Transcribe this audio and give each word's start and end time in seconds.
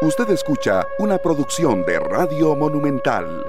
Usted 0.00 0.30
escucha 0.30 0.86
una 1.00 1.18
producción 1.18 1.84
de 1.84 1.98
Radio 1.98 2.54
Monumental. 2.54 3.44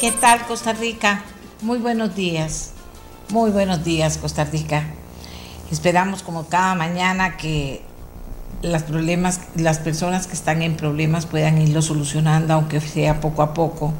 ¿Qué 0.00 0.10
tal 0.10 0.44
Costa 0.48 0.72
Rica? 0.72 1.22
Muy 1.62 1.78
buenos 1.78 2.16
días. 2.16 2.72
Muy 3.28 3.52
buenos 3.52 3.84
días 3.84 4.18
Costa 4.18 4.42
Rica. 4.42 4.82
Esperamos 5.70 6.24
como 6.24 6.48
cada 6.48 6.74
mañana 6.74 7.36
que 7.36 7.82
las 8.60 8.82
problemas, 8.82 9.40
las 9.54 9.78
personas 9.78 10.26
que 10.26 10.34
están 10.34 10.62
en 10.62 10.76
problemas 10.76 11.26
puedan 11.26 11.62
irlo 11.62 11.80
solucionando, 11.80 12.54
aunque 12.54 12.80
sea 12.80 13.20
poco 13.20 13.42
a 13.42 13.54
poco. 13.54 13.94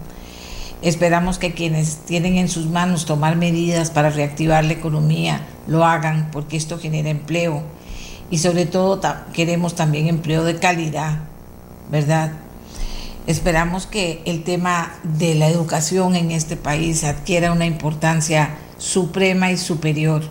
Esperamos 0.82 1.38
que 1.38 1.54
quienes 1.54 1.98
tienen 1.98 2.38
en 2.38 2.48
sus 2.48 2.66
manos 2.66 3.06
tomar 3.06 3.36
medidas 3.36 3.92
para 3.92 4.10
reactivar 4.10 4.64
la 4.64 4.72
economía 4.72 5.46
lo 5.68 5.84
hagan, 5.84 6.28
porque 6.32 6.56
esto 6.56 6.76
genera 6.76 7.08
empleo. 7.08 7.62
Y 8.30 8.38
sobre 8.38 8.66
todo 8.66 9.00
queremos 9.32 9.74
también 9.74 10.08
empleo 10.08 10.44
de 10.44 10.58
calidad, 10.58 11.20
¿verdad? 11.90 12.32
Esperamos 13.26 13.86
que 13.86 14.22
el 14.24 14.44
tema 14.44 14.94
de 15.02 15.34
la 15.34 15.48
educación 15.48 16.16
en 16.16 16.30
este 16.30 16.56
país 16.56 17.04
adquiera 17.04 17.52
una 17.52 17.66
importancia 17.66 18.56
suprema 18.78 19.50
y 19.50 19.56
superior 19.56 20.22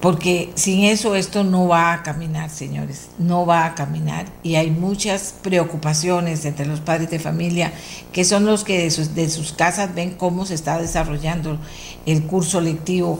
porque 0.00 0.52
sin 0.54 0.84
eso 0.84 1.14
esto 1.16 1.42
no 1.42 1.66
va 1.68 1.92
a 1.92 2.02
caminar, 2.02 2.50
señores, 2.50 3.08
no 3.18 3.46
va 3.46 3.64
a 3.64 3.74
caminar. 3.74 4.26
Y 4.42 4.56
hay 4.56 4.70
muchas 4.70 5.34
preocupaciones 5.42 6.44
entre 6.44 6.66
los 6.66 6.80
padres 6.80 7.10
de 7.10 7.18
familia, 7.18 7.72
que 8.12 8.24
son 8.24 8.44
los 8.44 8.62
que 8.62 8.88
de 8.88 9.28
sus, 9.30 9.52
casas 9.54 9.94
ven 9.94 10.12
cómo 10.12 10.46
se 10.46 10.54
está 10.54 10.78
desarrollando 10.78 11.58
el 12.04 12.22
curso 12.24 12.60
lectivo. 12.60 13.18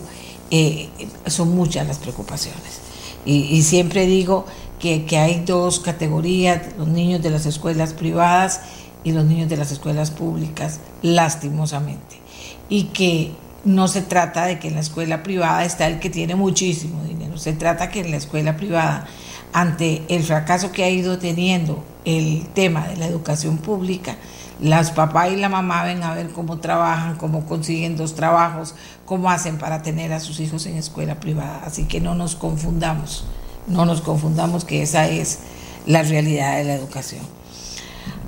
Eh, 0.51 0.89
son 1.27 1.57
muchas 1.57 1.87
las 1.87 1.99
preocupaciones. 1.99 2.86
Y, 3.27 3.63
siempre 3.63 4.07
digo 4.07 4.47
que, 4.79 5.05
que 5.05 5.19
hay 5.19 5.43
dos 5.45 5.81
categorías, 5.81 6.63
los 6.79 6.87
niños 6.87 7.23
de 7.23 7.31
las 7.31 7.45
escuelas 7.45 7.93
privadas 7.93 8.61
y 9.03 9.13
los 9.13 9.25
niños 9.25 9.49
de 9.49 9.57
las 9.57 9.73
escuelas 9.73 10.13
públicas, 10.13 10.81
lastimosamente. 11.03 12.21
Y 12.69 12.85
que 12.85 13.33
no 13.65 13.89
se 13.89 14.01
trata 14.01 14.47
de 14.47 14.61
que 14.61 14.69
en 14.69 14.75
la 14.75 14.81
escuela 14.81 15.25
privada 15.25 15.65
está 15.65 15.89
el 15.89 15.99
que 15.99 16.09
tiene 16.09 16.37
muchísimo 16.37 17.03
dinero, 17.03 17.37
se 17.37 17.53
trata 17.53 17.91
que 17.91 18.01
en 18.01 18.13
la 18.13 18.17
escuela 18.17 18.57
privada, 18.57 19.07
ante 19.53 20.05
el 20.09 20.23
fracaso 20.23 20.71
que 20.71 20.85
ha 20.85 20.91
ido 20.91 21.19
teniendo 21.19 21.85
el 22.05 22.47
tema 22.55 22.87
de 22.87 22.97
la 22.97 23.07
educación 23.07 23.59
pública, 23.59 24.17
las 24.61 24.93
papás 24.93 25.33
y 25.33 25.37
la 25.37 25.49
mamá 25.49 25.85
ven 25.85 26.03
a 26.03 26.15
ver 26.15 26.31
cómo 26.31 26.59
trabajan, 26.59 27.17
cómo 27.17 27.45
consiguen 27.45 27.97
dos 27.97 28.15
trabajos, 28.15 28.75
cómo 29.07 29.31
hacen 29.31 29.59
para 29.59 29.83
tener 29.83 30.13
a 30.13 30.21
sus 30.21 30.41
hijos 30.41 30.67
en 30.67 30.77
escuela 30.77 31.21
privada. 31.21 31.63
Así 31.65 31.85
que 31.85 32.01
no 32.01 32.15
nos 32.15 32.37
confundamos, 32.37 33.25
no 33.67 33.87
nos 33.87 34.03
confundamos 34.03 34.65
que 34.65 34.83
esa 34.83 35.09
es 35.09 35.39
la 35.87 36.03
realidad 36.03 36.59
de 36.59 36.65
la 36.65 36.75
educación. 36.75 37.23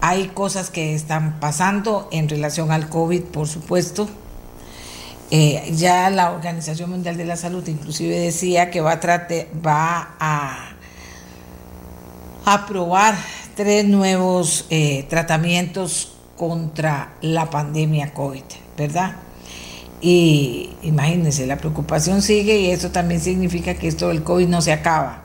Hay 0.00 0.28
cosas 0.28 0.70
que 0.70 0.94
están 0.94 1.40
pasando 1.40 2.08
en 2.12 2.28
relación 2.28 2.70
al 2.70 2.88
COVID, 2.88 3.24
por 3.24 3.48
supuesto, 3.48 4.08
eh, 5.30 5.70
ya 5.74 6.08
la 6.08 6.30
Organización 6.30 6.88
Mundial 6.88 7.18
de 7.18 7.26
la 7.26 7.36
Salud 7.36 7.66
inclusive 7.68 8.18
decía 8.18 8.70
que 8.70 8.80
va 8.80 8.92
a, 8.92 9.00
trate, 9.00 9.50
va 9.64 10.14
a 10.18 10.70
aprobar 12.46 13.14
tres 13.54 13.84
nuevos 13.84 14.64
eh, 14.70 15.04
tratamientos 15.10 16.12
contra 16.38 17.12
la 17.20 17.50
pandemia 17.50 18.14
COVID, 18.14 18.44
¿verdad? 18.78 19.16
Y 20.00 20.70
imagínense, 20.82 21.46
la 21.46 21.56
preocupación 21.56 22.22
sigue 22.22 22.60
y 22.60 22.70
eso 22.70 22.90
también 22.90 23.20
significa 23.20 23.74
que 23.74 23.88
esto 23.88 24.08
del 24.08 24.22
COVID 24.22 24.46
no 24.46 24.60
se 24.62 24.72
acaba. 24.72 25.24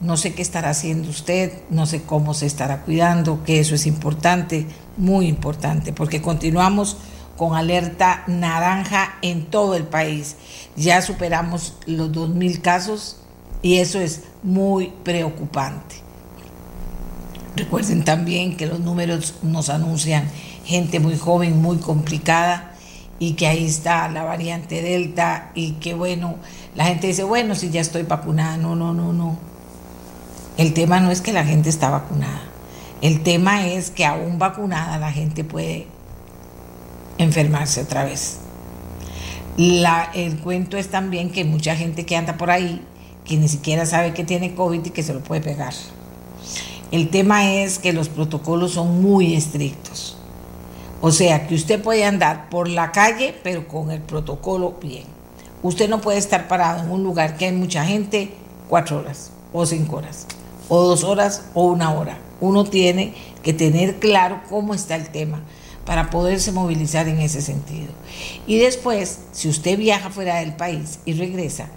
No 0.00 0.16
sé 0.16 0.34
qué 0.34 0.42
estará 0.42 0.70
haciendo 0.70 1.08
usted, 1.08 1.52
no 1.70 1.86
sé 1.86 2.02
cómo 2.02 2.34
se 2.34 2.46
estará 2.46 2.82
cuidando, 2.82 3.44
que 3.44 3.60
eso 3.60 3.74
es 3.74 3.86
importante, 3.86 4.66
muy 4.96 5.26
importante, 5.26 5.92
porque 5.92 6.22
continuamos 6.22 6.98
con 7.36 7.54
alerta 7.54 8.24
naranja 8.26 9.16
en 9.22 9.46
todo 9.46 9.74
el 9.74 9.84
país. 9.84 10.36
Ya 10.76 11.02
superamos 11.02 11.74
los 11.86 12.10
2.000 12.10 12.60
casos 12.60 13.18
y 13.62 13.76
eso 13.76 14.00
es 14.00 14.22
muy 14.42 14.92
preocupante. 15.02 15.96
Recuerden 17.56 18.04
también 18.04 18.56
que 18.56 18.66
los 18.66 18.80
números 18.80 19.34
nos 19.42 19.70
anuncian 19.70 20.30
gente 20.64 21.00
muy 21.00 21.16
joven, 21.16 21.60
muy 21.60 21.78
complicada 21.78 22.75
y 23.18 23.32
que 23.32 23.46
ahí 23.46 23.66
está 23.66 24.08
la 24.08 24.24
variante 24.24 24.82
Delta 24.82 25.50
y 25.54 25.72
que 25.72 25.94
bueno, 25.94 26.36
la 26.74 26.84
gente 26.84 27.06
dice, 27.06 27.24
bueno, 27.24 27.54
si 27.54 27.70
ya 27.70 27.80
estoy 27.80 28.02
vacunada, 28.02 28.56
no, 28.56 28.76
no, 28.76 28.92
no, 28.92 29.12
no. 29.12 29.38
El 30.56 30.72
tema 30.74 31.00
no 31.00 31.10
es 31.10 31.20
que 31.20 31.32
la 31.32 31.44
gente 31.44 31.68
está 31.68 31.90
vacunada. 31.90 32.42
El 33.02 33.22
tema 33.22 33.66
es 33.66 33.90
que 33.90 34.06
aún 34.06 34.38
vacunada 34.38 34.98
la 34.98 35.12
gente 35.12 35.44
puede 35.44 35.86
enfermarse 37.18 37.82
otra 37.82 38.04
vez. 38.04 38.38
La, 39.56 40.10
el 40.14 40.38
cuento 40.38 40.76
es 40.76 40.90
también 40.90 41.30
que 41.30 41.44
mucha 41.44 41.76
gente 41.76 42.04
que 42.04 42.16
anda 42.16 42.36
por 42.36 42.50
ahí, 42.50 42.82
que 43.24 43.36
ni 43.36 43.48
siquiera 43.48 43.86
sabe 43.86 44.12
que 44.12 44.24
tiene 44.24 44.54
COVID 44.54 44.84
y 44.84 44.90
que 44.90 45.02
se 45.02 45.14
lo 45.14 45.20
puede 45.20 45.40
pegar. 45.40 45.72
El 46.90 47.08
tema 47.08 47.52
es 47.52 47.78
que 47.78 47.92
los 47.92 48.08
protocolos 48.08 48.72
son 48.72 49.02
muy 49.02 49.34
estrictos. 49.34 50.16
O 51.06 51.12
sea, 51.12 51.46
que 51.46 51.54
usted 51.54 51.80
puede 51.80 52.04
andar 52.04 52.48
por 52.50 52.66
la 52.66 52.90
calle, 52.90 53.32
pero 53.44 53.68
con 53.68 53.92
el 53.92 54.00
protocolo 54.00 54.72
bien. 54.82 55.04
Usted 55.62 55.88
no 55.88 56.00
puede 56.00 56.18
estar 56.18 56.48
parado 56.48 56.82
en 56.82 56.90
un 56.90 57.04
lugar 57.04 57.36
que 57.36 57.44
hay 57.44 57.52
mucha 57.52 57.84
gente 57.84 58.32
cuatro 58.68 58.98
horas, 58.98 59.30
o 59.52 59.64
cinco 59.66 59.98
horas, 59.98 60.26
o 60.68 60.82
dos 60.82 61.04
horas, 61.04 61.44
o 61.54 61.68
una 61.68 61.92
hora. 61.92 62.18
Uno 62.40 62.64
tiene 62.64 63.14
que 63.44 63.52
tener 63.52 64.00
claro 64.00 64.40
cómo 64.50 64.74
está 64.74 64.96
el 64.96 65.08
tema 65.10 65.42
para 65.84 66.10
poderse 66.10 66.50
movilizar 66.50 67.06
en 67.06 67.20
ese 67.20 67.40
sentido. 67.40 67.92
Y 68.48 68.58
después, 68.58 69.20
si 69.30 69.48
usted 69.48 69.78
viaja 69.78 70.10
fuera 70.10 70.40
del 70.40 70.56
país 70.56 70.98
y 71.04 71.12
regresa, 71.12 71.68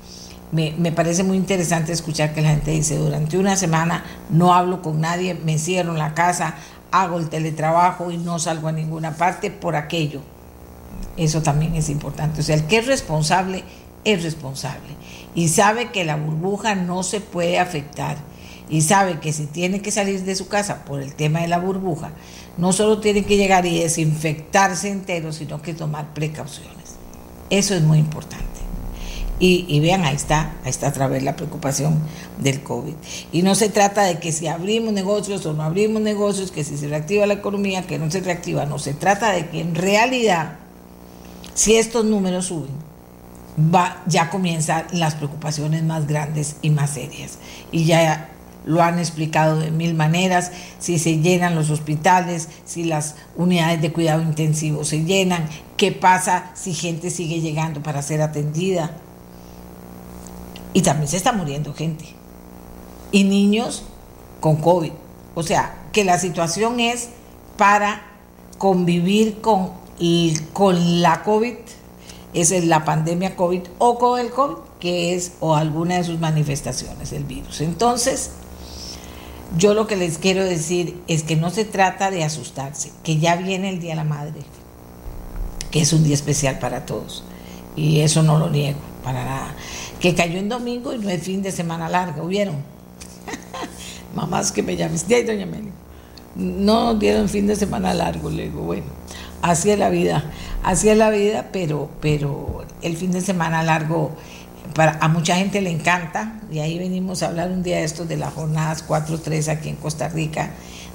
me, 0.51 0.91
parece 0.91 1.23
muy 1.23 1.37
interesante 1.37 1.91
escuchar 1.91 2.33
que 2.33 2.41
la 2.41 2.49
gente 2.49 2.71
dice, 2.71 2.97
durante 2.97 3.37
una 3.37 3.55
semana 3.55 4.03
no 4.31 4.55
hablo 4.55 4.81
con 4.81 4.99
nadie, 4.99 5.35
me 5.35 5.59
cierro 5.59 5.91
en 5.91 5.99
la 5.99 6.15
casa, 6.15 6.55
hago 6.91 7.17
el 7.17 7.29
teletrabajo 7.29 8.11
y 8.11 8.17
no 8.17 8.39
salgo 8.39 8.67
a 8.67 8.71
ninguna 8.71 9.15
parte 9.15 9.51
por 9.51 9.75
aquello. 9.75 10.21
Eso 11.17 11.41
también 11.41 11.75
es 11.75 11.89
importante. 11.89 12.41
O 12.41 12.43
sea, 12.43 12.55
el 12.55 12.65
que 12.65 12.77
es 12.77 12.87
responsable 12.87 13.63
es 14.03 14.23
responsable 14.23 14.95
y 15.35 15.49
sabe 15.49 15.91
que 15.91 16.05
la 16.05 16.15
burbuja 16.15 16.75
no 16.75 17.03
se 17.03 17.21
puede 17.21 17.59
afectar 17.59 18.17
y 18.69 18.81
sabe 18.81 19.19
que 19.19 19.33
si 19.33 19.45
tiene 19.45 19.81
que 19.81 19.91
salir 19.91 20.23
de 20.23 20.35
su 20.35 20.47
casa 20.47 20.85
por 20.85 21.01
el 21.01 21.15
tema 21.15 21.41
de 21.41 21.47
la 21.47 21.59
burbuja, 21.59 22.11
no 22.57 22.71
solo 22.71 22.99
tiene 22.99 23.25
que 23.25 23.37
llegar 23.37 23.65
y 23.65 23.79
desinfectarse 23.79 24.89
entero, 24.89 25.33
sino 25.33 25.61
que 25.61 25.73
tomar 25.73 26.13
precauciones. 26.13 26.95
Eso 27.49 27.73
es 27.73 27.81
muy 27.81 27.97
importante. 27.97 28.58
Y, 29.41 29.79
vean, 29.79 30.03
ahí 30.03 30.15
está, 30.15 30.53
ahí 30.65 30.69
está 30.69 30.89
otra 30.89 31.07
vez 31.07 31.23
la 31.23 31.37
preocupación 31.37 31.97
del 32.39 32.61
COVID. 32.61 32.93
Y 33.31 33.41
no 33.41 33.55
se 33.55 33.69
trata 33.69 34.03
de 34.03 34.19
que 34.19 34.33
si 34.33 34.47
abrimos 34.47 34.91
negocios 34.91 35.45
o 35.45 35.53
no 35.53 35.63
abrimos 35.63 36.01
negocios, 36.01 36.51
que 36.51 36.65
si 36.65 36.77
se 36.77 36.89
reactiva 36.89 37.25
la 37.25 37.35
economía, 37.35 37.83
que 37.83 37.97
no 37.97 38.11
se 38.11 38.19
reactiva, 38.19 38.65
no, 38.65 38.79
se 38.79 38.93
trata 38.93 39.31
de 39.31 39.47
que 39.47 39.61
en 39.61 39.75
realidad, 39.75 40.57
si 41.53 41.75
estos 41.75 42.03
números 42.03 42.47
suben, 42.47 42.71
va, 43.73 44.03
ya 44.07 44.29
comienzan 44.29 44.85
las 44.91 45.15
preocupaciones 45.15 45.83
más 45.83 46.05
grandes 46.05 46.57
y 46.61 46.69
más 46.69 46.89
serias. 46.89 47.37
Y 47.71 47.85
ya 47.85 48.31
lo 48.65 48.83
han 48.83 48.99
explicado 48.99 49.57
de 49.57 49.71
mil 49.71 49.93
maneras, 49.93 50.51
si 50.79 50.99
se 50.99 51.19
llenan 51.19 51.55
los 51.55 51.69
hospitales, 51.69 52.49
si 52.65 52.83
las 52.83 53.15
unidades 53.37 53.81
de 53.81 53.93
cuidado 53.93 54.21
intensivo 54.21 54.83
se 54.83 55.05
llenan, 55.05 55.47
qué 55.77 55.93
pasa 55.93 56.51
si 56.55 56.73
gente 56.73 57.09
sigue 57.09 57.39
llegando 57.39 57.81
para 57.81 58.01
ser 58.01 58.21
atendida. 58.21 58.91
Y 60.73 60.81
también 60.81 61.07
se 61.07 61.17
está 61.17 61.31
muriendo 61.31 61.73
gente. 61.73 62.05
Y 63.11 63.23
niños 63.23 63.83
con 64.39 64.57
COVID. 64.57 64.91
O 65.35 65.43
sea, 65.43 65.87
que 65.91 66.03
la 66.03 66.19
situación 66.19 66.79
es 66.79 67.09
para 67.57 68.01
convivir 68.57 69.41
con, 69.41 69.71
con 70.53 71.01
la 71.01 71.23
COVID, 71.23 71.55
esa 72.33 72.55
es 72.55 72.65
la 72.65 72.85
pandemia 72.85 73.35
COVID, 73.35 73.61
o 73.79 73.97
con 73.97 74.19
el 74.19 74.29
COVID, 74.29 74.57
que 74.79 75.15
es 75.15 75.33
o 75.39 75.55
alguna 75.55 75.95
de 75.95 76.03
sus 76.03 76.19
manifestaciones, 76.19 77.11
el 77.11 77.23
virus. 77.23 77.61
Entonces, 77.61 78.31
yo 79.57 79.73
lo 79.73 79.87
que 79.87 79.95
les 79.95 80.17
quiero 80.17 80.43
decir 80.43 81.01
es 81.07 81.23
que 81.23 81.35
no 81.35 81.49
se 81.49 81.65
trata 81.65 82.11
de 82.11 82.23
asustarse, 82.23 82.91
que 83.03 83.17
ya 83.17 83.35
viene 83.35 83.69
el 83.69 83.79
Día 83.79 83.91
de 83.91 83.95
la 83.95 84.03
Madre, 84.03 84.41
que 85.71 85.81
es 85.81 85.91
un 85.93 86.03
día 86.03 86.13
especial 86.13 86.59
para 86.59 86.85
todos. 86.85 87.23
Y 87.75 88.01
eso 88.01 88.23
no 88.23 88.37
lo 88.37 88.49
niego, 88.49 88.79
para 89.03 89.23
nada. 89.23 89.55
Que 89.99 90.15
cayó 90.15 90.39
en 90.39 90.49
domingo 90.49 90.93
y 90.93 90.97
no 90.97 91.09
es 91.09 91.21
fin 91.21 91.41
de 91.41 91.51
semana 91.51 91.89
largo, 91.89 92.27
¿vieron? 92.27 92.55
Mamás 94.15 94.51
que 94.51 94.63
me 94.63 94.75
llamen, 94.75 94.97
sí, 94.97 95.23
doña 95.23 95.45
Meli. 95.45 95.71
No 96.35 96.95
dieron 96.95 97.27
fin 97.27 97.47
de 97.47 97.55
semana 97.55 97.93
largo, 97.93 98.29
le 98.29 98.43
digo, 98.43 98.61
bueno, 98.61 98.85
así 99.41 99.71
es 99.71 99.79
la 99.79 99.89
vida, 99.89 100.23
así 100.63 100.89
es 100.89 100.97
la 100.97 101.09
vida, 101.09 101.49
pero, 101.51 101.89
pero 101.99 102.65
el 102.81 102.95
fin 102.95 103.11
de 103.11 103.21
semana 103.21 103.63
largo 103.63 104.11
para, 104.73 104.97
a 105.01 105.07
mucha 105.07 105.35
gente 105.35 105.61
le 105.61 105.71
encanta, 105.71 106.39
y 106.51 106.59
ahí 106.59 106.77
venimos 106.77 107.23
a 107.23 107.27
hablar 107.27 107.51
un 107.51 107.63
día 107.63 107.77
de 107.77 107.83
esto 107.83 108.05
de 108.05 108.17
las 108.17 108.33
jornadas 108.33 108.87
4-3 108.87 109.49
aquí 109.49 109.69
en 109.69 109.75
Costa 109.75 110.07
Rica, 110.09 110.51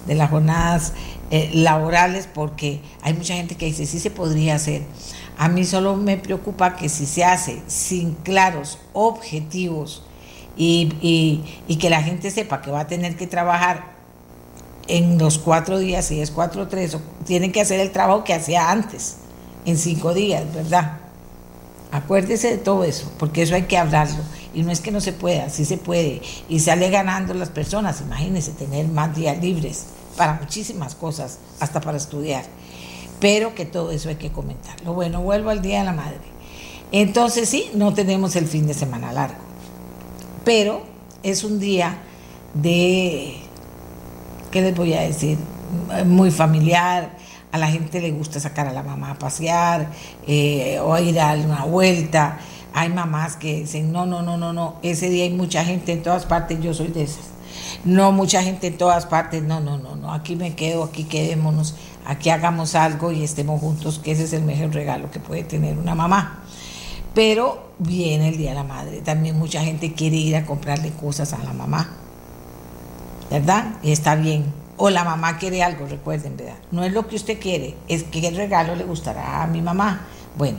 de 0.06 0.14
las 0.14 0.30
jornadas 0.30 0.92
eh, 1.30 1.50
laborales, 1.52 2.28
porque 2.32 2.80
hay 3.02 3.14
mucha 3.14 3.34
gente 3.34 3.56
que 3.56 3.66
dice, 3.66 3.86
sí 3.86 3.98
se 3.98 4.10
podría 4.10 4.54
hacer. 4.54 4.82
A 5.38 5.48
mí 5.48 5.64
solo 5.64 5.96
me 5.96 6.16
preocupa 6.16 6.76
que 6.76 6.88
si 6.88 7.06
se 7.06 7.24
hace 7.24 7.62
sin 7.66 8.14
claros 8.14 8.78
objetivos 8.92 10.04
y, 10.56 11.42
y 11.66 11.76
que 11.76 11.90
la 11.90 12.02
gente 12.02 12.30
sepa 12.30 12.62
que 12.62 12.70
va 12.70 12.80
a 12.80 12.86
tener 12.86 13.16
que 13.16 13.26
trabajar 13.26 13.94
en 14.86 15.18
los 15.18 15.38
cuatro 15.38 15.78
días, 15.78 16.06
si 16.06 16.20
es 16.20 16.30
cuatro 16.30 16.68
tres, 16.68 16.96
tienen 17.24 17.52
que 17.52 17.60
hacer 17.60 17.80
el 17.80 17.90
trabajo 17.90 18.24
que 18.24 18.34
hacía 18.34 18.70
antes, 18.70 19.16
en 19.64 19.78
cinco 19.78 20.12
días, 20.14 20.44
¿verdad? 20.54 20.98
Acuérdese 21.90 22.50
de 22.50 22.58
todo 22.58 22.84
eso, 22.84 23.10
porque 23.18 23.42
eso 23.42 23.54
hay 23.54 23.62
que 23.62 23.78
hablarlo. 23.78 24.22
Y 24.52 24.62
no 24.62 24.70
es 24.70 24.80
que 24.80 24.90
no 24.90 25.00
se 25.00 25.12
pueda, 25.12 25.48
sí 25.48 25.64
se 25.64 25.78
puede. 25.78 26.20
Y 26.48 26.60
sale 26.60 26.90
ganando 26.90 27.34
las 27.34 27.48
personas, 27.48 28.00
imagínense, 28.00 28.52
tener 28.52 28.86
más 28.88 29.14
días 29.14 29.40
libres 29.40 29.86
para 30.16 30.34
muchísimas 30.34 30.94
cosas, 30.94 31.38
hasta 31.60 31.80
para 31.80 31.96
estudiar. 31.96 32.44
Pero 33.24 33.54
que 33.54 33.64
todo 33.64 33.90
eso 33.90 34.10
hay 34.10 34.16
que 34.16 34.30
comentarlo. 34.30 34.92
Bueno, 34.92 35.22
vuelvo 35.22 35.48
al 35.48 35.62
Día 35.62 35.78
de 35.78 35.86
la 35.86 35.94
Madre. 35.94 36.20
Entonces 36.92 37.48
sí, 37.48 37.70
no 37.72 37.94
tenemos 37.94 38.36
el 38.36 38.46
fin 38.46 38.66
de 38.66 38.74
semana 38.74 39.14
largo, 39.14 39.40
pero 40.44 40.82
es 41.22 41.42
un 41.42 41.58
día 41.58 42.02
de 42.52 43.36
¿qué 44.50 44.60
les 44.60 44.76
voy 44.76 44.92
a 44.92 45.00
decir? 45.00 45.38
Muy 46.04 46.30
familiar, 46.30 47.16
a 47.50 47.56
la 47.56 47.68
gente 47.68 48.02
le 48.02 48.10
gusta 48.10 48.40
sacar 48.40 48.68
a 48.68 48.72
la 48.74 48.82
mamá 48.82 49.12
a 49.12 49.18
pasear 49.18 49.88
eh, 50.26 50.78
o 50.82 50.98
ir 50.98 51.18
a 51.18 51.34
dar 51.34 51.38
una 51.38 51.64
vuelta. 51.64 52.40
Hay 52.74 52.90
mamás 52.90 53.36
que 53.36 53.60
dicen, 53.60 53.90
no, 53.90 54.04
no, 54.04 54.20
no, 54.20 54.36
no, 54.36 54.52
no, 54.52 54.76
ese 54.82 55.08
día 55.08 55.24
hay 55.24 55.32
mucha 55.32 55.64
gente 55.64 55.92
en 55.92 56.02
todas 56.02 56.26
partes, 56.26 56.60
yo 56.60 56.74
soy 56.74 56.88
de 56.88 57.04
esas. 57.04 57.24
No, 57.86 58.12
mucha 58.12 58.42
gente 58.42 58.66
en 58.66 58.76
todas 58.76 59.06
partes, 59.06 59.42
no, 59.42 59.60
no, 59.60 59.78
no, 59.78 59.96
no, 59.96 60.12
aquí 60.12 60.36
me 60.36 60.54
quedo, 60.54 60.84
aquí 60.84 61.04
quedémonos, 61.04 61.74
aquí 62.04 62.30
hagamos 62.30 62.74
algo 62.74 63.12
y 63.12 63.24
estemos 63.24 63.60
juntos, 63.60 63.98
que 63.98 64.12
ese 64.12 64.24
es 64.24 64.32
el 64.32 64.42
mejor 64.42 64.72
regalo 64.72 65.10
que 65.10 65.20
puede 65.20 65.44
tener 65.44 65.78
una 65.78 65.94
mamá. 65.94 66.42
Pero 67.14 67.70
viene 67.78 68.28
el 68.28 68.36
Día 68.36 68.50
de 68.50 68.56
la 68.56 68.64
Madre, 68.64 69.00
también 69.00 69.38
mucha 69.38 69.62
gente 69.62 69.92
quiere 69.92 70.16
ir 70.16 70.36
a 70.36 70.44
comprarle 70.44 70.90
cosas 70.90 71.32
a 71.32 71.38
la 71.38 71.52
mamá 71.52 72.00
¿verdad? 73.30 73.74
Y 73.82 73.92
está 73.92 74.14
bien. 74.14 74.44
O 74.76 74.90
la 74.90 75.04
mamá 75.04 75.38
quiere 75.38 75.62
algo, 75.62 75.86
recuerden, 75.86 76.36
¿verdad? 76.36 76.56
No 76.72 76.84
es 76.84 76.92
lo 76.92 77.06
que 77.06 77.16
usted 77.16 77.38
quiere, 77.40 77.76
es 77.88 78.02
que 78.02 78.26
el 78.26 78.36
regalo 78.36 78.74
le 78.74 78.84
gustará 78.84 79.42
a 79.42 79.46
mi 79.46 79.62
mamá. 79.62 80.06
Bueno, 80.36 80.58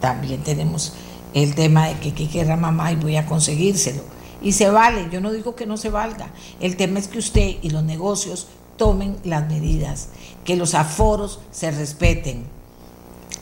también 0.00 0.42
tenemos 0.42 0.94
el 1.32 1.54
tema 1.54 1.86
de 1.86 1.94
que 1.94 2.12
qué 2.12 2.28
querrá 2.28 2.56
mamá 2.56 2.92
y 2.92 2.96
voy 2.96 3.16
a 3.16 3.26
conseguírselo. 3.26 4.02
Y 4.40 4.52
se 4.52 4.68
vale, 4.68 5.08
yo 5.12 5.20
no 5.20 5.30
digo 5.30 5.54
que 5.54 5.66
no 5.66 5.76
se 5.76 5.90
valga. 5.90 6.30
El 6.60 6.76
tema 6.76 6.98
es 6.98 7.06
que 7.06 7.18
usted 7.18 7.56
y 7.62 7.70
los 7.70 7.84
negocios 7.84 8.48
tomen 8.82 9.16
las 9.22 9.46
medidas, 9.46 10.08
que 10.44 10.56
los 10.56 10.74
aforos 10.74 11.38
se 11.52 11.70
respeten 11.70 12.46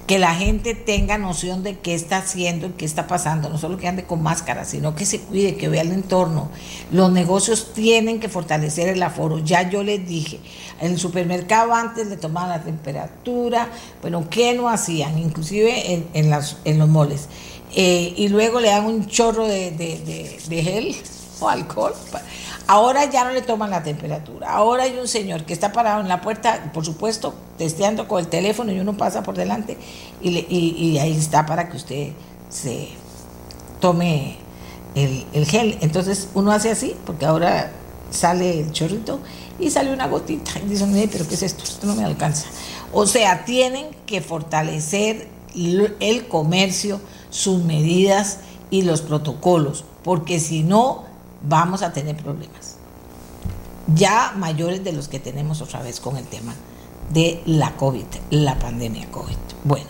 que 0.07 0.19
la 0.19 0.35
gente 0.35 0.75
tenga 0.75 1.17
noción 1.17 1.63
de 1.63 1.79
qué 1.79 1.95
está 1.95 2.19
haciendo 2.19 2.67
y 2.67 2.71
qué 2.73 2.85
está 2.85 3.07
pasando, 3.07 3.49
no 3.49 3.57
solo 3.57 3.79
que 3.79 3.89
ande 3.89 4.05
con 4.05 4.23
máscara, 4.23 4.67
sino 4.67 4.95
que 4.95 5.07
se 5.07 5.21
cuide, 5.21 5.57
que 5.57 5.71
vea 5.71 5.81
el 5.81 5.93
entorno. 5.93 6.51
Los 6.93 7.11
negocios 7.11 7.73
tienen 7.73 8.21
que 8.21 8.29
fortalecer 8.29 8.89
el 8.89 9.03
aforo, 9.03 9.39
ya 9.39 9.71
yo 9.71 9.83
les 9.83 10.07
dije, 10.07 10.41
en 10.79 10.93
el 10.93 10.99
supermercado 10.99 11.73
antes 11.73 12.07
le 12.09 12.19
tomaban 12.19 12.51
la 12.51 12.63
temperatura, 12.63 13.71
bueno, 14.03 14.29
¿qué 14.29 14.53
no 14.53 14.69
hacían? 14.69 15.17
Inclusive 15.19 15.95
en, 15.95 16.07
en, 16.13 16.29
las, 16.29 16.59
en 16.67 16.79
los 16.79 16.89
moles. 16.89 17.29
Eh, 17.75 18.13
y 18.15 18.29
luego 18.29 18.61
le 18.61 18.69
dan 18.69 18.85
un 18.85 19.07
chorro 19.07 19.47
de, 19.47 19.71
de, 19.71 20.39
de 20.51 20.63
gel 20.63 20.97
o 21.41 21.49
alcohol. 21.49 21.95
Ahora 22.67 23.05
ya 23.07 23.25
no 23.25 23.33
le 23.33 23.43
toman 23.43 23.71
la 23.71 23.83
temperatura. 23.83 24.51
Ahora 24.51 24.85
hay 24.85 24.97
un 24.99 25.09
señor 25.09 25.45
que 25.45 25.53
está 25.53 25.73
parado 25.73 26.01
en 26.01 26.09
la 26.09 26.21
puerta, 26.21 26.71
por 26.73 26.85
supuesto, 26.85 27.35
testeando 27.59 28.07
con 28.07 28.21
el 28.21 28.29
teléfono 28.29 28.71
y 28.73 28.79
uno 28.79 28.97
pasa 28.97 29.23
por 29.23 29.37
delante 29.37 29.77
y, 30.23 30.99
ahí 30.99 31.17
está 31.17 31.47
para 31.47 31.69
que 31.69 31.77
usted 31.77 32.13
se 32.49 32.89
tome 33.81 34.37
el, 34.95 35.47
gel. 35.47 35.79
Entonces 35.81 36.29
uno 36.35 36.53
hace 36.53 36.71
así, 36.71 36.95
porque 37.05 37.27
ahora 37.27 37.73
sale 38.11 38.61
el 38.61 38.73
chorrito 38.73 39.21
y 39.59 39.71
sale 39.71 39.93
una 39.93 40.07
gotita. 40.07 40.53
Y 40.65 40.69
dicen, 40.69 40.93
pero 41.11 41.27
¿qué 41.27 41.35
es 41.35 41.43
esto? 41.43 41.65
Esto 41.65 41.87
no 41.87 41.95
me 41.95 42.05
alcanza. 42.05 42.47
O 42.93 43.07
sea, 43.07 43.45
tienen 43.45 43.89
que 44.07 44.21
fortalecer 44.21 45.29
el 45.55 46.29
comercio, 46.29 47.01
sus 47.31 47.63
medidas 47.65 48.39
y 48.71 48.83
los 48.83 49.03
protocolos, 49.03 49.85
porque 50.05 50.39
si 50.39 50.63
no, 50.63 51.10
vamos 51.43 51.83
a 51.83 51.93
tener 51.93 52.17
problemas. 52.17 52.77
Ya 53.95 54.33
mayores 54.37 54.85
de 54.85 54.93
los 54.93 55.09
que 55.09 55.19
tenemos 55.19 55.61
otra 55.61 55.83
vez 55.83 56.01
con 56.01 56.17
el 56.17 56.25
tema 56.25 56.55
de 57.13 57.43
la 57.47 57.77
COVID, 57.77 58.05
la 58.31 58.59
pandemia 58.59 59.11
COVID. 59.11 59.37
Bueno, 59.65 59.89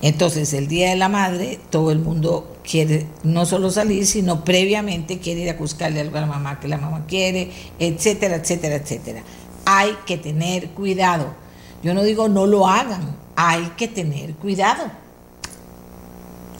entonces 0.00 0.52
el 0.52 0.68
Día 0.68 0.90
de 0.90 0.96
la 0.96 1.08
Madre, 1.08 1.58
todo 1.70 1.90
el 1.90 1.98
mundo 1.98 2.56
quiere 2.62 3.06
no 3.24 3.46
solo 3.46 3.70
salir, 3.70 4.06
sino 4.06 4.44
previamente 4.44 5.18
quiere 5.18 5.40
ir 5.40 5.50
a 5.50 5.54
buscarle 5.54 6.00
algo 6.00 6.18
a 6.18 6.20
la 6.20 6.26
mamá 6.26 6.60
que 6.60 6.68
la 6.68 6.78
mamá 6.78 7.04
quiere, 7.06 7.50
etcétera, 7.78 8.36
etcétera, 8.36 8.76
etcétera. 8.76 9.22
Hay 9.64 9.96
que 10.06 10.16
tener 10.16 10.70
cuidado. 10.70 11.34
Yo 11.82 11.94
no 11.94 12.02
digo 12.02 12.28
no 12.28 12.46
lo 12.46 12.68
hagan, 12.68 13.16
hay 13.34 13.72
que 13.76 13.88
tener 13.88 14.34
cuidado. 14.34 14.84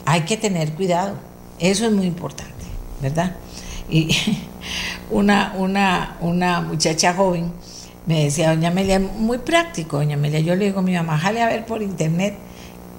Hay 0.05 0.21
que 0.21 0.37
tener 0.37 0.73
cuidado. 0.73 1.15
Eso 1.59 1.85
es 1.85 1.91
muy 1.91 2.07
importante. 2.07 2.58
¿Verdad? 3.01 3.35
Y 3.89 4.09
una, 5.11 5.53
una, 5.57 6.17
una 6.21 6.61
muchacha 6.61 7.13
joven 7.13 7.51
me 8.05 8.23
decía, 8.23 8.49
doña 8.49 8.69
Amelia, 8.69 8.99
muy 8.99 9.37
práctico, 9.37 9.97
doña 9.97 10.15
Amelia. 10.15 10.39
Yo 10.39 10.55
le 10.55 10.65
digo 10.65 10.79
a 10.79 10.81
mi 10.81 10.93
mamá, 10.93 11.17
jale 11.17 11.41
a 11.41 11.47
ver 11.47 11.65
por 11.65 11.83
internet 11.83 12.35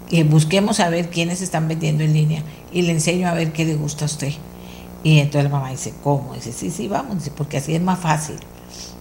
y 0.08 0.23
busquemos 0.23 0.81
a 0.81 0.88
ver 0.88 1.11
quiénes 1.11 1.43
están 1.43 1.69
vendiendo 1.69 2.05
en 2.05 2.12
línea 2.12 2.43
y 2.73 2.82
le 2.82 2.93
enseño 2.93 3.29
a 3.29 3.35
ver 3.35 3.52
qué 3.52 3.64
le 3.64 3.75
gusta 3.75 4.05
a 4.05 4.06
usted. 4.06 4.32
Y 5.02 5.19
entonces 5.19 5.50
la 5.50 5.56
mamá 5.56 5.70
dice, 5.70 5.94
¿cómo? 6.02 6.35
Dice, 6.35 6.52
sí, 6.52 6.70
sí, 6.70 6.87
vamos, 6.87 7.17
dice, 7.17 7.31
porque 7.31 7.56
así 7.56 7.75
es 7.75 7.81
más 7.81 7.99
fácil. 7.99 8.37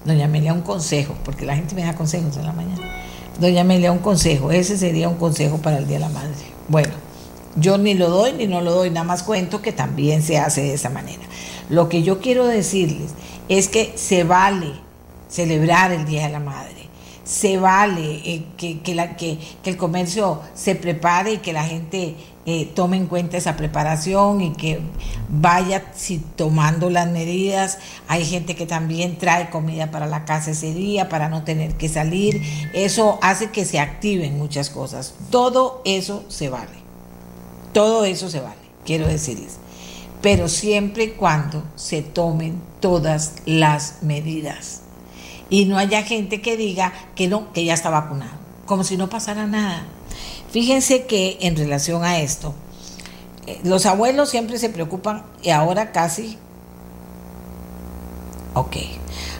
Doña 0.05 0.25
Amelia, 0.25 0.53
un 0.53 0.61
consejo, 0.61 1.13
porque 1.25 1.45
la 1.45 1.55
gente 1.55 1.75
me 1.75 1.83
da 1.83 1.93
consejos 1.93 2.37
en 2.37 2.45
la 2.45 2.53
mañana. 2.53 2.81
Doña 3.39 3.61
Amelia, 3.61 3.91
un 3.91 3.99
consejo, 3.99 4.51
ese 4.51 4.77
sería 4.77 5.09
un 5.09 5.17
consejo 5.17 5.57
para 5.57 5.77
el 5.77 5.87
Día 5.87 5.97
de 5.97 6.05
la 6.05 6.09
Madre. 6.09 6.33
Bueno, 6.69 6.93
yo 7.55 7.77
ni 7.77 7.93
lo 7.93 8.09
doy 8.09 8.33
ni 8.33 8.47
no 8.47 8.61
lo 8.61 8.71
doy, 8.71 8.89
nada 8.89 9.05
más 9.05 9.23
cuento 9.23 9.61
que 9.61 9.71
también 9.71 10.21
se 10.21 10.37
hace 10.37 10.61
de 10.61 10.73
esa 10.73 10.89
manera. 10.89 11.23
Lo 11.69 11.89
que 11.89 12.03
yo 12.03 12.19
quiero 12.19 12.47
decirles 12.47 13.11
es 13.47 13.67
que 13.67 13.93
se 13.95 14.23
vale 14.23 14.73
celebrar 15.29 15.91
el 15.91 16.05
Día 16.05 16.25
de 16.25 16.33
la 16.33 16.39
Madre. 16.39 16.89
Se 17.23 17.57
vale 17.57 18.21
eh, 18.25 18.45
que, 18.57 18.79
que, 18.81 19.37
el 19.63 19.77
comercio 19.77 20.41
se 20.55 20.73
prepare 20.73 21.33
y 21.33 21.37
que 21.37 21.53
la 21.53 21.63
gente 21.63 22.15
eh, 22.47 22.65
tome 22.73 22.97
en 22.97 23.05
cuenta 23.05 23.37
esa 23.37 23.55
preparación 23.55 24.41
y 24.41 24.53
que 24.53 24.79
vaya 25.29 25.91
si, 25.93 26.17
tomando 26.17 26.89
las 26.89 27.07
medidas. 27.07 27.77
Hay 28.07 28.25
gente 28.25 28.55
que 28.55 28.65
también 28.65 29.19
trae 29.19 29.51
comida 29.51 29.91
para 29.91 30.07
la 30.07 30.25
casa 30.25 30.51
ese 30.51 30.73
día 30.73 31.07
para 31.07 31.29
no 31.29 31.43
tener 31.43 31.75
que 31.75 31.87
salir. 31.87 32.41
Eso 32.73 33.19
hace 33.21 33.51
que 33.51 33.63
se 33.63 33.79
activen 33.79 34.39
muchas 34.39 34.71
cosas. 34.71 35.13
Todo 35.29 35.83
eso 35.85 36.23
se 36.29 36.49
vale. 36.49 36.78
Todo 37.73 38.05
eso 38.05 38.29
se 38.29 38.39
vale, 38.39 38.55
quiero 38.85 39.07
decirles. 39.07 39.57
Pero 40.21 40.49
siempre 40.49 41.05
y 41.05 41.09
cuando 41.11 41.63
se 41.75 42.01
tomen 42.01 42.61
todas 42.79 43.35
las 43.45 44.01
medidas. 44.01 44.81
Y 45.49 45.65
no 45.65 45.77
haya 45.77 46.03
gente 46.03 46.41
que 46.41 46.57
diga 46.57 46.93
que 47.15 47.27
no, 47.27 47.51
que 47.53 47.65
ya 47.65 47.73
está 47.73 47.89
vacunado. 47.89 48.33
Como 48.65 48.83
si 48.83 48.97
no 48.97 49.09
pasara 49.09 49.47
nada. 49.47 49.83
Fíjense 50.51 51.05
que 51.05 51.37
en 51.41 51.55
relación 51.55 52.03
a 52.03 52.19
esto, 52.19 52.53
eh, 53.47 53.59
los 53.63 53.85
abuelos 53.85 54.29
siempre 54.29 54.57
se 54.57 54.69
preocupan 54.69 55.23
y 55.41 55.49
ahora 55.49 55.91
casi... 55.91 56.37
Ok. 58.55 58.77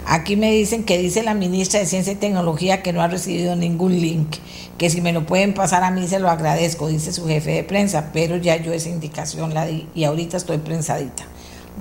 Aquí 0.06 0.36
me 0.36 0.52
dicen 0.52 0.84
que 0.84 0.98
dice 0.98 1.24
la 1.24 1.34
ministra 1.34 1.80
de 1.80 1.86
Ciencia 1.86 2.14
y 2.14 2.16
Tecnología 2.16 2.82
que 2.82 2.94
no 2.94 3.02
ha 3.02 3.08
recibido 3.08 3.56
ningún 3.56 4.00
link 4.00 4.38
que 4.80 4.90
si 4.90 5.02
me 5.02 5.12
lo 5.12 5.26
pueden 5.26 5.54
pasar 5.54 5.84
a 5.84 5.92
mí 5.92 6.08
se 6.08 6.20
lo 6.20 6.30
agradezco, 6.30 6.88
dice 6.88 7.12
su 7.12 7.28
jefe 7.28 7.52
de 7.52 7.64
prensa, 7.66 8.12
pero 8.14 8.38
ya 8.38 8.56
yo 8.56 8.72
esa 8.72 8.88
indicación 8.88 9.54
la 9.54 9.66
di 9.66 9.88
y 9.94 10.06
ahorita 10.06 10.38
estoy 10.38 10.58
prensadita. 10.58 11.26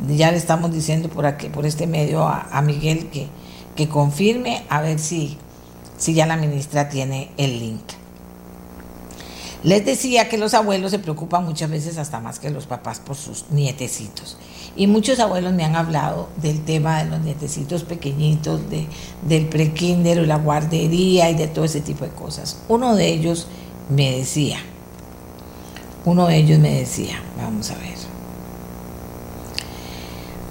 Ya 0.08 0.32
le 0.32 0.36
estamos 0.36 0.72
diciendo 0.72 1.08
por 1.08 1.24
aquí, 1.24 1.48
por 1.48 1.64
este 1.64 1.86
medio 1.86 2.26
a, 2.26 2.60
Miguel 2.60 3.06
que, 3.06 3.28
que 3.76 3.88
confirme 3.88 4.64
a 4.68 4.80
ver 4.80 4.98
si, 4.98 5.38
si 5.96 6.12
ya 6.12 6.26
la 6.26 6.36
ministra 6.36 6.88
tiene 6.88 7.30
el 7.36 7.60
link. 7.60 7.97
Les 9.64 9.84
decía 9.84 10.28
que 10.28 10.38
los 10.38 10.54
abuelos 10.54 10.92
se 10.92 11.00
preocupan 11.00 11.44
muchas 11.44 11.68
veces 11.68 11.98
hasta 11.98 12.20
más 12.20 12.38
que 12.38 12.50
los 12.50 12.66
papás 12.66 13.00
por 13.00 13.16
sus 13.16 13.46
nietecitos. 13.50 14.36
Y 14.76 14.86
muchos 14.86 15.18
abuelos 15.18 15.52
me 15.52 15.64
han 15.64 15.74
hablado 15.74 16.28
del 16.36 16.64
tema 16.64 17.02
de 17.02 17.10
los 17.10 17.20
nietecitos 17.20 17.82
pequeñitos, 17.82 18.70
de, 18.70 18.86
del 19.22 19.46
prekinder 19.46 20.20
o 20.20 20.26
la 20.26 20.36
guardería 20.36 21.28
y 21.30 21.34
de 21.34 21.48
todo 21.48 21.64
ese 21.64 21.80
tipo 21.80 22.04
de 22.04 22.10
cosas. 22.12 22.58
Uno 22.68 22.94
de 22.94 23.08
ellos 23.08 23.48
me 23.88 24.16
decía, 24.16 24.58
Uno 26.04 26.28
de 26.28 26.36
ellos 26.36 26.60
me 26.60 26.74
decía, 26.74 27.20
vamos 27.36 27.70
a 27.70 27.74
ver, 27.74 27.98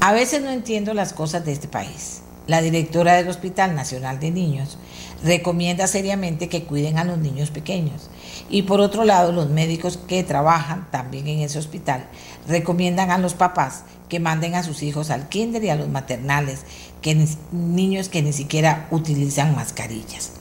a 0.02 0.14
veces 0.14 0.42
no 0.42 0.52
entiendo 0.52 0.94
las 0.94 1.14
cosas 1.14 1.44
de 1.46 1.54
este 1.54 1.68
país. 1.68 2.22
La 2.46 2.62
directora 2.62 3.16
del 3.16 3.28
Hospital 3.28 3.76
Nacional 3.76 4.20
de 4.20 4.32
Niños 4.32 4.78
recomienda 5.24 5.88
seriamente 5.88 6.48
que 6.48 6.64
cuiden 6.64 6.98
a 6.98 7.04
los 7.04 7.18
niños 7.18 7.50
pequeños. 7.50 8.10
Y 8.50 8.64
por 8.64 8.80
otro 8.80 9.04
lado, 9.04 9.32
los 9.32 9.50
médicos 9.50 9.98
que 9.98 10.24
trabajan 10.24 10.88
también 10.92 11.28
en 11.28 11.40
ese 11.40 11.60
hospital 11.60 12.06
recomiendan 12.48 13.12
a 13.12 13.18
los 13.18 13.34
papás 13.34 13.84
que 14.08 14.20
manden 14.20 14.56
a 14.56 14.64
sus 14.64 14.84
hijos 14.84 15.10
al 15.10 15.28
kinder 15.28 15.64
y 15.64 15.70
a 15.70 15.76
los 15.76 15.90
maternales, 15.90 16.62
que 17.02 17.28
niños 17.52 18.10
que 18.10 18.22
ni 18.22 18.32
siquiera 18.32 18.88
utilizan 18.90 19.56
mascarillas. 19.56 20.32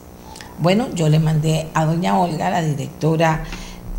Bueno, 0.59 0.89
yo 0.95 1.09
le 1.09 1.19
mandé 1.19 1.69
a 1.75 1.85
doña 1.85 2.19
Olga, 2.19 2.49
la 2.49 2.63
directora, 2.63 3.45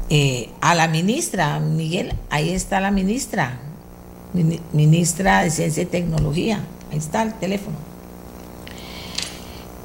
eh, 0.10 0.50
a 0.62 0.74
la 0.74 0.88
ministra, 0.88 1.60
Miguel, 1.60 2.14
ahí 2.30 2.52
está 2.52 2.80
la 2.80 2.92
ministra, 2.92 3.60
ministra 4.72 5.44
de 5.44 5.52
Ciencia 5.52 5.84
y 5.84 5.86
Tecnología, 5.86 6.62
ahí 6.92 6.98
está 6.98 7.24
el 7.24 7.34
teléfono. 7.34 7.76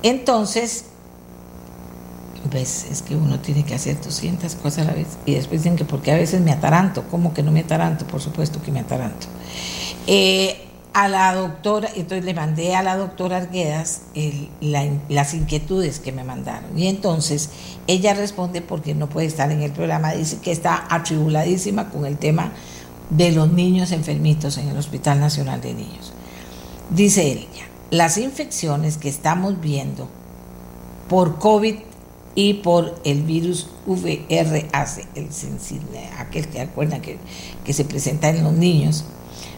Entonces, 0.02 0.86
pues 2.52 2.87
es 2.90 3.00
que 3.00 3.16
uno 3.16 3.40
tiene 3.40 3.64
que 3.64 3.75
hacer 3.75 4.00
200 4.00 4.54
cosas 4.56 4.87
a 4.87 4.90
la 4.90 4.92
vez 4.92 5.09
y 5.25 5.35
después 5.35 5.62
dicen 5.62 5.76
que 5.76 5.87
porque 5.87 6.12
a 6.12 6.16
veces 6.16 6.42
me 6.42 6.52
ataranto, 6.52 7.04
¿cómo 7.11 7.32
que 7.32 7.42
no 7.42 7.50
me 7.50 7.61
ataranto? 7.61 8.06
Por 8.06 8.21
supuesto 8.21 8.61
que 8.62 8.71
me 8.71 8.80
ataranto. 8.80 9.26
Eh, 10.06 10.68
a 10.92 11.09
la 11.09 11.35
doctora, 11.35 11.88
entonces 11.97 12.26
le 12.26 12.35
mandé 12.35 12.76
a 12.76 12.82
la 12.82 12.99
doctora 12.99 13.38
Arguedas 13.38 14.02
las 15.09 15.32
inquietudes 15.32 16.00
que 16.00 16.12
me 16.12 16.23
mandaron. 16.23 16.78
Y 16.78 16.87
entonces 16.88 17.49
ella 17.87 18.12
responde 18.12 18.61
porque 18.61 18.94
no 18.94 19.09
puede 19.09 19.26
estar 19.26 19.50
en 19.50 19.62
el 19.62 19.73
programa, 19.73 20.12
dice 20.12 20.38
que 20.42 20.52
está 20.52 20.87
atribuladísima 20.90 21.88
con 21.88 22.04
el 22.04 22.18
tema 22.18 22.52
de 23.09 23.32
los 23.32 23.50
niños 23.50 23.90
enfermitos 23.90 24.59
en 24.59 24.68
el 24.68 24.76
Hospital 24.76 25.18
Nacional 25.18 25.62
de 25.62 25.73
Niños. 25.73 26.12
Dice 26.90 27.23
ella, 27.23 27.66
las 27.90 28.18
infecciones 28.18 28.99
que 28.99 29.09
estamos 29.09 29.59
viendo 29.62 30.09
por 31.09 31.38
COVID 31.38 31.76
y 32.34 32.54
por 32.54 32.94
el 33.04 33.22
virus 33.22 33.68
VRAC, 33.86 35.06
el 35.14 35.28
aquel 36.18 36.48
que 36.48 36.60
acuerdan 36.60 37.02
que, 37.02 37.18
que 37.64 37.72
se 37.72 37.84
presenta 37.84 38.30
en 38.30 38.42
los 38.42 38.52
niños 38.52 39.04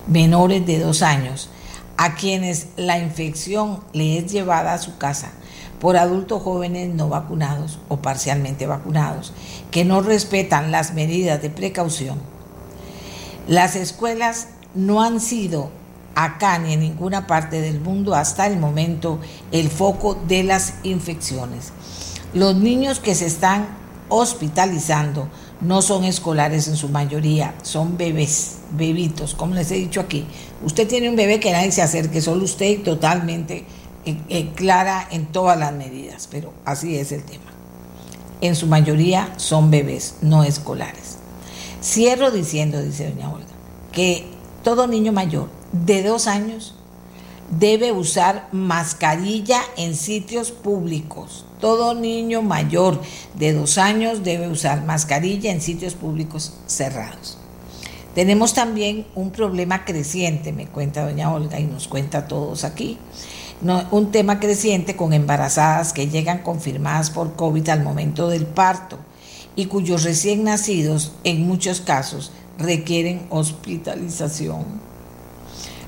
menores 0.07 0.67
de 0.67 0.79
dos 0.79 1.03
años, 1.03 1.49
a 1.97 2.17
quienes 2.17 2.69
la 2.77 2.99
infección 2.99 3.81
le 3.93 4.19
es 4.19 4.33
llevada 4.33 4.75
a 4.75 4.79
su 4.79 4.99
casa 4.99 5.33
por 5.81 5.97
adultos 5.97 6.43
jóvenes 6.43 6.95
no 6.95 7.09
vacunados 7.09 7.79
o 7.89 7.99
parcialmente 7.99 8.67
vacunados, 8.67 9.33
que 9.71 9.85
no 9.85 10.01
respetan 10.01 10.71
las 10.71 10.95
medidas 10.95 11.43
de 11.43 11.51
precaución. 11.51 12.19
Las 13.47 13.77
escuelas 13.77 14.49
no 14.75 15.03
han 15.03 15.21
sido 15.21 15.71
acá 16.15 16.59
ni 16.59 16.73
en 16.73 16.81
ninguna 16.81 17.27
parte 17.27 17.61
del 17.61 17.81
mundo 17.81 18.15
hasta 18.15 18.47
el 18.47 18.59
momento 18.59 19.21
el 19.53 19.69
foco 19.69 20.15
de 20.27 20.45
las 20.45 20.75
infecciones. 20.85 21.73
Los 22.35 22.57
niños 22.57 22.99
que 22.99 23.15
se 23.15 23.27
están 23.27 23.69
hospitalizando 24.09 25.29
no 25.61 25.83
son 25.83 26.05
escolares 26.05 26.67
en 26.67 26.77
su 26.77 26.89
mayoría, 26.89 27.55
son 27.63 27.97
bebés, 27.97 28.57
bebitos, 28.73 29.35
como 29.35 29.55
les 29.55 29.71
he 29.71 29.77
dicho 29.77 30.01
aquí. 30.01 30.27
Usted 30.65 30.89
tiene 30.89 31.09
un 31.09 31.15
bebé 31.15 31.39
que 31.39 31.53
nadie 31.53 31.71
se 31.71 31.83
acerque, 31.83 32.21
solo 32.21 32.43
usted 32.45 32.83
totalmente 32.83 33.65
eh, 34.05 34.19
eh, 34.29 34.51
clara 34.55 35.07
en 35.13 35.27
todas 35.27 35.57
las 35.57 35.73
medidas, 35.73 36.29
pero 36.29 36.53
así 36.65 36.97
es 36.97 37.13
el 37.13 37.23
tema. 37.23 37.53
En 38.41 38.57
su 38.57 38.67
mayoría 38.67 39.33
son 39.37 39.71
bebés, 39.71 40.17
no 40.21 40.43
escolares. 40.43 41.19
Cierro 41.83 42.33
diciendo, 42.33 42.83
dice 42.83 43.11
doña 43.11 43.31
Olga, 43.31 43.47
que 43.93 44.27
todo 44.65 44.89
niño 44.89 45.13
mayor 45.13 45.49
de 45.71 46.03
dos 46.03 46.27
años 46.27 46.75
debe 47.49 47.93
usar 47.93 48.49
mascarilla 48.53 49.61
en 49.77 49.95
sitios 49.95 50.51
públicos. 50.51 51.45
Todo 51.65 51.95
niño 51.95 52.43
mayor 52.43 53.01
de 53.39 53.55
dos 53.55 53.79
años 53.79 54.23
debe 54.23 54.49
usar 54.49 54.85
mascarilla 54.85 55.51
en 55.51 55.63
sitios 55.63 55.95
públicos 55.95 56.53
cerrados. 56.67 57.39
Tenemos 58.15 58.53
también 58.53 59.07
un 59.15 59.31
problema 59.31 59.87
creciente, 59.87 60.53
me 60.53 60.67
cuenta 60.67 61.07
doña 61.07 61.33
Olga 61.33 61.59
y 61.59 61.65
nos 61.65 61.89
cuenta 61.89 62.19
a 62.19 62.29
todos 62.29 62.65
aquí, 62.65 62.99
un 63.91 64.13
tema 64.13 64.41
creciente 64.41 64.95
con 64.95 65.15
embarazadas 65.15 65.95
que 65.95 66.11
llegan 66.11 66.43
confirmadas 66.43 67.09
por 67.09 67.35
COVID 67.35 67.67
al 67.71 67.83
momento 67.83 68.29
del 68.29 68.45
parto 68.45 68.99
y 69.57 69.65
cuyos 69.65 70.03
recién 70.03 70.45
nacidos 70.45 71.13
en 71.25 71.47
muchos 71.47 71.81
casos 71.81 72.31
requieren 72.59 73.27
hospitalización. 73.31 74.94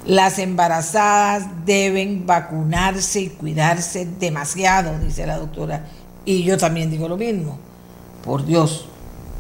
Las 0.07 0.39
embarazadas 0.39 1.49
deben 1.65 2.27
vacunarse 2.27 3.23
y 3.23 3.29
cuidarse 3.29 4.07
demasiado, 4.07 4.97
dice 5.01 5.27
la 5.27 5.37
doctora. 5.37 5.87
Y 6.25 6.45
yo 6.45 6.57
también 6.57 6.91
digo 6.91 7.09
lo 7.09 7.17
mismo. 7.17 7.59
Por 8.25 8.47
Dios, 8.47 8.87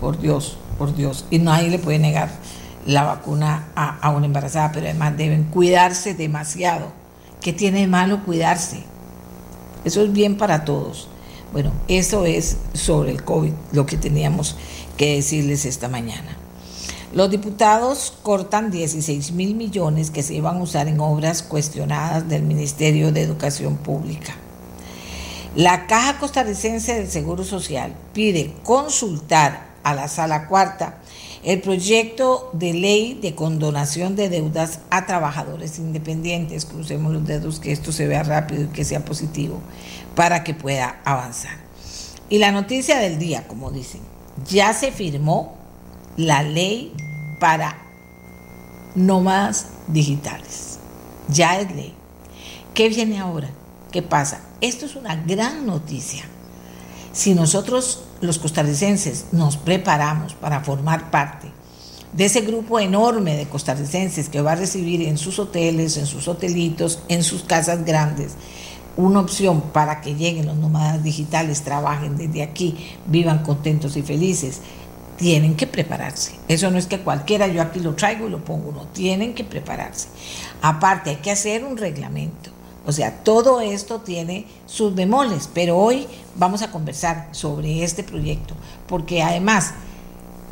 por 0.00 0.18
Dios, 0.18 0.58
por 0.76 0.92
Dios. 0.94 1.24
Y 1.30 1.38
nadie 1.38 1.70
le 1.70 1.78
puede 1.78 2.00
negar 2.00 2.30
la 2.84 3.04
vacuna 3.04 3.68
a, 3.76 4.10
una 4.10 4.26
embarazada, 4.26 4.72
pero 4.72 4.86
además 4.86 5.16
deben 5.16 5.44
cuidarse 5.44 6.14
demasiado. 6.14 6.92
¿Qué 7.40 7.52
tiene 7.52 7.80
de 7.80 7.86
malo 7.86 8.24
cuidarse? 8.24 8.82
Eso 9.84 10.02
es 10.02 10.12
bien 10.12 10.36
para 10.36 10.64
todos. 10.64 11.08
Bueno, 11.52 11.70
eso 11.86 12.26
es 12.26 12.56
sobre 12.72 13.12
el 13.12 13.22
COVID, 13.22 13.52
lo 13.70 13.86
que 13.86 13.96
teníamos 13.96 14.56
que 14.96 15.14
decirles 15.14 15.64
esta 15.64 15.88
mañana. 15.88 16.35
Los 17.12 17.30
diputados 17.30 18.12
cortan 18.22 18.70
16 18.70 19.32
mil 19.32 19.54
millones 19.54 20.10
que 20.10 20.22
se 20.22 20.34
iban 20.34 20.56
a 20.56 20.62
usar 20.62 20.88
en 20.88 20.98
obras 21.00 21.42
cuestionadas 21.42 22.28
del 22.28 22.42
Ministerio 22.42 23.12
de 23.12 23.22
Educación 23.22 23.76
Pública. 23.76 24.34
La 25.54 25.86
Caja 25.86 26.18
Costarricense 26.18 26.94
del 26.94 27.08
Seguro 27.08 27.44
Social 27.44 27.94
pide 28.12 28.54
consultar 28.64 29.68
a 29.84 29.94
la 29.94 30.08
Sala 30.08 30.48
Cuarta 30.48 30.98
el 31.44 31.60
proyecto 31.60 32.50
de 32.52 32.74
ley 32.74 33.14
de 33.14 33.36
condonación 33.36 34.16
de 34.16 34.28
deudas 34.28 34.80
a 34.90 35.06
trabajadores 35.06 35.78
independientes. 35.78 36.66
Crucemos 36.66 37.12
los 37.12 37.24
dedos 37.24 37.60
que 37.60 37.70
esto 37.70 37.92
se 37.92 38.08
vea 38.08 38.24
rápido 38.24 38.64
y 38.64 38.68
que 38.68 38.84
sea 38.84 39.04
positivo 39.04 39.60
para 40.16 40.42
que 40.42 40.54
pueda 40.54 41.00
avanzar. 41.04 41.56
Y 42.28 42.38
la 42.38 42.50
noticia 42.50 42.98
del 42.98 43.20
día, 43.20 43.46
como 43.46 43.70
dicen, 43.70 44.00
ya 44.44 44.72
se 44.72 44.90
firmó 44.90 45.65
la 46.16 46.42
ley 46.42 46.92
para 47.38 47.76
nómadas 48.94 49.68
digitales. 49.86 50.78
Ya 51.28 51.60
es 51.60 51.74
ley. 51.74 51.94
¿Qué 52.74 52.88
viene 52.88 53.18
ahora? 53.18 53.50
¿Qué 53.90 54.02
pasa? 54.02 54.40
Esto 54.60 54.86
es 54.86 54.96
una 54.96 55.16
gran 55.16 55.66
noticia. 55.66 56.24
Si 57.12 57.34
nosotros 57.34 58.04
los 58.20 58.38
costarricenses 58.38 59.26
nos 59.32 59.56
preparamos 59.56 60.34
para 60.34 60.60
formar 60.60 61.10
parte 61.10 61.50
de 62.12 62.24
ese 62.24 62.40
grupo 62.42 62.80
enorme 62.80 63.36
de 63.36 63.46
costarricenses 63.46 64.28
que 64.30 64.40
va 64.40 64.52
a 64.52 64.56
recibir 64.56 65.02
en 65.02 65.18
sus 65.18 65.38
hoteles, 65.38 65.98
en 65.98 66.06
sus 66.06 66.28
hotelitos, 66.28 67.00
en 67.08 67.22
sus 67.22 67.42
casas 67.42 67.84
grandes, 67.84 68.32
una 68.96 69.20
opción 69.20 69.60
para 69.60 70.00
que 70.00 70.14
lleguen 70.14 70.46
los 70.46 70.56
nómadas 70.56 71.02
digitales, 71.02 71.62
trabajen 71.62 72.16
desde 72.16 72.42
aquí, 72.42 72.76
vivan 73.06 73.42
contentos 73.42 73.96
y 73.98 74.02
felices, 74.02 74.62
tienen 75.16 75.56
que 75.56 75.66
prepararse. 75.66 76.38
Eso 76.48 76.70
no 76.70 76.78
es 76.78 76.86
que 76.86 77.00
cualquiera 77.00 77.46
yo 77.46 77.62
aquí 77.62 77.80
lo 77.80 77.94
traigo 77.94 78.26
y 78.26 78.30
lo 78.30 78.44
pongo, 78.44 78.72
no, 78.72 78.86
tienen 78.88 79.34
que 79.34 79.44
prepararse. 79.44 80.08
Aparte, 80.62 81.10
hay 81.10 81.16
que 81.16 81.30
hacer 81.30 81.64
un 81.64 81.76
reglamento. 81.76 82.50
O 82.86 82.92
sea, 82.92 83.24
todo 83.24 83.60
esto 83.60 84.00
tiene 84.00 84.46
sus 84.66 84.94
bemoles, 84.94 85.50
pero 85.52 85.76
hoy 85.76 86.06
vamos 86.36 86.62
a 86.62 86.70
conversar 86.70 87.28
sobre 87.32 87.82
este 87.82 88.04
proyecto, 88.04 88.54
porque 88.86 89.22
además 89.22 89.74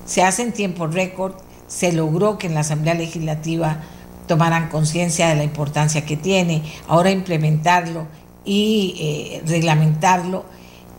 se 0.05 0.23
hace 0.23 0.43
en 0.43 0.53
tiempo 0.53 0.89
récord, 0.89 1.35
se 1.69 1.93
logró 1.93 2.37
que 2.37 2.49
en 2.49 2.55
la 2.55 2.61
Asamblea 2.61 2.95
Legislativa 2.95 3.83
tomaran 4.27 4.69
conciencia 4.69 5.29
de 5.29 5.37
la 5.37 5.45
importancia 5.45 6.05
que 6.05 6.17
tiene, 6.17 6.63
ahora 6.89 7.11
implementarlo 7.11 8.09
y 8.45 8.97
eh, 8.99 9.43
reglamentarlo 9.47 10.45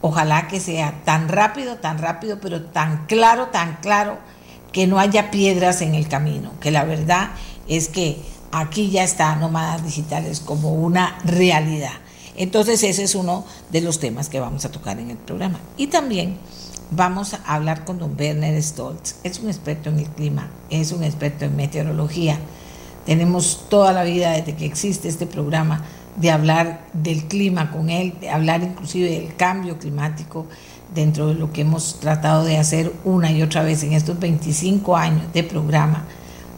Ojalá 0.08 0.48
que 0.48 0.60
sea 0.60 1.02
tan 1.04 1.30
rápido, 1.30 1.78
tan 1.78 1.98
rápido, 1.98 2.38
pero 2.40 2.62
tan 2.62 3.08
claro, 3.08 3.48
tan 3.48 3.78
claro, 3.78 4.20
que 4.72 4.86
no 4.86 5.00
haya 5.00 5.32
piedras 5.32 5.82
en 5.82 5.96
el 5.96 6.08
camino, 6.08 6.52
que 6.60 6.70
la 6.70 6.84
verdad 6.84 7.32
es 7.68 7.88
que 7.88 8.20
aquí 8.52 8.92
ya 8.92 9.04
está 9.04 9.36
Nómadas 9.36 9.84
Digitales 9.84 10.42
como 10.42 10.76
una 10.76 11.18
realidad. 11.26 11.94
Entonces 12.36 12.84
ese 12.84 13.02
es 13.02 13.16
uno 13.16 13.46
de 13.72 13.82
los 13.82 13.98
temas 13.98 14.30
que 14.30 14.40
vamos 14.40 14.64
a 14.64 14.72
tocar 14.72 15.00
en 15.00 15.10
el 15.10 15.18
programa. 15.18 15.60
Y 15.76 15.88
también 15.88 16.38
vamos 16.92 17.34
a 17.34 17.38
hablar 17.48 17.84
con 17.84 17.98
don 17.98 18.16
Werner 18.16 18.62
Stoltz. 18.62 19.16
Es 19.24 19.40
un 19.40 19.48
experto 19.48 19.90
en 19.90 19.98
el 19.98 20.10
clima, 20.10 20.52
es 20.70 20.92
un 20.92 21.04
experto 21.04 21.46
en 21.46 21.56
meteorología. 21.56 22.38
Tenemos 23.08 23.66
toda 23.70 23.92
la 23.92 24.04
vida 24.04 24.34
desde 24.34 24.56
que 24.56 24.68
existe 24.68 25.08
este 25.08 25.26
programa 25.26 25.84
de 26.16 26.32
hablar 26.32 26.86
del 26.94 27.26
clima 27.26 27.72
con 27.72 27.90
él, 27.90 28.16
de 28.20 28.30
hablar 28.30 28.64
inclusive 28.64 29.10
del 29.10 29.36
cambio 29.36 29.78
climático, 29.78 30.46
dentro 30.94 31.28
de 31.28 31.36
lo 31.36 31.52
que 31.52 31.62
hemos 31.62 32.00
tratado 32.00 32.44
de 32.44 32.58
hacer 32.58 32.94
una 33.04 33.32
y 33.32 33.42
otra 33.42 33.64
vez 33.64 33.84
en 33.84 33.94
estos 33.94 34.20
25 34.20 34.96
años 34.96 35.34
de 35.34 35.44
programa, 35.44 36.06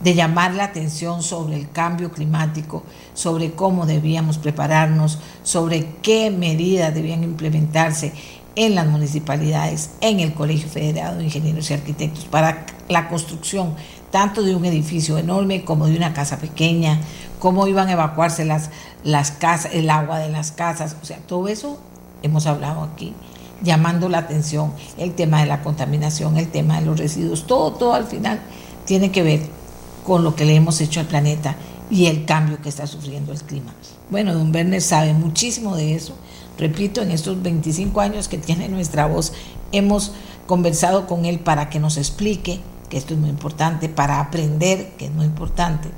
de 0.04 0.14
llamar 0.14 0.54
la 0.54 0.66
atención 0.66 1.24
sobre 1.24 1.56
el 1.56 1.72
cambio 1.72 2.12
climático, 2.12 2.84
sobre 3.14 3.54
cómo 3.54 3.88
debíamos 3.88 4.38
prepararnos, 4.38 5.20
sobre 5.42 5.88
qué 6.04 6.30
medidas 6.30 6.94
debían 6.94 7.24
implementarse 7.24 8.14
en 8.56 8.76
las 8.76 8.88
municipalidades, 8.88 9.92
en 10.02 10.20
el 10.20 10.34
Colegio 10.34 10.70
Federado 10.70 11.18
de 11.18 11.26
Ingenieros 11.26 11.70
y 11.70 11.74
Arquitectos 11.74 12.26
para 12.26 12.66
la 12.90 13.08
construcción 13.08 13.76
tanto 14.12 14.42
de 14.42 14.56
un 14.56 14.66
edificio 14.66 15.18
enorme 15.18 15.64
como 15.64 15.88
de 15.88 15.98
una 15.98 16.14
casa 16.14 16.38
pequeña, 16.38 17.00
cómo 17.40 17.68
iban 17.68 17.88
a 17.88 17.94
evacuarse 17.94 18.46
las, 18.46 18.70
las 19.04 19.32
casas, 19.32 19.74
el 19.74 19.90
agua 19.90 20.20
de 20.20 20.30
las 20.30 20.52
casas, 20.52 20.96
o 21.02 21.06
sea, 21.06 21.18
todo 21.20 21.48
eso 21.48 21.80
hemos 22.24 22.48
hablado 22.48 22.84
aquí, 22.84 23.14
llamando 23.62 24.10
la 24.10 24.20
atención, 24.20 24.74
el 24.98 25.14
tema 25.14 25.40
de 25.42 25.48
la 25.48 25.62
contaminación, 25.62 26.38
el 26.38 26.50
tema 26.50 26.80
de 26.80 26.86
los 26.86 27.00
residuos, 27.00 27.48
todo, 27.48 27.74
todo 27.74 27.94
al 27.94 28.06
final 28.06 28.40
tiene 28.86 29.12
que 29.12 29.24
ver 29.24 29.42
con 30.06 30.24
lo 30.24 30.36
que 30.36 30.46
le 30.46 30.56
hemos 30.56 30.80
hecho 30.82 31.00
al 31.00 31.08
planeta 31.08 31.56
y 31.90 32.08
el 32.08 32.26
cambio 32.26 32.62
que 32.62 32.70
está 32.70 32.88
sufriendo 32.88 33.32
el 33.32 33.42
clima. 33.42 33.74
Bueno, 34.10 34.34
don 34.34 34.54
Werner 34.54 34.82
sabe 34.82 35.14
muchísimo 35.14 35.76
de 35.76 35.96
eso. 35.96 36.16
Repito, 36.58 37.02
en 37.02 37.12
estos 37.12 37.42
25 37.42 38.02
años 38.02 38.28
que 38.28 38.38
tiene 38.38 38.68
nuestra 38.70 39.06
voz, 39.06 39.34
hemos 39.72 40.14
conversado 40.48 41.08
con 41.08 41.26
él 41.26 41.40
para 41.40 41.70
que 41.70 41.80
nos 41.80 41.98
explique 41.98 42.62
que 42.90 42.98
esto 42.98 43.14
es 43.14 43.20
muy 43.20 43.30
importante, 43.30 43.90
para 43.90 44.20
aprender, 44.20 44.94
que 44.98 45.06
es 45.06 45.12
muy 45.12 45.26
importante, 45.26 45.90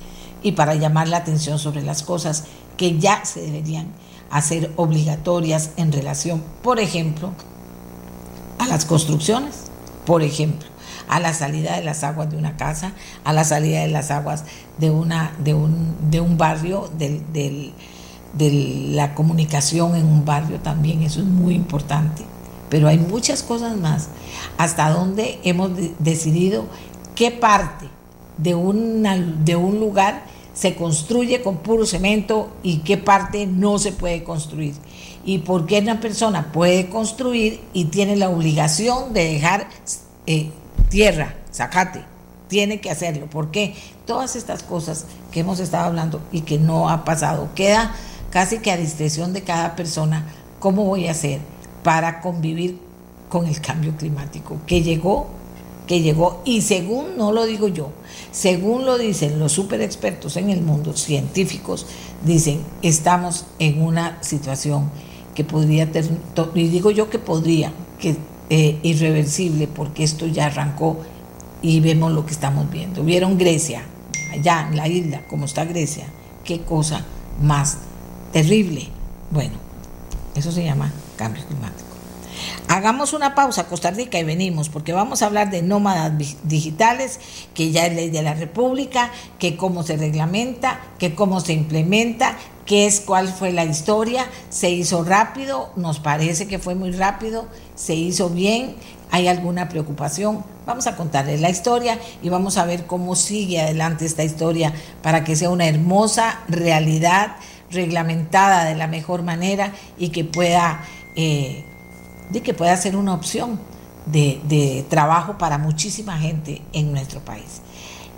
y 0.43 0.53
para 0.53 0.75
llamar 0.75 1.08
la 1.08 1.17
atención 1.17 1.60
sobre 1.60 1.81
las 1.81 2.03
cosas 2.03 2.46
que 2.77 2.98
ya 2.98 3.25
se 3.25 3.41
deberían 3.41 3.88
hacer 4.31 4.72
obligatorias 4.75 5.72
en 5.77 5.91
relación, 5.91 6.43
por 6.62 6.79
ejemplo, 6.79 7.31
a 8.60 8.67
las 8.67 8.86
construcciones, 8.86 9.55
por 10.05 10.22
ejemplo, 10.22 10.67
a 11.08 11.19
la 11.19 11.34
salida 11.34 11.75
de 11.75 11.84
las 11.84 12.03
aguas 12.03 12.29
de 12.29 12.38
una 12.38 12.55
casa, 12.55 12.93
a 13.24 13.34
la 13.34 13.43
salida 13.43 13.81
de 13.81 13.88
las 13.88 14.12
aguas 14.12 14.46
de, 14.77 14.91
una, 14.91 15.34
de, 15.39 15.53
un, 15.53 15.96
de 16.10 16.22
un 16.22 16.38
barrio, 16.38 16.89
de 16.98 17.74
la 18.93 19.15
comunicación 19.15 19.96
en 19.96 20.05
un 20.05 20.24
barrio 20.25 20.60
también, 20.60 21.01
eso 21.01 21.19
es 21.19 21.25
muy 21.25 21.55
importante. 21.55 22.24
Pero 22.69 22.88
hay 22.88 23.00
muchas 23.00 23.41
cosas 23.41 23.75
más. 23.77 24.10
Hasta 24.60 24.91
donde 24.91 25.39
hemos 25.43 25.72
decidido 25.98 26.65
qué 27.15 27.31
parte 27.31 27.89
de, 28.41 28.55
una, 28.55 29.17
de 29.17 29.55
un 29.55 29.79
lugar 29.79 30.24
se 30.53 30.75
construye 30.75 31.41
con 31.41 31.58
puro 31.58 31.86
cemento 31.86 32.50
y 32.63 32.79
qué 32.79 32.98
parte 32.98 33.46
no 33.46 33.79
se 33.79 33.91
puede 33.91 34.24
construir. 34.24 34.74
Y 35.24 35.39
por 35.39 35.65
qué 35.65 35.79
una 35.79 36.00
persona 36.00 36.51
puede 36.51 36.89
construir 36.89 37.62
y 37.74 37.86
tiene 37.86 38.15
la 38.15 38.29
obligación 38.29 39.13
de 39.13 39.25
dejar 39.25 39.67
eh, 40.25 40.51
tierra, 40.89 41.36
sacate, 41.51 42.03
tiene 42.48 42.81
que 42.81 42.89
hacerlo. 42.89 43.27
porque 43.29 43.75
Todas 44.05 44.36
estas 44.36 44.63
cosas 44.63 45.05
que 45.31 45.41
hemos 45.41 45.60
estado 45.60 45.86
hablando 45.86 46.19
y 46.31 46.41
que 46.41 46.58
no 46.58 46.89
ha 46.89 47.05
pasado, 47.05 47.50
queda 47.55 47.93
casi 48.31 48.58
que 48.60 48.72
a 48.72 48.77
discreción 48.77 49.34
de 49.34 49.43
cada 49.43 49.75
persona 49.75 50.27
cómo 50.60 50.84
voy 50.84 51.08
a 51.08 51.12
hacer 51.12 51.39
para 51.84 52.19
convivir 52.22 52.79
con 53.29 53.46
el 53.46 53.62
cambio 53.62 53.96
climático 53.96 54.58
que 54.65 54.81
llegó, 54.81 55.27
que 55.89 56.01
llegó 56.01 56.43
y 56.46 56.62
según 56.62 57.17
no 57.17 57.31
lo 57.31 57.48
digo 57.48 57.67
yo, 57.67 57.89
según 58.31 58.86
lo 58.86 59.00
dicen 59.00 59.39
los 59.39 59.53
super 59.53 59.81
expertos 59.81 60.38
en 60.38 60.51
el 60.51 60.62
mundo, 60.62 60.96
científicos, 60.96 61.88
dicen, 62.24 62.62
estamos 62.84 63.48
en 63.58 63.81
una 63.81 64.22
situación 64.22 64.91
que 65.34 65.43
podría, 65.43 65.89
y 66.53 66.67
digo 66.67 66.91
yo 66.91 67.10
que 67.10 67.17
podría, 67.17 67.74
que 68.00 68.17
eh, 68.51 68.77
irreversible, 68.84 69.67
porque 69.67 70.03
esto 70.03 70.27
ya 70.27 70.46
arrancó 70.46 70.98
y 71.63 71.79
vemos 71.79 72.12
lo 72.12 72.24
que 72.24 72.34
estamos 72.34 72.69
viendo. 72.69 73.03
Vieron 73.03 73.39
Grecia, 73.39 73.81
allá 74.31 74.67
en 74.69 74.77
la 74.77 74.88
isla, 74.88 75.25
como 75.27 75.46
está 75.46 75.65
Grecia, 75.65 76.05
qué 76.43 76.62
cosa 76.62 77.03
más 77.41 77.79
terrible. 78.31 78.89
Bueno, 79.31 79.55
eso 80.36 80.51
se 80.51 80.64
llama 80.64 80.94
cambio 81.18 81.44
climático. 81.48 81.89
Hagamos 82.68 83.14
una 83.14 83.36
pausa, 83.36 83.68
Costa 83.68 83.92
Rica, 83.92 84.20
y 84.20 84.24
venimos, 84.24 84.70
porque 84.70 84.94
vamos 84.94 85.22
a 85.22 85.25
hablar 85.25 85.50
de 85.50 85.62
nómadas 85.62 86.14
digitales, 86.44 87.20
que 87.54 87.72
ya 87.72 87.86
es 87.86 87.96
ley 87.96 88.10
de 88.10 88.22
la 88.22 88.34
República, 88.34 89.12
que 89.40 89.58
cómo 89.58 89.84
se 89.84 89.98
reglamenta, 89.98 90.80
que 91.00 91.16
cómo 91.16 91.40
se 91.42 91.54
implementa, 91.54 92.38
qué 92.66 92.86
es 92.86 93.00
cuál 93.00 93.28
fue 93.28 93.52
la 93.52 93.66
historia, 93.66 94.28
se 94.50 94.70
hizo 94.70 95.04
rápido, 95.04 95.72
nos 95.75 96.00
parece 96.00 96.48
que 96.48 96.60
fue 96.60 96.75
muy 96.75 96.92
rápido, 96.92 97.48
se 97.75 97.96
hizo 97.96 98.30
bien, 98.30 98.75
hay 99.12 99.28
alguna 99.28 99.70
preocupación. 99.70 100.44
Vamos 100.66 100.86
a 100.86 100.96
contarles 100.96 101.42
la 101.42 101.50
historia 101.50 101.98
y 102.22 102.30
vamos 102.30 102.58
a 102.58 102.66
ver 102.66 102.86
cómo 102.86 103.16
sigue 103.16 103.60
adelante 103.60 104.06
esta 104.06 104.24
historia 104.24 104.72
para 105.02 105.24
que 105.24 105.36
sea 105.36 105.50
una 105.50 105.68
hermosa 105.68 106.42
realidad 106.48 107.38
reglamentada 107.72 108.66
de 108.66 108.75
la 108.75 108.88
mejor 108.88 109.24
manera 109.24 109.74
y 109.98 110.10
que 110.10 110.24
pueda, 110.24 110.84
eh, 111.16 111.64
de 112.29 112.42
que 112.42 112.53
pueda 112.53 112.75
ser 112.77 112.96
una 112.96 113.13
opción 113.13 113.59
de, 114.05 114.85
trabajo 114.89 115.37
para 115.37 115.57
muchísima 115.57 116.18
gente 116.18 116.61
en 116.74 116.92
nuestro 116.92 117.20
país. 117.22 117.61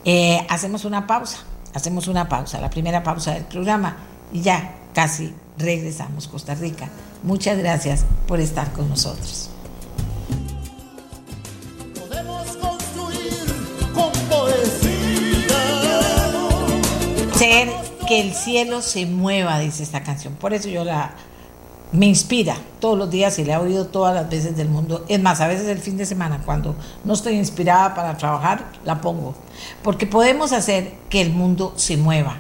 Eh, 0.06 0.46
hacemos 0.50 0.86
una 0.86 1.06
pausa, 1.08 1.40
hacemos 1.74 2.08
una 2.08 2.28
pausa, 2.28 2.60
la 2.60 2.70
primera 2.70 3.04
pausa 3.04 3.34
del 3.34 3.44
programa 3.44 3.98
y 4.32 4.42
ya 4.42 4.76
casi 4.94 5.34
regresamos 5.58 6.28
Costa 6.28 6.56
Rica. 6.56 6.90
Muchas 7.24 7.58
gracias 7.58 8.06
por 8.28 8.40
estar 8.40 8.72
con 8.74 8.90
nosotros. 8.90 9.50
Ser 17.36 17.70
que 18.08 18.22
el 18.22 18.34
cielo 18.34 18.82
se 18.82 19.06
mueva, 19.06 19.60
dice 19.60 19.84
esta 19.84 20.04
canción. 20.04 20.36
Por 20.36 20.54
eso 20.54 20.70
yo 20.70 20.84
la 20.84 21.16
me 21.92 22.06
inspira 22.06 22.56
todos 22.80 22.98
los 22.98 23.10
días 23.10 23.38
y 23.40 23.46
la 23.46 23.56
he 23.56 23.58
oído 23.58 23.88
todas 23.88 24.16
las 24.16 24.30
veces 24.30 24.56
del 24.56 24.70
mundo. 24.70 25.06
Es 25.08 25.22
más, 25.22 25.42
a 25.42 25.48
veces 25.48 25.68
el 25.68 25.80
fin 25.80 25.98
de 25.98 26.06
semana, 26.06 26.42
cuando 26.46 26.76
no 27.04 27.14
estoy 27.14 27.36
inspirada 27.36 27.94
para 27.94 28.18
trabajar, 28.18 28.66
la 28.86 29.02
pongo. 29.02 29.36
Porque 29.84 30.08
podemos 30.08 30.52
hacer 30.52 30.94
que 31.10 31.22
el 31.22 31.32
mundo 31.32 31.74
se 31.76 31.98
mueva 31.98 32.38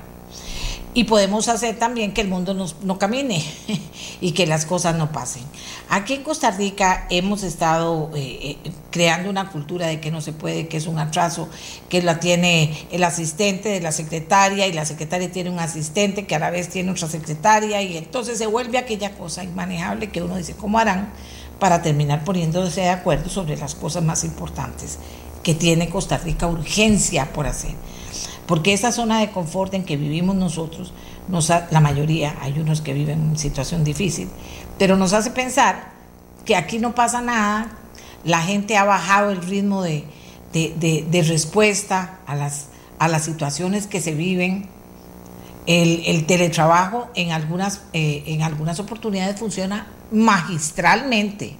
y 0.93 1.05
podemos 1.05 1.47
hacer 1.47 1.79
también 1.79 2.13
que 2.13 2.21
el 2.21 2.27
mundo 2.27 2.53
no 2.53 2.99
camine 2.99 3.43
y 4.21 4.31
que 4.31 4.45
las 4.45 4.65
cosas 4.65 4.95
no 4.95 5.11
pasen. 5.11 5.43
Aquí 5.89 6.13
en 6.13 6.23
Costa 6.23 6.51
Rica 6.51 7.05
hemos 7.09 7.43
estado 7.43 8.11
eh, 8.15 8.57
eh, 8.63 8.71
creando 8.91 9.29
una 9.29 9.49
cultura 9.49 9.87
de 9.87 10.01
que 10.01 10.11
no 10.11 10.21
se 10.21 10.33
puede, 10.33 10.67
que 10.67 10.77
es 10.77 10.87
un 10.87 10.99
atraso, 10.99 11.47
que 11.89 12.01
la 12.01 12.19
tiene 12.19 12.87
el 12.91 13.03
asistente 13.03 13.69
de 13.69 13.79
la 13.79 13.91
secretaria 13.91 14.67
y 14.67 14.73
la 14.73 14.85
secretaria 14.85 15.31
tiene 15.31 15.49
un 15.49 15.59
asistente 15.59 16.25
que 16.25 16.35
a 16.35 16.39
la 16.39 16.49
vez 16.49 16.69
tiene 16.69 16.91
otra 16.91 17.07
secretaria 17.07 17.81
y 17.81 17.97
entonces 17.97 18.37
se 18.37 18.47
vuelve 18.47 18.77
aquella 18.77 19.11
cosa 19.11 19.43
inmanejable 19.43 20.09
que 20.09 20.21
uno 20.21 20.35
dice, 20.35 20.55
¿cómo 20.55 20.77
harán 20.77 21.13
para 21.59 21.81
terminar 21.81 22.23
poniéndose 22.25 22.81
de 22.81 22.89
acuerdo 22.89 23.29
sobre 23.29 23.55
las 23.55 23.75
cosas 23.75 24.03
más 24.03 24.23
importantes 24.23 24.97
que 25.43 25.55
tiene 25.55 25.89
Costa 25.89 26.17
Rica 26.17 26.47
urgencia 26.47 27.31
por 27.31 27.47
hacer? 27.47 27.75
Porque 28.51 28.73
esa 28.73 28.91
zona 28.91 29.21
de 29.21 29.31
confort 29.31 29.73
en 29.75 29.85
que 29.85 29.95
vivimos 29.95 30.35
nosotros, 30.35 30.91
nos 31.29 31.47
la 31.47 31.79
mayoría, 31.79 32.35
hay 32.41 32.59
unos 32.59 32.81
que 32.81 32.91
viven 32.91 33.29
en 33.29 33.37
situación 33.37 33.85
difícil, 33.85 34.27
pero 34.77 34.97
nos 34.97 35.13
hace 35.13 35.31
pensar 35.31 35.93
que 36.43 36.57
aquí 36.57 36.77
no 36.77 36.93
pasa 36.93 37.21
nada, 37.21 37.71
la 38.25 38.41
gente 38.41 38.75
ha 38.75 38.83
bajado 38.83 39.31
el 39.31 39.41
ritmo 39.41 39.83
de, 39.83 40.03
respuesta 41.29 42.19
a 42.27 42.35
las, 42.35 43.23
situaciones 43.23 43.87
que 43.87 44.01
se 44.01 44.15
viven. 44.15 44.67
El, 45.65 46.25
teletrabajo 46.25 47.07
en 47.15 47.31
algunas, 47.31 47.83
eh, 47.93 48.23
en 48.25 48.41
algunas 48.41 48.81
oportunidades 48.81 49.39
funciona 49.39 49.87
magistralmente, 50.11 51.55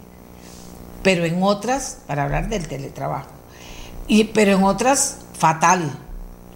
pero 1.04 1.24
en 1.24 1.42
otras, 1.42 2.00
para 2.06 2.24
hablar 2.24 2.50
del 2.50 2.68
teletrabajo, 2.68 3.30
pero 4.34 4.58
en 4.58 4.64
otras 4.66 5.20
fatal. 5.40 5.98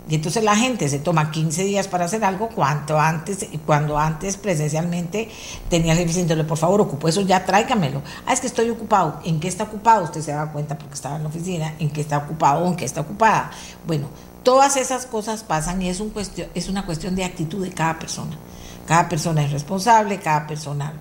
Y 0.07 0.15
entonces 0.15 0.43
la 0.43 0.55
gente 0.55 0.87
se 0.87 0.99
toma 0.99 1.31
15 1.31 1.63
días 1.63 1.87
para 1.87 2.05
hacer 2.05 2.23
algo 2.23 2.49
cuanto 2.49 2.99
antes, 2.99 3.47
cuando 3.65 3.97
antes 3.97 4.37
presencialmente 4.37 5.29
tenía 5.67 5.93
el 5.93 5.97
jefe 5.97 6.09
diciéndole, 6.09 6.43
por 6.43 6.59
favor, 6.59 6.81
ocupo 6.81 7.07
eso, 7.07 7.21
ya 7.21 7.43
tráigamelo. 7.43 8.03
Ah, 8.25 8.33
es 8.33 8.39
que 8.39 8.47
estoy 8.47 8.69
ocupado. 8.69 9.19
¿En 9.23 9.39
qué 9.39 9.47
está 9.47 9.63
ocupado? 9.63 10.03
Usted 10.03 10.21
se 10.21 10.31
da 10.31 10.51
cuenta 10.51 10.77
porque 10.77 10.93
estaba 10.93 11.15
en 11.15 11.23
la 11.23 11.29
oficina, 11.29 11.73
en 11.79 11.89
qué 11.89 12.01
está 12.01 12.19
ocupado 12.19 12.65
en 12.67 12.75
qué 12.75 12.85
está 12.85 13.01
ocupada. 13.01 13.51
Bueno, 13.85 14.07
todas 14.43 14.77
esas 14.77 15.05
cosas 15.05 15.43
pasan 15.43 15.81
y 15.81 15.89
es, 15.89 15.99
un 15.99 16.09
cuestión, 16.09 16.49
es 16.53 16.69
una 16.69 16.85
cuestión 16.85 17.15
de 17.15 17.23
actitud 17.23 17.63
de 17.63 17.71
cada 17.71 17.99
persona. 17.99 18.37
Cada 18.87 19.09
persona 19.09 19.43
es 19.43 19.51
responsable, 19.51 20.19
cada 20.19 20.47
persona. 20.47 20.93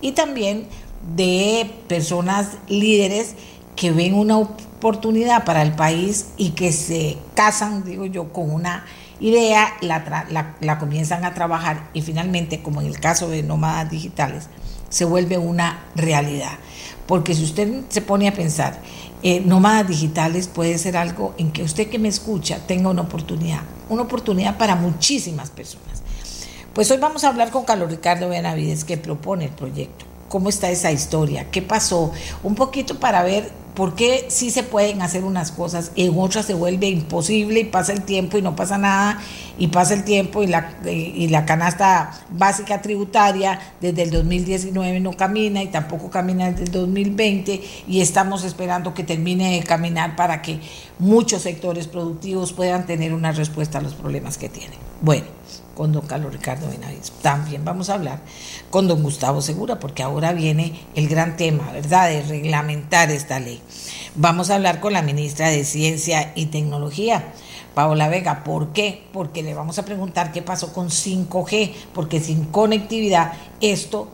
Y 0.00 0.12
también 0.12 0.68
de 1.14 1.70
personas 1.86 2.58
líderes 2.66 3.34
que 3.76 3.92
ven 3.92 4.14
una 4.14 4.38
oportunidad 4.78 5.44
para 5.44 5.62
el 5.62 5.72
país 5.72 6.28
y 6.36 6.50
que 6.50 6.72
se 6.72 7.18
casan, 7.34 7.84
digo 7.84 8.06
yo, 8.06 8.32
con 8.32 8.50
una 8.50 8.84
idea, 9.20 9.74
la, 9.80 10.54
la, 10.60 10.78
comienzan 10.78 11.24
a 11.24 11.34
trabajar 11.34 11.90
y 11.92 12.02
finalmente, 12.02 12.62
como 12.62 12.80
en 12.80 12.86
el 12.86 13.00
caso 13.00 13.28
de 13.28 13.42
nómadas 13.42 13.90
digitales, 13.90 14.48
se 14.88 15.04
vuelve 15.04 15.36
una 15.36 15.84
realidad. 15.96 16.52
Porque 17.06 17.34
si 17.34 17.42
usted 17.42 17.82
se 17.88 18.02
pone 18.02 18.28
a 18.28 18.32
pensar, 18.32 18.80
eh, 19.24 19.40
nómadas 19.40 19.88
digitales 19.88 20.46
puede 20.46 20.78
ser 20.78 20.96
algo 20.96 21.34
en 21.38 21.50
que 21.50 21.64
usted 21.64 21.88
que 21.88 21.98
me 21.98 22.08
escucha 22.08 22.58
tenga 22.66 22.88
una 22.88 23.02
oportunidad, 23.02 23.62
una 23.88 24.02
oportunidad 24.02 24.56
para 24.56 24.76
muchísimas 24.76 25.50
personas. 25.50 26.02
Pues 26.72 26.88
hoy 26.92 26.98
vamos 26.98 27.24
a 27.24 27.28
hablar 27.30 27.50
con 27.50 27.64
Carlos 27.64 27.90
Ricardo 27.90 28.28
Benavides 28.28 28.84
que 28.84 28.96
propone 28.96 29.46
el 29.46 29.50
proyecto. 29.50 30.07
¿Cómo 30.28 30.48
está 30.48 30.70
esa 30.70 30.92
historia? 30.92 31.50
¿Qué 31.50 31.62
pasó? 31.62 32.12
Un 32.42 32.54
poquito 32.54 32.98
para 32.98 33.22
ver 33.22 33.50
¿Por 33.78 33.94
qué 33.94 34.26
sí 34.26 34.50
se 34.50 34.64
pueden 34.64 35.02
hacer 35.02 35.22
unas 35.22 35.52
cosas 35.52 35.92
en 35.94 36.18
otras 36.18 36.46
se 36.46 36.54
vuelve 36.54 36.88
imposible 36.88 37.60
y 37.60 37.64
pasa 37.64 37.92
el 37.92 38.02
tiempo 38.02 38.36
y 38.36 38.42
no 38.42 38.56
pasa 38.56 38.76
nada 38.76 39.20
y 39.56 39.68
pasa 39.68 39.94
el 39.94 40.02
tiempo 40.02 40.42
y 40.42 40.48
la, 40.48 40.72
y 40.84 41.28
la 41.28 41.46
canasta 41.46 42.10
básica 42.28 42.82
tributaria 42.82 43.60
desde 43.80 44.02
el 44.02 44.10
2019 44.10 44.98
no 44.98 45.12
camina 45.12 45.62
y 45.62 45.68
tampoco 45.68 46.10
camina 46.10 46.50
desde 46.50 46.64
el 46.64 46.72
2020 46.72 47.62
y 47.86 48.00
estamos 48.00 48.42
esperando 48.42 48.94
que 48.94 49.04
termine 49.04 49.52
de 49.52 49.62
caminar 49.62 50.16
para 50.16 50.42
que 50.42 50.58
muchos 50.98 51.42
sectores 51.42 51.86
productivos 51.86 52.52
puedan 52.52 52.84
tener 52.84 53.14
una 53.14 53.30
respuesta 53.30 53.78
a 53.78 53.80
los 53.80 53.94
problemas 53.94 54.38
que 54.38 54.48
tienen? 54.48 54.76
Bueno, 55.02 55.26
con 55.78 55.92
don 55.92 56.06
Carlos 56.06 56.32
Ricardo 56.32 56.68
Benavides. 56.68 57.12
También 57.22 57.64
vamos 57.64 57.88
a 57.88 57.94
hablar 57.94 58.18
con 58.68 58.88
don 58.88 59.00
Gustavo 59.00 59.40
Segura, 59.40 59.78
porque 59.78 60.02
ahora 60.02 60.32
viene 60.32 60.78
el 60.96 61.08
gran 61.08 61.36
tema, 61.36 61.70
¿verdad?, 61.70 62.08
de 62.08 62.22
reglamentar 62.22 63.12
esta 63.12 63.38
ley. 63.38 63.62
Vamos 64.16 64.50
a 64.50 64.56
hablar 64.56 64.80
con 64.80 64.92
la 64.92 65.02
ministra 65.02 65.50
de 65.50 65.64
Ciencia 65.64 66.32
y 66.34 66.46
Tecnología. 66.46 67.32
Paola 67.74 68.08
Vega, 68.08 68.42
¿por 68.42 68.72
qué? 68.72 69.04
Porque 69.12 69.44
le 69.44 69.54
vamos 69.54 69.78
a 69.78 69.84
preguntar 69.84 70.32
qué 70.32 70.42
pasó 70.42 70.72
con 70.72 70.88
5G, 70.88 71.72
porque 71.94 72.18
sin 72.18 72.46
conectividad 72.46 73.34
esto 73.60 74.08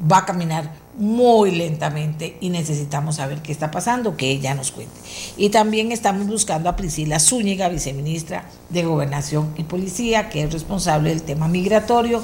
va 0.00 0.18
a 0.18 0.24
caminar 0.24 0.72
muy 0.98 1.52
lentamente 1.52 2.36
y 2.40 2.50
necesitamos 2.50 3.16
saber 3.16 3.40
qué 3.40 3.52
está 3.52 3.70
pasando, 3.70 4.16
que 4.16 4.30
ella 4.30 4.54
nos 4.54 4.72
cuente. 4.72 4.94
Y 5.36 5.48
también 5.50 5.92
estamos 5.92 6.26
buscando 6.26 6.68
a 6.68 6.76
Priscila 6.76 7.20
Zúñiga, 7.20 7.68
viceministra 7.68 8.44
de 8.68 8.84
Gobernación 8.84 9.54
y 9.56 9.62
Policía, 9.64 10.28
que 10.28 10.42
es 10.42 10.52
responsable 10.52 11.10
del 11.10 11.22
tema 11.22 11.48
migratorio, 11.48 12.22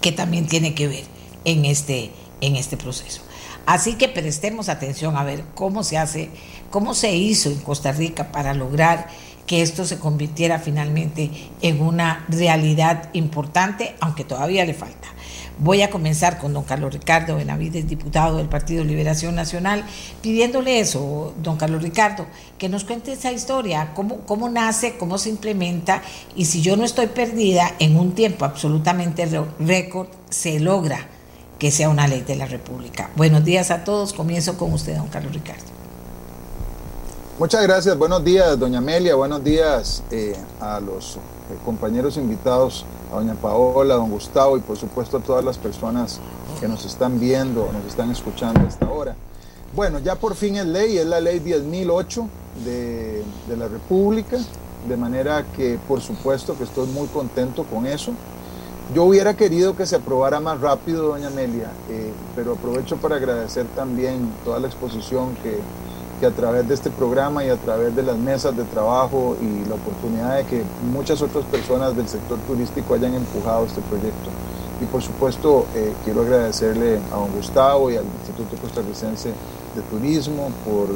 que 0.00 0.12
también 0.12 0.46
tiene 0.46 0.74
que 0.74 0.88
ver 0.88 1.04
en 1.44 1.64
este, 1.64 2.10
en 2.40 2.56
este 2.56 2.76
proceso. 2.76 3.22
Así 3.64 3.94
que 3.94 4.08
prestemos 4.08 4.68
atención 4.68 5.16
a 5.16 5.22
ver 5.22 5.44
cómo 5.54 5.84
se 5.84 5.96
hace, 5.96 6.30
cómo 6.70 6.94
se 6.94 7.14
hizo 7.14 7.48
en 7.48 7.58
Costa 7.58 7.92
Rica 7.92 8.32
para 8.32 8.54
lograr 8.54 9.06
que 9.46 9.62
esto 9.62 9.84
se 9.84 9.98
convirtiera 9.98 10.58
finalmente 10.58 11.30
en 11.62 11.80
una 11.80 12.24
realidad 12.28 13.10
importante, 13.12 13.94
aunque 14.00 14.24
todavía 14.24 14.64
le 14.64 14.74
falta. 14.74 15.08
Voy 15.58 15.82
a 15.82 15.90
comenzar 15.90 16.38
con 16.38 16.52
don 16.52 16.64
Carlos 16.64 16.92
Ricardo 16.92 17.36
Benavides, 17.36 17.88
diputado 17.88 18.38
del 18.38 18.48
Partido 18.48 18.84
Liberación 18.84 19.34
Nacional, 19.34 19.84
pidiéndole 20.20 20.80
eso, 20.80 21.34
don 21.42 21.56
Carlos 21.56 21.82
Ricardo, 21.82 22.26
que 22.58 22.68
nos 22.68 22.84
cuente 22.84 23.12
esa 23.12 23.32
historia, 23.32 23.92
cómo, 23.94 24.18
cómo 24.20 24.48
nace, 24.48 24.96
cómo 24.96 25.18
se 25.18 25.28
implementa 25.28 26.02
y 26.34 26.46
si 26.46 26.62
yo 26.62 26.76
no 26.76 26.84
estoy 26.84 27.08
perdida, 27.08 27.72
en 27.78 27.96
un 27.96 28.12
tiempo 28.12 28.44
absolutamente 28.44 29.28
récord 29.58 30.08
se 30.30 30.58
logra 30.60 31.06
que 31.58 31.70
sea 31.70 31.88
una 31.88 32.08
ley 32.08 32.22
de 32.22 32.36
la 32.36 32.46
República. 32.46 33.10
Buenos 33.14 33.44
días 33.44 33.70
a 33.70 33.84
todos, 33.84 34.12
comienzo 34.12 34.58
con 34.58 34.72
usted, 34.72 34.96
don 34.96 35.08
Carlos 35.08 35.32
Ricardo. 35.32 35.81
Muchas 37.38 37.62
gracias, 37.62 37.96
buenos 37.96 38.22
días, 38.22 38.58
doña 38.58 38.78
Amelia, 38.78 39.14
buenos 39.14 39.42
días 39.42 40.02
eh, 40.10 40.36
a 40.60 40.78
los 40.80 41.16
eh, 41.16 41.18
compañeros 41.64 42.18
invitados, 42.18 42.84
a 43.10 43.16
doña 43.16 43.34
Paola, 43.34 43.94
a 43.94 43.96
don 43.96 44.10
Gustavo 44.10 44.58
y 44.58 44.60
por 44.60 44.76
supuesto 44.76 45.16
a 45.16 45.20
todas 45.20 45.42
las 45.42 45.56
personas 45.56 46.20
que 46.60 46.68
nos 46.68 46.84
están 46.84 47.18
viendo, 47.18 47.70
nos 47.72 47.86
están 47.86 48.10
escuchando 48.10 48.60
a 48.60 48.64
esta 48.64 48.90
hora. 48.90 49.16
Bueno, 49.74 49.98
ya 49.98 50.14
por 50.16 50.34
fin 50.34 50.56
es 50.56 50.66
ley, 50.66 50.98
es 50.98 51.06
la 51.06 51.20
ley 51.22 51.40
10.008 51.40 52.28
de, 52.66 53.24
de 53.48 53.56
la 53.56 53.66
República, 53.66 54.36
de 54.86 54.96
manera 54.98 55.46
que 55.56 55.78
por 55.88 56.02
supuesto 56.02 56.56
que 56.58 56.64
estoy 56.64 56.86
muy 56.88 57.08
contento 57.08 57.64
con 57.64 57.86
eso. 57.86 58.12
Yo 58.94 59.04
hubiera 59.04 59.34
querido 59.34 59.74
que 59.74 59.86
se 59.86 59.96
aprobara 59.96 60.38
más 60.38 60.60
rápido, 60.60 61.08
doña 61.08 61.28
Amelia, 61.28 61.70
eh, 61.88 62.12
pero 62.36 62.52
aprovecho 62.52 62.98
para 62.98 63.16
agradecer 63.16 63.64
también 63.74 64.30
toda 64.44 64.60
la 64.60 64.66
exposición 64.66 65.34
que 65.42 65.60
que 66.22 66.26
a 66.26 66.30
través 66.30 66.68
de 66.68 66.74
este 66.74 66.88
programa 66.88 67.44
y 67.44 67.48
a 67.48 67.56
través 67.56 67.96
de 67.96 68.02
las 68.04 68.16
mesas 68.16 68.56
de 68.56 68.62
trabajo 68.62 69.36
y 69.42 69.68
la 69.68 69.74
oportunidad 69.74 70.36
de 70.36 70.44
que 70.44 70.62
muchas 70.92 71.20
otras 71.20 71.44
personas 71.46 71.96
del 71.96 72.06
sector 72.06 72.38
turístico 72.46 72.94
hayan 72.94 73.14
empujado 73.14 73.66
este 73.66 73.80
proyecto. 73.80 74.30
Y 74.80 74.84
por 74.84 75.02
supuesto 75.02 75.66
eh, 75.74 75.92
quiero 76.04 76.20
agradecerle 76.20 77.00
a 77.12 77.16
don 77.16 77.32
Gustavo 77.32 77.90
y 77.90 77.96
al 77.96 78.04
Instituto 78.04 78.56
Costarricense 78.62 79.30
de 79.30 79.82
Turismo 79.90 80.52
por 80.64 80.90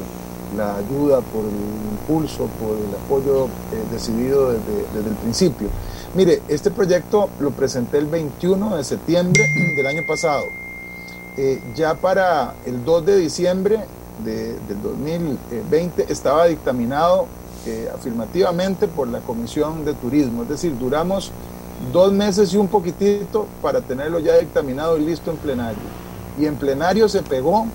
la 0.57 0.77
ayuda, 0.77 1.21
por 1.23 1.43
el 1.43 1.91
impulso, 1.91 2.47
por 2.61 2.77
el 2.77 2.95
apoyo 2.95 3.47
eh, 3.47 3.83
decidido 3.91 4.53
desde, 4.53 4.87
desde, 4.95 5.11
el 5.11 5.17
principio. 5.17 5.67
Mire, 6.15 6.41
este 6.47 6.71
proyecto 6.71 7.31
lo 7.41 7.51
presenté 7.51 7.99
el 7.99 8.07
21 8.07 8.77
de 8.77 8.85
septiembre 8.85 9.43
del 9.77 9.87
año 9.89 10.07
pasado. 10.07 10.45
Eh, 11.37 11.61
ya 11.75 11.97
para 11.97 12.55
el 12.65 12.85
2 12.85 13.07
de 13.07 13.17
diciembre 13.17 13.81
del 14.25 14.83
2020 14.83 16.11
estaba 16.11 16.47
dictaminado 16.47 17.27
eh, 17.67 17.91
afirmativamente 17.93 18.89
por 18.89 19.09
la 19.09 19.21
Comisión 19.21 19.85
de 19.85 19.95
Turismo. 19.95 20.43
Es 20.45 20.49
decir, 20.49 20.79
duramos 20.79 21.33
dos 21.93 22.13
meses 22.13 22.53
y 22.55 22.57
un 22.57 22.69
poquitito 22.69 23.47
para 23.61 23.81
tenerlo 23.81 24.19
ya 24.19 24.39
dictaminado 24.39 24.99
y 24.99 25.05
listo 25.05 25.31
en 25.31 25.37
plenario. 25.37 25.83
Y 26.39 26.47
en 26.47 26.57
plenario 26.57 27.09
se 27.09 27.23
pegó 27.23 27.67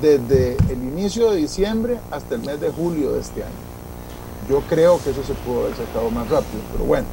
desde 0.00 0.56
el 0.68 0.82
inicio 0.82 1.30
de 1.30 1.36
diciembre 1.36 1.98
hasta 2.10 2.34
el 2.34 2.42
mes 2.42 2.60
de 2.60 2.70
julio 2.70 3.12
de 3.12 3.20
este 3.20 3.42
año. 3.42 3.52
Yo 4.48 4.60
creo 4.68 5.02
que 5.02 5.10
eso 5.10 5.22
se 5.22 5.34
pudo 5.34 5.60
haber 5.60 5.76
sacado 5.76 6.10
más 6.10 6.28
rápido, 6.28 6.62
pero 6.72 6.84
bueno, 6.84 7.06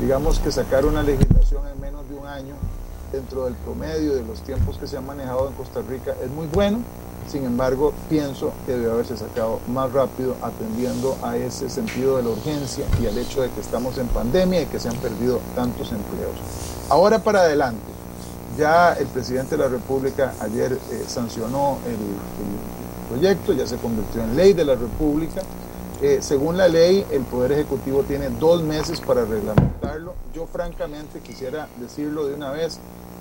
digamos 0.00 0.38
que 0.40 0.50
sacar 0.50 0.84
una 0.84 1.02
legislación 1.02 1.62
en 1.72 1.80
menos 1.80 2.08
de 2.08 2.14
un 2.16 2.26
año 2.26 2.54
dentro 3.12 3.44
del 3.44 3.54
promedio 3.54 4.14
de 4.14 4.24
los 4.24 4.40
tiempos 4.42 4.78
que 4.78 4.86
se 4.86 4.96
han 4.96 5.06
manejado 5.06 5.48
en 5.48 5.54
Costa 5.54 5.80
Rica 5.88 6.14
es 6.24 6.30
muy 6.30 6.46
bueno 6.46 6.78
sin 7.28 7.44
embargo, 7.44 7.92
pienso 8.08 8.52
que 8.66 8.72
debe 8.72 8.90
haberse 8.90 9.16
sacado 9.16 9.60
más 9.68 9.92
rápido 9.92 10.36
atendiendo 10.42 11.16
a 11.22 11.36
ese 11.36 11.70
sentido 11.70 12.16
de 12.16 12.24
la 12.24 12.30
urgencia 12.30 12.84
y 13.00 13.06
al 13.06 13.16
hecho 13.16 13.42
de 13.42 13.50
que 13.50 13.60
estamos 13.60 13.96
en 13.98 14.08
pandemia 14.08 14.62
y 14.62 14.66
que 14.66 14.78
se 14.78 14.88
han 14.88 14.96
perdido 14.96 15.40
tantos 15.54 15.92
empleos. 15.92 16.34
Ahora 16.88 17.20
para 17.20 17.40
adelante, 17.42 17.92
ya 18.58 18.92
el 18.94 19.06
presidente 19.06 19.56
de 19.56 19.62
la 19.62 19.68
República 19.68 20.34
ayer 20.40 20.72
eh, 20.72 21.04
sancionó 21.06 21.78
el, 21.86 21.96
proyecto, 23.08 23.52
ya 23.52 23.66
se 23.66 23.76
convirtió 23.76 24.22
en 24.22 24.36
ley 24.36 24.52
de 24.52 24.64
la 24.64 24.74
República. 24.74 25.42
Eh, 26.00 26.18
según 26.20 26.56
la 26.56 26.66
ley, 26.66 27.04
el 27.10 27.22
Poder 27.22 27.52
Ejecutivo 27.52 28.02
tiene 28.02 28.28
dos 28.30 28.62
meses 28.62 29.00
para 29.00 29.24
reglamentarlo. 29.24 30.14
Yo 30.34 30.46
francamente 30.46 31.20
quisiera 31.20 31.68
decirlo 31.78 32.26
de 32.26 32.34
una 32.34 32.50
vez, 32.50 32.78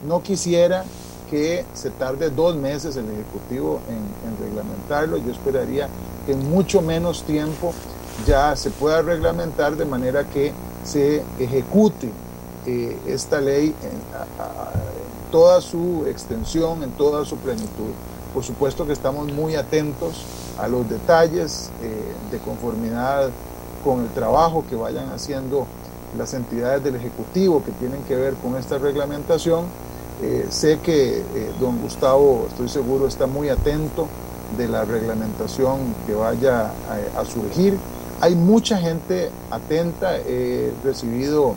no 0.08 0.24
quisiera 0.24 0.86
que 1.32 1.66
se 1.74 1.90
tarde 1.92 2.30
dos 2.30 2.58
meses 2.58 2.98
el 2.98 3.06
Ejecutivo 3.10 3.80
en, 3.88 4.12
reglamentarlo. 4.46 5.18
Yo 5.18 5.32
esperaría 5.32 5.88
que 6.26 6.34
en 6.34 6.50
mucho 6.50 6.82
menos 6.82 7.24
tiempo 7.24 7.74
ya 8.28 8.56
se 8.56 8.70
pueda 8.70 9.02
reglamentar 9.02 9.78
de 9.78 9.86
manera 9.86 10.26
que 10.26 10.52
se 10.84 11.24
ejecute 11.40 12.10
eh, 12.66 12.98
esta 13.08 13.40
ley 13.40 13.74
en, 13.84 15.32
toda 15.32 15.62
su 15.62 16.06
extensión, 16.08 16.84
en 16.84 16.92
toda 16.92 17.24
su 17.24 17.38
plenitud. 17.38 17.92
Por 18.34 18.44
supuesto 18.44 18.86
que 18.86 18.92
estamos 18.92 19.32
muy 19.32 19.56
atentos 19.56 20.26
a 20.60 20.68
los 20.68 20.90
detalles 20.90 21.70
eh, 21.82 22.14
de 22.30 22.40
conformidad 22.40 23.30
con 23.86 24.02
el 24.02 24.10
trabajo 24.10 24.66
que 24.70 24.76
vayan 24.76 25.10
haciendo 25.12 25.66
las 26.18 26.34
entidades 26.34 26.84
del 26.84 26.96
Ejecutivo 26.96 27.64
que 27.64 27.72
tienen 27.72 28.04
que 28.04 28.16
ver 28.16 28.34
con 28.34 28.58
esta 28.58 28.78
reglamentación 28.78 29.66
eh, 30.22 30.46
sé 30.52 30.78
que 30.78 31.18
eh, 31.18 31.52
don 31.60 31.82
Gustavo, 31.82 32.46
estoy 32.48 32.70
seguro, 32.70 33.08
está 33.08 33.26
muy 33.26 33.50
atento 33.50 34.08
de 34.56 34.68
la 34.68 34.86
reglamentación 34.86 35.80
que 36.06 36.14
vaya 36.14 36.72
a, 37.18 37.26
surgir. 37.26 37.76
Hay 38.20 38.36
mucha 38.36 38.78
gente 38.78 39.32
atenta, 39.50 40.18
he 40.18 40.72
recibido 40.84 41.56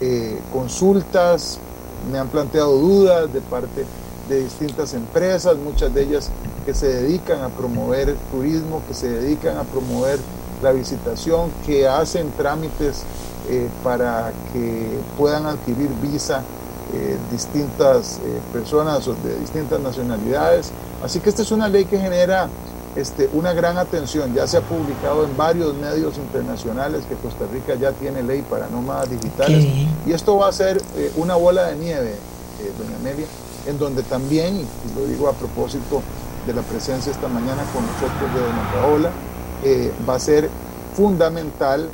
eh, 0.00 0.38
consultas, 0.52 1.58
me 2.10 2.18
han 2.18 2.28
planteado 2.28 2.78
dudas 2.78 3.30
de 3.30 3.42
parte 3.42 3.84
de 4.30 4.42
distintas 4.42 4.94
empresas, 4.94 5.58
muchas 5.58 5.92
de 5.92 6.04
ellas 6.04 6.30
que 6.64 6.72
se 6.72 6.86
dedican 6.86 7.42
a 7.42 7.50
promover 7.50 8.16
turismo, 8.30 8.80
que 8.88 8.94
se 8.94 9.10
dedican 9.10 9.58
a 9.58 9.64
promover 9.64 10.18
la 10.62 10.72
visitación, 10.72 11.50
que 11.66 11.86
hacen 11.86 12.30
trámites 12.38 13.02
para 13.82 14.30
que 14.52 14.98
puedan 15.16 15.46
adquirir 15.46 15.88
visa 16.02 16.42
eh, 16.94 17.16
distintas 17.30 18.18
eh, 18.24 18.40
personas 18.52 19.06
de 19.06 19.38
distintas 19.40 19.80
nacionalidades. 19.80 20.70
Así 21.02 21.20
que 21.20 21.28
esta 21.28 21.42
es 21.42 21.50
una 21.50 21.68
ley 21.68 21.84
que 21.84 21.98
genera 21.98 22.48
este, 22.98 23.30
una 23.32 23.52
gran 23.52 23.78
atención. 23.78 24.34
Ya 24.34 24.46
se 24.46 24.56
ha 24.56 24.60
publicado 24.60 25.24
en 25.24 25.36
varios 25.36 25.74
medios 25.76 26.16
internacionales 26.16 27.04
que 27.08 27.14
Costa 27.14 27.44
Rica 27.52 27.74
ya 27.76 27.92
tiene 27.92 28.22
ley 28.22 28.42
para 28.42 28.68
nómadas 28.68 29.10
digitales. 29.10 29.64
Y 30.06 30.12
esto 30.12 30.36
va 30.36 30.48
a 30.48 30.52
ser 30.52 30.82
eh, 30.96 31.12
una 31.16 31.36
bola 31.36 31.68
de 31.68 31.76
nieve, 31.76 32.10
eh, 32.60 32.72
doña 32.76 32.96
Amelia, 32.96 33.26
en 33.66 33.78
donde 33.78 34.02
también, 34.02 34.56
y 34.56 34.98
lo 34.98 35.06
digo 35.06 35.28
a 35.28 35.32
propósito 35.32 36.02
de 36.46 36.54
la 36.54 36.62
presencia 36.62 37.12
esta 37.12 37.28
mañana 37.28 37.62
con 37.72 37.86
nosotros 37.86 38.34
de 38.34 38.40
doña 38.40 38.72
Paola, 38.72 39.10
eh, 39.62 39.92
va 40.08 40.14
a 40.14 40.20
ser 40.20 40.50
fundamental 40.94 41.88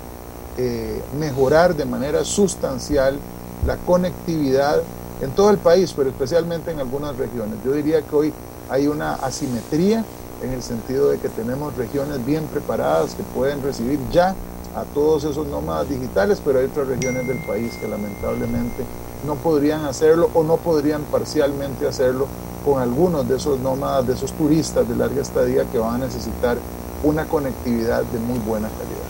mejorar 1.18 1.74
de 1.74 1.85
manera 1.85 2.24
sustancial 2.24 3.18
la 3.66 3.77
conectividad 3.79 4.83
en 5.20 5.31
todo 5.35 5.50
el 5.50 5.59
país, 5.59 5.92
pero 5.96 6.11
especialmente 6.11 6.70
en 6.70 6.81
algunas 6.81 7.16
regiones. 7.16 7.59
Yo 7.64 7.72
diría 7.72 8.03
que 8.03 8.16
hoy 8.16 8.33
hay 8.68 8.87
una 8.87 9.14
asimetría 9.14 10.05
en 10.42 10.53
el 10.53 10.62
sentido 10.62 11.11
de 11.11 11.18
que 11.18 11.29
tenemos 11.29 11.77
regiones 11.77 12.24
bien 12.27 12.46
preparadas 12.46 13.14
que 13.14 13.22
pueden 13.22 13.62
recibir 13.62 13.98
ya 14.11 14.35
a 14.74 14.85
todos 14.92 15.24
esos 15.24 15.46
nómadas 15.46 15.88
digitales, 15.88 16.40
pero 16.44 16.59
hay 16.59 16.66
otras 16.66 16.88
regiones 16.88 17.27
del 17.29 17.38
país 17.46 17.72
que 17.81 17.87
lamentablemente 17.87 18.85
no 19.27 19.37
podrían 19.37 19.85
hacerlo 19.85 20.29
o 20.35 20.42
no 20.42 20.57
podrían 20.57 21.03
parcialmente 21.05 21.87
hacerlo 21.87 22.27
con 22.64 22.81
algunos 22.83 23.29
de 23.29 23.37
esos 23.37 23.59
nómadas, 23.61 24.07
de 24.07 24.14
esos 24.14 24.33
turistas 24.33 24.88
de 24.88 24.96
larga 24.96 25.22
estadía 25.22 25.64
que 25.70 25.79
van 25.79 26.03
a 26.03 26.07
necesitar 26.07 26.57
una 27.03 27.27
conectividad 27.27 28.03
de 28.05 28.18
muy 28.18 28.38
buena 28.40 28.68
calidad. 28.68 29.04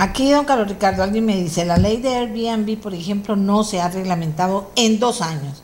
Aquí, 0.00 0.30
don 0.30 0.44
Carlos 0.44 0.68
Ricardo, 0.68 1.02
alguien 1.02 1.26
me 1.26 1.34
dice, 1.34 1.64
la 1.64 1.76
ley 1.76 1.96
de 1.96 2.14
Airbnb, 2.14 2.80
por 2.80 2.94
ejemplo, 2.94 3.34
no 3.34 3.64
se 3.64 3.80
ha 3.80 3.88
reglamentado 3.88 4.70
en 4.76 5.00
dos 5.00 5.20
años. 5.20 5.60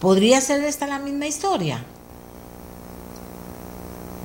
¿Podría 0.00 0.40
ser 0.40 0.62
esta 0.62 0.86
la 0.86 1.00
misma 1.00 1.26
historia? 1.26 1.84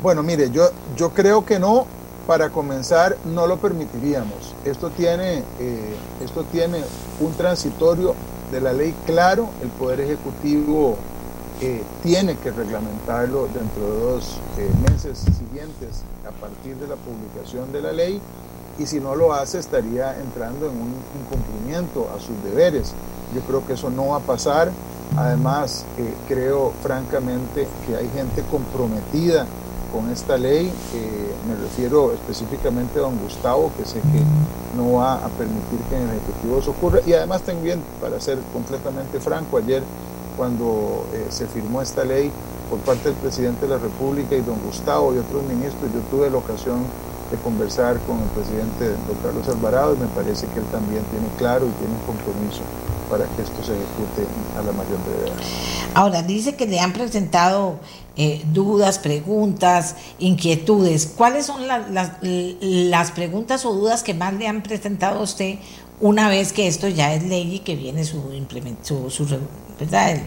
Bueno, 0.04 0.22
mire, 0.22 0.52
yo, 0.52 0.70
yo 0.96 1.10
creo 1.12 1.44
que 1.44 1.58
no. 1.58 1.88
Para 2.28 2.52
comenzar, 2.52 3.18
no 3.26 3.48
lo 3.48 3.58
permitiríamos. 3.58 4.54
Esto 4.64 4.92
tiene, 4.92 5.40
eh, 5.60 5.96
esto 6.24 6.44
tiene 6.44 6.84
un 7.20 7.34
transitorio 7.34 8.14
de 8.52 8.62
la 8.62 8.74
ley 8.74 8.94
claro. 9.08 9.50
El 9.64 9.70
Poder 9.70 10.02
Ejecutivo 10.02 10.98
eh, 11.62 11.82
tiene 12.04 12.38
que 12.38 12.52
reglamentarlo 12.52 13.48
dentro 13.48 13.92
de 13.92 14.00
dos 14.02 14.38
eh, 14.60 14.70
meses 14.92 15.18
siguientes 15.18 16.04
a 16.28 16.32
partir 16.40 16.76
de 16.76 16.88
la 16.88 16.96
publicación 16.96 17.72
de 17.72 17.82
la 17.82 17.92
ley. 17.92 18.22
Y 18.80 18.86
si 18.86 19.00
no 19.00 19.16
lo 19.16 19.34
hace, 19.34 19.60
estaría 19.60 20.20
entrando 20.20 20.68
en 20.68 20.74
un 20.74 20.94
incumplimiento 21.20 22.10
a 22.16 22.20
sus 22.20 22.42
deberes. 22.44 22.94
Yo 23.34 23.42
creo 23.42 23.66
que 23.66 23.74
eso 23.74 23.90
no 23.90 24.10
va 24.10 24.18
a 24.18 24.22
pasar. 24.22 24.72
Además, 25.16 25.86
creo 26.28 26.74
francamente 26.84 27.68
que 27.86 27.96
hay 27.96 28.10
gente 28.10 28.44
comprometida 28.52 29.46
con 29.92 30.12
esta 30.12 30.38
ley. 30.38 30.72
me 31.48 31.56
refiero 31.56 32.14
específicamente 32.14 33.00
a 33.00 33.04
don 33.04 33.18
Gustavo, 33.18 33.72
que 33.78 33.86
sé 33.86 34.00
que 34.02 34.22
no 34.78 34.94
va 34.94 35.16
a 35.16 35.30
permitir 35.30 35.80
que 35.90 35.96
en 35.96 36.04
el 36.04 36.18
Ejecutivo 36.18 36.60
eso 36.60 36.72
ocurra. 36.72 37.00
Y 37.06 37.14
además 37.14 37.42
también, 37.42 37.82
para 38.02 38.20
ser 38.20 38.38
completamente 38.54 39.20
franco, 39.20 39.58
ayer 39.58 39.82
cuando 40.38 41.06
eh, 41.14 41.26
se 41.30 41.48
firmó 41.48 41.82
esta 41.82 42.06
ley 42.06 42.32
por 42.70 42.80
parte 42.80 43.10
del 43.10 43.18
presidente 43.18 43.62
de 43.62 43.70
la 43.70 43.80
República 43.80 44.36
y 44.36 44.42
don 44.42 44.62
Gustavo 44.64 45.16
y 45.16 45.18
otros 45.18 45.42
ministros, 45.44 45.92
yo 45.92 46.00
tuve 46.12 46.30
la 46.30 46.38
ocasión 46.38 46.86
de 47.32 47.38
conversar 47.38 48.00
con 48.02 48.22
el 48.22 48.30
presidente 48.30 48.90
don 49.08 49.18
Carlos 49.22 49.48
Alvarado 49.48 49.96
y 49.96 49.98
me 49.98 50.08
parece 50.08 50.48
que 50.48 50.60
él 50.60 50.66
también 50.66 51.04
tiene 51.12 51.28
claro 51.38 51.68
y 51.68 51.72
tiene 51.72 51.94
un 51.94 52.06
compromiso 52.06 52.62
para 53.10 53.26
que 53.26 53.42
esto 53.42 53.64
se 53.64 53.74
ejecute 53.74 54.28
a 54.58 54.62
la 54.62 54.72
mayor 54.72 55.00
brevedad. 55.06 55.38
Ahora, 55.94 56.22
dice 56.22 56.56
que 56.56 56.66
le 56.68 56.80
han 56.80 56.94
presentado 56.94 57.80
eh, 58.16 58.44
dudas, 58.52 59.00
preguntas, 59.00 59.96
inquietudes. 60.20 61.14
¿Cuáles 61.16 61.46
son 61.46 61.62
las 61.68 63.12
preguntas 63.12 63.66
o 63.66 63.74
dudas 63.74 64.04
que 64.04 64.14
más 64.14 64.34
le 64.34 64.48
han 64.48 64.62
presentado 64.62 65.20
a 65.20 65.24
usted 65.24 65.56
una 66.00 66.30
vez 66.30 66.54
que 66.54 66.68
esto 66.68 66.88
ya 66.88 67.14
es 67.14 67.24
ley 67.24 67.56
y 67.56 67.60
que 67.60 67.76
viene 67.76 68.04
su, 68.04 68.22
su, 69.10 69.10
su 69.10 69.38
¿verdad? 69.80 70.12
El, 70.12 70.22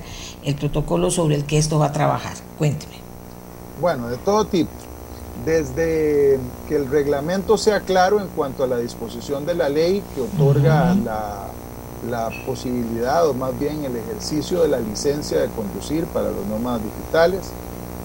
el 0.45 0.55
protocolo 0.55 1.11
sobre 1.11 1.37
el 1.37 1.45
que 1.45 1.59
esto 1.59 1.79
va 1.79 1.87
a 1.87 1.93
trabajar? 1.93 2.35
Cuénteme. 2.59 2.95
Bueno, 3.81 4.09
de 4.09 4.17
todo 4.19 4.47
tipo 4.47 4.71
desde 5.44 6.38
que 6.68 6.76
el 6.76 6.90
reglamento 6.90 7.57
sea 7.57 7.81
claro 7.81 8.20
en 8.20 8.29
cuanto 8.29 8.64
a 8.64 8.66
la 8.66 8.79
disposición 8.79 9.46
de 9.46 9.55
la 9.55 9.68
ley 9.68 10.03
que 10.14 10.20
otorga 10.20 10.94
la 10.94 11.50
la 12.09 12.31
posibilidad 12.46 13.29
o 13.29 13.35
más 13.35 13.59
bien 13.59 13.85
el 13.85 13.96
ejercicio 13.96 14.62
de 14.62 14.68
la 14.68 14.81
licencia 14.81 15.40
de 15.40 15.48
conducir 15.48 16.07
para 16.07 16.31
los 16.31 16.46
nómadas 16.46 16.83
digitales. 16.83 17.40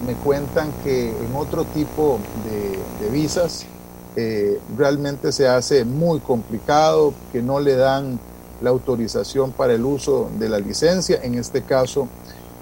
Me 0.06 0.14
cuentan 0.14 0.70
que 0.84 1.08
en 1.08 1.34
otro 1.34 1.64
tipo 1.64 2.18
de, 2.44 3.10
visas 3.10 3.64
eh, 4.16 4.60
realmente 4.76 5.32
se 5.32 5.48
hace 5.48 5.84
muy 5.84 6.20
complicado, 6.20 7.14
que 7.32 7.42
no 7.42 7.60
le 7.60 7.76
dan 7.76 8.18
la 8.60 8.70
autorización 8.70 9.52
para 9.52 9.74
el 9.74 9.84
uso 9.84 10.28
de 10.38 10.48
la 10.48 10.58
licencia. 10.58 11.20
En 11.22 11.34
este 11.34 11.62
caso, 11.62 12.08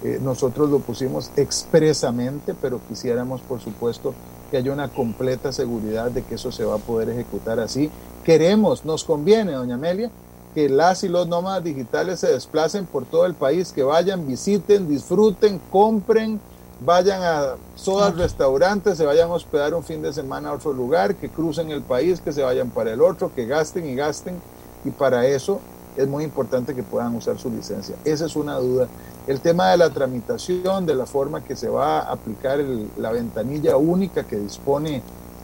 eh, 0.03 0.19
nosotros 0.21 0.69
lo 0.69 0.79
pusimos 0.79 1.31
expresamente, 1.35 2.53
pero 2.53 2.79
quisiéramos, 2.87 3.41
por 3.41 3.59
supuesto, 3.59 4.13
que 4.49 4.57
haya 4.57 4.71
una 4.71 4.89
completa 4.89 5.51
seguridad 5.51 6.11
de 6.11 6.23
que 6.23 6.35
eso 6.35 6.51
se 6.51 6.65
va 6.65 6.75
a 6.75 6.79
poder 6.79 7.09
ejecutar 7.09 7.59
así. 7.59 7.89
Queremos, 8.23 8.85
nos 8.85 9.03
conviene, 9.03 9.53
doña 9.53 9.75
Amelia, 9.75 10.09
que 10.53 10.69
las 10.69 11.03
y 11.03 11.09
los 11.09 11.27
nómadas 11.27 11.63
digitales 11.63 12.19
se 12.19 12.31
desplacen 12.31 12.85
por 12.85 13.05
todo 13.05 13.25
el 13.25 13.33
país, 13.33 13.71
que 13.73 13.83
vayan, 13.83 14.27
visiten, 14.27 14.87
disfruten, 14.87 15.59
compren, 15.69 16.39
vayan 16.79 17.21
a 17.23 17.55
todos 17.83 18.17
restaurantes, 18.17 18.97
se 18.97 19.05
vayan 19.05 19.29
a 19.29 19.33
hospedar 19.33 19.73
un 19.73 19.83
fin 19.83 20.01
de 20.01 20.13
semana 20.13 20.49
a 20.49 20.53
otro 20.53 20.73
lugar, 20.73 21.15
que 21.15 21.29
crucen 21.29 21.71
el 21.71 21.81
país, 21.81 22.21
que 22.21 22.31
se 22.31 22.41
vayan 22.41 22.69
para 22.69 22.93
el 22.93 23.01
otro, 23.01 23.33
que 23.33 23.45
gasten 23.45 23.85
y 23.87 23.95
gasten. 23.95 24.39
Y 24.85 24.91
para 24.91 25.25
eso 25.25 25.59
es 25.95 26.07
muy 26.07 26.23
importante 26.23 26.75
que 26.75 26.83
puedan 26.83 27.15
usar 27.15 27.37
su 27.37 27.49
licencia. 27.49 27.95
Esa 28.03 28.25
es 28.25 28.35
una 28.35 28.55
duda. 28.55 28.87
El 29.27 29.39
tema 29.39 29.71
de 29.71 29.77
la 29.77 29.89
tramitación, 29.89 30.85
de 30.85 30.95
la 30.95 31.05
forma 31.05 31.43
que 31.43 31.55
se 31.55 31.69
va 31.69 31.99
a 31.99 32.11
aplicar 32.11 32.59
la 32.97 33.11
ventanilla 33.11 33.77
única 33.77 34.23
que 34.23 34.37
dispone, 34.37 35.01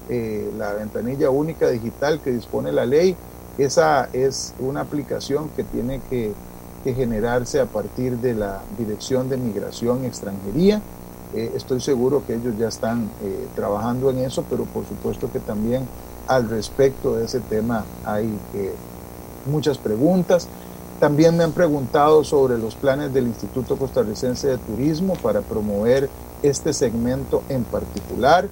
eh, 0.10 0.52
la 0.58 0.74
ventanilla 0.74 1.30
única 1.30 1.70
digital 1.70 2.20
que 2.20 2.32
dispone 2.32 2.72
la 2.72 2.86
ley, 2.86 3.16
esa 3.58 4.10
es 4.14 4.54
una 4.60 4.82
aplicación 4.82 5.50
que 5.56 5.64
tiene 5.64 6.02
que, 6.10 6.34
generarse 6.84 7.60
a 7.60 7.68
partir 7.68 8.18
de 8.18 8.34
la 8.34 8.60
Dirección 8.76 9.30
de 9.30 9.38
Migración 9.38 10.04
y 10.04 10.08
Extranjería. 10.08 10.82
Eh, 11.36 11.52
estoy 11.56 11.80
seguro 11.80 12.24
que 12.26 12.34
ellos 12.34 12.58
ya 12.58 12.70
están 12.70 13.04
eh, 13.24 13.48
trabajando 13.56 14.10
en 14.10 14.18
eso, 14.18 14.44
pero 14.50 14.64
por 14.64 14.88
supuesto 14.88 15.32
que 15.32 15.40
también 15.40 15.88
al 16.28 16.50
respecto 16.50 17.16
de 17.16 17.26
ese 17.26 17.40
tema 17.40 17.86
hay 18.04 18.34
eh, 18.56 18.74
muchas 19.46 19.78
preguntas. 19.78 20.48
También 21.00 21.36
me 21.36 21.44
han 21.44 21.52
preguntado 21.52 22.24
sobre 22.24 22.58
los 22.58 22.76
planes 22.76 23.14
del 23.14 23.28
Instituto 23.28 23.76
Costarricense 23.76 24.48
de 24.48 24.58
Turismo 24.58 25.16
para 25.16 25.42
promover 25.42 26.10
este 26.44 26.74
segmento 26.74 27.44
en 27.50 27.64
particular. 27.64 28.48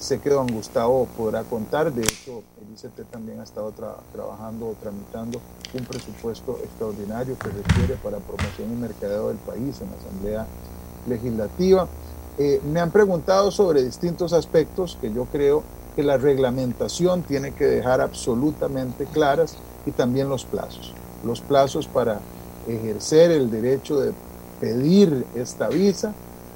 sé 0.00 0.20
que 0.20 0.30
don 0.30 0.46
Gustavo 0.46 1.08
podrá 1.16 1.42
contar, 1.42 1.92
de 1.92 2.02
hecho 2.02 2.42
ICT 2.74 3.10
también 3.10 3.40
ha 3.40 3.44
estado 3.44 3.72
trabajando 4.12 4.68
o 4.68 4.74
tramitando 4.80 5.40
un 5.72 5.84
presupuesto 5.84 6.58
extraordinario 6.62 7.38
que 7.38 7.48
requiere 7.48 7.94
para 8.02 8.18
promoción 8.18 8.72
y 8.72 8.76
mercadeo 8.76 9.28
del 9.28 9.36
país 9.38 9.80
en 9.80 9.90
la 9.90 9.96
Asamblea 9.96 10.46
Legislativa. 11.08 11.88
Eh, 12.38 12.60
me 12.64 12.80
han 12.80 12.90
preguntado 12.90 13.50
sobre 13.50 13.84
distintos 13.84 14.32
aspectos 14.32 14.98
que 15.00 15.12
yo 15.12 15.26
creo 15.26 15.62
que 15.94 16.02
la 16.02 16.16
reglamentación 16.16 17.22
tiene 17.22 17.52
que 17.52 17.64
dejar 17.64 18.00
absolutamente 18.00 19.06
claras 19.06 19.56
y 19.86 19.92
también 19.92 20.28
los 20.28 20.44
plazos. 20.44 20.92
Los 21.24 21.40
plazos 21.40 21.86
para 21.86 22.20
ejercer 22.66 23.30
el 23.30 23.50
derecho 23.50 23.98
de 23.98 24.12
pedir 24.60 25.26
esta 25.34 25.68
visa 25.68 26.14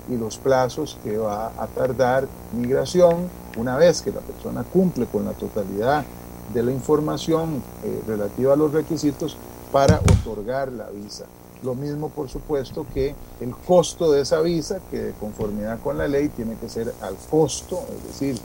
y 0.08 0.16
los 0.16 0.38
plazos 0.38 0.96
que 1.04 1.18
va 1.18 1.48
a 1.58 1.66
tardar 1.66 2.26
migración 2.52 3.28
una 3.56 3.76
vez 3.76 4.02
que 4.02 4.12
la 4.12 4.20
persona 4.20 4.64
cumple 4.64 5.06
con 5.06 5.24
la 5.24 5.32
totalidad 5.32 6.04
de 6.52 6.62
la 6.62 6.72
información 6.72 7.62
eh, 7.84 8.00
relativa 8.06 8.54
a 8.54 8.56
los 8.56 8.72
requisitos 8.72 9.36
para 9.70 10.00
otorgar 10.00 10.72
la 10.72 10.88
visa. 10.88 11.26
Lo 11.62 11.74
mismo, 11.74 12.08
por 12.08 12.28
supuesto, 12.28 12.86
que 12.94 13.14
el 13.40 13.54
costo 13.54 14.12
de 14.12 14.22
esa 14.22 14.40
visa, 14.40 14.78
que 14.90 14.98
de 14.98 15.12
conformidad 15.12 15.80
con 15.80 15.98
la 15.98 16.06
ley 16.06 16.28
tiene 16.28 16.54
que 16.56 16.68
ser 16.68 16.94
al 17.02 17.16
costo, 17.28 17.82
es 17.96 18.04
decir, 18.04 18.40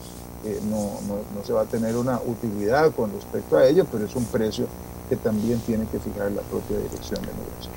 eh, 0.46 0.60
no, 0.70 1.00
no, 1.08 1.46
se 1.46 1.54
va 1.54 1.62
a 1.62 1.66
tener 1.66 1.96
una 1.96 2.20
utilidad 2.26 2.92
con 2.92 3.12
respecto 3.14 3.58
a 3.58 3.66
ello, 3.66 3.86
pero 3.90 4.06
es 4.06 4.16
un 4.16 4.26
precio 4.26 4.68
que 5.08 5.16
también 5.16 5.60
tiene 5.60 5.86
que 5.88 6.00
fijar 6.00 6.32
la 6.32 6.42
propia 6.42 6.78
dirección 6.78 7.22
de 7.22 7.28
migración. 7.28 7.74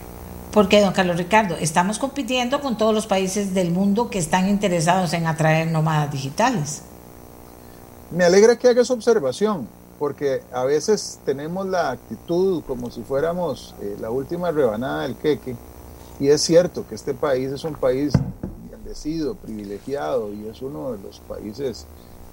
Porque, 0.50 0.80
don 0.80 0.92
Carlos 0.92 1.16
Ricardo, 1.16 1.54
estamos 1.56 1.98
compitiendo 1.98 2.60
con 2.60 2.76
todos 2.76 2.94
los 2.94 3.06
países 3.06 3.54
del 3.54 3.70
mundo 3.70 4.10
que 4.10 4.18
están 4.18 4.48
interesados 4.48 5.12
en 5.12 5.26
atraer 5.26 5.70
nómadas 5.70 6.10
digitales. 6.10 6.82
Me 8.10 8.24
alegra 8.24 8.56
que 8.56 8.68
haga 8.68 8.82
esa 8.82 8.94
observación, 8.94 9.68
porque 9.98 10.42
a 10.52 10.64
veces 10.64 11.20
tenemos 11.24 11.66
la 11.66 11.90
actitud 11.90 12.62
como 12.66 12.90
si 12.90 13.02
fuéramos 13.02 13.74
eh, 13.80 13.96
la 14.00 14.10
última 14.10 14.50
rebanada 14.50 15.02
del 15.02 15.14
queque, 15.16 15.56
y 16.18 16.28
es 16.28 16.40
cierto 16.40 16.86
que 16.88 16.94
este 16.94 17.14
país 17.14 17.52
es 17.52 17.62
un 17.64 17.74
país 17.74 18.12
bendecido, 18.70 19.34
privilegiado, 19.34 20.32
y 20.32 20.48
es 20.48 20.62
uno 20.62 20.92
de 20.92 20.98
los 21.02 21.20
países 21.20 21.86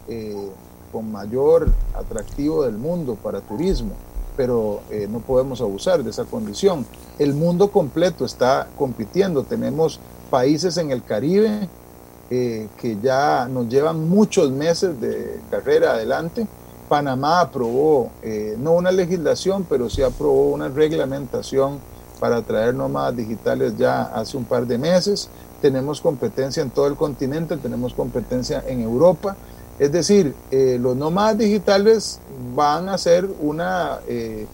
eh, 0.07 0.49
con 0.91 1.11
mayor 1.11 1.71
atractivo 1.95 2.63
del 2.63 2.77
mundo 2.77 3.15
para 3.15 3.41
turismo, 3.41 3.93
pero 4.37 4.81
eh, 4.91 5.07
no 5.09 5.19
podemos 5.19 5.59
abusar 5.61 6.03
de 6.03 6.11
esa 6.11 6.25
condición. 6.25 6.85
El 7.17 7.33
mundo 7.33 7.71
completo 7.71 8.25
está 8.25 8.67
compitiendo. 8.77 9.43
Tenemos 9.43 9.99
países 10.29 10.77
en 10.77 10.91
el 10.91 11.03
Caribe 11.03 11.67
eh, 12.29 12.67
que 12.77 12.97
ya 13.01 13.47
nos 13.49 13.69
llevan 13.69 14.07
muchos 14.07 14.51
meses 14.51 14.99
de 15.01 15.39
carrera 15.49 15.93
adelante. 15.93 16.47
Panamá 16.89 17.41
aprobó 17.41 18.11
no 18.59 18.73
una 18.73 18.91
legislación, 18.91 19.65
pero 19.67 19.89
sí 19.89 20.03
aprobó 20.03 20.49
una 20.49 20.67
reglamentación 20.69 21.79
para 22.19 22.41
traer 22.41 22.75
nómadas 22.75 23.15
digitales 23.17 23.75
ya 23.77 24.03
hace 24.03 24.37
un 24.37 24.45
par 24.45 24.67
de 24.67 24.77
meses. 24.77 25.27
Tenemos 25.61 26.01
competencia 26.01 26.61
en 26.61 26.69
todo 26.69 26.87
el 26.87 26.95
continente, 26.95 27.57
tenemos 27.57 27.93
competencia 27.93 28.63
en 28.67 28.81
Europa. 28.81 29.35
Es 29.79 29.91
decir, 29.91 30.35
eh, 30.51 30.77
los 30.79 30.95
nómadas 30.95 31.37
digitales 31.37 32.19
van 32.55 32.89
a 32.89 32.97
ser 32.97 33.27
una, 33.41 33.99
eh, 34.07 34.45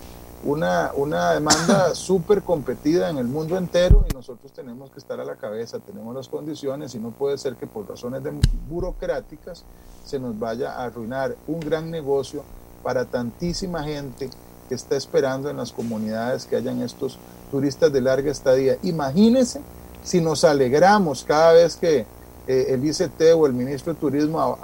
una, 0.45 0.91
una 0.95 1.33
demanda 1.33 1.93
súper 1.95 2.41
competida 2.41 3.09
en 3.09 3.17
el 3.17 3.27
mundo 3.27 3.57
entero 3.57 4.05
y 4.09 4.13
nosotros 4.13 4.53
tenemos 4.53 4.89
que 4.91 4.99
estar 4.99 5.19
a 5.19 5.25
la 5.25 5.35
cabeza, 5.35 5.79
tenemos 5.79 6.15
las 6.15 6.29
condiciones 6.29 6.95
y 6.95 6.99
no 6.99 7.11
puede 7.11 7.37
ser 7.37 7.55
que 7.55 7.67
por 7.67 7.87
razones 7.87 8.21
burocráticas 8.69 9.65
se 10.05 10.19
nos 10.19 10.39
vaya 10.39 10.73
a 10.73 10.85
arruinar 10.85 11.35
un 11.47 11.59
gran 11.59 11.91
negocio 11.91 12.43
para 12.81 13.03
tantísima 13.05 13.83
gente 13.83 14.29
que 14.69 14.75
está 14.75 14.95
esperando 14.95 15.49
en 15.49 15.57
las 15.57 15.73
comunidades 15.73 16.45
que 16.45 16.55
hayan 16.55 16.81
estos 16.81 17.19
turistas 17.51 17.91
de 17.91 18.01
larga 18.01 18.31
estadía. 18.31 18.77
Imagínense 18.83 19.61
si 20.03 20.21
nos 20.21 20.43
alegramos 20.45 21.25
cada 21.25 21.53
vez 21.53 21.75
que 21.75 22.05
eh, 22.49 22.73
el 22.73 22.83
ICT 22.83 23.35
o 23.35 23.45
el 23.45 23.53
ministro 23.53 23.93
de 23.93 23.99
Turismo 23.99 24.57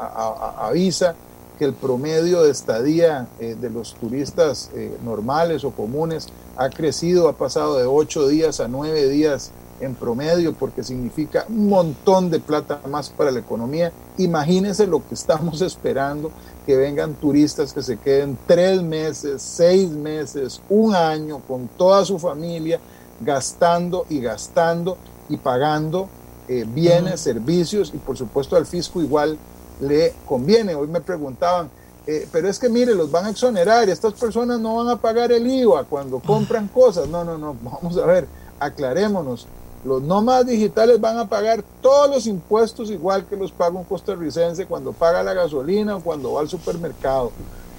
avisa 0.58 1.14
que 1.60 1.66
el 1.66 1.74
promedio 1.74 2.42
de 2.42 2.50
estadía 2.50 3.28
eh, 3.40 3.56
de 3.62 3.70
los 3.70 3.94
turistas 3.94 4.72
eh, 4.74 4.98
normales 5.04 5.64
o 5.64 5.70
comunes 5.70 6.28
ha 6.58 6.72
crecido, 6.72 7.30
ha 7.30 7.34
pasado 7.34 7.78
de 7.78 7.86
ocho 7.86 8.28
días 8.28 8.60
a 8.60 8.68
nueve 8.68 9.08
días 9.08 9.52
en 9.82 9.94
promedio, 9.94 10.54
porque 10.54 10.84
significa 10.84 11.46
un 11.48 11.70
montón 11.70 12.32
de 12.32 12.40
plata 12.40 12.82
más 12.90 13.12
para 13.12 13.30
la 13.30 13.42
economía. 13.42 13.92
Imagínense 14.18 14.88
lo 14.88 15.08
que 15.08 15.14
estamos 15.14 15.62
esperando, 15.62 16.32
que 16.66 16.76
vengan 16.76 17.14
turistas 17.14 17.72
que 17.72 17.84
se 17.84 17.98
queden 17.98 18.36
tres 18.48 18.82
meses, 18.82 19.44
seis 19.44 19.92
meses, 19.92 20.60
un 20.70 20.96
año 20.96 21.40
con 21.48 21.68
toda 21.68 22.04
su 22.04 22.18
familia, 22.18 22.80
gastando 23.22 24.08
y 24.10 24.22
gastando 24.22 24.98
y 25.30 25.38
pagando 25.38 26.10
eh, 26.48 26.66
bienes, 26.68 27.22
servicios 27.22 27.92
y 27.94 27.98
por 27.98 28.18
supuesto 28.18 28.56
al 28.56 28.66
fisco 28.66 29.02
igual 29.02 29.38
le 29.82 30.14
conviene. 30.26 30.76
Hoy 30.76 30.88
me 30.88 31.02
preguntaban, 31.02 31.70
eh, 32.08 32.28
pero 32.32 32.48
es 32.48 32.60
que 32.60 32.70
mire, 32.70 32.94
los 32.94 33.12
van 33.12 33.26
a 33.26 33.30
exonerar 33.32 33.90
estas 33.90 34.14
personas 34.14 34.60
no 34.60 34.76
van 34.76 34.90
a 34.90 35.02
pagar 35.02 35.32
el 35.32 35.48
IVA 35.48 35.84
cuando 35.86 36.20
compran 36.20 36.68
cosas. 36.68 37.08
No, 37.08 37.24
no, 37.24 37.38
no, 37.38 37.56
vamos 37.64 37.98
a 37.98 38.06
ver, 38.06 38.28
aclarémonos. 38.60 39.48
Los 39.84 40.02
nómadas 40.02 40.48
digitales 40.48 41.00
van 41.00 41.20
a 41.20 41.30
pagar 41.30 41.64
todos 41.80 42.10
los 42.10 42.26
impuestos 42.26 42.90
igual 42.90 43.26
que 43.26 43.36
los 43.36 43.52
paga 43.52 43.78
un 43.78 43.84
costarricense 43.84 44.66
cuando 44.66 44.94
paga 44.94 45.22
la 45.22 45.34
gasolina 45.34 45.98
o 45.98 46.02
cuando 46.02 46.34
va 46.34 46.42
al 46.42 46.50
supermercado. 46.50 47.32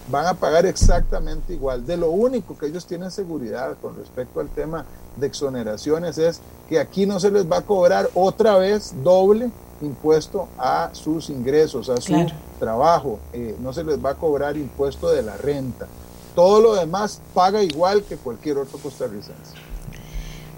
Van 0.08 0.26
a 0.26 0.34
pagar 0.34 0.66
exactamente 0.66 1.52
igual. 1.52 1.84
De 1.84 1.96
lo 1.96 2.10
único 2.10 2.56
que 2.56 2.66
ellos 2.66 2.86
tienen 2.86 3.10
seguridad 3.10 3.76
con 3.82 3.96
respecto 3.96 4.40
al 4.40 4.48
tema 4.48 4.84
de 5.16 5.26
exoneraciones 5.26 6.18
es 6.18 6.40
que 6.68 6.78
aquí 6.78 7.06
no 7.06 7.18
se 7.18 7.30
les 7.30 7.50
va 7.50 7.58
a 7.58 7.62
cobrar 7.62 8.08
otra 8.14 8.56
vez 8.56 8.94
doble 9.02 9.50
impuesto 9.80 10.48
a 10.58 10.90
sus 10.92 11.28
ingresos, 11.28 11.88
a 11.88 12.00
su 12.00 12.26
trabajo. 12.58 13.18
Eh, 13.32 13.56
no 13.60 13.72
se 13.72 13.82
les 13.82 14.02
va 14.02 14.10
a 14.10 14.14
cobrar 14.14 14.56
impuesto 14.56 15.10
de 15.10 15.22
la 15.22 15.36
renta. 15.36 15.88
Todo 16.34 16.60
lo 16.60 16.74
demás 16.74 17.20
paga 17.34 17.62
igual 17.62 18.02
que 18.04 18.16
cualquier 18.16 18.58
otro 18.58 18.78
costarricense. 18.78 19.65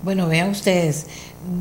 Bueno, 0.08 0.26
vean 0.26 0.48
ustedes, 0.48 1.04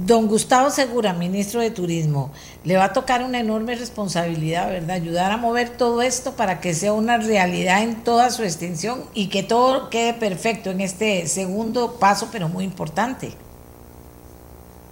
don 0.05 0.27
Gustavo 0.27 0.69
Segura, 0.69 1.12
ministro 1.12 1.60
de 1.60 1.69
Turismo, 1.69 2.31
le 2.63 2.77
va 2.77 2.86
a 2.86 2.93
tocar 2.93 3.21
una 3.21 3.41
enorme 3.41 3.75
responsabilidad, 3.75 4.69
¿verdad? 4.69 4.91
Ayudar 4.91 5.33
a 5.33 5.36
mover 5.36 5.71
todo 5.71 6.01
esto 6.01 6.38
para 6.38 6.62
que 6.62 6.73
sea 6.73 6.93
una 6.93 7.17
realidad 7.17 7.83
en 7.83 8.05
toda 8.05 8.29
su 8.29 8.43
extensión 8.43 9.03
y 9.13 9.27
que 9.27 9.43
todo 9.43 9.89
quede 9.89 10.13
perfecto 10.13 10.71
en 10.71 10.79
este 10.79 11.27
segundo 11.27 11.99
paso, 11.99 12.29
pero 12.31 12.47
muy 12.47 12.63
importante. 12.63 13.33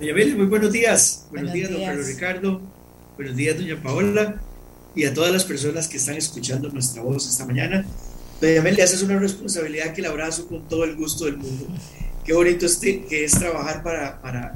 Doña 0.01 0.11
Amelia, 0.11 0.35
muy 0.35 0.47
buenos 0.47 0.73
días. 0.73 1.27
Buenos, 1.31 1.53
días, 1.53 1.71
don 1.71 1.81
Carlos 1.81 2.07
Ricardo. 2.07 2.61
Buenos 3.15 3.37
días, 3.37 3.57
doña 3.57 3.81
Paola. 3.81 4.35
Y 4.95 5.05
a 5.05 5.13
todas 5.13 5.31
las 5.31 5.45
personas 5.45 5.87
que 5.87 5.95
están 5.95 6.15
escuchando 6.15 6.67
nuestra 6.67 7.03
voz 7.03 7.25
esta 7.25 7.45
mañana. 7.45 7.85
Doña 8.41 8.69
esa 8.69 8.95
es 8.95 9.01
una 9.01 9.17
responsabilidad 9.17 9.93
que 9.93 10.01
le 10.01 10.09
abrazo 10.09 10.45
con 10.45 10.67
todo 10.67 10.83
el 10.83 10.97
gusto 10.97 11.23
del 11.23 11.37
mundo 11.37 11.67
qué 12.25 12.33
bonito 12.33 12.65
este, 12.65 13.03
que 13.05 13.23
es 13.23 13.33
trabajar 13.33 13.83
para, 13.83 14.21
para, 14.21 14.55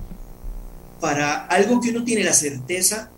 para 1.00 1.46
algo 1.46 1.80
que 1.80 1.92
uno 1.92 2.04
tiene 2.04 2.24
la 2.24 2.34
certeza 2.34 3.12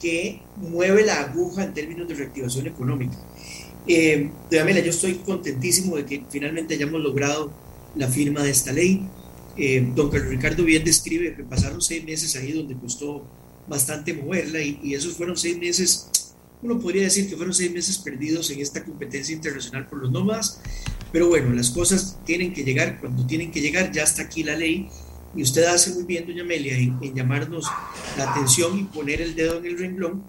que 0.00 0.42
mueve 0.56 1.04
la 1.04 1.20
aguja 1.20 1.64
en 1.64 1.74
términos 1.74 2.06
de 2.06 2.14
reactivación 2.14 2.66
económica. 2.66 3.16
Eh, 3.88 4.30
yo 4.50 4.90
estoy 4.90 5.14
contentísimo 5.16 5.96
de 5.96 6.04
que 6.04 6.24
finalmente 6.28 6.74
hayamos 6.74 7.00
logrado 7.00 7.52
la 7.94 8.08
firma 8.08 8.42
de 8.42 8.50
esta 8.50 8.72
ley. 8.72 9.08
Eh, 9.56 9.90
don 9.94 10.10
Carlos 10.10 10.28
Ricardo 10.28 10.64
bien 10.64 10.84
describe 10.84 11.34
que 11.34 11.44
pasaron 11.44 11.80
seis 11.80 12.04
meses 12.04 12.36
ahí 12.36 12.52
donde 12.52 12.76
costó 12.76 13.24
bastante 13.66 14.12
moverla 14.12 14.60
y, 14.60 14.78
y, 14.82 14.94
esos 14.94 15.14
fueron 15.14 15.36
seis 15.36 15.58
meses, 15.58 16.25
uno 16.62 16.80
podría 16.80 17.02
decir 17.02 17.28
que 17.28 17.36
fueron 17.36 17.54
seis 17.54 17.70
meses 17.72 17.98
perdidos 17.98 18.50
en 18.50 18.60
esta 18.60 18.84
competencia 18.84 19.34
internacional 19.34 19.86
por 19.86 20.00
los 20.00 20.10
nómadas, 20.10 20.60
pero 21.12 21.28
bueno, 21.28 21.52
las 21.52 21.70
cosas 21.70 22.18
tienen 22.24 22.52
que 22.52 22.64
llegar 22.64 23.00
cuando 23.00 23.26
tienen 23.26 23.50
que 23.50 23.60
llegar, 23.60 23.92
ya 23.92 24.02
está 24.02 24.22
aquí 24.22 24.42
la 24.42 24.56
ley 24.56 24.88
y 25.34 25.42
usted 25.42 25.64
hace 25.64 25.92
muy 25.94 26.04
bien, 26.04 26.26
doña 26.26 26.42
Amelia, 26.42 26.76
en, 26.76 27.14
llamarnos 27.14 27.66
la 28.16 28.30
atención 28.30 28.78
y 28.78 28.84
poner 28.84 29.20
el 29.20 29.34
dedo 29.34 29.58
en 29.58 29.66
el 29.66 29.78
renglón 29.78 30.24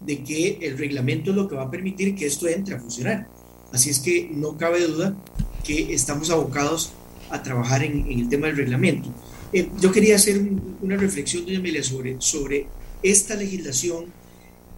de 0.00 0.22
que 0.22 0.58
el 0.62 0.76
reglamento 0.76 1.30
es 1.30 1.36
lo 1.36 1.48
que 1.48 1.54
va 1.54 1.64
a 1.64 1.70
permitir 1.70 2.14
que 2.14 2.26
esto 2.26 2.48
entre 2.48 2.74
a 2.74 2.80
funcionar. 2.80 3.28
Así 3.72 3.90
es 3.90 4.00
que 4.00 4.30
no 4.32 4.56
cabe 4.56 4.86
duda 4.86 5.16
que 5.64 5.94
estamos 5.94 6.30
abocados 6.30 6.92
a 7.30 7.42
trabajar 7.42 7.84
en, 7.84 8.06
el 8.10 8.28
tema 8.28 8.48
del 8.48 8.56
reglamento. 8.56 9.12
Eh, 9.52 9.68
yo 9.80 9.92
quería 9.92 10.16
hacer 10.16 10.40
una 10.80 10.96
reflexión, 10.96 11.44
doña 11.44 11.58
Amelia, 11.58 11.82
sobre, 11.82 12.16
sobre 12.20 12.66
esta 13.02 13.34
legislación 13.36 14.06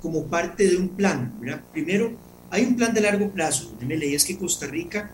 como 0.00 0.26
parte 0.26 0.68
de 0.68 0.76
un 0.76 0.88
plan. 0.88 1.38
Primero, 1.72 2.16
hay 2.50 2.64
un 2.64 2.76
plan 2.76 2.92
de 2.92 3.00
largo 3.00 3.30
plazo, 3.30 3.70
doña 3.72 3.84
Amelia, 3.84 4.10
y 4.10 4.14
es 4.14 4.24
que 4.24 4.38
Costa 4.38 4.66
Rica 4.66 5.10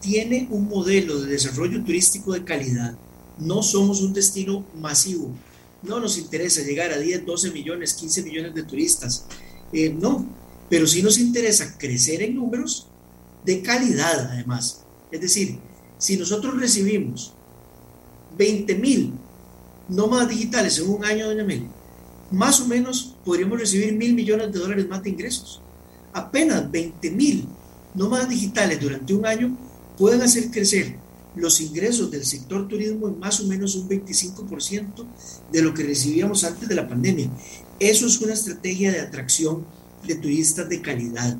tiene 0.00 0.48
un 0.50 0.68
modelo 0.68 1.20
de 1.20 1.30
desarrollo 1.30 1.82
turístico 1.84 2.32
de 2.32 2.44
calidad. 2.44 2.96
No 3.38 3.62
somos 3.62 4.02
un 4.02 4.12
destino 4.12 4.66
masivo. 4.74 5.32
No 5.82 6.00
nos 6.00 6.18
interesa 6.18 6.62
llegar 6.62 6.92
a 6.92 6.98
10, 6.98 7.24
12 7.24 7.50
millones, 7.50 7.94
15 7.94 8.22
millones 8.22 8.54
de 8.54 8.62
turistas. 8.64 9.26
Eh, 9.72 9.90
no, 9.90 10.26
pero 10.68 10.86
sí 10.86 11.02
nos 11.02 11.18
interesa 11.18 11.76
crecer 11.78 12.22
en 12.22 12.34
números 12.34 12.88
de 13.44 13.62
calidad 13.62 14.30
además. 14.32 14.82
Es 15.10 15.20
decir, 15.20 15.58
si 15.98 16.16
nosotros 16.16 16.58
recibimos 16.58 17.32
20 18.36 18.74
mil 18.76 19.12
nómadas 19.88 20.28
digitales 20.28 20.78
en 20.78 20.88
un 20.88 21.04
año, 21.04 21.28
doña 21.28 21.44
más 22.32 22.60
o 22.60 22.66
menos 22.66 23.16
podríamos 23.24 23.60
recibir 23.60 23.92
mil 23.94 24.14
millones 24.14 24.52
de 24.52 24.58
dólares 24.58 24.88
más 24.88 25.02
de 25.02 25.10
ingresos. 25.10 25.60
Apenas 26.12 26.70
20 26.70 27.10
mil 27.10 27.46
nómadas 27.94 28.28
digitales 28.28 28.80
durante 28.80 29.14
un 29.14 29.26
año 29.26 29.56
pueden 29.98 30.22
hacer 30.22 30.50
crecer 30.50 30.96
los 31.34 31.60
ingresos 31.60 32.10
del 32.10 32.24
sector 32.24 32.68
turismo 32.68 33.08
en 33.08 33.18
más 33.18 33.40
o 33.40 33.46
menos 33.46 33.74
un 33.74 33.88
25% 33.88 35.06
de 35.50 35.62
lo 35.62 35.72
que 35.72 35.82
recibíamos 35.82 36.44
antes 36.44 36.68
de 36.68 36.74
la 36.74 36.88
pandemia. 36.88 37.30
Eso 37.78 38.06
es 38.06 38.20
una 38.20 38.34
estrategia 38.34 38.92
de 38.92 39.00
atracción 39.00 39.64
de 40.06 40.14
turistas 40.16 40.68
de 40.68 40.80
calidad. 40.80 41.36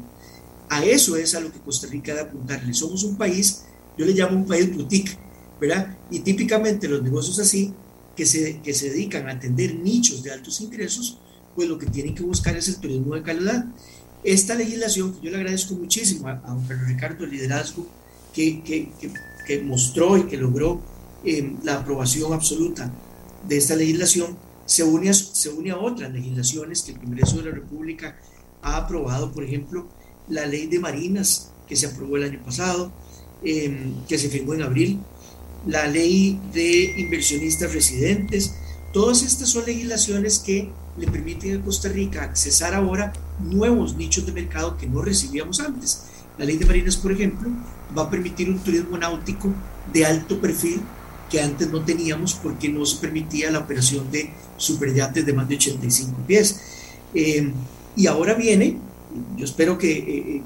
A 0.68 0.84
eso 0.84 1.16
es 1.16 1.34
a 1.34 1.40
lo 1.40 1.52
que 1.52 1.60
Costa 1.60 1.86
Rica 1.88 2.14
debe 2.14 2.28
apuntarle. 2.28 2.72
Somos 2.72 3.04
un 3.04 3.16
país, 3.16 3.64
yo 3.98 4.06
le 4.06 4.12
llamo 4.12 4.36
un 4.36 4.46
país 4.46 4.74
boutique, 4.74 5.18
¿verdad? 5.60 5.98
Y 6.10 6.20
típicamente 6.20 6.88
los 6.88 7.02
negocios 7.02 7.38
así, 7.38 7.74
que 8.16 8.26
se, 8.26 8.60
que 8.60 8.74
se 8.74 8.90
dedican 8.90 9.28
a 9.28 9.32
atender 9.32 9.74
nichos 9.74 10.22
de 10.22 10.32
altos 10.32 10.60
ingresos, 10.60 11.18
pues 11.54 11.68
lo 11.68 11.78
que 11.78 11.86
tienen 11.86 12.14
que 12.14 12.22
buscar 12.22 12.56
es 12.56 12.68
el 12.68 12.76
turismo 12.76 13.14
de 13.14 13.22
calidad. 13.22 13.66
Esta 14.24 14.54
legislación, 14.54 15.14
que 15.14 15.26
yo 15.26 15.30
le 15.30 15.38
agradezco 15.38 15.74
muchísimo 15.74 16.28
a, 16.28 16.42
a 16.44 16.54
don 16.54 16.66
Ricardo, 16.86 17.24
el 17.24 17.30
liderazgo 17.30 17.86
que, 18.32 19.62
mostró 19.64 20.16
y 20.16 20.24
que 20.24 20.36
logró 20.36 20.80
eh, 21.24 21.54
la 21.62 21.74
aprobación 21.80 22.32
absoluta 22.32 22.92
de 23.46 23.56
esta 23.56 23.76
legislación, 23.76 24.36
se 24.64 24.84
une, 24.84 25.10
a, 25.10 25.14
se 25.14 25.50
une 25.50 25.70
a 25.70 25.78
otras 25.78 26.12
legislaciones 26.12 26.82
que 26.82 26.92
el 26.92 26.98
Congreso 26.98 27.38
de 27.38 27.44
la 27.44 27.50
República 27.50 28.16
ha 28.62 28.76
aprobado, 28.76 29.32
por 29.32 29.44
ejemplo, 29.44 29.88
la 30.28 30.46
ley 30.46 30.66
de 30.66 30.78
marinas 30.78 31.50
que 31.66 31.76
se 31.76 31.86
aprobó 31.86 32.16
el 32.16 32.24
año 32.24 32.42
pasado, 32.44 32.92
em, 33.42 33.94
que 34.06 34.18
se 34.18 34.28
firmó 34.28 34.54
en 34.54 34.62
abril, 34.62 35.00
la 35.66 35.86
ley 35.86 36.40
de 36.52 37.00
inversionistas 37.00 37.72
residentes, 37.72 38.54
todas 38.92 39.22
estas 39.22 39.48
son 39.48 39.66
legislaciones 39.66 40.38
que 40.38 40.70
le 40.96 41.06
permiten 41.06 41.60
a 41.60 41.64
Costa 41.64 41.88
Rica 41.88 42.22
accesar 42.22 42.74
ahora 42.74 43.12
nuevos 43.40 43.96
nichos 43.96 44.26
de 44.26 44.32
mercado 44.32 44.76
que 44.76 44.86
no 44.86 45.02
recibíamos 45.02 45.60
antes. 45.60 46.04
La 46.38 46.44
ley 46.44 46.56
de 46.56 46.66
marinas, 46.66 46.96
por 46.96 47.12
ejemplo, 47.12 47.50
va 47.96 48.02
a 48.02 48.10
permitir 48.10 48.50
un 48.50 48.58
turismo 48.58 48.98
náutico 48.98 49.52
de 49.92 50.04
alto 50.04 50.40
perfil 50.40 50.80
que 51.30 51.40
antes 51.40 51.70
no 51.70 51.82
teníamos 51.82 52.34
porque 52.34 52.68
no 52.68 52.84
se 52.84 53.00
permitía 53.00 53.50
la 53.50 53.60
operación 53.60 54.10
de 54.10 54.30
superyates 54.56 55.24
de 55.24 55.32
más 55.32 55.48
de 55.48 55.54
85 55.54 56.18
pies. 56.26 56.60
Eh, 57.14 57.52
y 57.96 58.06
ahora 58.06 58.34
viene, 58.34 58.78
yo 59.36 59.44
espero 59.44 59.78
que 59.78 59.92
eh, 59.92 60.02
eh, 60.36 60.42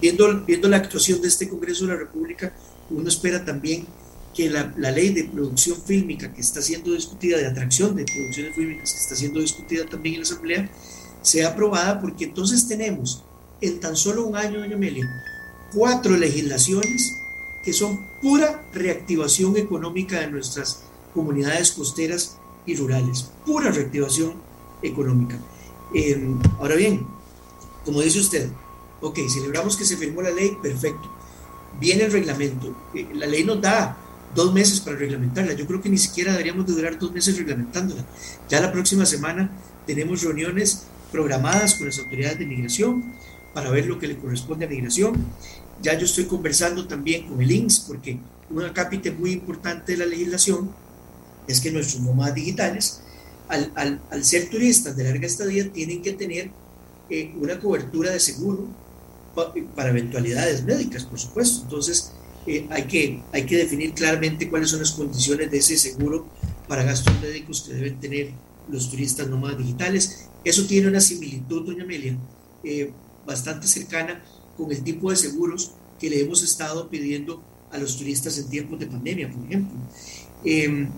viendo, 0.00 0.44
viendo 0.44 0.68
la 0.68 0.78
actuación 0.78 1.20
de 1.20 1.28
este 1.28 1.48
Congreso 1.48 1.86
de 1.86 1.92
la 1.92 1.98
República, 1.98 2.52
uno 2.90 3.08
espera 3.08 3.44
también 3.44 3.86
que 4.34 4.50
la, 4.50 4.74
la, 4.76 4.90
ley 4.90 5.10
de 5.10 5.24
producción 5.24 5.80
fílmica 5.80 6.32
que 6.32 6.40
está 6.40 6.60
siendo 6.60 6.92
discutida, 6.92 7.38
de 7.38 7.46
atracción 7.46 7.94
de 7.94 8.04
producciones 8.04 8.54
fílmicas 8.54 8.92
que 8.92 8.98
está 8.98 9.14
siendo 9.14 9.40
discutida 9.40 9.86
también 9.86 10.16
en 10.16 10.20
la 10.22 10.26
Asamblea, 10.26 10.70
sea 11.22 11.48
aprobada 11.48 12.00
porque 12.00 12.24
entonces 12.24 12.66
tenemos 12.68 13.24
en 13.60 13.80
tan 13.80 13.96
solo 13.96 14.26
un 14.26 14.36
año, 14.36 14.58
doña 14.58 14.76
Amelia, 14.76 15.08
cuatro 15.72 16.16
legislaciones 16.16 17.16
que 17.64 17.72
son 17.72 18.06
pura 18.20 18.62
reactivación 18.74 19.56
económica 19.56 20.20
de 20.20 20.30
nuestras 20.30 20.82
comunidades 21.14 21.72
costeras 21.72 22.36
y 22.66 22.76
rurales, 22.76 23.30
pura 23.46 23.70
reactivación 23.70 24.34
económica. 24.82 25.38
Em, 25.94 26.38
ahora 26.58 26.74
bien, 26.74 27.06
como 27.84 28.00
dice 28.00 28.20
usted, 28.20 28.50
ok, 29.00 29.18
celebramos 29.32 29.76
que 29.76 29.84
se 29.84 29.96
firmó 29.96 30.22
la 30.22 30.30
ley, 30.30 30.56
perfecto. 30.62 31.10
Viene 31.80 32.04
el 32.04 32.12
reglamento. 32.12 32.74
Eh, 32.94 33.08
la 33.14 33.26
ley 33.26 33.44
nos 33.44 33.60
da 33.60 33.96
dos 34.34 34.52
meses 34.52 34.80
para 34.80 34.96
reglamentarla. 34.96 35.52
Yo 35.54 35.66
creo 35.66 35.80
que 35.80 35.88
ni 35.88 35.98
siquiera 35.98 36.32
deberíamos 36.32 36.66
de 36.66 36.72
durar 36.72 36.98
dos 36.98 37.12
meses 37.12 37.36
reglamentándola. 37.36 38.04
Ya 38.48 38.60
la 38.60 38.72
próxima 38.72 39.06
semana 39.06 39.50
tenemos 39.86 40.22
reuniones 40.22 40.84
programadas 41.12 41.74
con 41.74 41.86
las 41.86 41.98
autoridades 41.98 42.38
de 42.38 42.46
migración 42.46 43.04
para 43.52 43.70
ver 43.70 43.86
lo 43.86 43.98
que 43.98 44.08
le 44.08 44.18
corresponde 44.18 44.66
a 44.66 44.68
migración. 44.68 45.14
Ya 45.80 45.96
yo 45.98 46.04
estoy 46.04 46.24
conversando 46.24 46.86
también 46.86 47.28
con 47.28 47.40
el 47.40 47.50
INSS 47.50 47.80
porque 47.80 48.18
una 48.50 48.72
cápita 48.72 49.10
muy 49.12 49.32
importante 49.32 49.92
de 49.92 49.98
la 49.98 50.06
legislación 50.06 50.70
es 51.46 51.60
que 51.60 51.70
nuestros 51.70 52.02
nómadas 52.02 52.34
digitales, 52.34 53.00
al, 53.48 53.72
al, 53.74 54.00
al, 54.10 54.24
ser 54.24 54.48
turistas 54.50 54.96
de 54.96 55.04
larga 55.04 55.26
estadía, 55.26 55.70
tienen 55.72 56.02
que 56.02 56.12
tener 56.12 56.50
eh, 57.10 57.34
una 57.38 57.60
cobertura 57.60 58.10
de 58.10 58.20
seguro 58.20 58.66
para 59.74 59.90
eventualidades 59.90 60.64
médicas, 60.64 61.04
por 61.04 61.18
supuesto. 61.18 61.62
Entonces, 61.62 62.12
eh, 62.46 62.66
hay, 62.70 62.84
que, 62.84 63.56
definir 63.56 63.92
claramente 63.92 64.48
cuáles 64.48 64.70
son 64.70 64.80
las 64.80 64.92
condiciones 64.92 65.50
de 65.50 65.58
ese 65.58 65.76
seguro 65.76 66.28
para 66.68 66.82
gastos 66.82 67.14
médicos 67.20 67.62
que 67.62 67.74
deben 67.74 68.00
tener 68.00 68.32
los 68.68 68.90
turistas 68.90 69.28
nómadas 69.28 69.58
digitales. 69.58 70.28
Eso 70.44 70.66
tiene 70.66 70.88
una 70.88 71.00
similitud, 71.00 71.66
doña 71.66 71.84
Amelia, 71.84 72.16
eh, 72.62 72.92
bastante 73.26 73.66
cercana 73.66 74.22
con 74.56 74.70
el 74.70 74.82
tipo 74.82 75.10
de 75.10 75.16
seguros 75.16 75.72
que 75.98 76.10
le 76.10 76.20
hemos 76.20 76.42
estado 76.42 76.88
pidiendo 76.88 77.42
a 77.70 77.78
los 77.78 77.96
turistas 77.96 78.38
en 78.38 78.48
tiempos 78.48 78.78
de 78.78 78.86
pandemia, 78.86 79.30
por 79.30 79.44
ejemplo. 79.46 79.76
Em, 80.44 80.88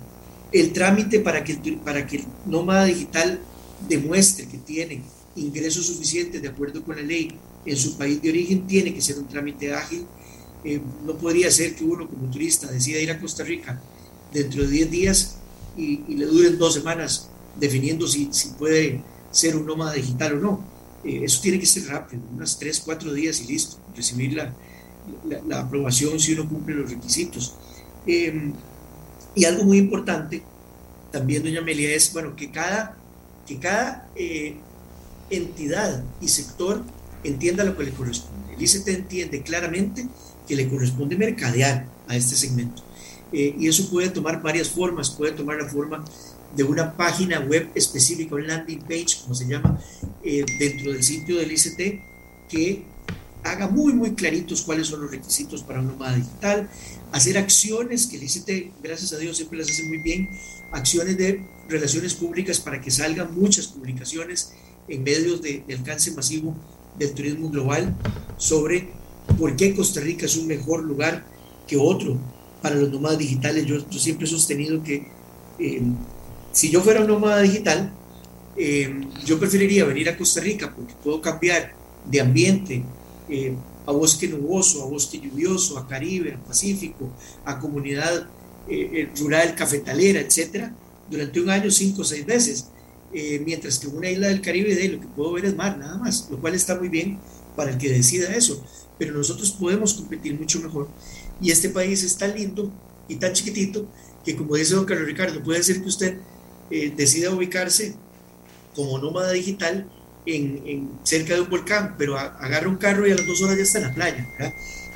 el 0.53 0.73
trámite 0.73 1.21
para 1.21 1.45
que 1.45 1.53
el 1.53 2.25
nómada 2.47 2.85
digital 2.85 3.41
demuestre 3.89 4.47
que 4.47 4.59
tiene 4.59 5.03
ingresos 5.37 5.87
suficientes 5.87 6.41
de 6.41 6.49
acuerdo 6.49 6.83
con 6.85 6.97
la 6.97 7.03
ley 7.03 7.29
en 7.65 7.77
su 7.77 7.97
país 7.97 8.21
de 8.23 8.31
origen 8.31 8.67
tiene 8.67 8.95
que 8.95 9.01
ser 9.01 9.19
un 9.19 9.29
trámite 9.29 9.73
ágil. 9.75 10.07
Eh, 10.67 10.81
no 11.05 11.17
podría 11.17 11.49
ser 11.49 11.77
que 11.77 11.85
uno 11.85 12.09
como 12.09 12.29
turista 12.29 12.67
decida 12.67 12.99
ir 12.99 13.13
a 13.13 13.21
Costa 13.21 13.45
Rica 13.45 13.81
dentro 14.33 14.63
de 14.65 14.69
10 14.69 14.91
días 14.91 15.37
y, 15.77 15.99
le 16.13 16.27
duren 16.27 16.59
dos 16.59 16.75
semanas 16.75 17.29
definiendo 17.55 18.09
si, 18.09 18.29
puede 18.59 19.01
ser 19.31 19.57
un 19.57 19.65
nómada 19.65 19.93
digital 19.93 20.39
o 20.39 20.41
no 20.41 20.65
eh, 21.05 21.21
eso 21.23 21.41
tiene 21.41 21.61
que 21.61 21.67
ser 21.67 21.87
rápido, 21.87 22.21
unas 22.35 22.59
3, 22.59 22.83
4 22.85 23.13
días 23.13 23.41
y 23.43 23.47
listo, 23.47 23.77
recibir 23.95 24.35
la, 24.35 24.53
la, 25.47 25.61
aprobación 25.61 26.19
si 26.19 26.33
uno 26.33 26.49
cumple 26.49 26.75
los 26.75 26.91
requisitos. 26.91 27.55
Em, 28.05 28.53
y 29.37 29.45
algo 29.45 29.63
muy 29.63 29.79
importante, 29.79 30.43
también, 31.13 31.45
doña 31.45 31.61
Amelia, 31.61 31.95
es 31.95 32.13
bueno, 32.13 32.35
que 32.35 32.51
cada, 32.51 32.97
que 33.47 33.61
cada 33.61 34.09
eh, 34.17 34.57
entidad 35.31 36.03
y 36.21 36.27
sector 36.27 36.83
entienda 37.23 37.63
lo 37.63 37.77
que 37.77 37.85
le 37.85 37.93
corresponde. 37.93 38.55
El 38.55 38.63
ICT 38.63 38.89
entiende 38.89 39.43
claramente 39.43 40.09
que 40.47 40.57
le 40.57 40.69
corresponde 40.69 41.17
mercadear 41.17 41.87
a 42.09 42.17
este 42.17 42.37
segmento. 42.37 42.83
Eh, 43.33 43.55
y 43.59 43.69
eso 43.69 43.91
puede 43.91 44.09
tomar 44.09 44.43
varias 44.43 44.69
formas, 44.69 45.11
puede 45.11 45.33
tomar 45.33 45.57
la 45.57 45.69
forma 45.69 46.05
de 46.55 46.63
una 46.63 46.97
página 46.97 47.41
web 47.41 47.71
específica, 47.75 48.35
un 48.35 48.47
landing 48.47 48.81
page, 48.81 49.19
como 49.23 49.35
se 49.35 49.47
llama, 49.47 49.79
eh, 50.23 50.45
dentro 50.59 50.93
del 50.93 51.03
sitio 51.03 51.37
del 51.37 51.53
ICT, 51.53 52.01
que 52.49 52.85
haga 53.43 53.69
muy, 53.69 53.93
muy 53.93 54.15
claritos 54.15 54.63
cuáles 54.63 54.89
son 54.89 55.03
los 55.03 55.11
requisitos 55.11 55.63
para 55.63 55.81
una 55.81 55.93
nómada 55.93 56.17
digital, 56.17 56.69
hacer 57.13 57.39
acciones 57.39 58.07
que 58.07 58.17
el 58.17 58.25
ICT, 58.25 58.83
gracias 58.83 59.13
a 59.13 59.19
Dios, 59.19 59.37
siempre 59.37 59.59
las 59.59 59.71
hace 59.71 59.85
muy 59.85 59.99
bien, 59.99 60.29
acciones 60.73 61.17
de 61.17 61.45
relaciones 61.69 62.15
públicas 62.15 62.61
para 62.61 62.81
que 62.81 62.91
salgan 62.91 63.39
muchas 63.39 63.69
publicaciones 63.69 64.53
en 64.89 65.03
medios 65.03 65.43
de, 65.43 65.65
alcance 65.71 66.11
masivo 66.13 66.55
del 66.99 67.13
turismo 67.13 67.51
global 67.51 67.95
sobre 68.37 68.89
por 69.39 69.57
qué 69.57 69.75
Costa 69.75 70.01
Rica 70.01 70.27
es 70.27 70.37
un 70.37 70.47
mejor 70.47 70.85
lugar 70.85 71.25
que 71.67 71.77
otro 71.77 72.19
para 72.63 72.77
los 72.77 72.91
nómadas 72.91 73.19
digitales. 73.19 73.67
Yo, 73.67 73.89
yo 73.89 73.99
siempre 73.99 74.27
he 74.27 74.31
sostenido 74.31 74.83
que 74.83 75.09
eh, 75.59 75.83
si 76.57 76.71
yo 76.71 76.81
fuera 76.81 77.03
un 77.03 77.07
nómada 77.07 77.43
digital, 77.43 77.93
eh, 78.57 78.91
yo 79.27 79.39
preferiría 79.39 79.85
venir 79.85 80.09
a 80.09 80.17
Costa 80.17 80.41
Rica 80.41 80.73
porque 80.75 80.95
puedo 81.05 81.21
cambiar 81.21 81.75
de 82.07 82.19
ambiente 82.19 82.83
eh, 83.29 83.55
a 83.85 83.93
bosque 83.93 84.27
nuboso, 84.27 84.83
a 84.83 84.87
bosque 84.87 85.21
lluvioso, 85.21 85.77
a 85.79 85.87
Caribe, 85.87 86.33
a 86.33 86.39
Pacífico, 86.39 87.11
a 87.45 87.59
comunidad 87.59 88.27
eh, 88.71 89.11
rural, 89.19 89.55
cafetalera, 89.55 90.19
etcétera, 90.21 90.75
durante 91.11 91.41
un 91.41 91.51
año, 91.51 91.71
cinco 91.71 92.01
o 92.01 92.05
seis 92.05 92.25
veces. 92.25 92.69
mientras 93.45 93.79
que 93.79 93.89
una 93.89 94.11
isla 94.11 94.29
del 94.29 94.41
Caribe 94.41 94.75
de 94.75 94.89
lo 94.89 95.01
que 95.01 95.07
puedo 95.09 95.33
ver 95.33 95.45
es 95.45 95.57
mar, 95.57 95.77
nada 95.79 95.99
más, 95.99 96.29
lo 96.31 96.41
cual 96.41 96.55
está 96.55 96.75
muy 96.77 96.89
bien 96.89 97.19
para 97.55 97.71
el 97.71 97.79
que 97.79 97.91
decida 97.91 98.35
eso. 98.35 98.65
Pero 98.99 99.15
nosotros 99.15 99.53
podemos 99.53 99.95
competir 99.95 100.39
mucho 100.39 100.61
mejor. 100.61 100.89
Y 101.41 101.51
este 101.51 101.69
país 101.69 102.03
es 102.03 102.17
tan 102.17 102.35
lindo 102.35 102.73
y 103.09 103.17
tan 103.17 103.33
chiquitito 103.33 103.87
que, 104.25 104.37
como 104.37 104.57
dice 104.57 104.75
don 104.75 104.85
Carlos 104.85 105.07
Ricardo, 105.07 105.43
puede 105.43 105.63
ser 105.63 105.81
que 105.81 105.89
usted 105.89 106.19
eh, 106.71 106.93
decida 106.97 107.31
ubicarse 107.31 107.95
como 108.75 108.99
nómada 108.99 109.33
digital 109.33 109.89
en, 110.27 110.91
cerca 111.05 111.35
de 111.35 111.41
un 111.41 111.51
volcán, 111.51 111.95
pero 111.97 112.19
agarra 112.19 112.69
un 112.69 112.77
carro 112.77 113.07
y 113.07 113.13
a 113.13 113.15
las 113.15 113.27
dos 113.27 113.41
horas 113.43 113.57
ya 113.57 113.63
está 113.63 113.79
en 113.79 113.85
la 113.85 113.95
playa. 113.95 114.29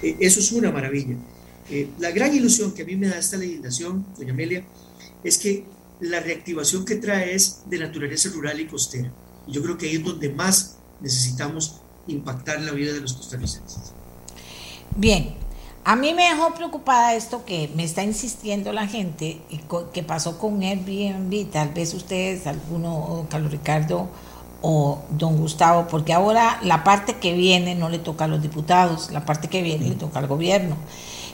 Eh, 0.02 0.16
eso 0.20 0.40
es 0.40 0.50
una 0.52 0.70
maravilla. 0.72 1.14
Eh, 1.70 1.88
la 1.98 2.10
gran 2.10 2.34
ilusión 2.34 2.72
que 2.72 2.82
a 2.82 2.84
mí 2.84 2.96
me 2.96 3.08
da 3.08 3.18
esta 3.18 3.36
legislación, 3.36 4.06
doña 4.18 4.32
Amelia, 4.32 4.64
es 5.22 5.38
que 5.38 5.64
la 6.00 6.20
reactivación 6.20 6.84
que 6.84 6.96
trae 6.96 7.34
es 7.34 7.62
de 7.66 7.78
naturaleza 7.78 8.30
rural 8.30 8.58
y 8.60 8.66
costera. 8.66 9.12
Y 9.46 9.52
yo 9.52 9.62
creo 9.62 9.76
que 9.78 9.86
ahí 9.86 9.96
es 9.96 10.04
donde 10.04 10.30
más 10.30 10.78
necesitamos 11.00 11.80
impactar 12.06 12.60
la 12.60 12.72
vida 12.72 12.92
de 12.92 13.00
los 13.00 13.12
costarricenses. 13.14 13.92
Bien, 14.96 15.34
a 15.84 15.96
mí 15.96 16.12
me 16.12 16.28
dejó 16.28 16.54
preocupada 16.54 17.14
esto 17.14 17.44
que 17.44 17.70
me 17.74 17.84
está 17.84 18.02
insistiendo 18.02 18.72
la 18.72 18.86
gente 18.86 19.40
y 19.48 19.60
que 19.92 20.02
pasó 20.02 20.38
con 20.38 20.62
Airbnb, 20.62 21.50
tal 21.50 21.70
vez 21.70 21.94
ustedes, 21.94 22.46
alguno, 22.46 23.26
Carlos 23.30 23.50
Ricardo 23.50 24.08
o 24.62 24.98
don 25.10 25.38
Gustavo, 25.38 25.88
porque 25.88 26.12
ahora 26.12 26.58
la 26.62 26.84
parte 26.84 27.16
que 27.16 27.32
viene 27.32 27.74
no 27.74 27.88
le 27.88 27.98
toca 27.98 28.24
a 28.24 28.28
los 28.28 28.42
diputados, 28.42 29.10
la 29.10 29.24
parte 29.24 29.48
que 29.48 29.62
viene 29.62 29.88
le 29.88 29.94
toca 29.94 30.18
al 30.18 30.26
gobierno. 30.26 30.76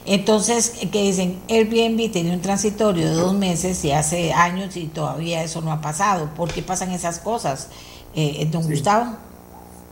Entonces, 0.05 0.69
que 0.89 1.01
dicen, 1.01 1.37
Airbnb 1.49 2.09
tiene 2.09 2.33
un 2.33 2.41
transitorio 2.41 3.09
de 3.09 3.15
dos 3.15 3.33
meses 3.33 3.83
y 3.83 3.91
hace 3.91 4.31
años 4.31 4.77
y 4.77 4.87
todavía 4.87 5.43
eso 5.43 5.59
no 5.59 5.73
ha 5.73 5.81
pasado. 5.81 6.29
¿Por 6.33 6.53
qué 6.53 6.61
pasan 6.61 6.91
esas 6.91 7.19
cosas, 7.19 7.67
eh, 8.15 8.47
don 8.49 8.63
Gustavo? 8.63 9.17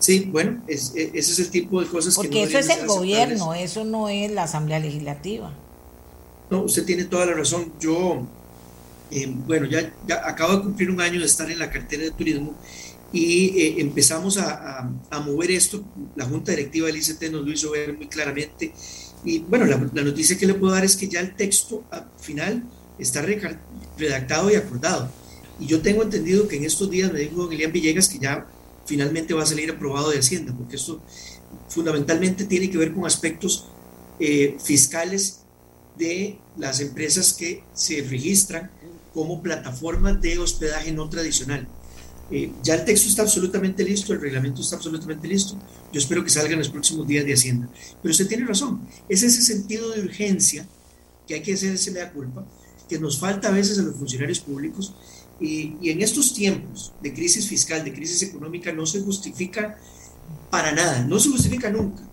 Sí, 0.05 0.29
bueno, 0.31 0.61
es, 0.67 0.93
e, 0.95 1.09
ese 1.15 1.31
es 1.31 1.39
el 1.39 1.49
tipo 1.49 1.81
de 1.81 1.87
cosas 1.87 2.13
Porque 2.13 2.29
que... 2.29 2.39
Porque 2.41 2.59
eso 2.59 2.71
es 2.71 2.77
el 2.77 2.85
gobierno, 2.85 3.55
eso 3.55 3.83
no 3.83 4.07
es 4.07 4.31
la 4.31 4.43
Asamblea 4.43 4.77
Legislativa. 4.77 5.51
No, 6.51 6.61
usted 6.61 6.85
tiene 6.85 7.05
toda 7.05 7.25
la 7.25 7.33
razón. 7.33 7.73
Yo, 7.79 8.21
eh, 9.09 9.25
bueno, 9.27 9.65
ya, 9.65 9.91
ya, 10.07 10.21
acabo 10.29 10.57
de 10.57 10.61
cumplir 10.61 10.91
un 10.91 11.01
año 11.01 11.19
de 11.19 11.25
estar 11.25 11.49
en 11.49 11.57
la 11.57 11.71
cartera 11.71 12.03
de 12.03 12.11
turismo 12.11 12.53
y 13.11 13.59
eh, 13.59 13.75
empezamos 13.79 14.37
a, 14.37 14.91
a, 15.09 15.19
mover 15.21 15.49
esto. 15.49 15.83
La 16.15 16.25
Junta 16.25 16.51
Directiva 16.51 16.85
del 16.85 16.97
ICT 16.97 17.31
nos 17.31 17.43
lo 17.43 17.51
hizo 17.51 17.71
ver 17.71 17.97
muy 17.97 18.05
claramente. 18.05 18.73
Y 19.23 19.39
bueno, 19.39 19.65
la, 19.65 19.89
la 19.91 20.03
noticia 20.03 20.37
que 20.37 20.45
le 20.45 20.53
puedo 20.53 20.71
dar 20.71 20.85
es 20.85 20.95
que 20.95 21.07
ya 21.07 21.19
el 21.19 21.33
texto 21.35 21.83
al 21.89 22.05
final 22.19 22.63
está 22.99 23.25
redactado 23.97 24.51
y 24.51 24.55
acordado. 24.55 25.09
Y 25.59 25.65
yo 25.65 25.81
tengo 25.81 26.03
entendido 26.03 26.47
que 26.47 26.57
en 26.57 26.65
estos 26.65 26.91
días 26.91 27.11
me 27.11 27.21
dijo 27.21 27.37
don 27.37 27.51
Elian 27.51 27.71
Villegas 27.71 28.07
que 28.07 28.19
ya 28.19 28.45
finalmente 28.85 29.33
va 29.33 29.43
a 29.43 29.45
salir 29.45 29.69
aprobado 29.69 30.11
de 30.11 30.19
Hacienda, 30.19 30.53
porque 30.55 30.75
esto 30.75 31.01
fundamentalmente 31.69 32.45
tiene 32.45 32.69
que 32.69 32.77
ver 32.77 32.93
con 32.93 33.05
aspectos 33.05 33.67
eh, 34.19 34.57
fiscales 34.63 35.41
de 35.97 36.39
las 36.57 36.79
empresas 36.79 37.33
que 37.33 37.63
se 37.73 38.01
registran 38.03 38.71
como 39.13 39.41
plataformas 39.41 40.21
de 40.21 40.37
hospedaje 40.39 40.91
no 40.91 41.09
tradicional. 41.09 41.67
Eh, 42.31 42.51
ya 42.63 42.75
el 42.75 42.85
texto 42.85 43.07
está 43.07 43.21
absolutamente 43.21 43.83
listo, 43.83 44.11
el 44.13 44.21
reglamento 44.21 44.61
está 44.61 44.77
absolutamente 44.77 45.27
listo. 45.27 45.57
Yo 45.93 45.99
espero 45.99 46.23
que 46.23 46.29
salga 46.29 46.53
en 46.53 46.59
los 46.59 46.69
próximos 46.69 47.07
días 47.07 47.25
de 47.25 47.33
Hacienda. 47.33 47.69
Pero 48.01 48.11
usted 48.11 48.27
tiene 48.27 48.45
razón, 48.45 48.81
es 49.07 49.23
ese 49.23 49.41
sentido 49.41 49.91
de 49.91 50.01
urgencia 50.01 50.67
que 51.27 51.35
hay 51.35 51.41
que 51.41 51.53
hacer 51.53 51.73
ese 51.73 51.91
mea 51.91 52.11
culpa, 52.11 52.45
que 52.89 52.99
nos 52.99 53.19
falta 53.19 53.49
a 53.49 53.51
veces 53.51 53.79
a 53.79 53.83
los 53.83 53.95
funcionarios 53.95 54.39
públicos. 54.39 54.93
Y, 55.39 55.75
y 55.81 55.89
en 55.89 56.01
estos 56.01 56.33
tiempos 56.33 56.93
de 57.01 57.13
crisis 57.13 57.47
fiscal, 57.47 57.83
de 57.83 57.93
crisis 57.93 58.21
económica, 58.23 58.71
no 58.71 58.85
se 58.85 59.01
justifica 59.01 59.77
para 60.49 60.71
nada, 60.71 61.03
no 61.03 61.19
se 61.19 61.29
justifica 61.29 61.69
nunca. 61.69 62.03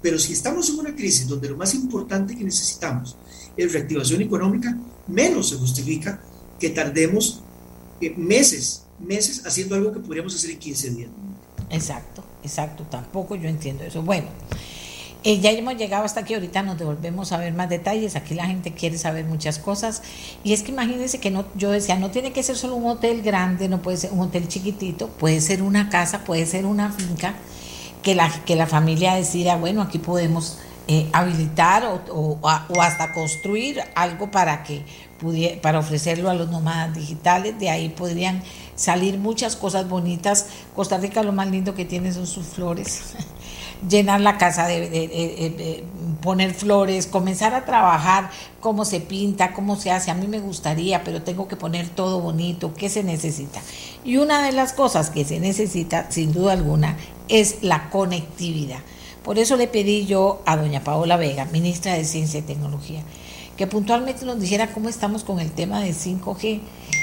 Pero 0.00 0.18
si 0.18 0.32
estamos 0.32 0.68
en 0.68 0.78
una 0.78 0.94
crisis 0.94 1.28
donde 1.28 1.48
lo 1.48 1.56
más 1.56 1.74
importante 1.74 2.36
que 2.36 2.44
necesitamos 2.44 3.16
es 3.56 3.72
reactivación 3.72 4.22
económica, 4.22 4.76
menos 5.06 5.50
se 5.50 5.56
justifica 5.56 6.20
que 6.58 6.70
tardemos 6.70 7.42
eh, 8.00 8.14
meses, 8.16 8.82
meses 8.98 9.46
haciendo 9.46 9.76
algo 9.76 9.92
que 9.92 10.00
podríamos 10.00 10.34
hacer 10.34 10.50
en 10.50 10.58
15 10.58 10.90
días. 10.90 11.10
Exacto, 11.70 12.24
exacto, 12.42 12.84
tampoco 12.90 13.36
yo 13.36 13.48
entiendo 13.48 13.84
eso. 13.84 14.02
Bueno, 14.02 14.28
eh, 15.24 15.40
ya 15.40 15.50
hemos 15.50 15.76
llegado 15.76 16.04
hasta 16.04 16.20
aquí, 16.20 16.34
ahorita 16.34 16.62
nos 16.62 16.78
devolvemos 16.78 17.32
a 17.32 17.36
ver 17.36 17.52
más 17.52 17.68
detalles, 17.68 18.16
aquí 18.16 18.34
la 18.34 18.46
gente 18.46 18.72
quiere 18.72 18.98
saber 18.98 19.24
muchas 19.24 19.58
cosas 19.58 20.02
y 20.42 20.52
es 20.52 20.62
que 20.62 20.72
imagínense 20.72 21.20
que 21.20 21.30
no, 21.30 21.44
yo 21.54 21.70
decía, 21.70 21.96
no 21.96 22.10
tiene 22.10 22.32
que 22.32 22.42
ser 22.42 22.56
solo 22.56 22.74
un 22.74 22.86
hotel 22.86 23.22
grande, 23.22 23.68
no 23.68 23.82
puede 23.82 23.98
ser 23.98 24.12
un 24.12 24.20
hotel 24.20 24.48
chiquitito, 24.48 25.08
puede 25.08 25.40
ser 25.40 25.62
una 25.62 25.88
casa, 25.90 26.24
puede 26.24 26.44
ser 26.46 26.66
una 26.66 26.90
finca, 26.90 27.34
que 28.02 28.14
la, 28.14 28.30
que 28.44 28.56
la 28.56 28.66
familia 28.66 29.14
decida, 29.14 29.56
bueno, 29.56 29.80
aquí 29.80 29.98
podemos 29.98 30.58
eh, 30.88 31.08
habilitar 31.12 31.84
o, 31.86 32.38
o, 32.40 32.80
hasta 32.82 33.12
construir 33.12 33.80
algo 33.94 34.32
para 34.32 34.64
que 34.64 34.84
pudiera, 35.20 35.60
para 35.62 35.78
ofrecerlo 35.78 36.28
a 36.28 36.34
los 36.34 36.50
nómadas 36.50 36.96
digitales, 36.96 37.56
de 37.60 37.70
ahí 37.70 37.88
podrían 37.90 38.42
salir 38.74 39.18
muchas 39.18 39.54
cosas 39.54 39.88
bonitas. 39.88 40.46
Costa 40.74 40.98
Rica 40.98 41.22
lo 41.22 41.32
más 41.32 41.48
lindo 41.48 41.74
que 41.76 41.84
tiene 41.84 42.12
son 42.12 42.26
sus 42.26 42.46
flores. 42.46 43.14
llenar 43.88 44.20
la 44.20 44.38
casa 44.38 44.66
de, 44.66 45.84
poner 46.20 46.54
flores, 46.54 47.06
comenzar 47.06 47.54
a 47.54 47.64
trabajar 47.64 48.30
cómo 48.60 48.84
se 48.84 49.00
pinta, 49.00 49.52
cómo 49.52 49.76
se 49.76 49.90
hace. 49.90 50.10
A 50.10 50.14
mí 50.14 50.28
me 50.28 50.40
gustaría, 50.40 51.02
pero 51.04 51.22
tengo 51.22 51.48
que 51.48 51.56
poner 51.56 51.88
todo 51.88 52.20
bonito, 52.20 52.74
¿qué 52.74 52.88
se 52.88 53.02
necesita? 53.02 53.60
Y 54.04 54.16
una 54.16 54.44
de 54.44 54.52
las 54.52 54.72
cosas 54.72 55.10
que 55.10 55.24
se 55.24 55.40
necesita, 55.40 56.10
sin 56.10 56.32
duda 56.32 56.52
alguna, 56.52 56.96
es 57.28 57.62
la 57.62 57.90
conectividad. 57.90 58.80
Por 59.22 59.38
eso 59.38 59.56
le 59.56 59.68
pedí 59.68 60.06
yo 60.06 60.42
a 60.46 60.56
doña 60.56 60.82
Paola 60.82 61.16
Vega, 61.16 61.44
ministra 61.46 61.94
de 61.94 62.04
Ciencia 62.04 62.40
y 62.40 62.42
Tecnología, 62.42 63.02
que 63.56 63.66
puntualmente 63.66 64.24
nos 64.24 64.40
dijera 64.40 64.72
cómo 64.72 64.88
estamos 64.88 65.22
con 65.22 65.38
el 65.38 65.52
tema 65.52 65.80
del 65.80 65.94
5G 65.94 66.60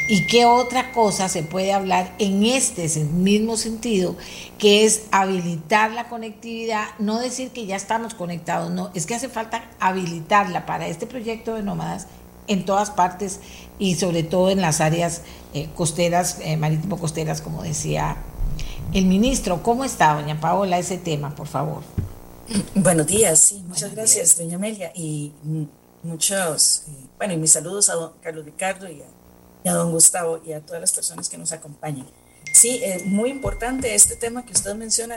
y 0.10 0.26
qué 0.26 0.46
otra 0.46 0.92
cosa 0.92 1.30
se 1.30 1.44
puede 1.44 1.72
hablar 1.72 2.16
en 2.18 2.44
este 2.44 2.90
mismo 3.06 3.58
sentido, 3.58 4.16
que 4.58 4.84
es 4.84 5.04
habilitar 5.12 5.92
la 5.92 6.10
conectividad, 6.10 6.88
no 6.98 7.20
decir 7.20 7.52
que 7.52 7.68
ya 7.68 7.76
estamos 7.76 8.16
conectados, 8.16 8.72
no, 8.72 8.90
es 8.96 9.06
que 9.06 9.14
hace 9.14 9.30
falta 9.30 9.70
habilitarla 9.80 10.66
para 10.66 10.88
este 10.88 11.06
proyecto 11.06 11.54
de 11.54 11.62
nómadas 11.62 12.08
en 12.48 12.66
todas 12.66 12.90
partes 12.90 13.40
y 13.78 13.98
sobre 13.98 14.24
todo 14.24 14.50
en 14.50 14.62
las 14.62 14.82
áreas 14.82 15.22
eh, 15.54 15.70
costeras, 15.76 16.40
eh, 16.42 16.58
marítimo 16.58 16.98
costeras, 16.98 17.40
como 17.40 17.62
decía 17.62 18.18
el 18.96 19.06
ministro. 19.06 19.62
¿Cómo 19.62 19.86
está, 19.86 20.16
doña 20.16 20.42
Paola, 20.42 20.80
ese 20.80 20.98
tema, 20.98 21.36
por 21.36 21.46
favor? 21.46 21.84
Buenos 22.74 23.06
días, 23.06 23.38
sí, 23.38 23.64
muchas 23.68 23.94
gracias, 23.94 24.40
doña 24.40 24.56
Amelia, 24.56 24.92
y 24.96 25.34
muchos, 26.02 26.86
eh, 26.88 27.08
bueno, 27.20 27.36
y 27.36 27.38
mis 27.38 27.52
saludos 27.52 27.92
a 27.92 27.94
don 27.94 28.14
Carlos 28.24 28.44
Ricardo 28.44 28.90
y 28.90 29.04
a 29.04 29.19
a 29.70 29.74
don 29.74 29.92
Gustavo 29.92 30.42
y 30.46 30.54
a 30.54 30.62
todas 30.62 30.82
las 30.82 30.92
personas 30.92 31.30
que 31.30 31.38
nos 31.38 31.52
acompañan. 31.52 32.08
Sí, 32.54 32.82
es 32.84 33.06
muy 33.06 33.30
importante 33.30 33.94
este 33.94 34.16
tema 34.16 34.46
que 34.46 34.54
usted 34.54 34.76
menciona 34.76 35.16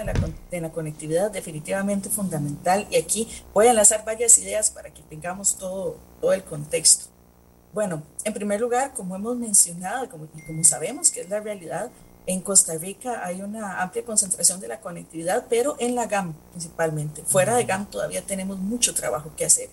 de 0.51 0.61
la, 0.61 0.71
conectividad, 0.71 1.31
definitivamente 1.31 2.09
fundamental. 2.09 2.87
Y 2.91 2.97
aquí 2.97 3.29
voy 3.55 3.67
a 3.67 3.73
lanzar 3.73 4.05
varias 4.05 4.39
ideas 4.39 4.71
para 4.71 4.93
que 4.93 5.03
tengamos 5.03 5.57
todo, 5.57 5.97
todo 6.21 6.33
el 6.33 6.45
contexto. 6.45 7.07
Bueno, 7.73 8.03
en 8.25 8.35
primer 8.35 8.61
lugar, 8.61 8.93
como 8.93 9.17
hemos 9.17 9.37
mencionado 9.37 10.09
como, 10.11 10.29
y 10.37 10.43
como 10.43 10.63
sabemos 10.63 11.11
que 11.11 11.23
es 11.23 11.31
la 11.31 11.41
realidad, 11.41 11.91
en 12.27 12.41
Costa 12.41 12.75
Rica 12.75 13.25
hay 13.25 13.43
una 13.43 13.83
amplia 13.83 14.05
concentración 14.05 14.61
de 14.61 14.69
la 14.69 14.81
conectividad, 14.81 15.47
pero 15.49 15.77
en 15.81 15.95
la 15.95 16.07
GAM 16.07 16.35
principalmente. 16.51 17.23
Fuera 17.25 17.57
de 17.57 17.65
GAM 17.65 17.87
todavía 17.87 18.23
tenemos 18.23 18.59
mucho 18.59 18.95
trabajo 18.95 19.33
que 19.37 19.47
hacer. 19.47 19.71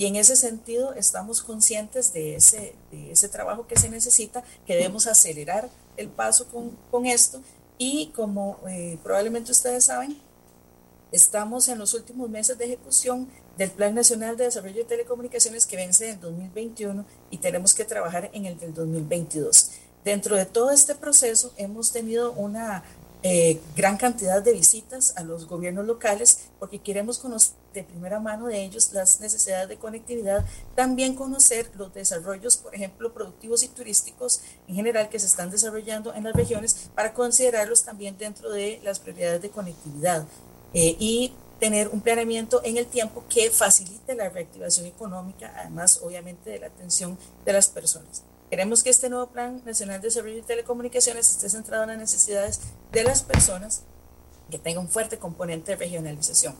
Y 0.00 0.06
en 0.06 0.16
ese 0.16 0.34
sentido 0.34 0.94
estamos 0.94 1.42
conscientes 1.42 2.14
de 2.14 2.34
ese, 2.34 2.74
de 2.90 3.12
ese 3.12 3.28
trabajo 3.28 3.66
que 3.66 3.78
se 3.78 3.90
necesita, 3.90 4.42
que 4.66 4.74
debemos 4.74 5.06
acelerar 5.06 5.68
el 5.98 6.08
paso 6.08 6.48
con, 6.48 6.70
con 6.90 7.04
esto. 7.04 7.42
Y 7.76 8.06
como 8.16 8.58
eh, 8.66 8.98
probablemente 9.02 9.52
ustedes 9.52 9.84
saben, 9.84 10.16
estamos 11.12 11.68
en 11.68 11.78
los 11.78 11.92
últimos 11.92 12.30
meses 12.30 12.56
de 12.56 12.64
ejecución 12.64 13.28
del 13.58 13.70
Plan 13.72 13.94
Nacional 13.94 14.38
de 14.38 14.44
Desarrollo 14.44 14.78
de 14.78 14.84
Telecomunicaciones 14.84 15.66
que 15.66 15.76
vence 15.76 16.08
en 16.08 16.20
2021 16.22 17.04
y 17.30 17.36
tenemos 17.36 17.74
que 17.74 17.84
trabajar 17.84 18.30
en 18.32 18.46
el 18.46 18.58
del 18.58 18.72
2022. 18.72 19.70
Dentro 20.02 20.34
de 20.34 20.46
todo 20.46 20.70
este 20.70 20.94
proceso 20.94 21.52
hemos 21.58 21.92
tenido 21.92 22.32
una 22.32 22.84
eh, 23.22 23.60
gran 23.76 23.98
cantidad 23.98 24.42
de 24.42 24.52
visitas 24.52 25.14
a 25.16 25.22
los 25.22 25.46
gobiernos 25.46 25.86
locales 25.86 26.48
porque 26.58 26.78
queremos 26.78 27.18
conocer 27.18 27.54
de 27.74 27.84
primera 27.84 28.18
mano 28.18 28.46
de 28.46 28.64
ellos 28.64 28.92
las 28.94 29.20
necesidades 29.20 29.68
de 29.68 29.76
conectividad, 29.76 30.44
también 30.74 31.14
conocer 31.14 31.70
los 31.76 31.92
desarrollos, 31.92 32.56
por 32.56 32.74
ejemplo, 32.74 33.12
productivos 33.12 33.62
y 33.62 33.68
turísticos 33.68 34.40
en 34.68 34.74
general 34.74 35.08
que 35.08 35.18
se 35.18 35.26
están 35.26 35.50
desarrollando 35.50 36.14
en 36.14 36.24
las 36.24 36.34
regiones 36.34 36.90
para 36.94 37.12
considerarlos 37.12 37.82
también 37.82 38.16
dentro 38.16 38.50
de 38.50 38.80
las 38.82 38.98
prioridades 38.98 39.42
de 39.42 39.50
conectividad 39.50 40.26
eh, 40.72 40.96
y 40.98 41.32
tener 41.58 41.88
un 41.88 42.00
planeamiento 42.00 42.62
en 42.64 42.78
el 42.78 42.86
tiempo 42.86 43.24
que 43.28 43.50
facilite 43.50 44.14
la 44.14 44.30
reactivación 44.30 44.86
económica, 44.86 45.52
además 45.56 46.00
obviamente 46.02 46.48
de 46.48 46.58
la 46.58 46.68
atención 46.68 47.18
de 47.44 47.52
las 47.52 47.68
personas. 47.68 48.24
Queremos 48.50 48.82
que 48.82 48.90
este 48.90 49.08
nuevo 49.08 49.28
Plan 49.28 49.62
Nacional 49.64 50.00
de 50.00 50.08
Desarrollo 50.08 50.34
de 50.34 50.42
Telecomunicaciones 50.42 51.30
esté 51.30 51.48
centrado 51.48 51.84
en 51.84 51.90
las 51.90 51.98
necesidades 51.98 52.60
de 52.90 53.04
las 53.04 53.22
personas, 53.22 53.82
que 54.50 54.58
tenga 54.58 54.80
un 54.80 54.88
fuerte 54.88 55.18
componente 55.18 55.70
de 55.70 55.76
regionalización. 55.76 56.56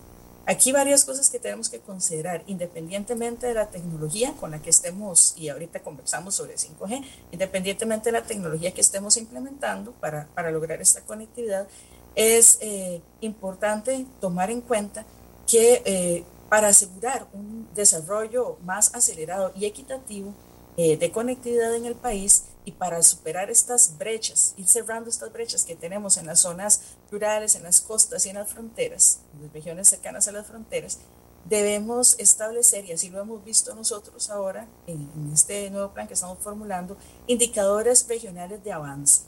Aquí 0.46 0.70
varias 0.70 1.04
cosas 1.04 1.30
que 1.30 1.40
tenemos 1.40 1.68
que 1.68 1.80
considerar, 1.80 2.44
independientemente 2.46 3.48
de 3.48 3.54
la 3.54 3.70
tecnología 3.70 4.32
con 4.38 4.52
la 4.52 4.62
que 4.62 4.70
estemos, 4.70 5.34
y 5.36 5.48
ahorita 5.48 5.80
conversamos 5.80 6.36
sobre 6.36 6.54
5G, 6.54 7.04
independientemente 7.32 8.12
de 8.12 8.20
la 8.20 8.24
tecnología 8.24 8.72
que 8.72 8.80
estemos 8.80 9.16
implementando 9.16 9.90
para, 9.90 10.28
para 10.28 10.52
lograr 10.52 10.80
esta 10.80 11.00
conectividad, 11.00 11.66
es 12.14 12.58
eh, 12.60 13.02
importante 13.20 14.06
tomar 14.20 14.52
en 14.52 14.60
cuenta 14.60 15.04
que 15.44 15.82
eh, 15.84 16.24
para 16.48 16.68
asegurar 16.68 17.26
un 17.32 17.68
desarrollo 17.74 18.58
más 18.64 18.94
acelerado 18.94 19.52
y 19.56 19.66
equitativo, 19.66 20.34
eh, 20.82 20.96
de 20.96 21.12
conectividad 21.12 21.74
en 21.74 21.84
el 21.84 21.94
país 21.94 22.44
y 22.64 22.72
para 22.72 23.02
superar 23.02 23.50
estas 23.50 23.98
brechas, 23.98 24.54
ir 24.56 24.66
cerrando 24.66 25.10
estas 25.10 25.30
brechas 25.30 25.66
que 25.66 25.76
tenemos 25.76 26.16
en 26.16 26.24
las 26.24 26.40
zonas 26.40 26.80
rurales, 27.10 27.54
en 27.54 27.64
las 27.64 27.82
costas 27.82 28.24
y 28.24 28.30
en 28.30 28.36
las 28.36 28.50
fronteras, 28.50 29.20
en 29.34 29.42
las 29.42 29.52
regiones 29.52 29.90
cercanas 29.90 30.26
a 30.26 30.32
las 30.32 30.46
fronteras, 30.46 30.96
debemos 31.44 32.18
establecer, 32.18 32.86
y 32.86 32.92
así 32.92 33.10
lo 33.10 33.20
hemos 33.20 33.44
visto 33.44 33.74
nosotros 33.74 34.30
ahora 34.30 34.68
en, 34.86 35.06
en 35.14 35.30
este 35.34 35.68
nuevo 35.68 35.92
plan 35.92 36.08
que 36.08 36.14
estamos 36.14 36.38
formulando, 36.38 36.96
indicadores 37.26 38.08
regionales 38.08 38.64
de 38.64 38.72
avance 38.72 39.24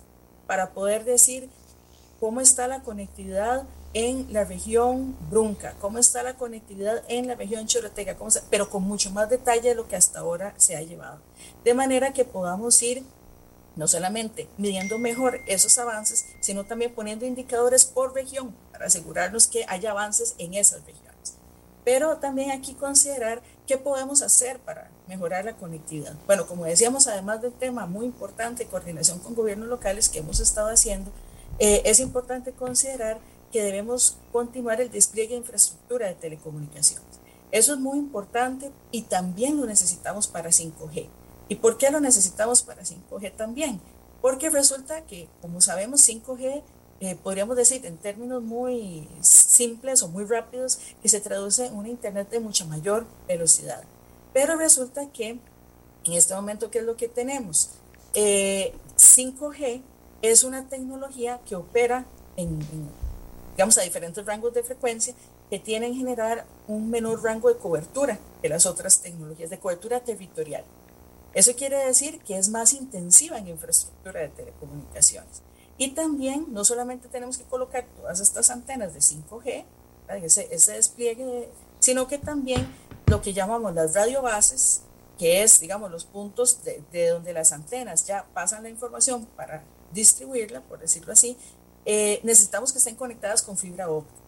para 0.47 0.71
poder 0.71 1.05
decir 1.05 1.51
cómo 2.19 2.41
está 2.41 2.67
la 2.67 2.83
conectividad 2.83 3.67
en 3.95 4.33
la 4.33 4.45
región 4.45 5.17
Brunca, 5.31 5.75
cómo 5.81 5.99
está 5.99 6.23
la 6.23 6.35
conectividad 6.35 7.03
en 7.09 7.27
la 7.27 7.35
región 7.35 7.67
Chorotega, 7.67 8.17
pero 8.51 8.71
con 8.71 8.83
mucho 8.83 9.11
más 9.11 9.29
detalle 9.29 9.71
de 9.71 9.75
lo 9.75 9.89
que 9.89 9.97
hasta 9.97 10.21
ahora 10.21 10.55
se 10.57 10.77
ha 10.77 10.83
llevado. 10.83 11.21
De 11.65 11.75
manera 11.75 12.13
que 12.13 12.25
podamos 12.25 12.83
ir 12.83 13.03
no 13.77 13.89
solamente 13.89 14.49
midiendo 14.59 14.99
mejor 14.99 15.41
esos 15.47 15.79
avances, 15.79 16.27
sino 16.41 16.65
también 16.65 16.95
poniendo 16.95 17.27
indicadores 17.27 17.85
por 17.85 18.15
región 18.15 18.55
para 18.71 18.87
asegurarnos 18.87 19.47
que 19.47 19.65
haya 19.69 19.91
avances 19.91 20.35
en 20.39 20.55
esas 20.55 20.85
regiones. 20.85 21.37
Pero 21.85 22.19
también 22.19 22.51
aquí 22.51 22.75
considerar 22.75 23.43
qué 23.67 23.77
podemos 23.77 24.23
hacer 24.23 24.59
para 24.61 24.91
mejorar 25.09 25.45
la 25.45 25.57
conectividad. 25.57 26.15
Bueno, 26.27 26.47
como 26.47 26.65
decíamos, 26.65 27.07
además 27.07 27.43
del 27.43 27.53
tema 27.53 27.87
muy 27.87 28.07
importante, 28.07 28.67
coordinación 28.67 29.19
con 29.19 29.35
gobiernos 29.35 29.69
locales 29.69 30.09
que 30.09 30.21
hemos 30.21 30.39
estado 30.41 30.69
haciendo, 30.69 31.11
eh, 31.59 31.83
es 31.85 32.01
importante 32.01 32.53
considerar 32.53 33.19
que 33.53 33.63
debemos 33.63 34.17
continuar 34.33 34.81
el 34.81 34.91
despliegue 34.91 35.35
de 35.35 35.37
infraestructura 35.37 36.09
de 36.09 36.15
telecomunicaciones. 36.15 37.21
Eso 37.53 37.75
es 37.75 37.79
muy 37.79 37.99
importante 37.99 38.73
y 38.91 39.03
también 39.03 39.61
lo 39.61 39.67
necesitamos 39.67 40.27
para 40.27 40.51
5G. 40.51 41.07
¿Y 41.49 41.57
por 41.57 41.77
qué 41.77 41.91
lo 41.91 42.01
necesitamos 42.01 42.63
para 42.63 42.83
5G 42.83 43.37
también? 43.37 43.81
Porque 44.23 44.51
resulta 44.51 45.05
que, 45.05 45.29
como 45.41 45.61
sabemos, 45.61 46.09
5G, 46.09 46.63
eh, 47.01 47.17
podríamos 47.17 47.57
decir 47.57 47.85
en 47.85 47.99
términos 47.99 48.43
muy 48.43 49.09
simples 49.21 50.03
o 50.03 50.09
muy 50.09 50.25
rápidos, 50.25 50.79
que 51.03 51.09
se 51.09 51.21
traduce 51.21 51.67
en 51.67 51.77
una 51.77 51.89
Internet 51.89 52.31
de 52.31 52.41
mucha 52.41 52.65
mayor 52.65 53.07
velocidad. 53.29 53.83
Pero 54.33 54.57
resulta 54.57 55.11
que 55.13 55.39
en 56.05 56.13
este 56.13 56.35
momento, 56.35 56.71
¿qué 56.71 56.79
es 56.79 56.85
lo 56.85 56.97
que 56.97 57.09
tenemos? 57.09 57.71
5G 58.15 59.61
eh, 59.61 59.83
es 60.23 60.45
una 60.45 60.69
tecnología 60.69 61.41
que 61.45 61.57
opera 61.57 62.07
en, 62.37 62.61
digamos, 63.53 63.79
a 63.79 63.83
diferentes 63.83 64.25
rangos 64.25 64.55
de 64.55 64.63
frecuencia 64.63 65.15
que 65.51 65.59
tienen 65.59 65.95
generar 65.95 66.47
un 66.67 66.91
menor 66.91 67.23
rango 67.23 67.49
de 67.49 67.57
cobertura 67.57 68.19
que 68.41 68.49
las 68.49 68.67
otras 68.67 69.01
tecnologías 69.01 69.51
de 69.51 69.59
cobertura 69.59 70.01
territorial. 70.01 70.65
Eso 71.35 71.55
quiere 71.55 71.77
decir 71.87 72.21
que 72.21 72.37
es 72.37 72.49
más 72.49 72.73
intensiva 72.73 73.39
en 73.39 73.49
infraestructura 73.49 74.21
de 74.21 74.29
telecomunicaciones. 74.29 75.43
Y 75.79 75.93
también 75.93 76.47
no 76.51 76.65
solamente 76.65 77.09
tenemos 77.09 77.39
que 77.39 77.45
colocar 77.45 77.87
todas 77.97 78.21
estas 78.21 78.51
antenas 78.51 78.93
de 78.93 79.01
5G, 79.01 79.65
ese, 80.23 80.49
ese 80.51 80.73
despliegue, 80.73 81.49
sino 81.81 82.07
que 82.07 82.19
también 82.19 82.67
lo 83.07 83.23
que 83.23 83.33
llamamos 83.33 83.75
las 83.75 83.95
radiobases, 83.95 84.83
que 85.19 85.43
es, 85.43 85.61
digamos, 85.61 85.91
los 85.91 86.05
puntos 86.05 86.61
de, 86.65 87.09
donde 87.09 87.33
las 87.33 87.53
antenas 87.53 88.07
ya 88.07 88.27
pasan 88.35 88.63
la 88.63 88.69
información 88.69 89.27
para 89.37 89.63
distribuirla, 89.93 90.61
por 90.63 90.79
decirlo 90.79 91.13
así, 91.13 91.37
eh, 91.85 92.21
necesitamos 92.23 92.73
que 92.73 92.79
estén 92.79 92.97
conectadas 92.97 93.43
con 93.43 93.57
fibra 93.57 93.91
óptica. 93.91 94.21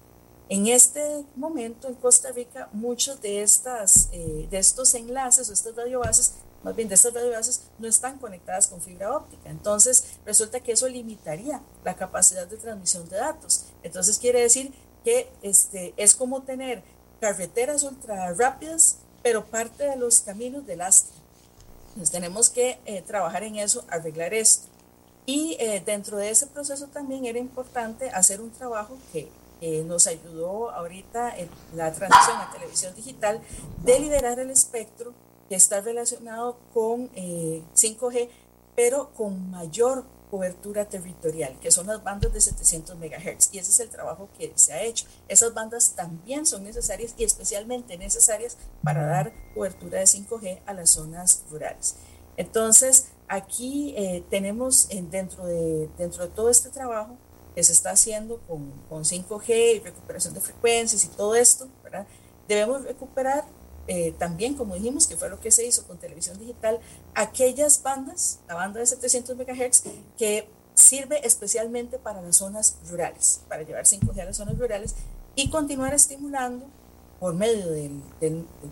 En 0.49 0.67
este 0.67 1.25
momento 1.37 1.89
en 1.89 1.95
Costa 1.95 2.31
Rica, 2.33 2.69
muchos 2.73 3.21
de, 3.23 3.43
estas, 3.43 4.09
eh, 4.13 4.47
de 4.51 4.59
estos 4.59 4.95
enlaces 4.95 5.49
o 5.49 5.53
estas 5.53 5.75
radiobases 5.75 6.35
más 6.65 6.75
bien 6.75 6.89
de 6.89 6.95
estas 6.95 7.13
radiobases 7.13 7.61
no 7.79 7.87
están 7.87 8.19
conectadas 8.19 8.67
con 8.67 8.81
fibra 8.81 9.15
óptica. 9.15 9.51
Entonces, 9.51 10.05
resulta 10.25 10.61
que 10.61 10.73
eso 10.73 10.89
limitaría 10.89 11.61
la 11.85 11.95
capacidad 11.95 12.47
de 12.47 12.57
transmisión 12.57 13.07
de 13.11 13.19
datos. 13.19 13.67
Entonces, 13.83 14.19
quiere 14.19 14.41
decir 14.41 14.73
que 15.05 15.31
este, 15.43 15.93
es 15.99 16.15
como 16.15 16.43
tener 16.43 16.83
carreteras 17.21 17.83
ultra 17.83 18.33
rápidas, 18.33 18.97
pero 19.23 19.45
parte 19.45 19.85
de 19.85 19.97
los 19.97 20.21
caminos 20.21 20.67
de 20.67 20.77
lastre. 20.77 21.15
Entonces, 21.89 22.11
tenemos 22.11 22.49
que 22.49 22.81
eh, 22.87 23.03
trabajar 23.03 23.43
en 23.43 23.57
eso, 23.57 23.85
arreglar 23.89 24.33
esto. 24.33 24.67
Y 25.27 25.57
eh, 25.59 25.83
dentro 25.85 26.19
de 26.19 26.31
ese 26.31 26.47
proceso 26.47 26.87
también 26.89 27.25
era 27.25 27.39
importante 27.39 28.11
hacer 28.11 28.41
un 28.41 28.51
trabajo 28.51 28.97
que 29.13 29.31
nos 29.87 30.07
ayudó 30.07 30.71
ahorita 30.73 31.39
en 31.39 31.49
la 31.75 31.91
transición 31.91 32.37
a 32.37 32.51
televisión 32.53 32.95
digital 32.95 33.41
de 33.83 33.99
liderar 33.99 34.39
el 34.39 34.51
espectro 34.51 35.15
que 35.49 35.55
está 35.55 35.81
relacionado 35.81 36.57
con 36.73 37.11
5G, 37.11 38.17
eh, 38.17 38.31
pero 38.75 39.11
con 39.15 39.51
mayor 39.51 40.05
cobertura 40.31 40.85
territorial, 40.87 41.57
que 41.61 41.71
son 41.71 41.87
las 41.87 42.03
bandas 42.03 42.33
de 42.33 42.41
700 42.41 42.97
MHz. 42.97 43.51
Y 43.53 43.59
ese 43.59 43.71
es 43.71 43.81
el 43.81 43.89
trabajo 43.89 44.29
que 44.37 44.53
se 44.57 44.73
ha 44.73 44.83
hecho. 44.83 45.07
Esas 45.29 45.55
bandas 45.55 45.93
también 45.95 46.45
son 46.45 46.65
necesarias 46.65 47.15
y 47.17 47.25
especialmente 47.25 47.97
necesarias 47.99 48.57
para 48.83 49.07
dar 49.07 49.33
cobertura 49.55 50.01
de 50.01 50.07
5G 50.07 50.61
a 50.67 50.73
las 50.73 50.91
zonas 50.91 51.45
rurales. 51.51 51.95
Entonces, 52.37 53.09
aquí 53.29 53.95
eh, 53.97 54.25
tenemos 54.31 54.89
dentro, 55.11 55.47
de, 55.47 55.89
todo 56.35 56.51
este 56.51 56.71
trabajo 56.71 57.17
que 57.55 57.63
se 57.63 57.73
está 57.73 57.91
haciendo 57.91 58.39
con, 58.49 58.71
con 58.89 59.05
5G 59.05 59.77
y 59.77 59.79
recuperación 59.81 60.35
de 60.35 60.41
frecuencias 60.41 61.05
y 61.05 61.09
todo 61.09 61.35
esto, 61.35 61.69
¿verdad? 61.83 62.07
debemos 62.49 62.85
recuperar 62.85 63.45
eh, 63.87 64.15
también, 64.19 64.55
como 64.55 64.75
dijimos, 64.75 65.07
que 65.07 65.17
fue 65.17 65.29
lo 65.29 65.41
que 65.41 65.51
se 65.51 65.67
hizo 65.67 65.87
con 65.87 65.99
televisión 65.99 66.39
digital, 66.39 66.81
aquellas 67.15 67.83
bandas, 67.83 68.41
la 68.49 68.55
banda 68.55 68.81
de 68.81 68.87
700 68.87 69.37
MHz, 69.37 69.83
que 70.17 70.49
sirve 70.75 71.27
especialmente 71.27 71.99
para 71.99 72.23
las 72.23 72.37
zonas 72.37 72.79
rurales, 72.89 73.43
para 73.49 73.63
llevar 73.63 73.85
5G 73.85 74.21
a 74.21 74.25
las 74.25 74.37
zonas 74.37 74.59
rurales 74.59 74.95
y 75.37 75.51
continuar 75.51 75.95
estimulando 75.95 76.67
por 77.21 77.35
medio 77.35 77.71
del, 77.71 78.03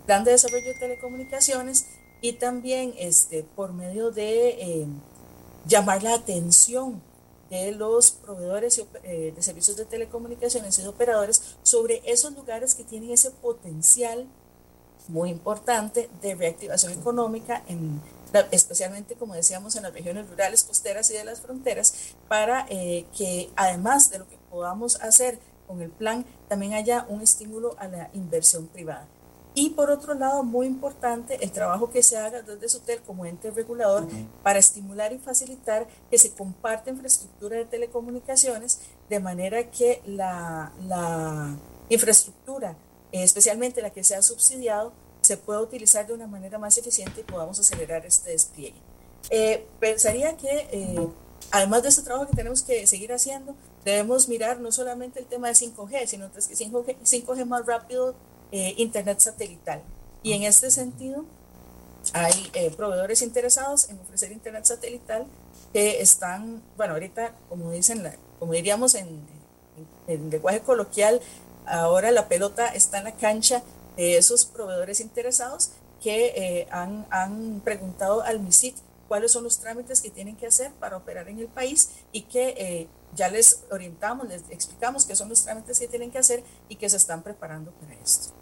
plan 0.05 0.23
de 0.23 0.31
desarrollo 0.31 0.65
de 0.65 0.79
telecomunicaciones 0.79 1.85
y 2.23 2.31
también 2.31 2.93
este, 2.97 3.43
por 3.43 3.73
medio 3.73 4.09
de 4.09 4.49
eh, 4.51 4.87
llamar 5.67 6.03
la 6.03 6.13
atención 6.13 7.01
de 7.49 7.73
los 7.73 8.11
proveedores 8.11 8.81
eh, 9.03 9.33
de 9.35 9.41
servicios 9.41 9.75
de 9.75 9.83
telecomunicaciones 9.83 10.79
y 10.79 10.87
operadores 10.87 11.57
sobre 11.63 12.01
esos 12.05 12.33
lugares 12.33 12.75
que 12.75 12.85
tienen 12.85 13.11
ese 13.11 13.29
potencial 13.29 14.25
muy 15.09 15.31
importante 15.31 16.09
de 16.21 16.35
reactivación 16.35 16.93
económica, 16.93 17.61
en, 17.67 18.01
especialmente, 18.51 19.15
como 19.15 19.33
decíamos, 19.33 19.75
en 19.75 19.83
las 19.83 19.93
regiones 19.93 20.29
rurales, 20.29 20.63
costeras 20.63 21.11
y 21.11 21.15
de 21.15 21.25
las 21.25 21.41
fronteras, 21.41 22.15
para 22.29 22.65
eh, 22.69 23.05
que 23.17 23.49
además 23.57 24.11
de 24.11 24.19
lo 24.19 24.29
que 24.29 24.37
podamos 24.49 24.95
hacer 25.01 25.39
con 25.67 25.81
el 25.81 25.89
plan, 25.89 26.25
también 26.47 26.73
haya 26.73 27.05
un 27.09 27.21
estímulo 27.21 27.75
a 27.79 27.89
la 27.89 28.09
inversión 28.13 28.67
privada. 28.67 29.09
Y 29.55 29.71
por 29.71 29.91
otro 29.91 30.15
lado, 30.15 30.43
muy 30.43 30.65
importante, 30.65 31.37
el 31.43 31.51
trabajo 31.51 31.91
que 31.91 32.01
se 32.01 32.17
haga 32.17 32.41
desde 32.41 32.69
SUTEL 32.69 33.01
como 33.01 33.25
ente 33.25 33.51
regulador 33.51 34.07
para 34.41 34.57
estimular 34.57 35.13
y 35.13 35.19
facilitar 35.19 35.87
que 36.09 36.17
se 36.17 36.31
comparte 36.31 36.89
infraestructura 36.89 37.57
de 37.57 37.65
telecomunicaciones 37.65 38.79
de 39.09 39.19
manera 39.19 39.69
que 39.69 40.01
la, 40.05 40.71
la 40.87 41.55
infraestructura 41.89 42.75
especialmente 43.21 43.81
la 43.81 43.91
que 43.91 44.03
se 44.03 44.15
ha 44.15 44.21
subsidiado, 44.21 44.91
se 45.21 45.37
pueda 45.37 45.61
utilizar 45.61 46.05
de 46.07 46.13
una 46.13 46.27
manera 46.27 46.57
más 46.57 46.77
eficiente 46.77 47.21
y 47.21 47.23
podamos 47.23 47.59
acelerar 47.59 48.05
este 48.05 48.31
despliegue. 48.31 48.75
Eh, 49.29 49.65
pensaría 49.79 50.35
que, 50.35 50.67
eh, 50.71 51.07
además 51.51 51.83
de 51.83 51.89
este 51.89 52.01
trabajo 52.01 52.27
que 52.27 52.35
tenemos 52.35 52.63
que 52.63 52.85
seguir 52.87 53.13
haciendo, 53.13 53.55
debemos 53.85 54.27
mirar 54.27 54.59
no 54.59 54.71
solamente 54.71 55.19
el 55.19 55.25
tema 55.25 55.47
de 55.47 55.53
5G, 55.53 56.07
sino 56.07 56.31
que 56.31 56.39
5G, 56.39 56.97
5G 57.03 57.45
más 57.45 57.65
rápido, 57.65 58.15
eh, 58.53 58.73
Internet 58.77 59.19
satelital. 59.19 59.81
Y 60.23 60.31
en 60.31 60.43
este 60.43 60.71
sentido, 60.71 61.25
hay 62.13 62.51
proveedores 62.77 63.21
interesados 63.21 63.89
en 63.89 63.99
ofrecer 63.99 64.31
Internet 64.31 64.63
satelital 64.63 65.25
que 65.73 66.01
están, 66.01 66.61
bueno, 66.77 66.93
ahorita, 66.93 67.33
como 67.49 67.71
dicen, 67.71 68.09
como 68.39 68.53
diríamos 68.53 68.95
en, 68.95 69.19
en 70.07 70.29
lenguaje 70.29 70.61
coloquial, 70.61 71.19
Ahora 71.65 72.11
la 72.11 72.27
pelota 72.27 72.67
está 72.67 72.99
en 72.99 73.05
la 73.05 73.15
cancha 73.15 73.63
de 73.95 74.17
esos 74.17 74.45
proveedores 74.45 74.99
interesados 74.99 75.71
que 76.01 76.33
eh, 76.35 76.67
han, 76.71 77.61
preguntado 77.63 78.21
al 78.21 78.39
MISIT 78.39 78.75
cuáles 79.07 79.31
son 79.31 79.43
los 79.43 79.59
trámites 79.59 80.01
que 80.01 80.09
tienen 80.09 80.35
que 80.35 80.47
hacer 80.47 80.71
para 80.73 80.97
operar 80.97 81.29
en 81.29 81.39
el 81.39 81.47
país 81.47 81.89
y 82.11 82.23
que 82.23 82.55
eh, 82.57 82.87
ya 83.15 83.29
les 83.29 83.63
orientamos, 83.71 84.27
les 84.27 84.41
explicamos 84.49 85.05
qué 85.05 85.15
son 85.15 85.29
los 85.29 85.43
trámites 85.43 85.79
que 85.79 85.87
tienen 85.87 86.11
que 86.11 86.17
hacer 86.17 86.43
y 86.67 86.75
que 86.75 86.89
se 86.89 86.97
están 86.97 87.21
preparando 87.23 87.71
para 87.71 87.93
esto. 87.95 88.33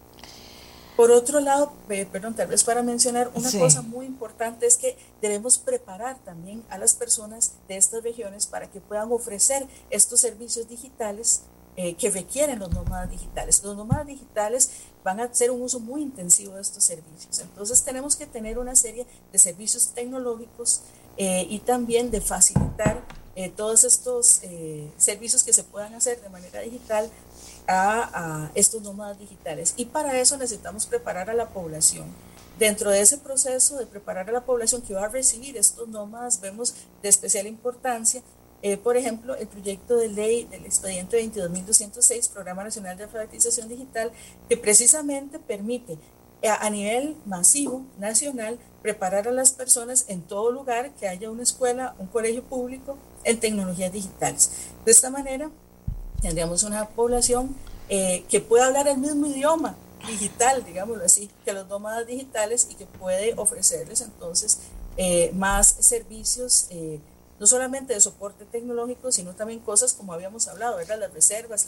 Por 1.02 1.10
otro 1.10 1.40
lado, 1.40 1.74
perdón, 1.88 2.36
tal 2.36 2.46
vez 2.46 2.64
para 2.64 2.84
mencionar 2.84 3.32
una 3.34 3.52
cosa 3.52 3.82
muy 3.82 4.06
importante 4.06 4.68
es 4.68 4.78
que 4.78 4.96
debemos 5.20 5.58
preparar 5.58 6.20
también 6.24 6.64
a 6.70 6.78
las 6.78 6.94
personas 6.94 7.54
de 7.68 7.78
estas 7.78 8.04
regiones 8.04 8.46
para 8.46 8.70
que 8.70 8.82
puedan 8.82 9.12
ofrecer 9.12 9.66
estos 9.90 10.22
servicios 10.22 10.70
digitales 10.70 11.42
eh, 11.76 11.96
que 11.96 12.12
requieren 12.12 12.60
los 12.60 12.70
nómadas 12.70 13.10
digitales. 13.10 13.64
Los 13.64 13.76
nómadas 13.76 14.06
digitales 14.06 14.70
van 15.04 15.20
a 15.20 15.24
hacer 15.24 15.50
un 15.50 15.64
uso 15.64 15.80
muy 15.80 16.04
intensivo 16.04 16.54
de 16.54 16.62
estos 16.62 16.84
servicios. 16.84 17.40
Entonces 17.40 17.82
tenemos 17.82 18.16
que 18.16 18.28
tener 18.28 18.60
una 18.60 18.76
serie 18.76 19.08
de 19.32 19.40
servicios 19.40 19.88
tecnológicos 19.96 20.82
eh, 21.18 21.48
y 21.50 21.58
también 21.62 22.12
de 22.12 22.22
facilitar 22.22 23.04
eh, 23.36 23.50
todos 23.50 23.86
estos 23.86 24.42
servicios 24.98 25.42
que 25.42 25.52
se 25.52 25.64
puedan 25.64 25.96
hacer 25.96 26.22
de 26.22 26.30
manera 26.30 26.60
digital 26.60 27.10
a, 27.68 28.46
a, 28.46 28.52
estos 28.56 28.82
nómadas 28.82 29.20
digitales. 29.20 29.74
Y 29.78 29.86
para 29.86 30.20
eso 30.20 30.38
necesitamos 30.38 30.86
preparar 30.86 31.30
a 31.30 31.34
la 31.34 31.50
población. 31.50 32.06
Dentro 32.60 32.92
de 32.92 33.02
ese 33.02 33.18
proceso 33.18 33.78
de 33.78 33.88
preparar 33.88 34.30
a 34.30 34.34
la 34.34 34.46
población 34.46 34.82
que 34.82 34.94
va 34.94 35.06
a 35.06 35.10
recibir 35.10 35.58
estos 35.58 35.88
nómadas, 35.88 36.42
vemos 36.42 36.76
de 37.02 37.10
especial 37.10 37.48
importancia 37.48 38.22
eh, 38.64 38.78
por 38.78 38.96
ejemplo, 38.96 39.36
el 39.36 39.48
proyecto 39.48 39.98
de 39.98 40.10
ley 40.10 40.44
del 40.46 40.66
expediente 40.66 41.20
22.206, 41.20 42.30
Programa 42.30 42.64
Nacional 42.64 42.96
de 42.96 43.06
Alfabetización 43.06 43.68
Digital, 43.68 44.12
que 44.48 44.58
precisamente 44.58 45.40
permite 45.40 45.98
eh, 46.44 46.50
a, 46.50 46.70
nivel 46.70 47.16
masivo, 47.26 47.84
nacional, 47.98 48.60
preparar 48.84 49.28
a 49.28 49.32
las 49.32 49.52
personas 49.52 50.06
en 50.10 50.22
todo 50.22 50.52
lugar 50.52 50.92
que 50.92 51.08
haya 51.08 51.32
una 51.32 51.44
escuela, 51.44 51.96
un 51.98 52.08
colegio 52.08 52.44
público 52.44 52.98
en 53.24 53.40
tecnologías 53.40 53.92
digitales. 53.92 54.52
De 54.86 54.92
esta 54.92 55.10
manera, 55.10 55.50
tendríamos 56.22 56.64
una 56.64 56.88
población 56.90 57.56
eh, 57.90 58.24
que 58.30 58.40
pueda 58.40 58.68
hablar 58.68 58.88
el 58.88 58.98
mismo 58.98 59.28
idioma 59.28 59.76
digital, 60.08 60.64
digámoslo 60.64 61.04
así, 61.04 61.30
que 61.46 61.54
los 61.54 61.68
nómadas 61.68 62.08
digitales 62.08 62.68
y 62.72 62.76
que 62.76 62.86
puede 62.86 63.34
ofrecerles 63.38 64.02
entonces 64.02 64.60
más 65.34 65.68
servicios 65.80 66.68
no 67.42 67.48
solamente 67.48 67.96
de 67.96 68.00
soporte 68.00 68.46
tecnológico, 68.46 69.12
sino 69.12 69.34
también 69.34 69.62
cosas 69.62 69.94
como 69.94 70.14
habíamos 70.14 70.48
hablado, 70.48 70.78
¿verdad? 70.78 71.00
las 71.00 71.12
reservas, 71.12 71.68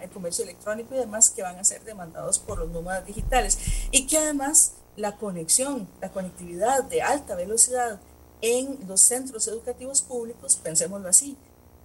el 0.00 0.08
comercio 0.08 0.44
electrónico 0.44 0.94
y 0.94 0.98
demás 0.98 1.28
que 1.28 1.42
van 1.42 1.58
a 1.58 1.64
ser 1.64 1.84
demandados 1.84 2.38
por 2.38 2.58
los 2.58 2.70
nómadas 2.70 3.04
digitales. 3.04 3.58
Y 3.90 4.06
que 4.06 4.16
además 4.16 4.72
la 4.96 5.18
conexión, 5.18 5.86
la 6.00 6.10
conectividad 6.10 6.84
de 6.84 7.02
alta 7.02 7.34
velocidad 7.34 8.00
en 8.40 8.78
los 8.88 9.02
centros 9.02 9.46
educativos 9.46 10.00
públicos, 10.00 10.56
pensémoslo 10.56 11.10
así, 11.10 11.36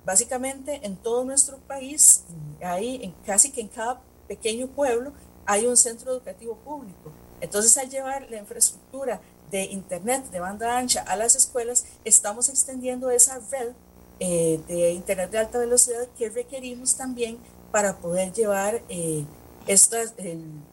básicamente 0.05 0.79
en 0.83 0.95
todo 0.95 1.23
nuestro 1.23 1.57
país, 1.57 2.23
hay 2.61 3.03
en, 3.03 3.11
casi 3.25 3.51
que 3.51 3.61
en 3.61 3.67
cada 3.67 4.01
pequeño 4.27 4.67
pueblo 4.67 5.11
hay 5.45 5.65
un 5.65 5.77
centro 5.77 6.11
educativo 6.11 6.55
público. 6.57 7.11
Entonces, 7.41 7.77
al 7.77 7.89
llevar 7.89 8.27
la 8.29 8.37
infraestructura 8.37 9.21
de 9.51 9.63
Internet 9.63 10.25
de 10.31 10.39
banda 10.39 10.77
ancha 10.77 11.01
a 11.01 11.15
las 11.15 11.35
escuelas, 11.35 11.85
estamos 12.03 12.49
extendiendo 12.49 13.09
esa 13.11 13.39
red 13.51 13.73
eh, 14.19 14.59
de 14.67 14.91
Internet 14.91 15.31
de 15.31 15.39
alta 15.39 15.59
velocidad 15.59 16.07
que 16.17 16.29
requerimos 16.29 16.95
también 16.95 17.37
para 17.71 17.97
poder 17.97 18.31
llevar 18.31 18.81
eh, 18.89 19.25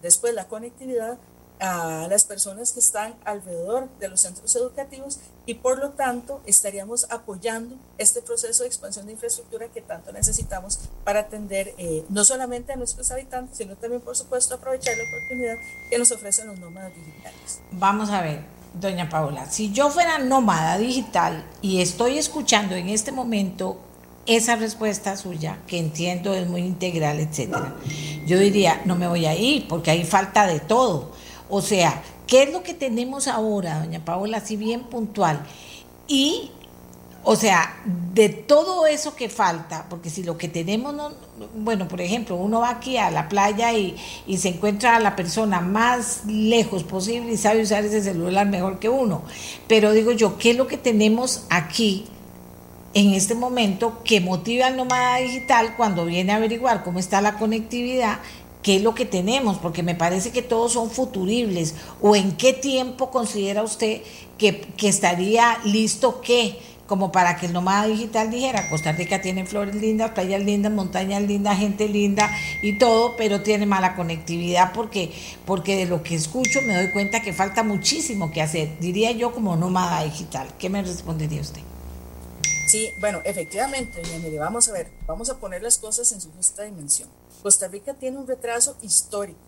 después 0.02 0.34
la 0.34 0.46
conectividad 0.46 1.18
a 1.58 2.06
las 2.08 2.24
personas 2.24 2.72
que 2.72 2.80
están 2.80 3.14
alrededor 3.24 3.88
de 3.98 4.08
los 4.08 4.20
centros 4.20 4.54
educativos 4.56 5.18
y 5.46 5.54
por 5.54 5.78
lo 5.78 5.90
tanto 5.90 6.40
estaríamos 6.46 7.06
apoyando 7.10 7.76
este 7.98 8.22
proceso 8.22 8.62
de 8.62 8.68
expansión 8.68 9.06
de 9.06 9.12
infraestructura 9.12 9.68
que 9.68 9.80
tanto 9.80 10.12
necesitamos 10.12 10.78
para 11.04 11.20
atender 11.20 11.74
eh, 11.78 12.04
no 12.08 12.24
solamente 12.24 12.72
a 12.72 12.76
nuestros 12.76 13.10
habitantes, 13.10 13.58
sino 13.58 13.74
también 13.76 14.00
por 14.00 14.16
supuesto 14.16 14.54
aprovechar 14.54 14.94
la 14.96 15.04
oportunidad 15.04 15.56
que 15.90 15.98
nos 15.98 16.12
ofrecen 16.12 16.46
los 16.46 16.58
nómadas 16.58 16.92
digitales. 16.94 17.60
Vamos 17.72 18.10
a 18.10 18.22
ver, 18.22 18.40
doña 18.74 19.08
Paola, 19.08 19.50
si 19.50 19.72
yo 19.72 19.90
fuera 19.90 20.18
nómada 20.18 20.78
digital 20.78 21.44
y 21.60 21.80
estoy 21.80 22.18
escuchando 22.18 22.76
en 22.76 22.88
este 22.88 23.10
momento 23.10 23.80
esa 24.24 24.54
respuesta 24.54 25.16
suya, 25.16 25.58
que 25.66 25.78
entiendo 25.78 26.32
es 26.32 26.46
muy 26.46 26.60
integral, 26.60 27.18
etcétera, 27.18 27.74
yo 28.24 28.38
diría, 28.38 28.80
no 28.84 28.94
me 28.94 29.08
voy 29.08 29.26
a 29.26 29.34
ir 29.34 29.66
porque 29.66 29.90
hay 29.90 30.04
falta 30.04 30.46
de 30.46 30.60
todo 30.60 31.10
o 31.54 31.60
sea, 31.60 32.02
¿qué 32.32 32.44
es 32.44 32.52
lo 32.54 32.62
que 32.62 32.72
tenemos 32.72 33.28
ahora, 33.28 33.80
doña 33.80 34.02
Paola, 34.06 34.38
así 34.38 34.56
bien 34.56 34.84
puntual? 34.84 35.42
Y, 36.08 36.50
o 37.24 37.36
sea, 37.36 37.76
de 38.14 38.30
todo 38.30 38.86
eso 38.86 39.14
que 39.14 39.28
falta, 39.28 39.84
porque 39.90 40.08
si 40.08 40.22
lo 40.22 40.38
que 40.38 40.48
tenemos, 40.48 40.94
no, 40.94 41.10
bueno, 41.56 41.88
por 41.88 42.00
ejemplo, 42.00 42.36
uno 42.36 42.60
va 42.60 42.70
aquí 42.70 42.96
a 42.96 43.10
la 43.10 43.28
playa 43.28 43.74
y, 43.74 43.96
y 44.26 44.38
se 44.38 44.48
encuentra 44.48 44.96
a 44.96 45.00
la 45.00 45.14
persona 45.14 45.60
más 45.60 46.22
lejos 46.26 46.84
posible 46.84 47.34
y 47.34 47.36
sabe 47.36 47.60
usar 47.60 47.84
ese 47.84 48.00
celular 48.00 48.46
mejor 48.46 48.78
que 48.78 48.88
uno. 48.88 49.24
Pero 49.68 49.92
digo 49.92 50.12
yo, 50.12 50.38
¿qué 50.38 50.52
es 50.52 50.56
lo 50.56 50.66
que 50.66 50.78
tenemos 50.78 51.44
aquí? 51.50 52.06
en 52.94 53.14
este 53.14 53.34
momento 53.34 54.02
que 54.04 54.20
motiva 54.20 54.66
al 54.66 54.76
nómada 54.76 55.16
digital 55.16 55.74
cuando 55.78 56.04
viene 56.04 56.32
a 56.32 56.36
averiguar 56.36 56.84
cómo 56.84 56.98
está 56.98 57.22
la 57.22 57.38
conectividad 57.38 58.18
qué 58.62 58.76
es 58.76 58.82
lo 58.82 58.94
que 58.94 59.04
tenemos, 59.04 59.58
porque 59.58 59.82
me 59.82 59.94
parece 59.94 60.30
que 60.30 60.42
todos 60.42 60.72
son 60.72 60.90
futuribles, 60.90 61.74
o 62.00 62.16
en 62.16 62.32
qué 62.32 62.52
tiempo 62.52 63.10
considera 63.10 63.62
usted 63.62 64.02
que, 64.38 64.88
estaría 64.88 65.58
listo 65.64 66.20
qué, 66.20 66.58
como 66.86 67.12
para 67.12 67.36
que 67.36 67.46
el 67.46 67.52
nómada 67.52 67.86
digital 67.86 68.30
dijera, 68.30 68.68
Costa 68.68 68.92
Rica 68.92 69.20
tiene 69.20 69.46
flores 69.46 69.74
lindas, 69.74 70.10
playas 70.10 70.42
lindas, 70.42 70.72
montañas 70.72 71.22
lindas, 71.22 71.58
gente 71.58 71.88
linda 71.88 72.30
y 72.60 72.78
todo, 72.78 73.16
pero 73.16 73.42
tiene 73.42 73.66
mala 73.66 73.94
conectividad 73.94 74.72
porque, 74.72 75.12
porque 75.46 75.76
de 75.76 75.86
lo 75.86 76.02
que 76.02 76.14
escucho 76.14 76.60
me 76.62 76.74
doy 76.74 76.90
cuenta 76.90 77.22
que 77.22 77.32
falta 77.32 77.62
muchísimo 77.62 78.30
que 78.30 78.42
hacer, 78.42 78.78
diría 78.80 79.12
yo 79.12 79.32
como 79.32 79.56
nómada 79.56 80.04
digital. 80.04 80.48
¿Qué 80.58 80.68
me 80.68 80.82
respondería 80.82 81.40
usted? 81.40 81.62
Sí, 82.66 82.90
bueno, 83.00 83.20
efectivamente, 83.24 84.02
mire, 84.22 84.38
vamos 84.38 84.68
a 84.68 84.72
ver, 84.72 84.90
vamos 85.06 85.30
a 85.30 85.38
poner 85.38 85.62
las 85.62 85.78
cosas 85.78 86.10
en 86.12 86.20
su 86.20 86.30
justa 86.32 86.62
dimensión. 86.62 87.08
Costa 87.42 87.68
Rica 87.68 87.94
tiene 87.94 88.18
un 88.18 88.26
retraso 88.26 88.76
histórico 88.82 89.40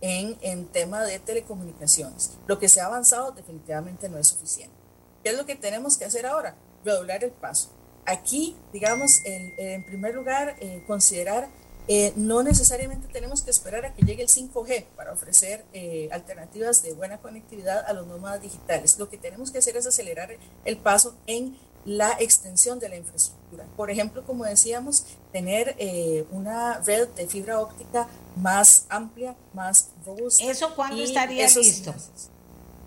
en, 0.00 0.36
en 0.40 0.66
tema 0.66 1.02
de 1.02 1.18
telecomunicaciones. 1.18 2.32
Lo 2.46 2.58
que 2.58 2.68
se 2.68 2.80
ha 2.80 2.86
avanzado 2.86 3.32
definitivamente 3.32 4.08
no 4.08 4.18
es 4.18 4.28
suficiente. 4.28 4.74
¿Qué 5.22 5.30
es 5.30 5.36
lo 5.36 5.46
que 5.46 5.56
tenemos 5.56 5.96
que 5.96 6.04
hacer 6.04 6.26
ahora? 6.26 6.56
Redoblar 6.84 7.24
el 7.24 7.30
paso. 7.30 7.70
Aquí, 8.04 8.56
digamos, 8.72 9.20
en, 9.24 9.84
primer 9.84 10.14
lugar, 10.14 10.56
eh, 10.60 10.82
considerar 10.86 11.48
eh, 11.88 12.12
no 12.14 12.44
necesariamente 12.44 13.08
tenemos 13.08 13.42
que 13.42 13.50
esperar 13.50 13.84
a 13.84 13.94
que 13.94 14.04
llegue 14.04 14.22
el 14.22 14.28
5G 14.28 14.86
para 14.96 15.12
ofrecer 15.12 15.64
eh, 15.72 16.08
alternativas 16.12 16.82
de 16.82 16.94
buena 16.94 17.18
conectividad 17.18 17.84
a 17.86 17.92
los 17.92 18.06
nómadas 18.06 18.40
digitales. 18.40 18.98
Lo 18.98 19.08
que 19.08 19.18
tenemos 19.18 19.50
que 19.50 19.58
hacer 19.58 19.76
es 19.76 19.86
acelerar 19.86 20.36
el 20.64 20.76
paso 20.76 21.16
en 21.26 21.56
la 21.84 22.12
extensión 22.20 22.78
de 22.78 22.88
la 22.88 22.96
infraestructura. 22.96 23.66
Por 23.76 23.90
ejemplo, 23.90 24.24
como 24.24 24.44
decíamos, 24.44 25.06
tener 25.32 25.74
eh, 25.78 26.26
una 26.30 26.78
red 26.80 27.08
de 27.08 27.26
fibra 27.26 27.60
óptica 27.60 28.08
más 28.36 28.86
amplia, 28.88 29.34
más 29.54 29.88
robusta. 30.04 30.44
¿Eso 30.44 30.74
cuándo 30.74 31.02
estaría 31.02 31.46
listo? 31.48 31.94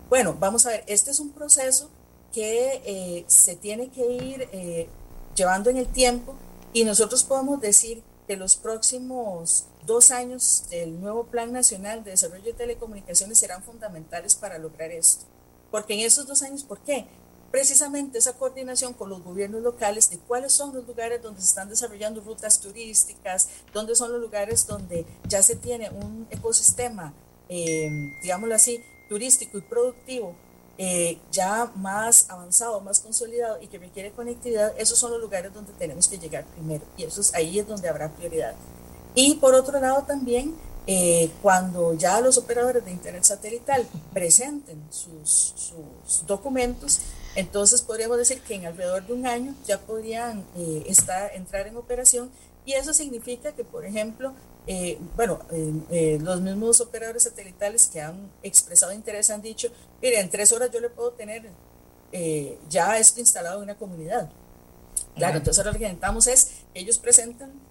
Bueno, 0.10 0.36
vamos 0.40 0.66
a 0.66 0.70
ver, 0.70 0.84
este 0.88 1.12
es 1.12 1.20
un 1.20 1.32
proceso 1.32 1.90
que 2.32 2.82
eh, 2.86 3.26
se 3.28 3.56
tiene 3.56 3.90
que 3.90 4.06
ir 4.06 4.50
eh, 4.52 4.88
llevando 5.36 5.70
en 5.70 5.78
el 5.78 5.88
tiempo 5.88 6.36
y 6.74 6.84
nosotros 6.84 7.24
podemos 7.24 7.60
decir 7.60 8.04
que 8.28 8.36
los 8.36 8.56
próximos 8.56 9.66
dos 9.86 10.12
años 10.12 10.66
del 10.70 11.00
nuevo 11.00 11.26
Plan 11.26 11.52
Nacional 11.52 12.04
de 12.04 12.12
Desarrollo 12.12 12.44
de 12.44 12.54
Telecomunicaciones 12.54 13.38
serán 13.38 13.64
fundamentales 13.64 14.36
para 14.36 14.58
lograr 14.58 14.92
esto. 14.92 15.26
Porque 15.72 15.94
en 15.94 16.02
esos 16.02 16.28
dos 16.28 16.42
años, 16.42 16.64
¿por 16.64 16.80
qué? 16.80 17.08
Precisamente 17.56 18.18
esa 18.18 18.34
coordinación 18.34 18.92
con 18.92 19.10
los 19.10 19.24
gobiernos 19.24 19.62
locales 19.62 20.10
de 20.10 20.18
cuáles 20.18 20.52
son 20.52 20.76
los 20.76 20.86
lugares 20.86 21.22
donde 21.22 21.40
se 21.40 21.48
están 21.48 21.70
desarrollando 21.70 22.20
rutas 22.20 22.60
turísticas, 22.60 23.48
dónde 23.74 23.96
son 23.96 24.12
los 24.12 24.20
lugares 24.20 24.68
donde 24.68 25.06
ya 25.26 25.42
se 25.42 25.56
tiene 25.56 25.90
un 25.90 26.28
ecosistema, 26.32 27.14
eh, 27.48 27.90
digámoslo 28.22 28.56
así, 28.56 28.84
turístico 29.08 29.58
y 29.58 29.62
productivo 29.62 30.36
eh, 30.78 31.18
ya 31.32 31.72
más 31.78 32.30
avanzado, 32.30 32.82
más 32.82 33.00
consolidado 33.00 33.62
y 33.62 33.68
que 33.68 33.78
requiere 33.78 34.12
conectividad, 34.12 34.74
esos 34.78 35.00
son 35.00 35.12
los 35.12 35.22
lugares 35.22 35.54
donde 35.54 35.72
tenemos 35.80 36.10
que 36.10 36.18
llegar 36.18 36.44
primero 36.48 36.84
y 36.98 37.06
eso 37.06 37.22
es, 37.22 37.34
ahí 37.36 37.58
es 37.58 37.66
donde 37.66 37.88
habrá 37.88 38.12
prioridad. 38.12 38.54
Y 39.16 39.36
por 39.36 39.54
otro 39.56 39.80
lado 39.80 40.04
también, 40.04 40.58
eh, 40.88 41.32
cuando 41.42 41.94
ya 41.94 42.20
los 42.20 42.38
operadores 42.38 42.84
de 42.84 42.92
Internet 42.92 43.24
satelital 43.24 43.88
presenten 44.14 44.84
sus, 44.92 45.54
sus 46.06 46.28
documentos, 46.28 47.00
entonces 47.36 47.82
podríamos 47.82 48.18
decir 48.18 48.40
que 48.42 48.56
en 48.56 48.66
alrededor 48.66 49.06
de 49.06 49.14
un 49.14 49.28
año 49.28 49.56
ya 49.66 49.80
podrían 49.80 50.46
eh, 50.56 50.84
estar, 50.88 51.32
entrar 51.36 51.68
en 51.68 51.76
operación 51.76 52.32
y 52.66 52.74
eso 52.74 52.94
significa 52.94 53.52
que, 53.52 53.64
por 53.64 53.86
ejemplo, 53.86 54.34
eh, 54.68 54.98
bueno, 55.16 55.40
eh, 55.52 56.18
los 56.22 56.42
mismos 56.42 56.82
operadores 56.82 57.24
satelitales 57.24 57.88
que 57.92 58.02
han 58.02 58.32
expresado 58.42 58.92
interés 58.94 59.30
han 59.30 59.42
dicho, 59.42 59.70
mire, 60.02 60.20
en 60.20 60.30
tres 60.30 60.52
horas 60.52 60.72
yo 60.72 60.80
le 60.80 60.90
puedo 60.90 61.12
tener 61.12 61.50
ya 62.70 62.98
esto 62.98 63.20
instalado 63.20 63.58
en 63.58 63.64
una 63.64 63.76
comunidad. 63.76 64.30
Claro, 65.16 65.38
entonces 65.38 65.60
ahora 65.60 65.74
lo 65.74 65.80
que 65.80 65.84
intentamos 65.84 66.28
es 66.28 66.52
que 66.74 66.80
ellos 66.80 66.98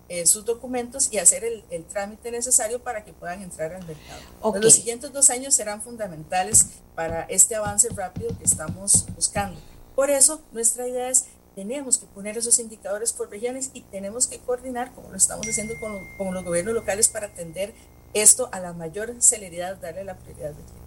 presenten 0.07 0.27
sus 0.27 0.45
documentos 0.45 1.09
y 1.13 1.19
hacer 1.19 1.45
el, 1.45 1.85
trámite 1.85 2.31
necesario 2.31 2.83
para 2.83 3.05
que 3.05 3.13
puedan 3.13 3.43
entrar 3.43 3.73
al 3.73 3.87
mercado. 3.87 4.61
Los 4.61 4.75
siguientes 4.75 5.13
dos 5.13 5.31
años 5.31 5.55
serán 5.55 5.83
fundamentales 5.83 6.67
para 6.95 7.23
este 7.25 7.55
avance 7.55 7.89
rápido 7.95 8.37
que 8.39 8.45
estamos 8.45 9.07
buscando. 9.15 9.61
Por 9.95 10.11
eso, 10.11 10.43
nuestra 10.53 10.89
idea 10.89 11.09
es, 11.09 11.27
tenemos 11.55 11.99
que 11.99 12.07
poner 12.07 12.37
esos 12.37 12.59
indicadores 12.59 13.13
por 13.13 13.31
regiones 13.31 13.71
y 13.75 13.83
tenemos 13.83 14.27
que 14.27 14.39
coordinar, 14.39 14.93
como 14.93 15.11
lo 15.11 15.17
estamos 15.17 15.47
haciendo 15.47 15.75
con, 15.79 15.99
con 16.19 16.35
los 16.35 16.45
gobiernos 16.45 16.75
locales, 16.75 17.09
para 17.09 17.29
atender 17.29 17.73
esto 18.13 18.49
a 18.53 18.61
la 18.61 18.73
mayor 18.73 19.15
celeridad, 19.21 19.77
darle 19.77 20.05
la 20.05 20.17
prioridad 20.17 20.51
de 20.51 20.55
tiempo. 20.55 20.85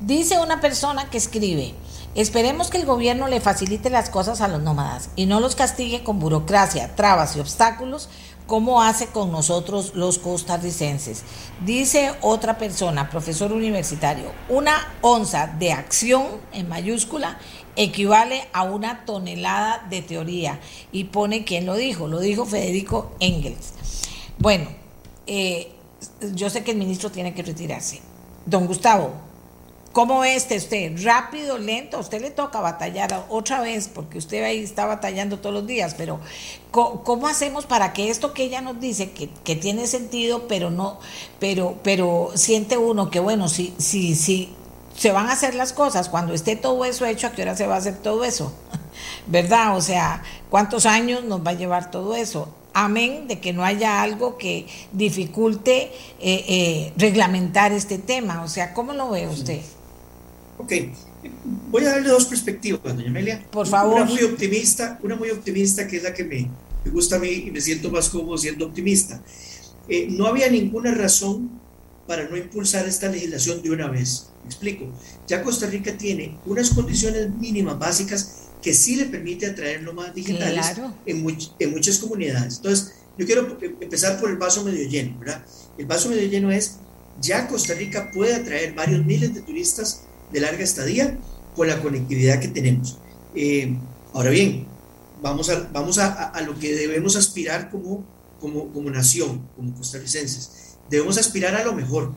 Dice 0.00 0.38
una 0.38 0.62
persona 0.62 1.10
que 1.10 1.18
escribe, 1.18 1.74
esperemos 2.14 2.70
que 2.70 2.78
el 2.78 2.86
gobierno 2.86 3.28
le 3.28 3.38
facilite 3.38 3.90
las 3.90 4.08
cosas 4.08 4.40
a 4.40 4.48
los 4.48 4.62
nómadas 4.62 5.10
y 5.14 5.26
no 5.26 5.40
los 5.40 5.54
castigue 5.54 6.02
con 6.02 6.18
burocracia, 6.18 6.96
trabas 6.96 7.36
y 7.36 7.40
obstáculos 7.40 8.08
como 8.50 8.82
hace 8.82 9.06
con 9.06 9.30
nosotros 9.30 9.92
los 9.94 10.18
costarricenses. 10.18 11.22
Dice 11.64 12.10
otra 12.20 12.58
persona, 12.58 13.08
profesor 13.08 13.52
universitario, 13.52 14.32
una 14.48 14.92
onza 15.02 15.46
de 15.46 15.70
acción 15.70 16.26
en 16.52 16.68
mayúscula 16.68 17.38
equivale 17.76 18.48
a 18.52 18.64
una 18.64 19.04
tonelada 19.04 19.86
de 19.88 20.02
teoría. 20.02 20.58
Y 20.90 21.04
pone 21.04 21.44
quién 21.44 21.64
lo 21.64 21.76
dijo, 21.76 22.08
lo 22.08 22.18
dijo 22.18 22.44
Federico 22.44 23.12
Engels. 23.20 23.72
Bueno, 24.38 24.66
eh, 25.28 25.70
yo 26.34 26.50
sé 26.50 26.64
que 26.64 26.72
el 26.72 26.78
ministro 26.78 27.12
tiene 27.12 27.32
que 27.34 27.44
retirarse. 27.44 28.00
Don 28.46 28.66
Gustavo, 28.66 29.12
¿Cómo 29.92 30.22
este 30.22 30.56
usted? 30.56 30.92
¿Rápido, 31.02 31.58
lento? 31.58 31.96
A 31.96 32.00
usted 32.00 32.20
le 32.20 32.30
toca 32.30 32.60
batallar 32.60 33.26
otra 33.28 33.60
vez 33.60 33.90
porque 33.92 34.18
usted 34.18 34.44
ahí 34.44 34.62
está 34.62 34.86
batallando 34.86 35.40
todos 35.40 35.52
los 35.52 35.66
días, 35.66 35.94
pero 35.98 36.20
¿cómo, 36.70 37.26
hacemos 37.26 37.66
para 37.66 37.92
que 37.92 38.08
esto 38.08 38.32
que 38.32 38.44
ella 38.44 38.60
nos 38.60 38.78
dice, 38.78 39.10
que, 39.10 39.56
tiene 39.56 39.88
sentido, 39.88 40.46
pero 40.46 40.70
no, 40.70 41.00
pero, 41.40 41.74
pero 41.82 42.30
siente 42.36 42.78
uno 42.78 43.10
que 43.10 43.18
bueno, 43.18 43.48
si, 43.48 43.74
si, 43.78 44.14
si 44.14 44.54
se 44.96 45.10
van 45.10 45.26
a 45.26 45.32
hacer 45.32 45.56
las 45.56 45.72
cosas, 45.72 46.08
cuando 46.08 46.34
esté 46.34 46.54
todo 46.54 46.84
eso 46.84 47.04
hecho, 47.04 47.26
¿a 47.26 47.32
qué 47.32 47.42
hora 47.42 47.56
se 47.56 47.66
va 47.66 47.74
a 47.74 47.78
hacer 47.78 47.96
todo 47.96 48.22
eso? 48.22 48.52
¿Verdad? 49.26 49.76
O 49.76 49.80
sea, 49.80 50.22
¿cuántos 50.50 50.86
años 50.86 51.24
nos 51.24 51.44
va 51.44 51.50
a 51.50 51.54
llevar 51.54 51.90
todo 51.90 52.14
eso? 52.14 52.48
Amén 52.74 53.26
de 53.26 53.40
que 53.40 53.52
no 53.52 53.64
haya 53.64 54.02
algo 54.02 54.38
que 54.38 54.68
dificulte 54.92 55.90
eh, 56.20 56.44
eh, 56.46 56.92
reglamentar 56.96 57.72
este 57.72 57.98
tema. 57.98 58.44
O 58.44 58.48
sea, 58.48 58.72
¿cómo 58.72 58.92
lo 58.92 59.10
ve 59.10 59.26
usted? 59.26 59.60
Ok, 60.60 60.72
voy 61.70 61.84
a 61.84 61.90
darle 61.90 62.08
dos 62.08 62.26
perspectivas, 62.26 62.82
doña 62.82 63.08
Amelia. 63.08 63.42
Por 63.50 63.66
favor. 63.66 64.02
Una 64.02 64.04
muy 64.04 64.22
optimista, 64.22 64.98
una 65.02 65.16
muy 65.16 65.30
optimista 65.30 65.86
que 65.86 65.96
es 65.96 66.02
la 66.02 66.12
que 66.12 66.24
me, 66.24 66.50
gusta 66.90 67.16
a 67.16 67.18
mí 67.18 67.28
y 67.46 67.50
me 67.50 67.60
siento 67.60 67.90
más 67.90 68.10
cómodo 68.10 68.36
siendo 68.36 68.66
optimista. 68.66 69.22
Eh, 69.88 70.08
no 70.10 70.26
había 70.26 70.50
ninguna 70.50 70.92
razón 70.92 71.50
para 72.06 72.28
no 72.28 72.36
impulsar 72.36 72.86
esta 72.86 73.08
legislación 73.08 73.62
de 73.62 73.70
una 73.70 73.88
vez. 73.88 74.26
Me 74.42 74.48
explico. 74.48 74.92
Ya 75.26 75.42
Costa 75.42 75.66
Rica 75.66 75.96
tiene 75.96 76.38
unas 76.44 76.70
condiciones 76.70 77.30
mínimas 77.30 77.78
básicas 77.78 78.48
que 78.60 78.74
sí 78.74 78.96
le 78.96 79.06
permite 79.06 79.46
atraer 79.46 79.82
nómadas 79.82 80.14
digitales 80.14 80.72
en, 81.06 81.26
en 81.58 81.70
muchas 81.70 81.98
comunidades. 81.98 82.56
Entonces, 82.56 82.92
yo 83.16 83.26
quiero 83.26 83.58
empezar 83.80 84.20
por 84.20 84.30
el 84.30 84.36
vaso 84.36 84.64
medio 84.64 84.86
lleno, 84.88 85.18
¿verdad? 85.18 85.44
El 85.78 85.86
vaso 85.86 86.08
medio 86.10 86.28
lleno 86.28 86.50
es, 86.50 86.76
ya 87.20 87.48
Costa 87.48 87.74
Rica 87.74 88.10
puede 88.12 88.34
atraer 88.34 88.74
varios 88.74 89.04
miles 89.04 89.34
de 89.34 89.42
turistas 89.42 90.02
de 90.32 90.40
larga 90.40 90.62
estadía 90.62 91.18
con 91.54 91.68
la 91.68 91.80
conectividad 91.80 92.40
que 92.40 92.48
tenemos. 92.48 92.98
Eh, 93.34 93.76
ahora 94.12 94.30
bien, 94.30 94.66
vamos, 95.22 95.50
a, 95.50 95.68
vamos 95.72 95.98
a, 95.98 96.28
a, 96.30 96.40
lo 96.42 96.58
que 96.58 96.74
debemos 96.74 97.16
aspirar 97.16 97.70
como, 97.70 98.04
como, 98.40 98.72
como 98.72 98.90
nación, 98.90 99.42
como 99.56 99.74
costarricenses. 99.74 100.76
Debemos 100.88 101.18
aspirar 101.18 101.54
a 101.54 101.64
lo 101.64 101.72
mejor. 101.72 102.12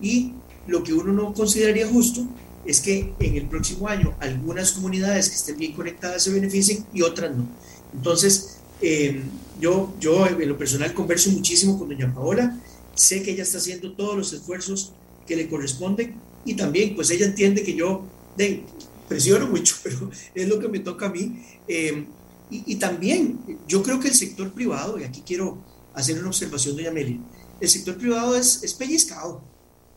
Y 0.00 0.32
lo 0.66 0.82
que 0.82 0.92
uno 0.92 1.12
no 1.12 1.32
consideraría 1.34 1.88
justo 1.88 2.26
es 2.64 2.80
que 2.80 3.14
en 3.18 3.36
el 3.36 3.46
próximo 3.46 3.88
año 3.88 4.14
algunas 4.20 4.72
comunidades 4.72 5.30
que 5.30 5.36
estén 5.36 5.56
bien 5.56 5.72
conectadas 5.72 6.22
se 6.22 6.30
beneficien 6.30 6.84
y 6.92 7.02
otras 7.02 7.34
no. 7.34 7.46
Entonces, 7.94 8.58
eh, 8.82 9.22
yo, 9.60 9.94
yo 9.98 10.26
en 10.26 10.48
lo 10.48 10.58
personal 10.58 10.92
converso 10.92 11.30
muchísimo 11.30 11.78
con 11.78 11.88
doña 11.88 12.14
Paola, 12.14 12.58
sé 12.94 13.22
que 13.22 13.32
ella 13.32 13.42
está 13.42 13.58
haciendo 13.58 13.92
todos 13.92 14.16
los 14.16 14.32
esfuerzos 14.32 14.92
que 15.26 15.36
le 15.36 15.48
corresponden 15.48 16.14
y 16.44 16.54
también 16.54 16.94
pues 16.94 17.10
ella 17.10 17.26
entiende 17.26 17.62
que 17.62 17.74
yo 17.74 18.04
de, 18.36 18.64
presiono 19.08 19.46
mucho, 19.46 19.76
pero 19.82 20.10
es 20.34 20.48
lo 20.48 20.58
que 20.58 20.68
me 20.68 20.78
toca 20.80 21.06
a 21.06 21.10
mí. 21.10 21.42
Eh, 21.66 22.06
y, 22.50 22.76
también 22.76 23.40
yo 23.66 23.82
creo 23.82 24.00
que 24.00 24.08
el 24.08 24.14
sector 24.14 24.50
privado, 24.52 24.98
y 24.98 25.04
aquí 25.04 25.22
quiero 25.26 25.58
hacer 25.92 26.18
una 26.18 26.28
observación, 26.28 26.76
doña 26.76 26.88
Amelia, 26.88 27.18
el 27.60 27.68
sector 27.68 27.98
privado 27.98 28.34
es, 28.36 28.62
es 28.62 28.72
pellizcado. 28.72 29.42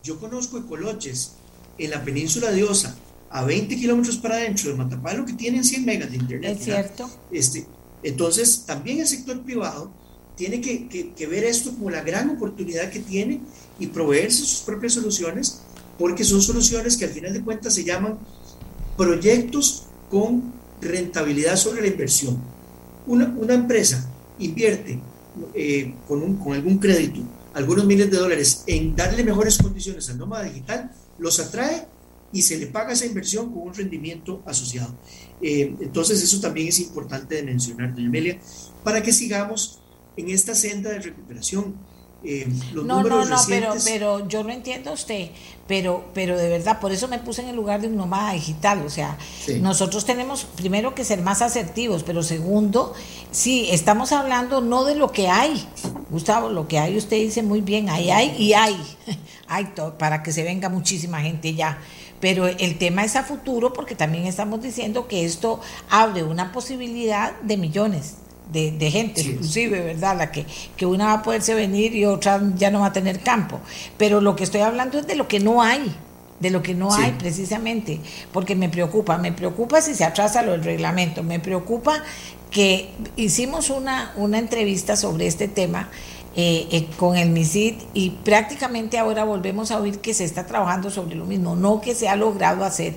Yo 0.03 0.19
conozco 0.19 0.57
ecoloches 0.57 1.33
en 1.77 1.91
la 1.91 2.03
península 2.03 2.51
de 2.51 2.63
Osa, 2.65 2.97
a 3.29 3.45
20 3.45 3.73
kilómetros 3.77 4.17
para 4.17 4.35
adentro 4.35 4.69
de 4.69 4.75
Matapalo, 4.75 5.25
que 5.25 5.31
tienen 5.31 5.63
100 5.63 5.85
megas 5.85 6.11
de 6.11 6.17
internet. 6.17 6.57
Es 6.57 6.65
cierto. 6.65 7.09
Este, 7.31 7.65
entonces, 8.03 8.63
también 8.65 8.99
el 8.99 9.07
sector 9.07 9.41
privado 9.43 9.93
tiene 10.35 10.59
que, 10.59 11.13
que, 11.15 11.27
ver 11.27 11.45
esto 11.45 11.71
como 11.71 11.89
la 11.89 12.01
gran 12.01 12.29
oportunidad 12.31 12.89
que 12.89 12.99
tiene 12.99 13.39
y 13.79 13.87
proveerse 13.87 14.39
sus 14.39 14.61
propias 14.61 14.93
soluciones, 14.93 15.61
porque 16.01 16.23
son 16.23 16.41
soluciones 16.41 16.97
que 16.97 17.05
al 17.05 17.11
final 17.11 17.31
de 17.31 17.43
cuentas 17.43 17.75
se 17.75 17.83
llaman 17.83 18.17
proyectos 18.97 19.83
con 20.09 20.51
rentabilidad 20.81 21.55
sobre 21.55 21.81
la 21.81 21.87
inversión. 21.87 22.39
Una, 23.05 23.33
una 23.37 23.53
empresa 23.53 24.09
invierte 24.39 24.99
eh, 25.53 25.93
con, 26.07 26.23
un, 26.23 26.37
con 26.37 26.53
algún 26.53 26.79
crédito 26.79 27.21
algunos 27.53 27.85
miles 27.85 28.09
de 28.09 28.17
dólares 28.17 28.63
en 28.65 28.95
darle 28.95 29.23
mejores 29.23 29.57
condiciones 29.57 30.09
al 30.09 30.17
nómada 30.17 30.45
digital, 30.45 30.91
los 31.19 31.39
atrae 31.39 31.85
y 32.33 32.41
se 32.41 32.57
le 32.57 32.67
paga 32.67 32.93
esa 32.93 33.05
inversión 33.05 33.51
con 33.51 33.67
un 33.67 33.73
rendimiento 33.73 34.41
asociado. 34.45 34.95
Eh, 35.41 35.75
entonces 35.81 36.23
eso 36.23 36.39
también 36.39 36.69
es 36.69 36.79
importante 36.79 37.35
de 37.35 37.43
mencionar, 37.43 37.93
doña 37.93 38.07
Amelia, 38.07 38.39
para 38.83 39.03
que 39.03 39.11
sigamos 39.13 39.81
en 40.17 40.29
esta 40.29 40.55
senda 40.55 40.89
de 40.91 40.99
recuperación 40.99 41.75
eh, 42.23 42.47
no, 42.73 43.03
no, 43.03 43.25
no, 43.25 43.37
pero, 43.47 43.73
pero 43.83 44.27
yo 44.27 44.43
no 44.43 44.51
entiendo 44.51 44.91
a 44.91 44.93
usted, 44.93 45.31
pero, 45.67 46.05
pero 46.13 46.37
de 46.37 46.49
verdad, 46.49 46.79
por 46.79 46.91
eso 46.91 47.07
me 47.07 47.17
puse 47.17 47.41
en 47.41 47.49
el 47.49 47.55
lugar 47.55 47.81
de 47.81 47.87
un 47.87 47.95
nómada 47.95 48.33
digital. 48.33 48.85
O 48.85 48.89
sea, 48.89 49.17
nosotros 49.59 50.05
tenemos 50.05 50.43
primero 50.43 50.93
que 50.93 51.03
ser 51.03 51.21
más 51.21 51.41
asertivos, 51.41 52.03
pero 52.03 52.21
segundo, 52.21 52.93
sí, 53.31 53.69
estamos 53.71 54.11
hablando 54.11 54.61
no 54.61 54.83
de 54.85 54.95
lo 54.95 55.11
que 55.11 55.29
hay, 55.29 55.67
Gustavo, 56.11 56.49
lo 56.49 56.67
que 56.67 56.77
hay, 56.77 56.95
usted 56.95 57.17
dice 57.17 57.41
muy 57.41 57.61
bien, 57.61 57.89
ahí 57.89 58.11
hay 58.11 58.35
y 58.37 58.53
hay, 58.53 58.77
hay 59.47 59.65
todo, 59.73 59.97
para 59.97 60.21
que 60.21 60.31
se 60.31 60.43
venga 60.43 60.69
muchísima 60.69 61.21
gente 61.21 61.55
ya. 61.55 61.79
Pero 62.19 62.45
el 62.45 62.77
tema 62.77 63.03
es 63.03 63.15
a 63.15 63.23
futuro 63.23 63.73
porque 63.73 63.95
también 63.95 64.27
estamos 64.27 64.61
diciendo 64.61 65.07
que 65.07 65.25
esto 65.25 65.59
abre 65.89 66.21
una 66.21 66.51
posibilidad 66.51 67.33
de 67.41 67.57
millones 67.57 68.17
de, 68.51 68.91
gente, 68.91 69.21
inclusive, 69.21 69.81
¿verdad? 69.81 70.17
La 70.17 70.31
que, 70.31 70.45
que 70.75 70.85
una 70.85 71.05
va 71.07 71.13
a 71.13 71.23
poderse 71.23 71.53
venir 71.53 71.95
y 71.95 72.05
otra 72.05 72.41
ya 72.55 72.69
no 72.69 72.81
va 72.81 72.87
a 72.87 72.93
tener 72.93 73.21
campo. 73.21 73.59
Pero 73.97 74.21
lo 74.21 74.35
que 74.35 74.43
estoy 74.43 74.61
hablando 74.61 74.99
es 74.99 75.07
de 75.07 75.15
lo 75.15 75.27
que 75.27 75.39
no 75.39 75.61
hay, 75.61 75.95
de 76.39 76.49
lo 76.49 76.61
que 76.61 76.73
no 76.75 76.93
hay 76.93 77.11
precisamente, 77.13 77.99
porque 78.33 78.55
me 78.55 78.67
preocupa, 78.67 79.17
me 79.17 79.31
preocupa 79.31 79.81
si 79.81 79.95
se 79.95 80.03
atrasa 80.03 80.41
lo 80.41 80.51
del 80.51 80.63
reglamento, 80.63 81.23
me 81.23 81.39
preocupa 81.39 82.03
que 82.49 82.89
hicimos 83.15 83.69
una, 83.69 84.11
una 84.17 84.37
entrevista 84.37 84.97
sobre 84.97 85.27
este 85.27 85.47
tema. 85.47 85.89
Eh, 86.33 86.69
eh, 86.71 86.87
con 86.95 87.17
el 87.17 87.29
MISID 87.29 87.73
y 87.93 88.11
prácticamente 88.11 88.97
ahora 88.97 89.25
volvemos 89.25 89.69
a 89.69 89.81
oír 89.81 89.99
que 89.99 90.13
se 90.13 90.23
está 90.23 90.45
trabajando 90.45 90.89
sobre 90.89 91.15
lo 91.15 91.25
mismo, 91.25 91.57
no 91.57 91.81
que 91.81 91.93
se 91.93 92.07
ha 92.07 92.15
logrado 92.15 92.63
hacer. 92.63 92.93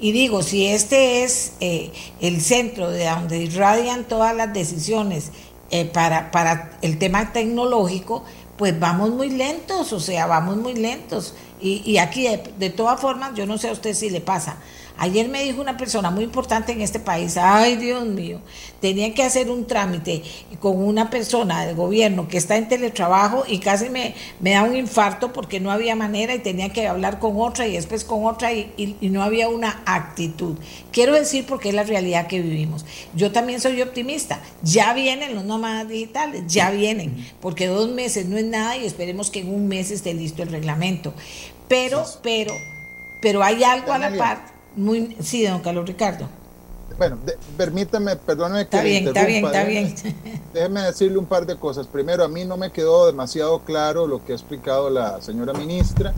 Y 0.00 0.12
digo, 0.12 0.42
si 0.42 0.66
este 0.66 1.24
es 1.24 1.52
eh, 1.60 1.90
el 2.20 2.40
centro 2.40 2.90
de 2.90 3.06
donde 3.06 3.38
irradian 3.38 4.04
todas 4.04 4.34
las 4.34 4.52
decisiones 4.52 5.32
eh, 5.70 5.84
para, 5.86 6.30
para 6.30 6.78
el 6.82 6.98
tema 6.98 7.32
tecnológico, 7.32 8.24
pues 8.56 8.78
vamos 8.78 9.10
muy 9.10 9.30
lentos, 9.30 9.92
o 9.92 10.00
sea, 10.00 10.26
vamos 10.26 10.56
muy 10.56 10.74
lentos. 10.74 11.34
Y, 11.60 11.82
y 11.84 11.98
aquí, 11.98 12.24
de, 12.24 12.42
de 12.58 12.70
todas 12.70 13.00
formas, 13.00 13.34
yo 13.34 13.46
no 13.46 13.58
sé 13.58 13.68
a 13.68 13.72
usted 13.72 13.94
si 13.94 14.10
le 14.10 14.20
pasa, 14.20 14.58
Ayer 15.00 15.28
me 15.28 15.44
dijo 15.44 15.60
una 15.60 15.76
persona 15.76 16.10
muy 16.10 16.24
importante 16.24 16.72
en 16.72 16.80
este 16.80 16.98
país, 16.98 17.36
ay 17.36 17.76
Dios 17.76 18.04
mío, 18.04 18.40
tenía 18.80 19.14
que 19.14 19.22
hacer 19.22 19.48
un 19.48 19.64
trámite 19.64 20.24
con 20.58 20.84
una 20.84 21.08
persona 21.08 21.64
del 21.64 21.76
gobierno 21.76 22.26
que 22.26 22.36
está 22.36 22.56
en 22.56 22.66
teletrabajo 22.66 23.44
y 23.46 23.60
casi 23.60 23.90
me, 23.90 24.16
me 24.40 24.52
da 24.52 24.64
un 24.64 24.74
infarto 24.74 25.32
porque 25.32 25.60
no 25.60 25.70
había 25.70 25.94
manera 25.94 26.34
y 26.34 26.40
tenía 26.40 26.70
que 26.70 26.88
hablar 26.88 27.20
con 27.20 27.40
otra 27.40 27.68
y 27.68 27.74
después 27.74 28.02
con 28.02 28.26
otra 28.26 28.52
y, 28.52 28.96
no 29.00 29.22
había 29.22 29.48
una 29.48 29.82
actitud. 29.86 30.56
Quiero 30.90 31.14
decir 31.14 31.46
porque 31.46 31.68
es 31.68 31.76
la 31.76 31.84
realidad 31.84 32.26
que 32.26 32.40
vivimos. 32.40 32.84
Yo 33.14 33.30
también 33.30 33.60
soy 33.60 33.80
optimista, 33.80 34.40
ya 34.62 34.94
vienen 34.94 35.36
los 35.36 35.44
nómadas 35.44 35.88
digitales, 35.88 36.42
ya 36.48 36.72
vienen, 36.72 37.24
porque 37.40 37.68
dos 37.68 37.88
meses 37.90 38.26
no 38.26 38.36
es 38.36 38.44
nada 38.44 38.76
y 38.76 38.84
esperemos 38.84 39.30
que 39.30 39.40
en 39.40 39.54
un 39.54 39.68
mes 39.68 39.92
esté 39.92 40.12
listo 40.12 40.42
el 40.42 40.50
reglamento. 40.50 41.14
Pero, 41.68 42.04
pero, 42.22 42.52
pero 43.20 43.44
hay 43.44 43.62
algo 43.62 43.92
a 43.92 43.98
la 43.98 44.16
parte 44.16 44.57
muy, 44.78 45.16
sí, 45.20 45.44
don 45.44 45.60
Carlos 45.60 45.86
Ricardo. 45.86 46.26
Bueno, 46.96 47.18
permítame, 47.56 48.16
perdóneme 48.16 48.66
que. 48.66 48.76
Está 48.76 48.82
bien, 48.82 49.06
está 49.06 49.24
bien, 49.24 49.44
está 49.44 49.64
bien. 49.64 49.94
Déjeme 50.54 50.82
decirle 50.82 51.18
un 51.18 51.26
par 51.26 51.46
de 51.46 51.56
cosas. 51.56 51.86
Primero, 51.86 52.24
a 52.24 52.28
mí 52.28 52.44
no 52.44 52.56
me 52.56 52.72
quedó 52.72 53.06
demasiado 53.06 53.60
claro 53.60 54.06
lo 54.06 54.24
que 54.24 54.32
ha 54.32 54.34
explicado 54.34 54.90
la 54.90 55.20
señora 55.20 55.52
ministra. 55.52 56.12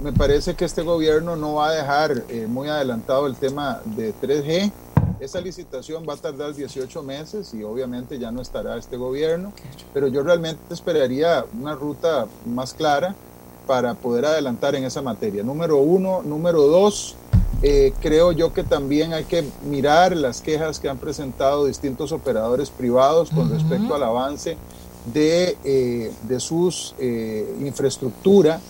Me 0.00 0.12
parece 0.12 0.54
que 0.54 0.64
este 0.64 0.82
gobierno 0.82 1.36
no 1.36 1.54
va 1.54 1.68
a 1.68 1.72
dejar 1.72 2.24
eh, 2.28 2.46
muy 2.48 2.68
adelantado 2.68 3.26
el 3.26 3.36
tema 3.36 3.80
de 3.84 4.14
3G. 4.14 4.72
Esa 5.18 5.40
licitación 5.40 6.04
va 6.08 6.14
a 6.14 6.16
tardar 6.16 6.54
18 6.54 7.02
meses 7.02 7.52
y 7.52 7.62
obviamente 7.62 8.18
ya 8.18 8.30
no 8.30 8.40
estará 8.40 8.78
este 8.78 8.96
gobierno, 8.96 9.52
pero 9.92 10.08
yo 10.08 10.22
realmente 10.22 10.62
esperaría 10.72 11.44
una 11.60 11.74
ruta 11.74 12.26
más 12.46 12.72
clara 12.72 13.14
para 13.66 13.94
poder 13.94 14.24
adelantar 14.24 14.74
en 14.74 14.84
esa 14.84 15.02
materia. 15.02 15.42
Número 15.42 15.76
uno. 15.76 16.22
Número 16.22 16.62
dos, 16.62 17.16
eh, 17.62 17.92
creo 18.00 18.32
yo 18.32 18.54
que 18.54 18.64
también 18.64 19.12
hay 19.12 19.24
que 19.24 19.44
mirar 19.68 20.16
las 20.16 20.40
quejas 20.40 20.80
que 20.80 20.88
han 20.88 20.96
presentado 20.96 21.66
distintos 21.66 22.10
operadores 22.10 22.70
privados 22.70 23.28
con 23.30 23.50
respecto 23.50 23.94
al 23.94 24.02
avance 24.02 24.56
de, 25.12 25.58
eh, 25.64 26.10
de 26.22 26.40
sus 26.40 26.94
eh, 26.98 27.56
infraestructura. 27.60 28.60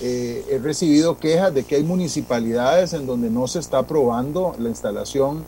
he 0.00 0.58
recibido 0.60 1.18
quejas 1.18 1.54
de 1.54 1.62
que 1.62 1.76
hay 1.76 1.84
municipalidades 1.84 2.92
en 2.94 3.06
donde 3.06 3.30
no 3.30 3.46
se 3.46 3.60
está 3.60 3.78
aprobando 3.78 4.56
la 4.58 4.68
instalación 4.68 5.44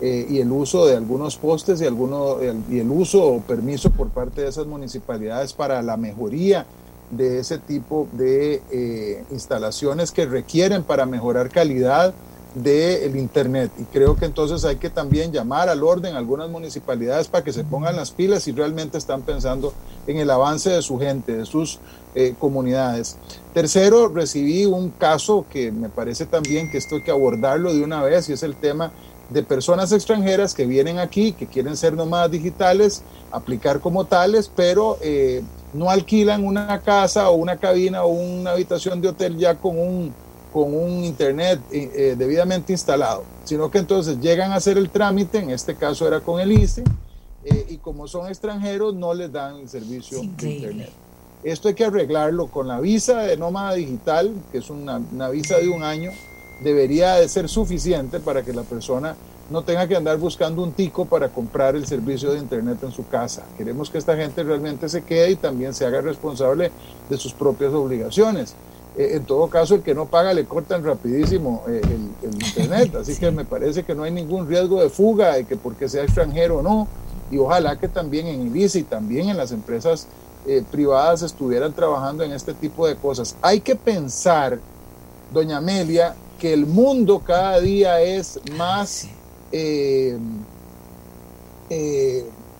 y 0.00 0.38
el 0.38 0.52
uso 0.52 0.86
de 0.86 0.94
algunos 0.94 1.36
postes 1.36 1.80
y, 1.80 1.86
alguno, 1.86 2.36
y 2.70 2.78
el 2.78 2.90
uso 2.90 3.24
o 3.24 3.40
permiso 3.40 3.90
por 3.90 4.10
parte 4.10 4.42
de 4.42 4.48
esas 4.48 4.66
municipalidades 4.66 5.52
para 5.52 5.82
la 5.82 5.96
mejoría 5.96 6.66
de 7.10 7.40
ese 7.40 7.58
tipo 7.58 8.06
de 8.12 9.24
instalaciones 9.32 10.12
que 10.12 10.26
requieren 10.26 10.84
para 10.84 11.06
mejorar 11.06 11.48
calidad 11.48 12.14
del 12.62 13.16
Internet. 13.16 13.70
Y 13.78 13.84
creo 13.84 14.16
que 14.16 14.24
entonces 14.24 14.64
hay 14.64 14.76
que 14.76 14.88
también 14.88 15.30
llamar 15.30 15.68
al 15.68 15.82
orden 15.82 16.16
algunas 16.16 16.48
municipalidades 16.48 17.28
para 17.28 17.44
que 17.44 17.52
se 17.52 17.64
pongan 17.64 17.96
las 17.96 18.10
pilas 18.10 18.48
y 18.48 18.52
realmente 18.52 18.96
están 18.96 19.22
pensando 19.22 19.74
en 20.06 20.18
el 20.18 20.30
avance 20.30 20.70
de 20.70 20.80
su 20.80 20.98
gente, 20.98 21.36
de 21.36 21.44
sus 21.44 21.78
eh, 22.14 22.34
comunidades. 22.38 23.18
Tercero, 23.52 24.08
recibí 24.08 24.64
un 24.64 24.88
caso 24.88 25.44
que 25.50 25.70
me 25.70 25.90
parece 25.90 26.24
también 26.24 26.70
que 26.70 26.78
esto 26.78 26.94
hay 26.96 27.02
que 27.02 27.10
abordarlo 27.10 27.74
de 27.74 27.82
una 27.82 28.02
vez 28.02 28.28
y 28.30 28.32
es 28.32 28.42
el 28.42 28.56
tema 28.56 28.90
de 29.28 29.42
personas 29.42 29.92
extranjeras 29.92 30.54
que 30.54 30.64
vienen 30.64 30.98
aquí, 30.98 31.32
que 31.32 31.46
quieren 31.46 31.76
ser 31.76 31.92
nómadas 31.92 32.30
digitales, 32.30 33.02
aplicar 33.32 33.80
como 33.80 34.06
tales, 34.06 34.50
pero 34.54 34.96
eh, 35.02 35.42
no 35.74 35.90
alquilan 35.90 36.44
una 36.46 36.80
casa 36.80 37.28
o 37.28 37.34
una 37.34 37.58
cabina 37.58 38.04
o 38.04 38.08
una 38.08 38.52
habitación 38.52 39.02
de 39.02 39.08
hotel 39.08 39.36
ya 39.36 39.56
con 39.56 39.78
un 39.78 40.14
con 40.56 40.74
un 40.74 41.04
internet 41.04 41.60
eh, 41.70 41.90
eh, 41.94 42.14
debidamente 42.16 42.72
instalado, 42.72 43.24
sino 43.44 43.70
que 43.70 43.76
entonces 43.76 44.18
llegan 44.20 44.52
a 44.52 44.54
hacer 44.54 44.78
el 44.78 44.88
trámite, 44.88 45.36
en 45.36 45.50
este 45.50 45.74
caso 45.74 46.08
era 46.08 46.20
con 46.20 46.40
el 46.40 46.50
ICE, 46.50 46.82
eh, 47.44 47.66
y 47.68 47.76
como 47.76 48.08
son 48.08 48.26
extranjeros 48.28 48.94
no 48.94 49.12
les 49.12 49.30
dan 49.30 49.56
el 49.56 49.68
servicio 49.68 50.18
de 50.18 50.50
internet. 50.50 50.90
Esto 51.44 51.68
hay 51.68 51.74
que 51.74 51.84
arreglarlo 51.84 52.46
con 52.46 52.68
la 52.68 52.80
visa 52.80 53.20
de 53.20 53.36
nómada 53.36 53.74
digital, 53.74 54.32
que 54.50 54.56
es 54.56 54.70
una, 54.70 54.96
una 55.12 55.28
visa 55.28 55.58
de 55.58 55.68
un 55.68 55.82
año, 55.82 56.10
debería 56.64 57.16
de 57.16 57.28
ser 57.28 57.50
suficiente 57.50 58.18
para 58.18 58.42
que 58.42 58.54
la 58.54 58.62
persona 58.62 59.14
no 59.50 59.60
tenga 59.60 59.86
que 59.86 59.94
andar 59.94 60.16
buscando 60.16 60.62
un 60.62 60.72
tico 60.72 61.04
para 61.04 61.28
comprar 61.28 61.76
el 61.76 61.86
servicio 61.86 62.32
de 62.32 62.38
Internet 62.38 62.78
en 62.82 62.92
su 62.92 63.06
casa. 63.06 63.44
Queremos 63.58 63.90
que 63.90 63.98
esta 63.98 64.16
gente 64.16 64.42
realmente 64.42 64.88
se 64.88 65.04
quede 65.04 65.32
y 65.32 65.36
también 65.36 65.74
se 65.74 65.84
haga 65.84 66.00
responsable 66.00 66.72
de 67.10 67.16
sus 67.18 67.34
propias 67.34 67.74
obligaciones. 67.74 68.56
Eh, 68.96 69.16
en 69.16 69.24
todo 69.24 69.48
caso, 69.48 69.74
el 69.74 69.82
que 69.82 69.94
no 69.94 70.06
paga 70.06 70.32
le 70.32 70.46
cortan 70.46 70.82
rapidísimo 70.82 71.64
eh, 71.68 71.82
el, 71.84 72.34
Internet. 72.46 72.94
Así 72.96 73.16
que 73.16 73.30
me 73.30 73.44
parece 73.44 73.82
que 73.82 73.94
no 73.94 74.04
hay 74.04 74.10
ningún 74.10 74.48
riesgo 74.48 74.80
de 74.80 74.88
fuga, 74.88 75.34
de 75.34 75.44
que 75.44 75.56
porque 75.56 75.88
sea 75.88 76.04
extranjero 76.04 76.58
o 76.58 76.62
no. 76.62 76.88
Y 77.30 77.38
ojalá 77.38 77.78
que 77.78 77.88
también 77.88 78.26
en 78.26 78.40
el 78.40 78.56
y 78.56 78.82
también 78.84 79.28
en 79.28 79.36
las 79.36 79.52
empresas 79.52 80.06
eh, 80.46 80.62
privadas 80.70 81.22
estuvieran 81.22 81.72
trabajando 81.72 82.22
en 82.22 82.32
este 82.32 82.54
tipo 82.54 82.86
de 82.86 82.96
cosas. 82.96 83.36
Hay 83.42 83.60
que 83.60 83.76
pensar, 83.76 84.58
doña 85.32 85.58
Amelia, 85.58 86.14
que 86.38 86.52
el 86.52 86.66
mundo 86.66 87.20
cada 87.24 87.60
día 87.60 88.00
es 88.00 88.40
más 88.56 89.08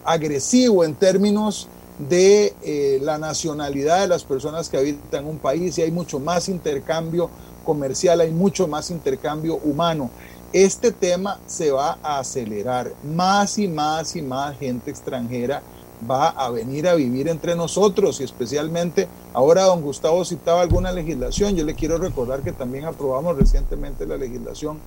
agresivo 0.05 0.85
en 0.85 0.95
términos 0.95 1.69
de 1.99 2.55
eh, 2.63 2.99
la 3.03 3.19
nacionalidad 3.19 4.01
de 4.01 4.09
las 4.09 4.25
personas 4.25 4.69
que 4.69 4.77
habitan 4.77 5.27
un 5.27 5.39
país 5.39 5.79
y 5.79 5.83
hay 5.83 5.91
mucho 5.91 6.19
más 6.21 6.49
intercambio 6.49 7.31
comercial, 7.65 8.21
hay 8.21 8.31
mucho 8.31 8.69
más 8.69 8.91
intercambio 8.91 9.57
humano. 9.57 10.11
Este 10.53 10.93
tema 10.93 11.39
se 11.47 11.71
va 11.71 11.99
a 12.03 12.19
acelerar. 12.19 12.93
Más 13.03 13.59
y 13.59 13.69
más 13.69 14.15
y 14.17 14.23
más 14.23 14.59
gente 14.59 14.91
extranjera 14.91 15.63
va 16.09 16.29
a 16.29 16.51
venir 16.51 16.87
a 16.89 16.95
vivir 16.95 17.29
entre 17.29 17.57
nosotros 17.57 18.21
y 18.21 18.25
especialmente 18.25 19.09
ahora 19.33 19.65
don 19.65 19.81
Gustavo 19.81 20.25
citaba 20.25 20.63
alguna 20.63 20.93
legislación. 20.93 21.57
Yo 21.57 21.65
le 21.65 21.75
quiero 21.75 21.99
recordar 21.99 22.43
que 22.43 22.53
también 22.53 22.85
aprobamos 22.85 23.37
recientemente 23.37 24.07
la 24.07 24.17
legislación 24.17 24.79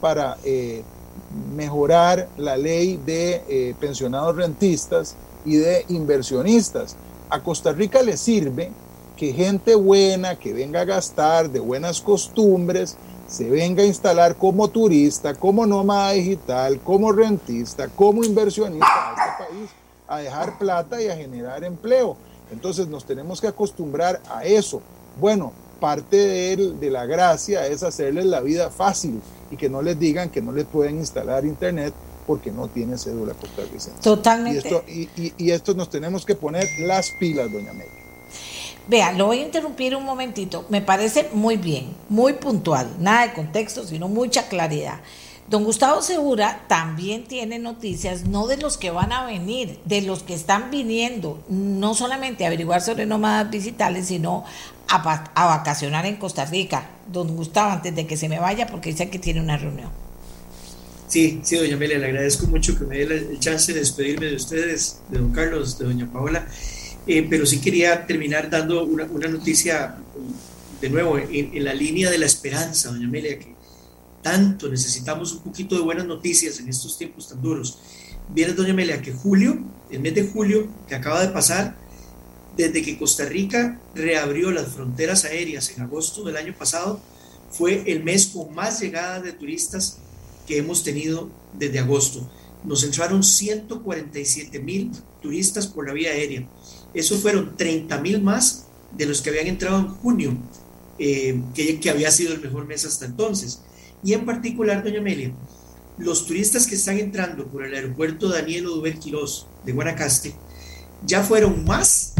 para 0.00 0.36
eh, 0.44 0.82
mejorar 1.54 2.28
la 2.36 2.56
ley 2.56 3.00
de 3.04 3.42
eh, 3.48 3.74
pensionados 3.80 4.36
rentistas 4.36 5.16
y 5.46 5.56
de 5.56 5.86
inversionistas. 5.88 6.96
A 7.30 7.42
Costa 7.42 7.72
Rica 7.72 8.02
le 8.02 8.16
sirve 8.16 8.70
que 9.16 9.32
gente 9.32 9.74
buena, 9.74 10.36
que 10.36 10.52
venga 10.52 10.82
a 10.82 10.84
gastar, 10.84 11.48
de 11.50 11.60
buenas 11.60 12.02
costumbres, 12.02 12.98
se 13.26 13.48
venga 13.48 13.82
a 13.82 13.86
instalar 13.86 14.36
como 14.36 14.68
turista, 14.68 15.34
como 15.34 15.66
nómada 15.66 16.12
digital, 16.12 16.78
como 16.80 17.10
rentista, 17.12 17.88
como 17.88 18.22
inversionista 18.22 18.86
a 18.86 19.10
este 19.12 19.44
país, 19.44 19.70
a 20.06 20.18
dejar 20.18 20.58
plata 20.58 21.00
y 21.00 21.08
a 21.08 21.16
generar 21.16 21.64
empleo. 21.64 22.16
Entonces 22.52 22.86
nos 22.88 23.04
tenemos 23.04 23.40
que 23.40 23.48
acostumbrar 23.48 24.20
a 24.30 24.44
eso. 24.44 24.82
Bueno, 25.18 25.52
parte 25.80 26.16
de, 26.16 26.56
de 26.78 26.90
la 26.90 27.06
gracia 27.06 27.66
es 27.66 27.82
hacerles 27.82 28.26
la 28.26 28.40
vida 28.40 28.70
fácil 28.70 29.20
y 29.50 29.56
que 29.56 29.68
no 29.68 29.82
les 29.82 29.98
digan 29.98 30.30
que 30.30 30.42
no 30.42 30.52
les 30.52 30.66
pueden 30.66 30.98
instalar 30.98 31.44
internet 31.44 31.92
porque 32.26 32.50
no 32.50 32.68
tiene 32.68 32.98
cédula 32.98 33.34
costarricense. 33.34 34.00
Totalmente. 34.02 34.82
Y 35.16 35.50
esto, 35.50 35.74
nos 35.74 35.88
tenemos 35.90 36.24
que 36.24 36.34
poner 36.34 36.66
las 36.80 37.10
pilas, 37.12 37.52
doña 37.52 37.72
Mary. 37.72 37.88
Vea, 38.88 39.12
lo 39.12 39.26
voy 39.26 39.40
a 39.40 39.42
interrumpir 39.42 39.96
un 39.96 40.04
momentito. 40.04 40.64
Me 40.68 40.80
parece 40.80 41.28
muy 41.32 41.56
bien, 41.56 41.94
muy 42.08 42.34
puntual, 42.34 42.88
nada 43.00 43.26
de 43.26 43.32
contexto, 43.32 43.84
sino 43.84 44.08
mucha 44.08 44.48
claridad. 44.48 45.00
Don 45.48 45.62
Gustavo 45.62 46.02
Segura 46.02 46.64
también 46.66 47.24
tiene 47.24 47.60
noticias, 47.60 48.24
no 48.24 48.48
de 48.48 48.56
los 48.56 48.76
que 48.76 48.90
van 48.90 49.12
a 49.12 49.24
venir, 49.26 49.78
de 49.84 50.02
los 50.02 50.24
que 50.24 50.34
están 50.34 50.72
viniendo, 50.72 51.40
no 51.48 51.94
solamente 51.94 52.44
a 52.44 52.48
averiguar 52.48 52.80
sobre 52.80 53.06
nómadas 53.06 53.50
digitales, 53.50 54.08
sino 54.08 54.44
a, 54.88 55.24
a 55.34 55.46
vacacionar 55.46 56.04
en 56.06 56.16
Costa 56.16 56.44
Rica. 56.46 56.90
Don 57.06 57.36
Gustavo, 57.36 57.70
antes 57.70 57.94
de 57.94 58.08
que 58.08 58.16
se 58.16 58.28
me 58.28 58.40
vaya, 58.40 58.66
porque 58.66 58.90
dice 58.90 59.08
que 59.08 59.20
tiene 59.20 59.40
una 59.40 59.56
reunión. 59.56 60.05
Sí, 61.08 61.40
sí, 61.44 61.54
doña 61.54 61.76
Amelia, 61.76 61.98
le 61.98 62.06
agradezco 62.06 62.48
mucho 62.48 62.76
que 62.76 62.84
me 62.84 62.98
dé 62.98 63.04
el 63.04 63.38
chance 63.38 63.72
de 63.72 63.78
despedirme 63.78 64.26
de 64.26 64.34
ustedes, 64.34 65.00
de 65.08 65.18
don 65.18 65.30
Carlos, 65.30 65.78
de 65.78 65.84
doña 65.84 66.10
Paola, 66.12 66.48
eh, 67.06 67.24
pero 67.30 67.46
sí 67.46 67.60
quería 67.60 68.06
terminar 68.06 68.50
dando 68.50 68.84
una, 68.84 69.06
noticia, 69.28 69.98
de 70.80 70.90
nuevo, 70.90 71.16
en, 71.16 71.64
la 71.64 71.74
línea 71.74 72.10
de 72.10 72.18
la 72.18 72.26
esperanza, 72.26 72.90
doña 72.90 73.06
Amelia, 73.06 73.38
que 73.38 73.54
tanto 74.20 74.68
necesitamos 74.68 75.32
un 75.32 75.42
poquito 75.42 75.76
de 75.76 75.82
buenas 75.82 76.06
noticias 76.06 76.58
en 76.58 76.68
estos 76.68 76.98
tiempos 76.98 77.28
tan 77.28 77.40
duros. 77.40 77.78
Viene 78.28 78.54
doña 78.54 78.72
Amelia 78.72 79.00
que 79.00 79.12
julio, 79.12 79.60
el 79.92 80.00
mes 80.00 80.16
de 80.16 80.26
julio 80.26 80.66
que 80.88 80.96
acaba 80.96 81.24
de 81.24 81.28
pasar, 81.28 81.76
desde 82.56 82.82
que 82.82 82.98
Costa 82.98 83.26
Rica 83.26 83.80
reabrió 83.94 84.50
las 84.50 84.72
fronteras 84.74 85.24
aéreas 85.24 85.70
en 85.70 85.82
agosto 85.82 86.24
del 86.24 86.36
año 86.36 86.52
pasado, 86.58 87.00
fue 87.48 87.84
el 87.86 88.02
mes 88.02 88.26
con 88.26 88.52
más 88.56 88.80
llegadas 88.80 89.22
de 89.22 89.32
turistas 89.32 89.98
que 90.46 90.58
hemos 90.58 90.82
tenido 90.82 91.30
desde 91.58 91.78
agosto. 91.78 92.28
Nos 92.64 92.82
entraron 92.84 93.22
147 93.22 94.58
mil 94.60 94.90
turistas 95.22 95.66
por 95.66 95.86
la 95.86 95.92
vía 95.92 96.10
aérea. 96.10 96.48
Eso 96.94 97.16
fueron 97.18 97.56
30 97.56 97.98
mil 98.00 98.22
más 98.22 98.66
de 98.96 99.06
los 99.06 99.20
que 99.20 99.30
habían 99.30 99.46
entrado 99.46 99.78
en 99.78 99.88
junio, 99.88 100.36
eh, 100.98 101.40
que, 101.54 101.78
que, 101.78 101.90
había 101.90 102.10
sido 102.10 102.32
el 102.32 102.40
mejor 102.40 102.66
mes 102.66 102.84
hasta 102.84 103.06
entonces. 103.06 103.60
Y 104.02 104.12
en 104.14 104.24
particular, 104.24 104.82
doña 104.82 105.00
Amelia, 105.00 105.32
los 105.98 106.26
turistas 106.26 106.66
que 106.66 106.74
están 106.74 106.98
entrando 106.98 107.46
por 107.46 107.64
el 107.64 107.74
aeropuerto 107.74 108.28
Daniel 108.28 108.66
Oduber 108.66 108.98
Quirós 108.98 109.46
de 109.64 109.72
Guanacaste 109.72 110.34
ya 111.04 111.22
fueron 111.22 111.64
más 111.64 112.14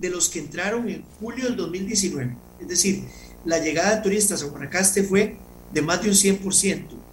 de 0.00 0.10
los 0.10 0.28
que 0.28 0.40
entraron 0.40 0.88
en 0.88 1.04
julio 1.20 1.44
del 1.44 1.56
2019. 1.56 2.36
Es 2.60 2.68
decir, 2.68 3.04
la 3.44 3.58
llegada 3.58 3.96
de 3.96 4.02
turistas 4.02 4.42
a 4.42 4.46
Guanacaste 4.46 5.04
fue 5.04 5.36
de 5.72 5.82
más 5.82 6.02
de 6.02 6.08
un 6.08 6.14
100% 6.14 7.03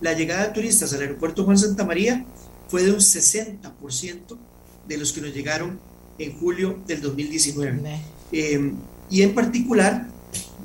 la 0.00 0.12
llegada 0.12 0.46
de 0.46 0.54
turistas 0.54 0.92
al 0.92 1.00
aeropuerto 1.00 1.44
Juan 1.44 1.58
Santa 1.58 1.84
María 1.84 2.24
fue 2.68 2.82
de 2.82 2.92
un 2.92 2.98
60% 2.98 4.38
de 4.86 4.96
los 4.96 5.12
que 5.12 5.20
nos 5.20 5.34
llegaron 5.34 5.80
en 6.18 6.38
julio 6.38 6.78
del 6.86 7.00
2019. 7.00 8.00
Em, 8.32 8.76
y 9.10 9.22
en 9.22 9.34
particular 9.34 10.08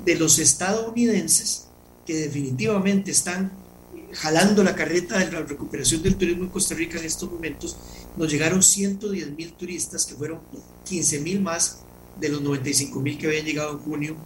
de 0.04 0.14
los 0.16 0.38
estadounidenses 0.38 1.68
que 2.06 2.14
definitivamente 2.14 3.10
están 3.10 3.52
jalando 4.12 4.62
la 4.62 4.74
carreta 4.74 5.18
de 5.18 5.32
la 5.32 5.42
recuperación 5.42 6.02
del 6.02 6.16
turismo 6.16 6.44
en 6.44 6.50
Costa 6.50 6.74
Rica 6.74 6.98
en 6.98 7.04
estos 7.04 7.30
momentos, 7.30 7.76
nos 8.16 8.30
llegaron 8.30 8.62
110 8.62 9.32
mil 9.32 9.52
turistas, 9.54 10.06
que 10.06 10.14
fueron 10.14 10.40
15 10.84 11.20
mil 11.20 11.40
más 11.40 11.80
de 12.20 12.28
los 12.28 12.42
95 12.42 13.00
mil 13.00 13.18
que 13.18 13.26
habían 13.26 13.44
llegado 13.44 13.72
en 13.72 13.78
junio 13.78 14.16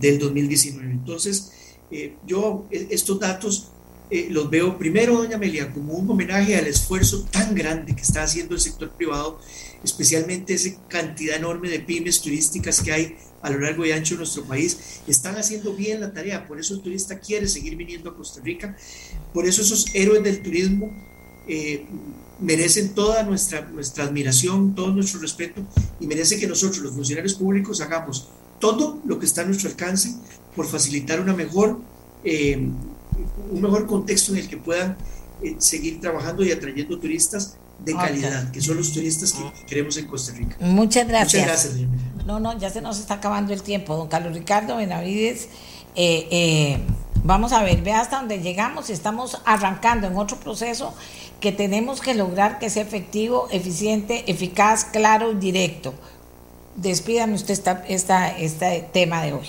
del 0.00 0.18
2019. 0.18 0.90
Entonces, 0.90 1.52
eh, 1.90 2.16
yo 2.26 2.66
e, 2.70 2.88
estos 2.90 3.20
datos 3.20 3.70
eh, 4.08 4.28
los 4.30 4.48
veo 4.48 4.78
primero, 4.78 5.16
doña 5.16 5.34
Amelia, 5.34 5.72
como 5.72 5.94
un 5.94 6.08
homenaje 6.08 6.56
al 6.56 6.68
esfuerzo 6.68 7.24
tan 7.30 7.54
grande 7.56 7.96
que 7.96 8.02
está 8.02 8.22
haciendo 8.22 8.54
el 8.54 8.60
sector 8.60 8.90
privado, 8.90 9.40
especialmente 9.82 10.54
esa 10.54 10.70
cantidad 10.88 11.36
enorme 11.36 11.68
de 11.68 11.80
pymes 11.80 12.20
turísticas 12.20 12.80
que 12.80 12.92
hay 12.92 13.16
a 13.42 13.50
lo 13.50 13.58
largo 13.58 13.84
y 13.84 13.90
ancho 13.90 14.14
de 14.14 14.18
nuestro 14.18 14.44
país. 14.44 15.00
Están 15.08 15.36
haciendo 15.36 15.74
bien 15.74 16.00
la 16.00 16.12
tarea, 16.12 16.46
por 16.46 16.60
eso 16.60 16.74
el 16.74 16.82
turista 16.82 17.18
quiere 17.18 17.48
seguir 17.48 17.74
viniendo 17.74 18.10
a 18.10 18.16
Costa 18.16 18.40
Rica, 18.44 18.76
por 19.34 19.44
eso 19.44 19.62
esos 19.62 19.86
héroes 19.92 20.22
del 20.22 20.40
turismo 20.40 20.92
eh, 21.48 21.84
merecen 22.38 22.94
toda 22.94 23.24
nuestra, 23.24 23.62
nuestra 23.62 24.04
admiración, 24.04 24.76
todo 24.76 24.92
nuestro 24.92 25.20
respeto 25.20 25.62
y 25.98 26.06
merece 26.06 26.38
que 26.38 26.46
nosotros, 26.46 26.78
los 26.78 26.94
funcionarios 26.94 27.34
públicos, 27.34 27.80
hagamos 27.80 28.28
todo 28.60 29.00
lo 29.04 29.18
que 29.18 29.26
está 29.26 29.42
a 29.42 29.46
nuestro 29.46 29.68
alcance 29.68 30.14
por 30.54 30.64
facilitar 30.66 31.20
una 31.20 31.34
mejor... 31.34 31.80
Eh, 32.22 32.70
un 33.50 33.60
mejor 33.60 33.86
contexto 33.86 34.32
en 34.32 34.38
el 34.38 34.48
que 34.48 34.56
puedan 34.56 34.96
eh, 35.42 35.56
seguir 35.58 36.00
trabajando 36.00 36.44
y 36.44 36.52
atrayendo 36.52 36.98
turistas 36.98 37.56
de 37.78 37.94
calidad, 37.94 38.50
que 38.50 38.60
son 38.60 38.78
los 38.78 38.92
turistas 38.92 39.32
que, 39.32 39.66
queremos 39.66 39.96
en 39.96 40.06
Costa 40.06 40.32
Rica. 40.32 40.56
Muchas 40.60 41.06
gracias. 41.06 41.42
Muchas 41.42 41.74
gracias. 41.74 41.88
No, 42.26 42.40
no, 42.40 42.58
ya 42.58 42.70
se 42.70 42.80
nos 42.80 42.98
está 42.98 43.14
acabando 43.14 43.52
el 43.52 43.62
tiempo. 43.62 43.96
Don 43.96 44.08
Carlos 44.08 44.34
Ricardo 44.34 44.76
Benavides, 44.76 45.48
eh, 45.94 46.26
eh, 46.30 46.78
vamos 47.22 47.52
a 47.52 47.62
ver, 47.62 47.82
ve 47.82 47.92
hasta 47.92 48.16
dónde 48.18 48.40
llegamos 48.40 48.88
y 48.88 48.92
estamos 48.92 49.40
arrancando 49.44 50.06
en 50.06 50.16
otro 50.16 50.38
proceso 50.38 50.94
que 51.40 51.52
tenemos 51.52 52.00
que 52.00 52.14
lograr 52.14 52.58
que 52.58 52.70
sea 52.70 52.82
efectivo, 52.82 53.48
eficiente, 53.50 54.24
eficaz, 54.30 54.86
claro 54.86 55.32
y 55.32 55.36
directo. 55.36 55.94
Despídame 56.76 57.34
usted 57.34 57.52
esta, 57.52 57.84
esta, 57.86 58.36
este 58.38 58.88
tema 58.92 59.22
de 59.22 59.34
hoy. 59.34 59.48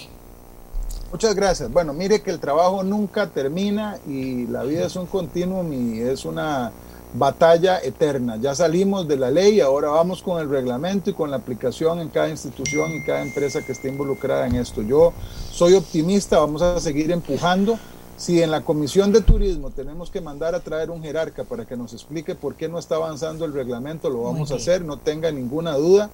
Muchas 1.12 1.36
gracias. 1.36 1.72
Bueno, 1.72 1.94
mire 1.94 2.22
que 2.22 2.32
el 2.32 2.40
trabajo 2.40 2.84
nunca 2.84 3.28
termina 3.28 3.98
y 4.06 4.46
la 4.48 4.64
vida 4.64 4.86
es 4.86 4.96
un 4.98 5.06
continuum 5.06 5.72
y 5.72 6.00
es 6.02 6.26
una 6.26 6.72
batalla 7.14 7.80
eterna. 7.80 8.36
Ya 8.36 8.54
salimos 8.54 9.08
de 9.08 9.16
la 9.16 9.32
ley, 9.32 9.62
ahora 9.62 9.88
vamos 9.88 10.22
con 10.22 10.42
el 10.42 10.50
reglamento 10.50 11.10
y 11.10 11.14
con 11.14 11.32
la 11.32 11.38
aplicación 11.38 12.00
en 12.00 12.10
cada 12.10 12.30
institución 12.30 12.94
y 12.94 13.06
cada 13.06 13.22
empresa 13.22 13.66
que 13.66 13.72
esté 13.72 13.88
involucrada 13.88 14.48
en 14.48 14.56
esto. 14.56 14.82
Yo 14.82 15.14
soy 15.50 15.76
optimista, 15.76 16.40
vamos 16.40 16.62
a 16.62 16.80
seguir 16.82 17.10
empujando. 17.12 17.80
Si 18.18 18.42
en 18.42 18.50
la 18.50 18.62
Comisión 18.62 19.14
de 19.14 19.22
Turismo 19.22 19.70
tenemos 19.70 20.10
que 20.10 20.22
mandar 20.22 20.56
a 20.56 20.60
traer 20.60 20.90
un 20.90 21.04
jerarca 21.04 21.44
para 21.44 21.66
que 21.66 21.78
nos 21.78 21.94
explique 21.94 22.34
por 22.34 22.56
qué 22.56 22.68
no 22.68 22.80
está 22.80 22.96
avanzando 22.96 23.46
el 23.46 23.54
reglamento, 23.54 24.10
lo 24.10 24.24
vamos 24.24 24.52
a 24.52 24.56
hacer, 24.56 24.84
no 24.84 24.98
tenga 24.98 25.32
ninguna 25.32 25.76
duda. 25.76 26.10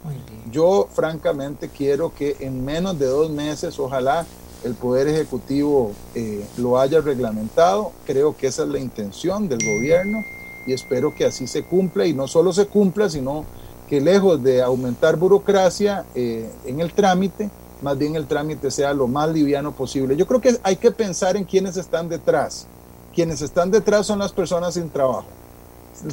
Yo 0.52 0.88
francamente 0.94 1.70
quiero 1.70 2.14
que 2.14 2.36
en 2.42 2.64
menos 2.64 3.00
de 3.00 3.06
dos 3.06 3.32
meses, 3.32 3.80
ojalá 3.80 4.26
el 4.64 4.74
Poder 4.76 5.08
Ejecutivo 5.08 5.92
eh, 6.16 6.46
lo 6.58 6.80
haya 6.80 7.02
reglamentado. 7.02 7.92
Creo 8.06 8.36
que 8.36 8.48
esa 8.48 8.64
es 8.64 8.70
la 8.70 8.80
intención 8.80 9.48
del 9.50 9.60
gobierno 9.60 10.24
y 10.66 10.74
espero 10.74 11.14
que 11.14 11.26
así 11.26 11.48
se 11.48 11.64
cumpla 11.64 12.06
y 12.06 12.14
no 12.14 12.28
solo 12.28 12.54
se 12.54 12.68
cumpla, 12.68 13.10
sino 13.10 13.46
que 13.90 14.00
lejos 14.00 14.42
de 14.42 14.62
aumentar 14.62 15.18
burocracia 15.18 16.06
eh, 16.16 16.50
en 16.66 16.80
el 16.80 16.94
trámite, 16.94 17.50
más 17.82 17.98
bien 17.98 18.16
el 18.16 18.28
trámite 18.28 18.72
sea 18.72 18.94
lo 18.94 19.08
más 19.08 19.30
liviano 19.30 19.74
posible. 19.74 20.16
Yo 20.16 20.26
creo 20.26 20.40
que 20.40 20.58
hay 20.64 20.78
que 20.78 20.92
pensar 20.92 21.36
en 21.36 21.44
quienes 21.44 21.76
están 21.78 22.08
detrás. 22.08 22.66
Quienes 23.14 23.42
están 23.42 23.70
detrás 23.70 24.08
son 24.08 24.20
las 24.20 24.32
personas 24.32 24.76
sin 24.76 24.90
trabajo. 24.90 25.26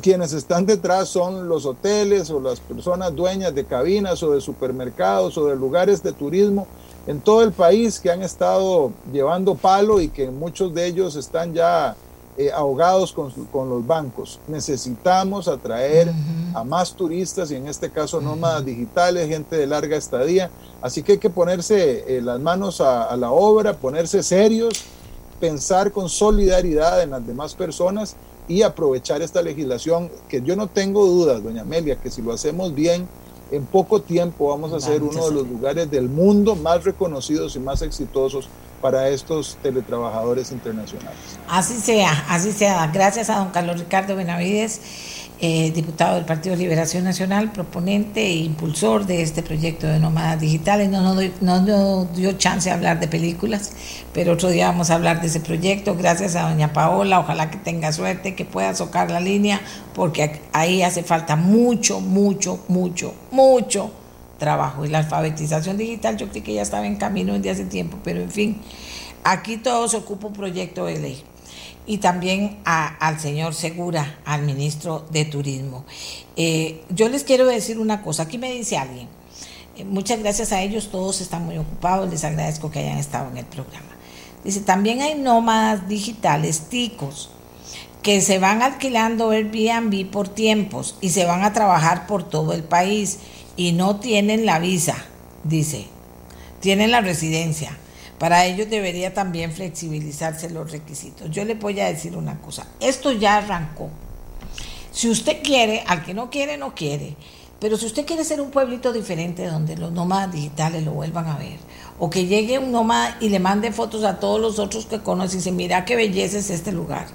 Quienes 0.03 0.33
están 0.35 0.67
detrás 0.67 1.09
son 1.09 1.49
los 1.49 1.65
hoteles 1.65 2.31
o 2.31 2.41
las 2.41 2.61
personas 2.61 3.15
dueñas 3.15 3.55
de 3.55 3.65
cabinas 3.65 4.23
o 4.23 4.33
de 4.33 4.41
supermercados 4.41 5.39
o 5.39 5.47
de 5.47 5.57
lugares 5.57 6.03
de 6.03 6.13
turismo 6.13 6.67
en 7.07 7.21
todo 7.21 7.43
el 7.43 7.53
país 7.53 7.99
que 7.99 8.11
han 8.11 8.23
estado 8.23 8.93
llevando 9.13 9.55
palo 9.55 10.01
y 10.01 10.09
que 10.09 10.31
muchos 10.31 10.75
de 10.75 10.87
ellos 10.87 11.17
están 11.17 11.55
ya 11.55 11.97
eh, 12.41 12.51
ahogados 12.53 13.13
con, 13.13 13.69
los 13.69 13.87
bancos. 13.87 14.39
Necesitamos 14.49 15.49
atraer 15.49 16.13
a 16.55 16.65
más 16.65 16.95
turistas 16.95 17.51
y 17.51 17.57
en 17.57 17.67
este 17.67 17.91
caso 17.91 18.21
nómadas 18.21 18.65
digitales, 18.65 19.29
gente 19.29 19.57
de 19.57 19.67
larga 19.67 19.97
estadía. 19.97 20.51
Así 20.81 21.03
que 21.03 21.13
hay 21.13 21.19
que 21.19 21.29
ponerse 21.29 22.17
eh, 22.17 22.23
las 22.23 22.41
manos 22.41 22.81
a, 22.81 23.15
la 23.17 23.31
obra, 23.31 23.75
ponerse 23.75 24.23
serios, 24.23 24.85
pensar 25.39 25.93
con 25.93 26.09
solidaridad 26.09 27.03
en 27.03 27.11
las 27.11 27.27
demás 27.27 27.55
personas 27.55 28.17
y 28.49 28.63
aprovechar 28.63 29.23
esta 29.23 29.43
legislación 29.43 30.11
que 30.29 30.41
yo 30.41 30.57
no 30.57 30.67
tengo 30.67 31.05
dudas, 31.05 31.43
doña 31.43 31.63
Amelia, 31.63 31.97
que 31.97 32.11
si 32.11 32.23
lo 32.23 32.33
hacemos 32.33 32.75
bien, 32.75 33.07
en 33.51 33.67
poco 33.67 34.01
tiempo 34.01 34.49
vamos 34.49 34.73
a 34.73 34.81
ser 34.81 35.03
uno 35.03 35.29
de 35.29 35.35
los 35.35 35.49
lugares 35.49 35.91
del 35.91 36.09
mundo 36.09 36.55
más 36.57 36.85
reconocidos 36.85 37.57
y 37.57 37.59
más 37.59 37.83
exitosos 37.83 38.49
para 38.81 39.09
estos 39.09 39.59
teletrabajadores 39.63 40.53
internacionales. 40.53 41.19
Así 41.49 41.75
sea, 41.75 42.25
así 42.29 42.53
sea. 42.53 42.87
Gracias 42.89 43.29
a 43.29 43.39
don 43.39 43.51
Carlos 43.51 43.79
Ricardo 43.79 44.17
Benavides 44.17 44.81
eh, 45.43 45.71
diputado 45.75 46.17
del 46.17 46.27
Partido 46.27 46.55
Liberación 46.55 47.03
Nacional, 47.05 47.51
proponente 47.51 48.21
e 48.21 48.37
impulsor 48.37 49.07
de 49.07 49.23
este 49.23 49.43
proyecto 49.43 49.87
de 49.87 49.99
nómadas 49.99 50.39
digitales. 50.39 50.91
No 50.91 51.15
nos 51.41 52.15
dio 52.15 52.33
chance 52.33 52.69
de 52.69 52.75
hablar 52.75 53.01
de 53.01 53.09
películas, 53.09 53.73
pero 54.13 54.35
otro 54.35 54.51
día 54.51 54.67
vamos 54.67 54.91
a 54.91 54.97
hablar 54.97 55.23
de 55.23 55.29
ese 55.29 55.41
proyecto. 55.41 55.97
Gracias 55.97 56.37
a 56.37 56.51
doña 56.51 56.75
Paola, 56.75 57.21
ojalá 57.21 57.51
que 57.51 57.57
tenga 57.57 57.91
suerte, 57.91 58.35
que 58.35 58.45
pueda 58.45 58.75
tocar 58.75 59.11
la 59.11 59.21
línea, 59.21 59.63
porque 59.95 60.43
ahí 60.53 60.83
hace 60.83 61.03
falta 61.03 61.37
mucho, 61.37 62.01
mucho, 62.01 62.63
mucho, 62.69 63.15
mucho 63.31 63.91
trabajo. 64.37 64.85
Y 64.85 64.89
la 64.89 64.99
alfabetización 64.99 65.79
digital 65.79 66.19
yo 66.19 66.29
creo 66.29 66.45
que 66.45 66.53
ya 66.53 66.63
estaba 66.63 66.87
en 66.87 66.97
camino 66.97 67.33
desde 67.33 67.51
hace 67.51 67.65
tiempo, 67.65 67.97
pero 68.05 68.21
en 68.21 68.31
fin, 68.31 68.61
aquí 69.25 69.57
todo 69.57 69.89
se 69.89 69.97
ocupa 69.97 70.27
un 70.27 70.35
proyecto 70.35 70.85
de 70.85 70.99
ley 70.99 71.25
y 71.91 71.99
también 71.99 72.61
al 72.65 73.19
señor 73.19 73.53
Segura, 73.53 74.21
al 74.25 74.43
ministro 74.43 75.05
de 75.11 75.25
Turismo. 75.25 75.85
Eh, 76.37 76.85
yo 76.89 77.09
les 77.09 77.25
quiero 77.25 77.47
decir 77.47 77.81
una 77.81 78.01
cosa, 78.01 78.23
aquí 78.23 78.39
me 78.39 78.53
dice 78.53 78.77
alguien, 78.77 79.09
eh, 79.77 79.83
muchas 79.83 80.21
gracias 80.21 80.53
a 80.53 80.63
ellos, 80.63 80.93
todos 80.93 81.21
están 81.21 81.45
muy 81.45 81.59
ocupados, 81.59 82.09
les 82.09 82.23
agradezco 82.23 82.71
que 82.71 82.79
hayan 82.79 82.99
estado 82.99 83.29
en 83.33 83.39
el 83.39 83.45
programa. 83.45 83.89
Dice, 84.45 84.61
también 84.61 85.03
hay 85.03 85.17
nómadas 85.17 85.89
digitales, 85.89 86.69
ticos, 86.69 87.31
que 88.05 88.21
se 88.21 88.39
van 88.39 88.63
alquilando 88.63 89.31
Airbnb 89.31 90.09
por 90.13 90.29
tiempos 90.29 90.97
y 91.01 91.09
se 91.09 91.25
van 91.25 91.43
a 91.43 91.53
trabajar 91.53 92.07
por 92.07 92.23
todo 92.23 92.53
el 92.53 92.63
país 92.63 93.19
y 93.57 93.73
no 93.73 93.97
tienen 93.97 94.47
la 94.47 94.61
visa, 94.61 95.07
dice, 95.43 95.89
tienen 96.61 96.93
la 96.93 97.01
residencia 97.01 97.77
para 98.21 98.45
ello 98.45 98.67
debería 98.67 99.15
también 99.15 99.51
flexibilizarse 99.51 100.51
los 100.51 100.71
requisitos. 100.71 101.31
Yo 101.31 101.43
le 101.47 101.55
voy 101.55 101.81
a 101.81 101.87
decir 101.87 102.19
una 102.19 102.39
cosa, 102.39 102.67
esto 102.79 103.13
ya 103.13 103.39
arrancó. 103.39 103.89
Si 104.93 105.09
usted 105.09 105.43
quiere, 105.43 105.85
al 105.87 106.05
que 106.05 106.13
no 106.13 106.29
quiere, 106.29 106.59
no 106.59 106.75
quiere. 106.75 107.17
Pero 107.59 107.79
si 107.79 107.87
usted 107.87 108.05
quiere 108.05 108.23
ser 108.25 108.43
un 108.43 108.51
pueblito 108.51 108.93
diferente 108.93 109.47
donde 109.47 109.75
los 109.79 109.93
nómadas 109.93 110.33
digitales 110.33 110.85
lo 110.85 110.93
vuelvan 110.93 111.29
a 111.29 111.39
ver, 111.39 111.57
o 111.99 112.11
que 112.11 112.27
llegue 112.27 112.59
un 112.59 112.73
nómada 112.73 113.17
y 113.23 113.31
le 113.31 113.39
mande 113.39 113.73
fotos 113.73 114.05
a 114.05 114.21
todos 114.21 114.39
los 114.39 114.59
otros 114.59 114.85
que 114.85 115.01
conoce 115.01 115.37
y 115.37 115.39
dice, 115.39 115.53
mira 115.53 115.87
qué 115.87 115.97
belleza 115.97 116.37
es 116.37 116.51
este 116.51 116.73
lugar, 116.73 117.07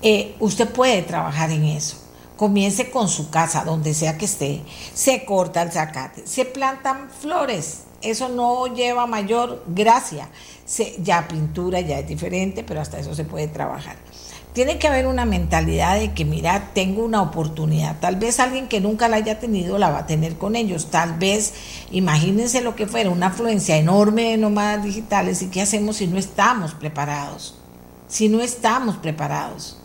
eh, 0.00 0.36
usted 0.40 0.70
puede 0.70 1.02
trabajar 1.02 1.50
en 1.50 1.64
eso. 1.64 1.98
Comience 2.38 2.90
con 2.90 3.08
su 3.08 3.28
casa, 3.28 3.62
donde 3.62 3.92
sea 3.92 4.16
que 4.16 4.24
esté, 4.24 4.62
se 4.94 5.26
corta 5.26 5.60
el 5.60 5.70
zacate, 5.70 6.26
se 6.26 6.46
plantan 6.46 7.10
flores, 7.10 7.80
eso 8.02 8.28
no 8.28 8.66
lleva 8.74 9.06
mayor 9.06 9.64
gracia. 9.66 10.28
ya 11.02 11.26
pintura 11.26 11.80
ya 11.80 11.98
es 11.98 12.08
diferente, 12.08 12.62
pero 12.62 12.80
hasta 12.80 12.98
eso 12.98 13.14
se 13.14 13.24
puede 13.24 13.48
trabajar. 13.48 13.96
Tiene 14.52 14.78
que 14.78 14.88
haber 14.88 15.06
una 15.06 15.24
mentalidad 15.24 15.98
de 15.98 16.12
que, 16.12 16.24
mira, 16.24 16.70
tengo 16.74 17.04
una 17.04 17.22
oportunidad. 17.22 18.00
Tal 18.00 18.16
vez 18.16 18.40
alguien 18.40 18.68
que 18.68 18.80
nunca 18.80 19.08
la 19.08 19.16
haya 19.16 19.38
tenido 19.38 19.78
la 19.78 19.90
va 19.90 20.00
a 20.00 20.06
tener 20.06 20.36
con 20.36 20.56
ellos. 20.56 20.90
Tal 20.90 21.14
vez, 21.14 21.54
imagínense 21.90 22.60
lo 22.60 22.74
que 22.74 22.86
fuera, 22.86 23.10
una 23.10 23.28
afluencia 23.28 23.76
enorme 23.76 24.30
de 24.30 24.36
nómadas 24.36 24.84
digitales. 24.84 25.42
¿Y 25.42 25.48
qué 25.48 25.62
hacemos 25.62 25.96
si 25.98 26.06
no 26.06 26.18
estamos 26.18 26.74
preparados? 26.74 27.56
Si 28.08 28.28
no 28.28 28.40
estamos 28.40 28.96
preparados. 28.96 29.78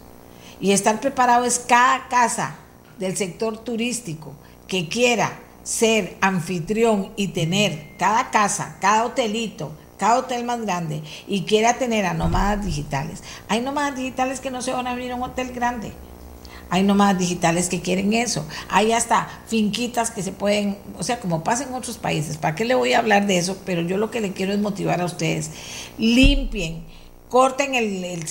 Y 0.59 0.71
estar 0.71 0.99
preparado 0.99 1.45
es 1.45 1.59
cada 1.59 2.07
casa 2.07 2.55
del 2.97 3.17
sector 3.17 3.57
turístico 3.57 4.33
que 4.67 4.87
quiera 4.87 5.39
ser 5.63 6.17
anfitrión 6.21 7.11
y 7.15 7.29
tener 7.29 7.95
cada 7.97 8.29
casa, 8.31 8.77
cada 8.79 9.05
hotelito, 9.05 9.71
cada 9.97 10.17
hotel 10.19 10.43
más 10.43 10.61
grande 10.61 11.01
y 11.27 11.43
quiera 11.43 11.75
tener 11.75 12.05
a 12.05 12.13
nómadas 12.13 12.65
digitales. 12.65 13.23
Hay 13.47 13.61
nómadas 13.61 13.95
digitales 13.95 14.39
que 14.39 14.51
no 14.51 14.61
se 14.61 14.73
van 14.73 14.87
a 14.87 14.91
abrir 14.91 15.11
a 15.11 15.15
un 15.15 15.23
hotel 15.23 15.53
grande. 15.53 15.93
Hay 16.69 16.81
nómadas 16.81 17.19
digitales 17.19 17.69
que 17.69 17.81
quieren 17.81 18.13
eso. 18.13 18.47
Hay 18.67 18.93
hasta 18.93 19.27
finquitas 19.45 20.09
que 20.09 20.23
se 20.23 20.31
pueden, 20.31 20.77
o 20.97 21.03
sea, 21.03 21.19
como 21.19 21.43
pasa 21.43 21.65
en 21.65 21.73
otros 21.73 21.97
países. 21.97 22.37
¿Para 22.37 22.55
qué 22.55 22.65
le 22.65 22.73
voy 22.73 22.93
a 22.93 22.99
hablar 22.99 23.27
de 23.27 23.37
eso? 23.37 23.57
Pero 23.63 23.81
yo 23.81 23.97
lo 23.97 24.09
que 24.09 24.21
le 24.21 24.33
quiero 24.33 24.53
es 24.53 24.59
motivar 24.59 24.99
a 24.99 25.05
ustedes. 25.05 25.51
Limpien, 25.99 26.83
corten 27.33 27.73
el, 27.73 28.03
el 28.03 28.25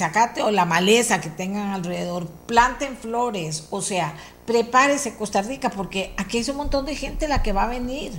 o 0.44 0.52
la 0.52 0.64
maleza 0.64 1.20
que 1.20 1.28
tengan 1.28 1.70
alrededor, 1.70 2.28
planten 2.46 2.96
flores, 2.96 3.64
o 3.70 3.82
sea, 3.82 4.14
prepárese 4.46 5.16
Costa 5.16 5.42
Rica 5.42 5.70
porque 5.70 6.14
aquí 6.16 6.38
hay 6.38 6.48
un 6.50 6.58
montón 6.58 6.86
de 6.86 6.94
gente 6.94 7.26
la 7.26 7.42
que 7.42 7.52
va 7.52 7.64
a 7.64 7.66
venir. 7.66 8.12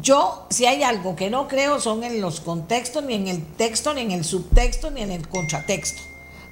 Yo, 0.00 0.46
si 0.48 0.64
hay 0.64 0.82
algo 0.82 1.16
que 1.16 1.28
no 1.28 1.48
creo, 1.48 1.80
son 1.80 2.02
en 2.02 2.22
los 2.22 2.40
contextos, 2.40 3.04
ni 3.04 3.12
en 3.12 3.28
el 3.28 3.44
texto, 3.44 3.92
ni 3.92 4.00
en 4.00 4.12
el 4.12 4.24
subtexto, 4.24 4.90
ni 4.90 5.02
en 5.02 5.10
el 5.10 5.28
contratexto. 5.28 6.00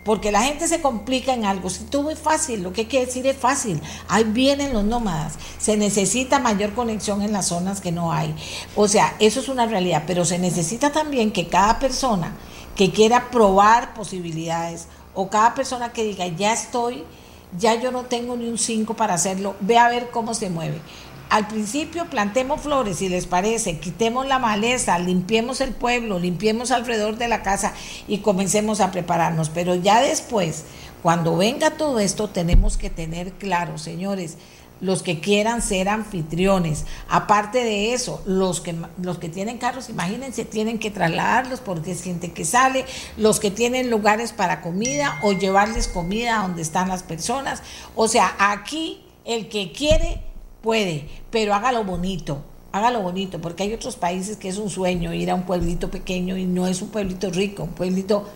Porque 0.04 0.30
la 0.30 0.42
gente 0.42 0.68
se 0.68 0.82
complica 0.82 1.32
en 1.32 1.46
algo. 1.46 1.70
Si 1.70 1.84
todo 1.84 2.10
es 2.10 2.18
fácil, 2.18 2.62
lo 2.62 2.74
que 2.74 2.82
hay 2.82 2.86
que 2.88 3.06
decir 3.06 3.26
es 3.26 3.38
fácil. 3.38 3.80
Ahí 4.08 4.24
vienen 4.24 4.74
los 4.74 4.84
nómadas. 4.84 5.36
Se 5.58 5.78
necesita 5.78 6.38
mayor 6.38 6.74
conexión 6.74 7.22
en 7.22 7.32
las 7.32 7.46
zonas 7.48 7.80
que 7.80 7.92
no 7.92 8.12
hay. 8.12 8.34
O 8.76 8.88
sea, 8.88 9.16
eso 9.20 9.40
es 9.40 9.48
una 9.48 9.64
realidad. 9.64 10.04
Pero 10.06 10.26
se 10.26 10.38
necesita 10.38 10.92
también 10.92 11.32
que 11.32 11.48
cada 11.48 11.78
persona 11.78 12.36
que 12.76 12.90
quiera 12.90 13.30
probar 13.30 13.94
posibilidades 13.94 14.88
o 15.14 15.28
cada 15.28 15.54
persona 15.54 15.92
que 15.92 16.04
diga, 16.04 16.26
ya 16.26 16.52
estoy 16.52 17.04
ya 17.58 17.74
yo 17.80 17.92
no 17.92 18.02
tengo 18.02 18.36
ni 18.36 18.48
un 18.48 18.58
5 18.58 18.94
para 18.94 19.14
hacerlo, 19.14 19.54
ve 19.60 19.78
a 19.78 19.88
ver 19.88 20.10
cómo 20.10 20.34
se 20.34 20.50
mueve. 20.50 20.80
Al 21.30 21.48
principio 21.48 22.06
plantemos 22.06 22.60
flores, 22.60 22.98
si 22.98 23.08
les 23.08 23.26
parece, 23.26 23.78
quitemos 23.78 24.26
la 24.26 24.38
maleza, 24.38 24.98
limpiemos 24.98 25.60
el 25.60 25.72
pueblo, 25.72 26.18
limpiemos 26.18 26.70
alrededor 26.70 27.16
de 27.16 27.28
la 27.28 27.42
casa 27.42 27.72
y 28.06 28.18
comencemos 28.18 28.80
a 28.80 28.92
prepararnos. 28.92 29.48
Pero 29.48 29.74
ya 29.74 30.00
después, 30.00 30.64
cuando 31.02 31.36
venga 31.36 31.70
todo 31.70 31.98
esto, 31.98 32.28
tenemos 32.28 32.76
que 32.76 32.90
tener 32.90 33.32
claro, 33.32 33.78
señores, 33.78 34.36
los 34.84 35.02
que 35.02 35.18
quieran 35.18 35.62
ser 35.62 35.88
anfitriones. 35.88 36.84
Aparte 37.08 37.64
de 37.64 37.94
eso, 37.94 38.22
los 38.26 38.60
que, 38.60 38.76
los 39.00 39.18
que 39.18 39.30
tienen 39.30 39.56
carros, 39.56 39.88
imagínense, 39.88 40.44
tienen 40.44 40.78
que 40.78 40.90
trasladarlos 40.90 41.60
porque 41.60 41.92
es 41.92 42.02
gente 42.02 42.32
que 42.32 42.44
sale, 42.44 42.84
los 43.16 43.40
que 43.40 43.50
tienen 43.50 43.90
lugares 43.90 44.32
para 44.32 44.60
comida 44.60 45.18
o 45.22 45.32
llevarles 45.32 45.88
comida 45.88 46.38
a 46.38 46.42
donde 46.42 46.60
están 46.60 46.88
las 46.88 47.02
personas. 47.02 47.62
O 47.96 48.08
sea, 48.08 48.36
aquí 48.38 49.02
el 49.24 49.48
que 49.48 49.72
quiere 49.72 50.20
puede, 50.60 51.08
pero 51.30 51.54
hágalo 51.54 51.84
bonito. 51.84 52.44
Hágalo 52.70 53.00
bonito, 53.00 53.40
porque 53.40 53.62
hay 53.62 53.72
otros 53.72 53.96
países 53.96 54.36
que 54.36 54.48
es 54.48 54.58
un 54.58 54.68
sueño 54.68 55.14
ir 55.14 55.30
a 55.30 55.34
un 55.34 55.44
pueblito 55.44 55.90
pequeño 55.90 56.36
y 56.36 56.44
no 56.44 56.66
es 56.66 56.82
un 56.82 56.88
pueblito 56.88 57.30
rico, 57.30 57.62
un 57.62 57.70
pueblito, 57.70 58.28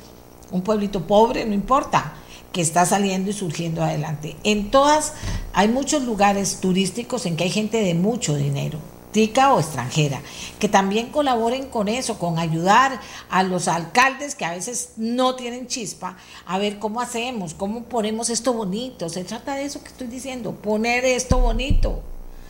un 0.52 0.62
pueblito 0.62 1.06
pobre, 1.06 1.44
no 1.44 1.54
importa 1.54 2.14
que 2.52 2.60
está 2.60 2.86
saliendo 2.86 3.30
y 3.30 3.34
surgiendo 3.34 3.82
adelante. 3.82 4.36
En 4.44 4.70
todas, 4.70 5.14
hay 5.52 5.68
muchos 5.68 6.02
lugares 6.02 6.60
turísticos 6.60 7.26
en 7.26 7.36
que 7.36 7.44
hay 7.44 7.50
gente 7.50 7.82
de 7.82 7.94
mucho 7.94 8.34
dinero, 8.34 8.78
tica 9.12 9.52
o 9.54 9.60
extranjera, 9.60 10.22
que 10.58 10.68
también 10.68 11.10
colaboren 11.10 11.66
con 11.68 11.88
eso, 11.88 12.18
con 12.18 12.38
ayudar 12.38 13.00
a 13.30 13.42
los 13.42 13.68
alcaldes 13.68 14.34
que 14.34 14.44
a 14.44 14.52
veces 14.52 14.90
no 14.96 15.34
tienen 15.36 15.66
chispa, 15.66 16.16
a 16.46 16.58
ver 16.58 16.78
cómo 16.78 17.00
hacemos, 17.00 17.54
cómo 17.54 17.84
ponemos 17.84 18.30
esto 18.30 18.52
bonito. 18.52 19.08
Se 19.08 19.24
trata 19.24 19.54
de 19.54 19.64
eso 19.64 19.82
que 19.82 19.88
estoy 19.88 20.06
diciendo, 20.06 20.52
poner 20.52 21.04
esto 21.04 21.38
bonito. 21.38 22.02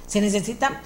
Se 0.06 0.20
necesita, 0.20 0.80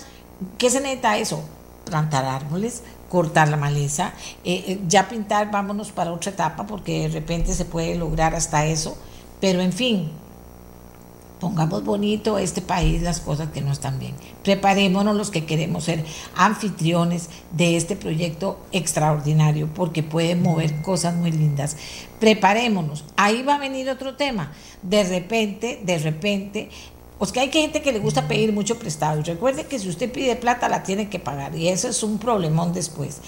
¿qué 0.59 0.71
se 0.71 0.81
necesita 0.81 1.19
eso? 1.19 1.43
plantar 1.85 2.25
árboles, 2.25 2.83
cortar 3.13 3.51
la 3.51 3.59
maleza, 3.59 4.15
eh, 4.43 4.65
eh, 4.69 4.81
ya 4.89 5.07
pintar, 5.07 5.51
vámonos 5.51 5.93
para 5.93 6.15
otra 6.15 6.31
etapa 6.31 6.67
porque 6.67 7.01
de 7.03 7.09
repente 7.09 7.53
se 7.53 7.67
puede 7.67 7.95
lograr 7.95 8.35
hasta 8.35 8.65
eso, 8.65 8.97
pero 9.39 9.61
en 9.61 9.75
fin, 9.75 10.11
pongamos 11.39 11.85
bonito 11.85 12.39
este 12.39 12.63
país 12.63 13.03
las 13.03 13.21
cosas 13.21 13.51
que 13.51 13.61
no 13.61 13.71
están 13.71 13.99
bien. 13.99 14.15
Preparémonos 14.43 15.15
los 15.15 15.31
que 15.31 15.45
queremos 15.45 15.85
ser 15.85 16.03
anfitriones 16.37 17.29
de 17.51 17.77
este 17.77 17.97
proyecto 17.97 18.59
extraordinario 18.73 19.69
porque 19.75 20.03
puede 20.03 20.35
mover 20.35 20.81
cosas 20.81 21.15
muy 21.15 21.33
lindas. 21.33 21.77
Preparémonos. 22.19 23.05
Ahí 23.19 23.43
va 23.43 23.57
a 23.57 23.59
venir 23.59 23.91
otro 23.91 24.15
tema. 24.15 24.53
De 24.81 25.05
repente, 25.05 25.83
de 25.85 25.99
repente, 25.99 26.71
pues 27.23 27.31
que 27.31 27.39
hay 27.39 27.53
gente 27.53 27.83
que 27.83 27.93
le 27.93 28.01
gusta 28.01 28.27
pedir 28.27 28.53
mucho 28.53 28.81
prestado. 28.81 29.21
Y 29.21 29.23
recuerde 29.23 29.67
que 29.67 29.79
si 29.79 29.89
usted 29.89 30.11
pide 30.11 30.35
plata 30.35 30.69
la 30.69 30.83
tiene 30.83 31.09
que 31.09 31.21
pagar 31.21 31.55
y 31.55 31.69
eso 31.69 31.87
es 31.87 32.03
un 32.03 32.19
problemón 32.19 32.73
después 32.73 33.21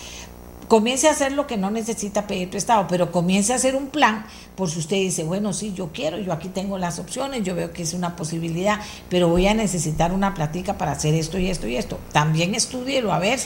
comience 0.66 1.06
a 1.06 1.12
hacer 1.12 1.30
lo 1.30 1.46
que 1.46 1.56
no 1.56 1.70
necesita 1.70 2.26
pedir 2.26 2.50
prestado, 2.50 2.88
pero 2.88 3.12
comience 3.12 3.52
a 3.52 3.56
hacer 3.56 3.76
un 3.76 3.90
plan 3.90 4.26
por 4.56 4.68
si 4.68 4.80
usted 4.80 4.96
dice, 4.96 5.22
bueno, 5.22 5.52
sí, 5.52 5.74
yo 5.74 5.92
quiero, 5.92 6.18
yo 6.18 6.32
aquí 6.32 6.48
tengo 6.48 6.76
las 6.76 6.98
opciones, 6.98 7.44
yo 7.44 7.54
veo 7.54 7.70
que 7.70 7.82
es 7.82 7.94
una 7.94 8.16
posibilidad, 8.16 8.80
pero 9.08 9.28
voy 9.28 9.46
a 9.46 9.54
necesitar 9.54 10.10
una 10.10 10.34
platica 10.34 10.76
para 10.76 10.90
hacer 10.90 11.14
esto 11.14 11.38
y 11.38 11.48
esto 11.48 11.68
y 11.68 11.76
esto. 11.76 12.00
También 12.10 12.56
estudielo, 12.56 13.12
a 13.12 13.20
ver, 13.20 13.38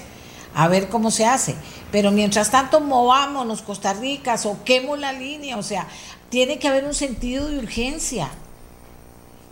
a 0.55 0.66
ver 0.69 0.89
cómo 0.89 1.11
se 1.11 1.27
hace. 1.27 1.57
Pero 1.93 2.11
mientras 2.11 2.51
tanto, 2.51 2.81
movámonos, 2.81 3.61
Costa 3.61 3.93
Rica, 3.93 4.39
soquemos 4.39 4.99
la 4.99 5.12
línea, 5.12 5.59
o 5.59 5.62
sea, 5.62 5.87
tiene 6.31 6.59
que 6.59 6.69
haber 6.69 6.87
un 6.87 6.95
sentido 6.95 7.49
de 7.51 7.59
urgencia. 7.59 8.31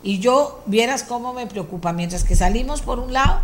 Y 0.06 0.20
yo, 0.20 0.62
vieras 0.66 1.02
cómo 1.02 1.32
me 1.32 1.48
preocupa, 1.48 1.92
mientras 1.92 2.22
que 2.22 2.36
salimos 2.36 2.80
por 2.80 3.00
un 3.00 3.12
lado, 3.12 3.40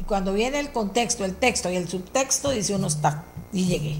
y 0.00 0.02
cuando 0.02 0.32
viene 0.32 0.58
el 0.58 0.72
contexto, 0.72 1.24
el 1.24 1.36
texto 1.36 1.70
y 1.70 1.76
el 1.76 1.88
subtexto, 1.88 2.50
dice 2.50 2.74
uno 2.74 2.88
está 2.88 3.22
y 3.52 3.66
llegué. 3.66 3.98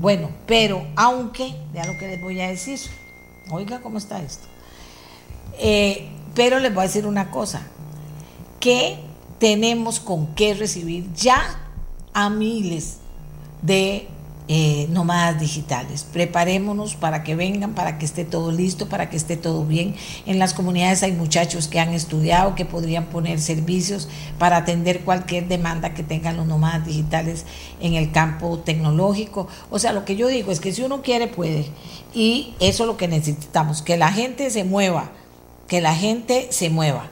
Bueno, 0.00 0.30
pero 0.44 0.84
aunque, 0.96 1.54
vea 1.72 1.86
lo 1.86 1.96
que 2.00 2.08
les 2.08 2.20
voy 2.20 2.40
a 2.40 2.48
decir, 2.48 2.80
oiga 3.52 3.80
cómo 3.80 3.98
está 3.98 4.20
esto. 4.24 4.48
Eh, 5.60 6.08
pero 6.34 6.58
les 6.58 6.74
voy 6.74 6.82
a 6.82 6.86
decir 6.88 7.06
una 7.06 7.30
cosa, 7.30 7.62
que 8.58 8.98
tenemos 9.38 10.00
con 10.00 10.34
qué 10.34 10.54
recibir 10.54 11.12
ya 11.12 11.60
a 12.12 12.28
miles 12.28 12.96
de 13.62 14.08
eh, 14.46 14.88
nómadas 14.90 15.40
digitales. 15.40 16.04
Preparémonos 16.04 16.96
para 16.96 17.24
que 17.24 17.34
vengan, 17.34 17.74
para 17.74 17.96
que 17.96 18.04
esté 18.04 18.26
todo 18.26 18.52
listo, 18.52 18.90
para 18.90 19.08
que 19.08 19.16
esté 19.16 19.38
todo 19.38 19.64
bien. 19.64 19.96
En 20.26 20.38
las 20.38 20.52
comunidades 20.52 21.02
hay 21.02 21.12
muchachos 21.12 21.66
que 21.66 21.80
han 21.80 21.94
estudiado, 21.94 22.54
que 22.54 22.66
podrían 22.66 23.06
poner 23.06 23.40
servicios 23.40 24.06
para 24.38 24.58
atender 24.58 25.00
cualquier 25.00 25.48
demanda 25.48 25.94
que 25.94 26.02
tengan 26.02 26.36
los 26.36 26.46
nómadas 26.46 26.84
digitales 26.84 27.46
en 27.80 27.94
el 27.94 28.12
campo 28.12 28.58
tecnológico. 28.58 29.48
O 29.70 29.78
sea, 29.78 29.92
lo 29.92 30.04
que 30.04 30.14
yo 30.14 30.28
digo 30.28 30.52
es 30.52 30.60
que 30.60 30.74
si 30.74 30.82
uno 30.82 31.00
quiere, 31.00 31.26
puede. 31.26 31.66
Y 32.12 32.54
eso 32.60 32.82
es 32.82 32.86
lo 32.86 32.98
que 32.98 33.08
necesitamos, 33.08 33.80
que 33.80 33.96
la 33.96 34.12
gente 34.12 34.50
se 34.50 34.64
mueva, 34.64 35.10
que 35.68 35.80
la 35.80 35.94
gente 35.94 36.48
se 36.50 36.68
mueva, 36.68 37.08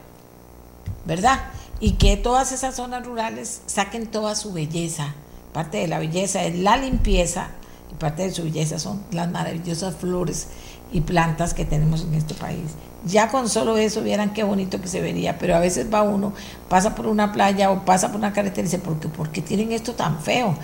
¿verdad? 1.07 1.41
Y 1.81 1.93
que 1.93 2.19
todas 2.19 2.53
esas 2.53 2.77
zonas 2.77 3.07
rurales 3.07 3.63
saquen 3.67 4.07
toda 4.07 4.35
su 4.35 4.53
belleza 4.53 5.15
Parte 5.53 5.79
de 5.79 5.89
la 5.89 5.99
belleza 5.99 6.45
es 6.45 6.59
la 6.59 6.77
limpieza 6.77 7.49
y 7.91 7.95
parte 7.95 8.23
de 8.23 8.33
su 8.33 8.45
belleza 8.45 8.79
son 8.79 9.03
las 9.11 9.31
maravillosas 9.31 9.95
flores 9.95 10.49
y 10.93 11.03
plantas 11.03 11.55
que 11.55 11.65
tenemos 11.65 12.03
en 12.03 12.15
este 12.15 12.35
país. 12.35 12.73
Ya 13.05 13.29
con 13.29 13.49
solo 13.49 13.77
eso 13.77 14.03
vieran 14.03 14.33
qué 14.33 14.45
bonito 14.45 14.81
que 14.81 14.89
se 14.89 15.01
vería, 15.01 15.39
pero 15.39 15.57
a 15.57 15.59
veces 15.59 15.93
va 15.93 16.03
uno, 16.03 16.33
pasa 16.69 16.95
por 16.95 17.07
una 17.07 17.33
playa 17.33 17.71
o 17.71 17.85
pasa 17.85 18.09
por 18.09 18.17
una 18.17 18.33
carretera 18.33 18.61
y 18.61 18.71
dice, 18.71 18.79
¿por 18.79 18.99
qué, 19.01 19.09
¿por 19.09 19.31
qué 19.31 19.43
tienen 19.43 19.73
esto 19.73 19.95
tan 19.95 20.21
feo? 20.21 20.57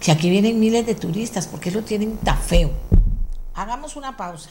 Que 0.00 0.12
aquí 0.12 0.28
vienen 0.28 0.58
miles 0.58 0.84
de 0.86 0.94
turistas, 0.94 1.46
¿por 1.46 1.60
qué 1.60 1.70
lo 1.70 1.82
tienen 1.82 2.16
tan 2.18 2.38
feo? 2.38 2.70
Hagamos 3.54 3.96
una 3.96 4.16
pausa, 4.16 4.50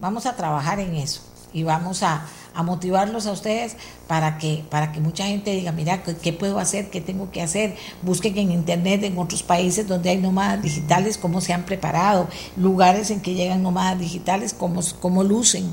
vamos 0.00 0.26
a 0.26 0.34
trabajar 0.34 0.80
en 0.80 0.96
eso 0.96 1.20
y 1.52 1.62
vamos 1.62 2.02
a, 2.02 2.26
motivarlos 2.64 3.26
a 3.26 3.32
ustedes 3.32 3.76
para 4.06 4.36
que, 4.36 4.64
para 4.68 4.92
que 4.92 5.00
mucha 5.00 5.24
gente 5.24 5.50
diga, 5.52 5.72
mira, 5.72 6.02
¿qué, 6.02 6.32
puedo 6.34 6.58
hacer? 6.58 6.90
¿Qué 6.90 7.00
tengo 7.00 7.30
que 7.30 7.40
hacer? 7.40 7.74
Busquen 8.02 8.36
en 8.36 8.50
internet 8.50 9.02
en 9.04 9.16
otros 9.16 9.42
países 9.42 9.88
donde 9.88 10.10
hay 10.10 10.18
nómadas 10.18 10.60
digitales, 10.60 11.16
cómo 11.16 11.40
se 11.40 11.54
han 11.54 11.64
preparado, 11.64 12.28
lugares 12.56 13.10
en 13.10 13.20
que 13.22 13.32
llegan 13.32 13.62
nómadas 13.62 13.98
digitales, 13.98 14.52
cómo, 14.52 14.82
cómo 15.00 15.24
lucen. 15.24 15.72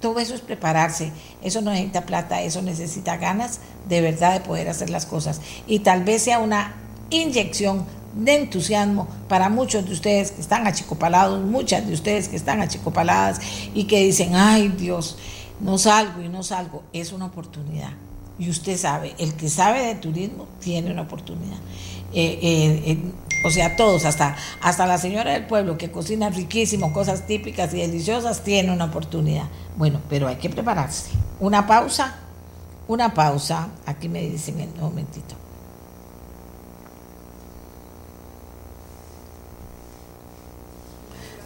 Todo 0.00 0.20
eso 0.20 0.34
es 0.34 0.40
prepararse, 0.40 1.12
eso 1.42 1.60
no 1.60 1.72
necesita 1.72 2.06
plata, 2.06 2.40
eso 2.42 2.62
necesita 2.62 3.16
ganas 3.16 3.58
de 3.88 4.00
verdad 4.00 4.34
de 4.34 4.40
poder 4.40 4.68
hacer 4.68 4.90
las 4.90 5.06
cosas. 5.06 5.40
Y 5.66 5.80
tal 5.80 6.04
vez 6.04 6.22
sea 6.22 6.38
una 6.38 6.76
inyección 7.10 7.84
de 8.18 8.34
entusiasmo 8.34 9.06
para 9.28 9.48
muchos 9.48 9.86
de 9.86 9.92
ustedes 9.92 10.32
que 10.32 10.40
están 10.40 10.66
achicopalados, 10.66 11.40
muchas 11.40 11.86
de 11.86 11.94
ustedes 11.94 12.28
que 12.28 12.36
están 12.36 12.60
achicopaladas 12.60 13.40
y 13.74 13.84
que 13.84 14.04
dicen, 14.04 14.34
ay 14.34 14.68
Dios, 14.68 15.16
no 15.60 15.78
salgo 15.78 16.20
y 16.22 16.28
no 16.28 16.42
salgo, 16.42 16.82
es 16.92 17.12
una 17.12 17.26
oportunidad. 17.26 17.92
Y 18.38 18.50
usted 18.50 18.76
sabe, 18.76 19.14
el 19.18 19.34
que 19.34 19.48
sabe 19.48 19.86
de 19.86 19.94
turismo 19.94 20.46
tiene 20.60 20.90
una 20.90 21.02
oportunidad. 21.02 21.56
Eh, 22.12 22.38
eh, 22.42 22.82
eh, 22.86 22.98
o 23.44 23.50
sea, 23.50 23.76
todos, 23.76 24.04
hasta, 24.04 24.36
hasta 24.62 24.86
la 24.86 24.98
señora 24.98 25.32
del 25.32 25.46
pueblo 25.46 25.78
que 25.78 25.90
cocina 25.90 26.28
riquísimo, 26.28 26.92
cosas 26.92 27.26
típicas 27.26 27.72
y 27.74 27.78
deliciosas, 27.78 28.42
tiene 28.42 28.72
una 28.72 28.86
oportunidad. 28.86 29.46
Bueno, 29.76 30.00
pero 30.08 30.26
hay 30.26 30.36
que 30.36 30.50
prepararse. 30.50 31.10
Una 31.38 31.66
pausa, 31.66 32.16
una 32.88 33.14
pausa. 33.14 33.68
Aquí 33.86 34.08
me 34.08 34.22
dicen 34.22 34.60
en 34.60 34.70
un 34.70 34.80
momentito. 34.80 35.47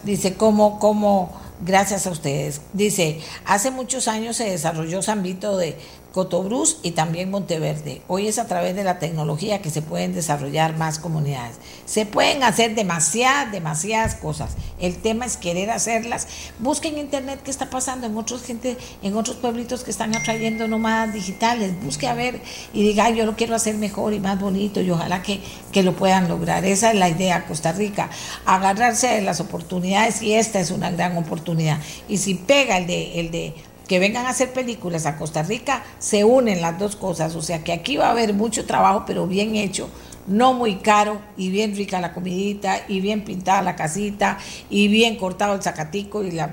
Dice, 0.03 0.35
¿cómo, 0.35 0.79
cómo? 0.79 1.31
Gracias 1.65 2.07
a 2.07 2.11
ustedes. 2.11 2.61
Dice, 2.73 3.21
hace 3.45 3.71
muchos 3.71 4.09
años 4.09 4.35
se 4.35 4.49
desarrolló 4.49 5.01
Zambito 5.01 5.55
de 5.55 5.77
Cotobruz 6.11 6.79
y 6.83 6.91
también 6.91 7.31
Monteverde. 7.31 8.01
Hoy 8.07 8.27
es 8.27 8.37
a 8.37 8.47
través 8.47 8.75
de 8.75 8.83
la 8.83 8.99
tecnología 8.99 9.61
que 9.61 9.69
se 9.69 9.81
pueden 9.81 10.13
desarrollar 10.13 10.75
más 10.77 10.99
comunidades. 10.99 11.55
Se 11.85 12.05
pueden 12.05 12.43
hacer 12.43 12.75
demasiadas, 12.75 13.51
demasiadas 13.51 14.15
cosas. 14.15 14.57
El 14.83 14.97
tema 14.97 15.25
es 15.25 15.37
querer 15.37 15.71
hacerlas. 15.71 16.27
Busquen 16.59 16.95
en 16.95 16.99
internet 16.99 17.39
qué 17.41 17.51
está 17.51 17.69
pasando 17.69 18.05
en 18.05 18.17
otros 18.17 18.43
gente, 18.43 18.75
en 19.01 19.15
otros 19.15 19.37
pueblitos 19.37 19.85
que 19.85 19.91
están 19.91 20.13
atrayendo 20.13 20.67
nómadas 20.67 21.13
digitales. 21.13 21.71
Busque 21.81 22.05
a 22.05 22.13
ver 22.13 22.41
y 22.73 22.83
diga, 22.83 23.09
yo 23.09 23.25
lo 23.25 23.37
quiero 23.37 23.55
hacer 23.55 23.75
mejor 23.75 24.13
y 24.13 24.19
más 24.19 24.37
bonito 24.37 24.81
y 24.81 24.91
ojalá 24.91 25.23
que, 25.23 25.39
que 25.71 25.83
lo 25.83 25.95
puedan 25.95 26.27
lograr. 26.27 26.65
Esa 26.65 26.91
es 26.91 26.99
la 26.99 27.07
idea 27.07 27.45
Costa 27.45 27.71
Rica. 27.71 28.09
Agarrarse 28.45 29.07
de 29.07 29.21
las 29.21 29.39
oportunidades 29.39 30.21
y 30.21 30.33
esta 30.33 30.59
es 30.59 30.69
una 30.69 30.91
gran 30.91 31.15
oportunidad. 31.15 31.79
Y 32.09 32.17
si 32.17 32.35
pega 32.35 32.75
el 32.77 32.85
de, 32.85 33.21
el 33.21 33.31
de 33.31 33.53
que 33.87 33.99
vengan 33.99 34.25
a 34.25 34.31
hacer 34.31 34.51
películas 34.51 35.05
a 35.05 35.15
Costa 35.15 35.43
Rica, 35.43 35.81
se 35.99 36.25
unen 36.25 36.61
las 36.61 36.77
dos 36.77 36.97
cosas. 36.97 37.35
O 37.35 37.41
sea 37.41 37.63
que 37.63 37.71
aquí 37.71 37.95
va 37.95 38.07
a 38.07 38.11
haber 38.11 38.33
mucho 38.33 38.65
trabajo, 38.65 39.05
pero 39.07 39.27
bien 39.27 39.55
hecho, 39.55 39.89
no 40.27 40.53
muy 40.53 40.75
caro 40.75 41.19
y 41.37 41.49
bien 41.49 41.75
rica 41.75 41.99
la 41.99 42.13
comidita 42.13 42.81
y 42.87 43.01
bien 43.01 43.23
pintada 43.23 43.61
la 43.61 43.75
casita 43.75 44.37
y 44.69 44.87
bien 44.87 45.17
cortado 45.17 45.55
el 45.55 45.61
zacatico 45.61 46.23
y, 46.23 46.31
la, 46.31 46.51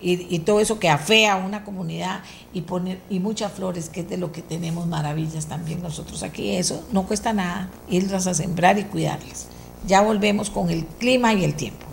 y, 0.00 0.38
todo 0.40 0.60
eso 0.60 0.78
que 0.78 0.88
afea 0.88 1.34
a 1.34 1.36
una 1.36 1.64
comunidad 1.64 2.22
y 2.52 2.62
poner 2.62 3.00
y 3.08 3.20
muchas 3.20 3.52
flores 3.52 3.88
que 3.88 4.00
es 4.00 4.08
de 4.08 4.16
lo 4.16 4.32
que 4.32 4.42
tenemos 4.42 4.86
maravillas 4.86 5.46
también 5.46 5.82
nosotros 5.82 6.22
aquí. 6.22 6.56
Eso 6.56 6.84
no 6.92 7.06
cuesta 7.06 7.32
nada 7.32 7.70
irlas 7.88 8.26
a 8.26 8.34
sembrar 8.34 8.78
y 8.78 8.84
cuidarlas. 8.84 9.46
Ya 9.86 10.02
volvemos 10.02 10.50
con 10.50 10.70
el 10.70 10.84
clima 10.84 11.32
y 11.32 11.44
el 11.44 11.54
tiempo 11.54 11.89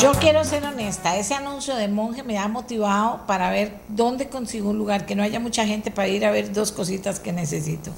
yo 0.00 0.12
quiero 0.12 0.44
ser 0.44 0.64
honesta, 0.64 1.18
ese 1.18 1.34
anuncio 1.34 1.76
de 1.76 1.86
monje 1.86 2.22
me 2.22 2.38
ha 2.38 2.48
motivado 2.48 3.26
para 3.26 3.50
ver 3.50 3.74
dónde 3.88 4.28
consigo 4.28 4.70
un 4.70 4.78
lugar, 4.78 5.04
que 5.04 5.14
no 5.14 5.22
haya 5.22 5.40
mucha 5.40 5.66
gente 5.66 5.90
para 5.90 6.08
ir 6.08 6.24
a 6.24 6.30
ver 6.30 6.54
dos 6.54 6.72
cositas 6.72 7.20
que 7.20 7.32
necesito. 7.32 7.90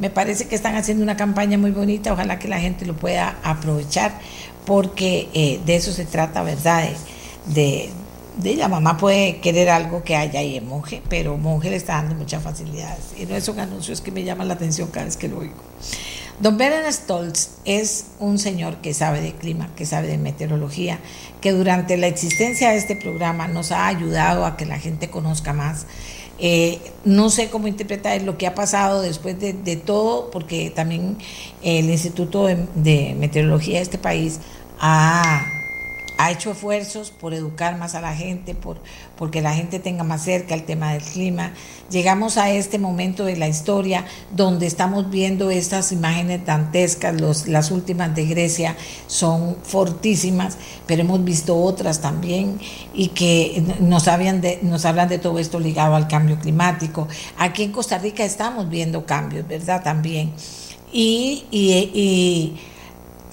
Me 0.00 0.10
parece 0.10 0.48
que 0.48 0.56
están 0.56 0.74
haciendo 0.74 1.04
una 1.04 1.16
campaña 1.16 1.56
muy 1.56 1.70
bonita, 1.70 2.12
ojalá 2.12 2.40
que 2.40 2.48
la 2.48 2.58
gente 2.58 2.84
lo 2.86 2.96
pueda 2.96 3.38
aprovechar, 3.44 4.18
porque 4.66 5.28
eh, 5.32 5.60
de 5.64 5.76
eso 5.76 5.92
se 5.92 6.04
trata, 6.04 6.42
¿verdad? 6.42 6.88
De, 7.46 7.88
de, 8.38 8.56
la 8.56 8.66
mamá 8.66 8.96
puede 8.96 9.38
querer 9.38 9.70
algo 9.70 10.02
que 10.02 10.16
haya 10.16 10.40
ahí 10.40 10.56
en 10.56 10.66
monje, 10.66 11.02
pero 11.08 11.36
monje 11.36 11.70
le 11.70 11.76
está 11.76 11.94
dando 11.94 12.16
muchas 12.16 12.42
facilidades. 12.42 13.14
Y 13.16 13.26
no 13.26 13.36
es 13.36 13.46
un 13.48 13.60
anuncio, 13.60 13.94
es 13.94 14.00
que 14.00 14.10
me 14.10 14.24
llama 14.24 14.44
la 14.44 14.54
atención 14.54 14.88
cada 14.88 15.06
vez 15.06 15.16
que 15.16 15.28
lo 15.28 15.38
oigo. 15.38 15.54
Don 16.40 16.58
Beren 16.58 16.92
Stoltz 16.92 17.58
es 17.64 18.06
un 18.18 18.38
señor 18.38 18.78
que 18.78 18.92
sabe 18.92 19.20
de 19.20 19.32
clima, 19.32 19.70
que 19.76 19.86
sabe 19.86 20.08
de 20.08 20.18
meteorología, 20.18 20.98
que 21.40 21.52
durante 21.52 21.96
la 21.96 22.08
existencia 22.08 22.70
de 22.70 22.76
este 22.76 22.96
programa 22.96 23.46
nos 23.46 23.70
ha 23.70 23.86
ayudado 23.86 24.44
a 24.44 24.56
que 24.56 24.66
la 24.66 24.78
gente 24.78 25.08
conozca 25.08 25.52
más. 25.52 25.86
Eh, 26.40 26.80
no 27.04 27.30
sé 27.30 27.48
cómo 27.50 27.68
interpretar 27.68 28.20
lo 28.22 28.36
que 28.36 28.48
ha 28.48 28.54
pasado 28.56 29.00
después 29.00 29.38
de, 29.38 29.76
todo, 29.76 30.32
porque 30.32 30.70
también 30.70 31.18
el 31.62 31.88
Instituto 31.88 32.46
de, 32.46 33.14
Meteorología 33.16 33.76
de 33.76 33.82
este 33.82 33.98
país 33.98 34.40
ha, 34.80 35.46
ha 36.16 36.30
hecho 36.30 36.52
esfuerzos 36.52 37.10
por 37.10 37.34
educar 37.34 37.76
más 37.76 37.94
a 37.94 38.00
la 38.00 38.14
gente, 38.14 38.54
por 38.54 38.78
porque 39.16 39.42
la 39.42 39.54
gente 39.54 39.78
tenga 39.78 40.04
más 40.04 40.24
cerca 40.24 40.54
el 40.54 40.64
tema 40.64 40.92
del 40.92 41.02
clima. 41.02 41.52
Llegamos 41.90 42.36
a 42.36 42.50
este 42.50 42.78
momento 42.78 43.24
de 43.24 43.36
la 43.36 43.48
historia 43.48 44.04
donde 44.32 44.66
estamos 44.66 45.10
viendo 45.10 45.50
estas 45.50 45.92
imágenes 45.92 46.44
dantescas, 46.44 47.46
las 47.46 47.70
últimas 47.70 48.14
de 48.14 48.26
Grecia 48.26 48.76
son 49.06 49.56
fortísimas, 49.62 50.56
pero 50.86 51.02
hemos 51.02 51.22
visto 51.24 51.56
otras 51.56 52.00
también 52.00 52.58
y 52.92 53.08
que 53.08 53.62
nos, 53.80 54.08
hablan 54.08 54.40
de 54.40 55.18
todo 55.20 55.38
esto 55.38 55.60
ligado 55.60 55.94
al 55.94 56.08
cambio 56.08 56.38
climático. 56.38 57.08
Aquí 57.38 57.64
en 57.64 57.72
Costa 57.72 57.98
Rica 57.98 58.24
estamos 58.24 58.68
viendo 58.68 59.04
cambios, 59.06 59.46
¿verdad? 59.46 59.82
También. 59.82 60.32
y, 60.92 61.44
y 61.50 62.56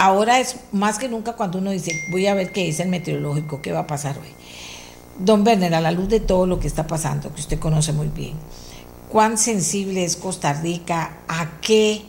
ahora 0.02 0.40
es 0.40 0.56
más 0.72 0.98
que 0.98 1.08
nunca 1.08 1.34
cuando 1.34 1.60
uno 1.60 1.70
dice, 1.70 1.94
voy 2.10 2.26
a 2.26 2.34
ver 2.34 2.52
qué 2.52 2.64
dice 2.64 2.82
el 2.82 2.90
meteorológico, 2.90 3.62
qué 3.62 3.72
va 3.72 3.82
a 3.82 3.88
pasar 3.88 4.18
hoy. 4.18 4.34
Don 5.20 5.46
Werner, 5.46 5.76
a 5.76 5.80
la 5.80 5.92
luz 5.92 6.10
de 6.10 6.20
todo 6.20 6.48
lo 6.48 6.60
que 6.60 6.66
está 6.66 6.88
pasando, 6.88 7.32
que 7.32 7.42
usted 7.42 7.60
conoce 7.60 7.94
muy 7.94 8.08
bien, 8.08 8.34
¿cuán 9.10 9.38
sensible 9.38 10.04
es 10.04 10.18
Costa 10.18 10.54
Rica? 10.54 11.18
¿A 11.28 11.60
qué? 11.62 12.02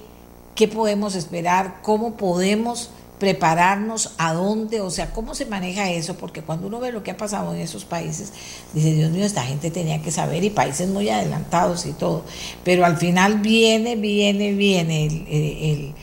¿Qué 0.55 0.69
podemos 0.69 1.15
esperar? 1.15 1.81
¿Cómo 1.83 2.17
podemos 2.17 2.89
prepararnos? 3.19 4.15
¿A 4.17 4.33
dónde? 4.33 4.81
O 4.81 4.91
sea, 4.91 5.13
¿cómo 5.13 5.35
se 5.35 5.45
maneja 5.45 5.91
eso? 5.91 6.17
Porque 6.17 6.41
cuando 6.41 6.69
uno 6.69 6.81
ve 6.81 6.93
lo 6.93 7.03
que 7.03 7.11
ha 7.11 7.17
pasado 7.19 7.53
en 7.53 7.61
esos 7.61 7.85
países, 7.85 8.33
dice, 8.73 8.95
Dios 8.95 9.11
mío, 9.11 9.27
esta 9.27 9.43
gente 9.43 9.71
tenía 9.71 10.01
que 10.01 10.11
saber 10.11 10.43
y 10.45 10.49
países 10.49 10.89
muy 10.89 11.11
adelantados 11.11 11.85
y 11.85 11.93
todo. 11.93 12.25
Pero 12.65 12.87
al 12.87 12.97
final 12.97 13.41
viene, 13.41 13.97
viene, 13.97 14.55
viene 14.55 15.05
el 15.05 15.27
el 15.29 15.95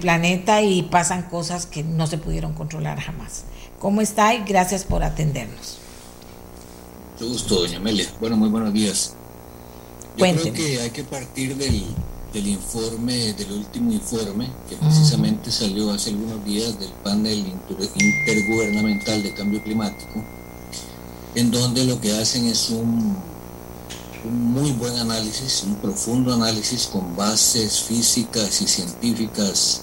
planeta 0.00 0.62
y 0.62 0.82
pasan 0.82 1.22
cosas 1.22 1.66
que 1.66 1.82
no 1.82 2.06
se 2.06 2.18
pudieron 2.18 2.52
controlar 2.52 3.00
jamás. 3.00 3.44
¿Cómo 3.78 4.00
está? 4.00 4.34
Y 4.34 4.44
gracias 4.44 4.84
por 4.84 5.04
atendernos. 5.04 5.78
Mucho 7.14 7.32
gusto, 7.32 7.60
doña 7.60 7.78
Amelia. 7.78 8.06
Bueno, 8.20 8.36
muy 8.36 8.48
buenos 8.48 8.72
días. 8.72 9.14
Yo 10.16 10.24
creo 10.24 10.52
que 10.52 10.80
hay 10.80 10.90
que 10.90 11.04
partir 11.04 11.56
del, 11.56 12.46
informe, 12.46 13.32
del 13.34 13.52
último 13.52 13.92
informe, 13.92 14.50
que 14.68 14.76
precisamente 14.76 15.52
salió 15.52 15.92
hace 15.92 16.10
algunos 16.10 16.44
días 16.44 16.78
del 16.80 16.90
panel 17.04 17.44
intergubernamental 17.96 19.22
de 19.22 19.32
cambio 19.32 19.62
climático, 19.62 20.24
en 21.36 21.52
donde 21.52 21.84
lo 21.84 22.00
que 22.00 22.12
hacen 22.18 22.46
es 22.46 22.70
un 22.70 23.16
un 24.24 24.52
muy 24.52 24.72
buen 24.72 24.96
análisis, 24.98 25.64
un 25.64 25.76
profundo 25.76 26.34
análisis 26.34 26.86
con 26.86 27.16
bases 27.16 27.82
físicas 27.82 28.60
y 28.62 28.66
científicas 28.66 29.82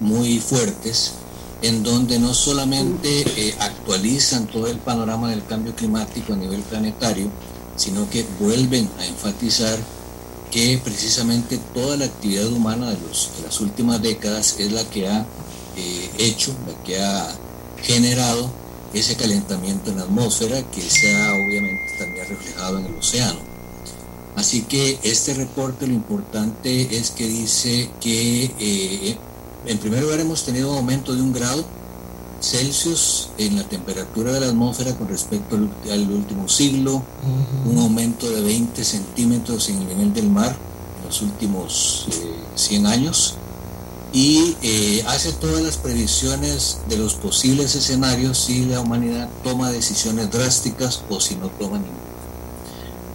muy 0.00 0.38
fuertes, 0.38 1.12
en 1.62 1.82
donde 1.82 2.18
no 2.18 2.34
solamente 2.34 3.24
eh, 3.36 3.54
actualizan 3.58 4.46
todo 4.46 4.66
el 4.66 4.78
panorama 4.78 5.30
del 5.30 5.44
cambio 5.46 5.74
climático 5.74 6.34
a 6.34 6.36
nivel 6.36 6.60
planetario, 6.62 7.30
sino 7.76 8.08
que 8.10 8.24
vuelven 8.38 8.88
a 8.98 9.06
enfatizar 9.06 9.78
que 10.50 10.78
precisamente 10.84 11.58
toda 11.72 11.96
la 11.96 12.04
actividad 12.04 12.46
humana 12.48 12.90
de, 12.90 12.98
los, 13.08 13.30
las 13.42 13.60
últimas 13.60 14.00
décadas 14.02 14.56
es 14.58 14.72
la 14.72 14.84
que 14.84 15.08
ha 15.08 15.26
eh, 15.76 16.10
hecho, 16.18 16.54
la 16.66 16.84
que 16.84 17.02
ha 17.02 17.34
generado 17.82 18.50
ese 18.92 19.16
calentamiento 19.16 19.90
en 19.90 19.96
la 19.96 20.02
atmósfera 20.04 20.62
que 20.70 20.80
se 20.80 21.16
ha 21.16 21.32
obviamente 21.32 21.96
también 21.98 22.28
reflejado 22.28 22.78
en 22.78 22.86
el 22.86 22.94
océano. 22.94 23.53
Así 24.36 24.62
que 24.62 24.98
este 25.02 25.34
reporte 25.34 25.86
lo 25.86 25.92
importante 25.92 26.96
es 26.96 27.10
que 27.10 27.26
dice 27.26 27.90
que 28.00 28.52
eh, 28.58 29.16
en 29.66 29.78
primer 29.78 30.02
lugar 30.02 30.20
hemos 30.20 30.44
tenido 30.44 30.72
un 30.72 30.78
aumento 30.78 31.14
de 31.14 31.22
un 31.22 31.32
grado 31.32 31.64
Celsius 32.40 33.30
en 33.38 33.56
la 33.56 33.64
temperatura 33.64 34.32
de 34.32 34.40
la 34.40 34.48
atmósfera 34.48 34.94
con 34.94 35.08
respecto 35.08 35.56
al, 35.56 36.10
último 36.10 36.48
siglo, 36.48 37.02
un 37.64 37.78
aumento 37.78 38.30
de 38.30 38.42
20 38.42 38.84
centímetros 38.84 39.68
en 39.70 39.78
el 39.78 39.88
nivel 39.88 40.12
del 40.12 40.28
mar 40.28 40.54
en 40.98 41.06
los 41.06 41.22
últimos 41.22 42.06
100 42.56 42.84
eh, 42.84 42.88
años 42.88 43.36
y 44.12 44.56
eh, 44.62 45.02
hace 45.08 45.32
todas 45.32 45.62
las 45.62 45.76
previsiones 45.76 46.78
de 46.88 46.98
los 46.98 47.14
posibles 47.14 47.74
escenarios 47.74 48.38
si 48.38 48.64
la 48.64 48.80
humanidad 48.80 49.28
toma 49.42 49.70
decisiones 49.70 50.30
drásticas 50.30 51.02
o 51.08 51.20
si 51.20 51.34
no 51.34 51.48
toma 51.48 51.78
ninguna. 51.78 52.03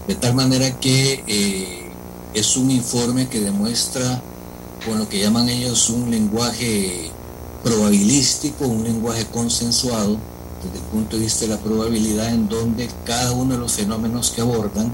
De 0.09 0.15
tal 0.15 0.33
manera 0.33 0.71
que 0.79 1.23
eh, 1.27 1.91
es 2.33 2.57
un 2.57 2.71
informe 2.71 3.29
que 3.29 3.41
demuestra 3.41 4.19
con 4.83 4.97
lo 4.97 5.07
que 5.07 5.19
llaman 5.19 5.47
ellos 5.49 5.87
un 5.91 6.09
lenguaje 6.09 7.11
probabilístico, 7.63 8.65
un 8.65 8.83
lenguaje 8.83 9.27
consensuado 9.27 10.17
desde 10.63 10.79
el 10.79 10.83
punto 10.91 11.15
de 11.15 11.21
vista 11.21 11.45
de 11.45 11.49
la 11.49 11.59
probabilidad 11.59 12.33
en 12.33 12.49
donde 12.49 12.89
cada 13.05 13.33
uno 13.33 13.53
de 13.53 13.59
los 13.59 13.73
fenómenos 13.73 14.31
que 14.31 14.41
abordan 14.41 14.91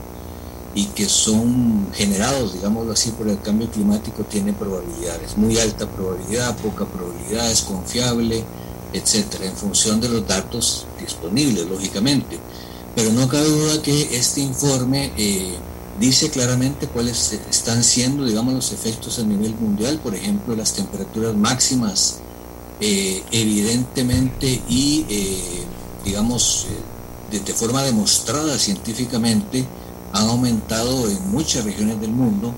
y 0.73 0.83
que 0.87 1.07
son 1.07 1.87
generados, 1.93 2.51
digámoslo 2.51 2.91
así, 2.91 3.11
por 3.11 3.29
el 3.29 3.39
cambio 3.39 3.71
climático 3.71 4.23
tiene 4.23 4.51
probabilidades, 4.51 5.37
muy 5.37 5.57
alta 5.57 5.87
probabilidad, 5.87 6.57
poca 6.57 6.83
probabilidad, 6.83 7.49
es 7.49 7.61
confiable, 7.61 8.43
etcétera, 8.91 9.45
en 9.45 9.55
función 9.55 10.01
de 10.01 10.09
los 10.09 10.27
datos 10.27 10.85
disponibles, 10.99 11.65
lógicamente. 11.67 12.37
Pero 12.95 13.11
no 13.11 13.27
cabe 13.27 13.49
duda 13.49 13.81
que 13.81 14.17
este 14.17 14.39
informe 14.39 15.11
eh, 15.17 15.55
dice 15.99 16.29
claramente 16.29 16.87
cuáles 16.87 17.33
están 17.49 17.83
siendo, 17.83 18.23
digamos, 18.23 18.53
los 18.53 18.71
efectos 18.71 19.19
a 19.19 19.23
nivel 19.23 19.53
mundial, 19.55 19.99
por 20.01 20.15
ejemplo, 20.15 20.55
las 20.55 20.73
temperaturas 20.73 21.35
máximas, 21.35 22.19
eh, 22.79 23.21
evidentemente 23.31 24.61
y, 24.69 25.05
eh, 25.09 25.65
digamos, 26.05 26.67
de, 27.29 27.41
de, 27.41 27.53
forma 27.53 27.83
demostrada 27.83 28.57
científicamente, 28.57 29.65
han 30.13 30.29
aumentado 30.29 31.09
en 31.09 31.31
muchas 31.31 31.65
regiones 31.65 31.99
del 31.99 32.11
mundo. 32.11 32.53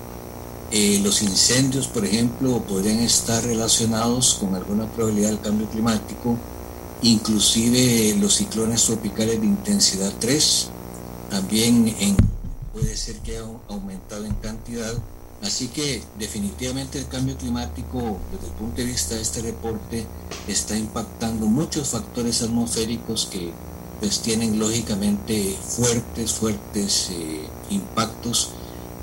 los 1.02 1.22
incendios, 1.22 1.88
por 1.88 2.04
ejemplo, 2.04 2.62
podrían 2.68 2.98
estar 3.00 3.42
relacionados 3.42 4.34
con 4.38 4.54
alguna 4.54 4.86
probabilidad 4.86 5.30
del 5.30 5.40
cambio 5.40 5.66
climático 5.70 6.36
inclusive 7.02 8.16
los 8.18 8.34
ciclones 8.34 8.84
tropicales 8.84 9.40
de 9.40 9.46
intensidad 9.46 10.12
3 10.18 10.68
también 11.30 11.94
puede 12.72 12.96
ser 12.96 13.16
que 13.16 13.32
haya 13.38 13.46
aumentado 13.68 14.24
en 14.24 14.34
cantidad. 14.34 14.94
Así 15.42 15.68
que 15.68 16.02
definitivamente 16.18 16.98
el 16.98 17.06
cambio 17.06 17.36
climático 17.36 18.18
desde 18.32 18.46
el 18.48 18.52
punto 18.54 18.76
de 18.76 18.84
vista 18.84 19.14
de 19.14 19.22
este 19.22 19.42
reporte 19.42 20.04
está 20.48 20.76
impactando 20.76 21.46
muchos 21.46 21.90
factores 21.90 22.42
atmosféricos 22.42 23.28
que 23.30 23.52
pues 24.00 24.20
tienen 24.20 24.58
lógicamente 24.58 25.56
fuertes, 25.60 26.32
fuertes 26.32 27.10
eh, 27.10 27.48
impactos 27.70 28.50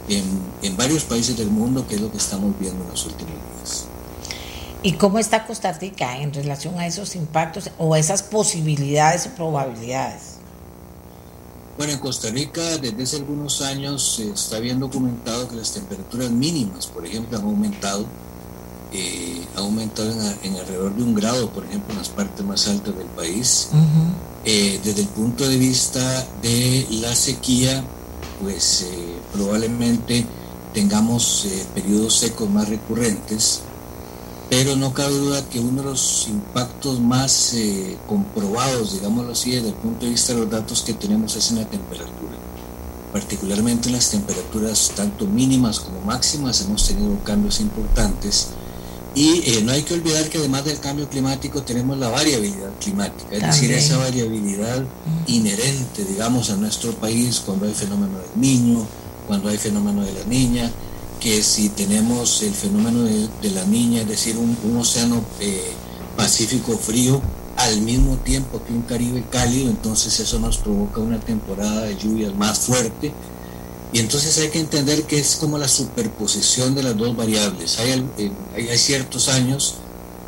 en, 0.10 0.24
en 0.62 0.78
varios 0.78 1.04
países 1.04 1.38
del 1.38 1.50
mundo, 1.50 1.88
que 1.88 1.96
es 1.96 2.02
lo 2.02 2.12
que 2.12 2.18
estamos 2.18 2.58
viendo 2.60 2.84
en 2.84 2.90
los 2.90 3.06
últimos. 3.06 3.35
¿Y 4.86 4.92
cómo 4.94 5.18
está 5.18 5.48
Costa 5.48 5.72
Rica 5.72 6.20
en 6.20 6.32
relación 6.32 6.78
a 6.78 6.86
esos 6.86 7.16
impactos 7.16 7.72
o 7.80 7.96
esas 7.96 8.22
posibilidades 8.22 9.26
o 9.26 9.30
probabilidades? 9.32 10.36
Bueno, 11.76 11.94
en 11.94 11.98
Costa 11.98 12.30
Rica 12.30 12.62
desde 12.78 13.02
hace 13.02 13.16
algunos 13.16 13.64
años 13.64 14.18
se 14.18 14.30
está 14.30 14.60
bien 14.60 14.80
documentado 14.80 15.50
que 15.50 15.56
las 15.56 15.72
temperaturas 15.72 16.30
mínimas, 16.30 16.86
por 16.86 17.04
ejemplo, 17.04 17.36
han 17.36 17.46
aumentado, 17.46 18.06
eh, 18.94 19.42
han 19.56 19.64
aumentado 19.64 20.12
en, 20.44 20.56
alrededor 20.56 20.96
de 20.96 21.02
un 21.02 21.16
grado, 21.16 21.50
por 21.50 21.66
ejemplo, 21.66 21.92
en 21.92 21.98
las 21.98 22.10
partes 22.10 22.46
más 22.46 22.68
altas 22.68 22.96
del 22.96 23.08
país. 23.08 23.70
Eh, 24.46 24.80
desde 24.84 25.02
el 25.02 25.08
punto 25.08 25.50
de 25.50 25.58
vista 25.58 26.28
de 26.44 26.86
la 26.92 27.16
sequía, 27.16 27.84
pues 28.40 28.84
eh, 28.84 29.16
probablemente 29.34 30.28
tengamos 30.76 31.48
periodos 31.74 32.20
secos 32.20 32.48
más 32.52 32.70
recurrentes 32.70 33.64
pero 34.50 34.76
no 34.76 34.94
cabe 34.94 35.16
duda 35.16 35.48
que 35.50 35.60
uno 35.60 35.82
de 35.82 35.90
los 35.90 36.28
impactos 36.28 37.00
más 37.00 37.54
eh, 37.56 37.98
comprobados, 38.08 38.94
digámoslo 38.94 39.32
así, 39.32 39.52
desde 39.52 39.70
el 39.70 39.74
punto 39.76 40.06
de 40.06 40.12
vista 40.12 40.34
de 40.34 40.40
los 40.40 40.50
datos 40.50 40.84
que 40.84 40.94
tenemos 40.94 41.36
es 41.36 41.50
en 41.52 41.58
la 41.58 41.66
temperatura. 41.66 42.36
Particularmente 43.12 43.88
en 43.88 43.96
las 43.96 44.12
temperaturas 44.12 44.92
tanto 44.96 45.26
mínimas 45.26 45.80
como 45.80 46.02
máximas 46.02 46.62
hemos 46.62 46.88
tenido 46.88 47.18
cambios 47.24 47.60
importantes. 47.60 48.50
Y 49.16 49.50
eh, 49.50 49.62
no 49.64 49.72
hay 49.72 49.84
que 49.84 49.94
olvidar 49.94 50.28
que 50.30 50.38
además 50.38 50.66
del 50.66 50.80
cambio 50.80 51.10
climático 51.10 51.64
tenemos 51.64 51.98
la 51.98 52.10
variabilidad 52.10 52.72
climática, 52.82 53.38
es 53.38 53.42
decir, 53.42 53.72
esa 53.72 53.98
variabilidad 53.98 54.84
inherente, 55.28 56.04
digamos, 56.04 56.50
a 56.50 56.58
nuestro 56.58 56.92
país 56.92 57.42
cuando 57.46 57.66
hay 57.66 57.74
fenómeno 57.74 58.18
del 58.18 58.42
niño, 58.42 58.86
cuando 59.26 59.48
hay 59.48 59.58
fenómeno 59.58 60.04
de 60.04 60.14
la 60.14 60.26
niña, 60.26 60.70
que 61.26 61.42
si 61.42 61.70
tenemos 61.70 62.44
el 62.44 62.54
fenómeno 62.54 63.02
de, 63.02 63.50
la 63.50 63.66
niña, 63.66 64.02
es 64.02 64.08
decir, 64.08 64.38
un, 64.38 64.78
océano 64.78 65.24
eh, 65.40 65.72
Pacífico 66.16 66.78
frío, 66.78 67.20
al 67.58 67.82
mismo 67.82 68.18
tiempo 68.18 68.62
que 68.64 68.72
un 68.72 68.84
Caribe 68.84 69.24
cálido, 69.32 69.72
entonces 69.72 70.20
eso 70.20 70.38
nos 70.38 70.60
provoca 70.60 71.02
una 71.02 71.20
temporada 71.20 71.82
de 71.82 71.98
lluvias 71.98 72.36
más 72.36 72.60
fuerte. 72.60 73.12
Y 73.92 74.02
entonces 74.02 74.38
hay 74.38 74.50
que 74.50 74.60
entender 74.60 75.06
que 75.06 75.18
es 75.18 75.38
como 75.38 75.58
la 75.58 75.68
superposición 75.68 76.76
de 76.76 76.84
las 76.84 76.96
dos 76.96 77.18
variables. 77.18 77.80
Hay, 77.80 78.08
eh, 78.20 78.32
hay, 78.54 78.78
ciertos 78.78 79.28
años 79.28 79.78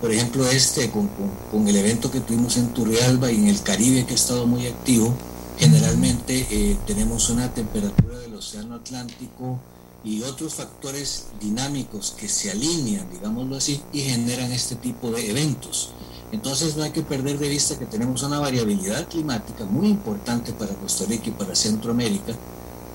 por 0.01 0.11
ejemplo, 0.11 0.47
este, 0.47 0.89
con, 0.89 1.11
con, 1.51 1.67
el 1.67 1.75
evento 1.75 2.09
que 2.09 2.21
tuvimos 2.21 2.57
en 2.57 2.69
Turrialba 2.69 3.31
y 3.31 3.35
en 3.35 3.47
el 3.49 3.61
Caribe 3.61 4.03
que 4.07 4.13
ha 4.13 4.15
estado 4.15 4.47
muy 4.47 4.65
activo, 4.65 5.13
generalmente 5.59 6.47
eh, 6.49 6.75
tenemos 6.87 7.29
una 7.29 7.53
temperatura 7.53 8.17
del 8.17 8.33
Océano 8.33 8.75
Atlántico 8.75 9.59
y 10.03 10.21
otros 10.23 10.55
factores 10.55 11.25
dinámicos 11.41 12.15
que 12.17 12.29
se 12.29 12.51
alinean, 12.51 13.09
digámoslo 13.11 13.57
así, 13.57 13.81
y 13.91 14.01
generan 14.01 14.51
este 14.51 14.75
tipo 14.75 15.11
de 15.11 15.29
eventos. 15.29 15.89
Entonces 16.31 16.75
no 16.75 16.83
hay 16.83 16.91
que 16.91 17.03
perder 17.03 17.39
de 17.39 17.49
vista 17.49 17.79
que 17.79 17.85
tenemos 17.85 18.23
una 18.23 18.39
variabilidad 18.39 19.07
climática 19.07 19.65
muy 19.65 19.87
importante 19.87 20.53
para 20.53 20.73
Costa 20.75 21.05
Rica 21.05 21.27
y 21.27 21.31
para 21.31 21.55
Centroamérica, 21.55 22.33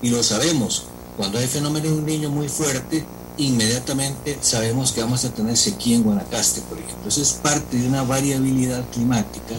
y 0.01 0.09
lo 0.09 0.21
sabemos, 0.21 0.83
cuando 1.17 1.37
hay 1.37 1.47
fenómeno 1.47 1.87
de 1.87 1.93
un 1.93 2.05
niño 2.05 2.29
muy 2.29 2.49
fuerte, 2.49 3.05
inmediatamente 3.37 4.37
sabemos 4.41 4.91
que 4.91 5.01
vamos 5.01 5.25
a 5.25 5.33
tener 5.33 5.57
sequía 5.57 5.95
en 5.95 6.03
Guanacaste, 6.03 6.61
por 6.61 6.77
ejemplo. 6.77 7.07
Eso 7.07 7.21
es 7.21 7.33
parte 7.33 7.77
de 7.77 7.87
una 7.87 8.03
variabilidad 8.03 8.87
climática 8.91 9.55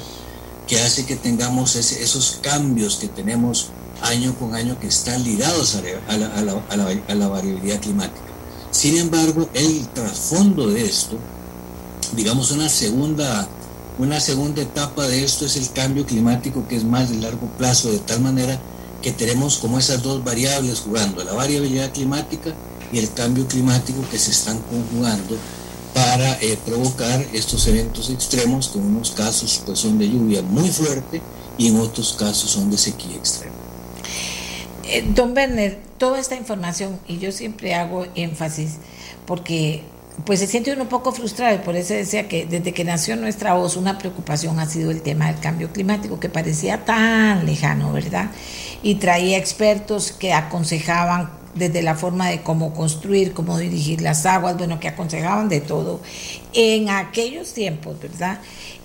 que 0.66 0.80
hace 0.80 1.04
que 1.06 1.16
tengamos 1.16 1.76
esos 1.76 2.38
cambios 2.42 2.96
que 2.96 3.08
tenemos 3.08 3.68
año 4.02 4.34
con 4.38 4.54
año 4.54 4.78
que 4.78 4.88
están 4.88 5.22
ligados 5.24 5.76
a 6.08 7.14
la, 7.14 7.28
variabilidad 7.28 7.80
climática. 7.80 8.26
Sin 8.70 8.96
embargo, 8.98 9.48
el 9.54 9.88
trasfondo 9.88 10.68
de 10.68 10.84
esto, 10.84 11.16
digamos 12.16 12.50
una 12.50 12.68
segunda, 12.68 13.48
una 13.98 14.20
segunda 14.20 14.62
etapa 14.62 15.06
de 15.06 15.24
esto 15.24 15.46
es 15.46 15.56
el 15.56 15.70
cambio 15.70 16.04
climático 16.04 16.66
que 16.68 16.76
es 16.76 16.84
más 16.84 17.10
de 17.10 17.16
largo 17.16 17.46
plazo, 17.58 17.90
de 17.90 17.98
tal 17.98 18.20
manera 18.20 18.58
que 19.02 19.12
tenemos 19.12 19.58
como 19.58 19.78
esas 19.78 20.02
dos 20.02 20.24
variables 20.24 20.80
jugando, 20.80 21.22
la 21.22 21.34
variabilidad 21.34 21.92
climática 21.92 22.54
y 22.92 22.98
el 22.98 23.12
cambio 23.12 23.46
climático 23.46 24.02
que 24.10 24.18
se 24.18 24.30
están 24.30 24.58
conjugando 24.58 25.36
para 25.94 26.40
eh, 26.40 26.58
provocar 26.66 27.24
estos 27.32 27.66
eventos 27.68 28.10
extremos 28.10 28.68
que 28.68 28.78
en 28.78 28.86
unos 28.86 29.12
casos 29.12 29.62
pues, 29.64 29.78
son 29.78 29.96
de 29.98 30.08
lluvia 30.08 30.42
muy 30.42 30.68
fuerte 30.68 31.22
y 31.56 31.68
en 31.68 31.78
otros 31.78 32.14
casos 32.18 32.50
son 32.50 32.70
de 32.70 32.76
sequía 32.76 33.16
extrema. 33.16 33.53
Eh, 34.94 35.02
don 35.12 35.36
Werner, 35.36 35.76
toda 35.98 36.20
esta 36.20 36.36
información, 36.36 37.00
y 37.08 37.18
yo 37.18 37.32
siempre 37.32 37.74
hago 37.74 38.06
énfasis, 38.14 38.76
porque 39.26 39.82
pues 40.24 40.38
se 40.38 40.46
siente 40.46 40.72
uno 40.72 40.82
un 40.82 40.88
poco 40.88 41.10
frustrado, 41.10 41.56
y 41.56 41.58
por 41.58 41.74
eso 41.74 41.94
decía 41.94 42.28
que 42.28 42.46
desde 42.46 42.72
que 42.72 42.84
nació 42.84 43.16
nuestra 43.16 43.54
voz, 43.54 43.76
una 43.76 43.98
preocupación 43.98 44.60
ha 44.60 44.66
sido 44.66 44.92
el 44.92 45.02
tema 45.02 45.26
del 45.26 45.40
cambio 45.40 45.72
climático, 45.72 46.20
que 46.20 46.28
parecía 46.28 46.84
tan 46.84 47.44
lejano, 47.44 47.92
¿verdad? 47.92 48.30
Y 48.84 48.94
traía 48.94 49.36
expertos 49.36 50.12
que 50.12 50.32
aconsejaban 50.32 51.28
desde 51.56 51.82
la 51.82 51.96
forma 51.96 52.28
de 52.28 52.42
cómo 52.42 52.72
construir, 52.72 53.32
cómo 53.32 53.58
dirigir 53.58 54.00
las 54.00 54.24
aguas, 54.26 54.56
bueno, 54.56 54.78
que 54.78 54.86
aconsejaban 54.86 55.48
de 55.48 55.60
todo 55.60 56.02
en 56.52 56.88
aquellos 56.88 57.52
tiempos, 57.52 58.00
¿verdad? 58.00 58.38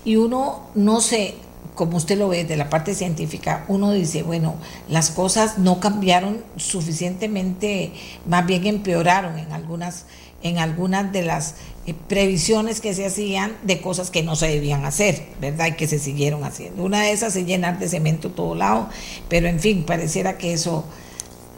Y 0.04 0.16
uno 0.16 0.70
no 0.74 1.00
se 1.00 1.36
como 1.80 1.96
usted 1.96 2.18
lo 2.18 2.28
ve 2.28 2.44
de 2.44 2.58
la 2.58 2.68
parte 2.68 2.94
científica, 2.94 3.64
uno 3.66 3.90
dice, 3.92 4.22
bueno, 4.22 4.56
las 4.90 5.10
cosas 5.10 5.56
no 5.56 5.80
cambiaron 5.80 6.44
suficientemente, 6.56 7.94
más 8.26 8.44
bien 8.44 8.66
empeoraron 8.66 9.38
en 9.38 9.50
algunas, 9.50 10.04
en 10.42 10.58
algunas 10.58 11.10
de 11.10 11.22
las 11.22 11.54
eh, 11.86 11.94
previsiones 12.06 12.82
que 12.82 12.92
se 12.92 13.06
hacían 13.06 13.56
de 13.62 13.80
cosas 13.80 14.10
que 14.10 14.22
no 14.22 14.36
se 14.36 14.48
debían 14.48 14.84
hacer, 14.84 15.24
¿verdad? 15.40 15.68
Y 15.68 15.72
que 15.76 15.88
se 15.88 15.98
siguieron 15.98 16.44
haciendo. 16.44 16.84
Una 16.84 17.00
de 17.00 17.12
esas 17.12 17.34
es 17.34 17.46
llenar 17.46 17.78
de 17.78 17.88
cemento 17.88 18.28
todo 18.28 18.54
lado, 18.54 18.90
pero 19.30 19.48
en 19.48 19.58
fin, 19.58 19.84
pareciera 19.84 20.36
que 20.36 20.52
eso, 20.52 20.84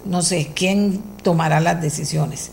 no 0.05 0.23
sé, 0.23 0.53
¿quién 0.55 1.03
tomará 1.25 1.59
las 1.59 1.83
decisiones? 1.83 2.53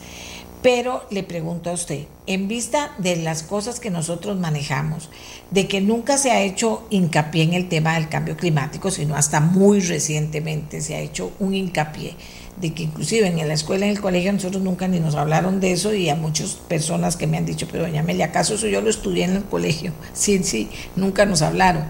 Pero 0.62 1.06
le 1.10 1.24
pregunto 1.24 1.70
a 1.70 1.74
usted, 1.74 2.06
en 2.28 2.50
vista 2.50 2.92
de 2.98 3.16
las 3.16 3.44
cosas 3.44 3.80
que 3.80 3.90
nosotros 3.90 4.38
manejamos, 4.38 5.10
de 5.52 5.68
que 5.68 5.80
nunca 5.80 6.18
se 6.18 6.32
ha 6.32 6.42
hecho 6.42 6.84
hincapié 6.90 7.44
en 7.44 7.54
el 7.54 7.70
tema 7.70 7.96
del 7.96 8.10
cambio 8.10 8.36
climático, 8.36 8.92
sino 8.92 9.16
hasta 9.16 9.40
muy 9.40 9.80
recientemente 9.80 10.82
se 10.82 10.96
ha 10.96 11.00
hecho 11.00 11.32
un 11.40 11.54
hincapié 11.54 12.16
de 12.60 12.74
que 12.74 12.84
inclusive 12.84 13.28
en 13.28 13.48
la 13.48 13.54
escuela, 13.54 13.86
en 13.86 13.92
el 13.92 14.02
colegio, 14.02 14.34
nosotros 14.34 14.62
nunca 14.62 14.88
ni 14.88 15.00
nos 15.00 15.16
hablaron 15.16 15.60
de 15.60 15.72
eso 15.72 15.94
y 15.94 16.10
a 16.10 16.16
muchas 16.16 16.56
personas 16.68 17.16
que 17.16 17.26
me 17.26 17.38
han 17.38 17.46
dicho, 17.46 17.68
pero 17.72 17.84
doña 17.84 18.02
Amelia, 18.02 18.26
¿acaso 18.26 18.56
eso 18.56 18.68
yo 18.68 18.82
lo 18.82 18.90
estudié 18.90 19.26
en 19.26 19.38
el 19.38 19.44
colegio? 19.44 19.94
Sí, 20.14 20.44
sí, 20.44 20.68
nunca 20.98 21.26
nos 21.26 21.42
hablaron. 21.42 21.86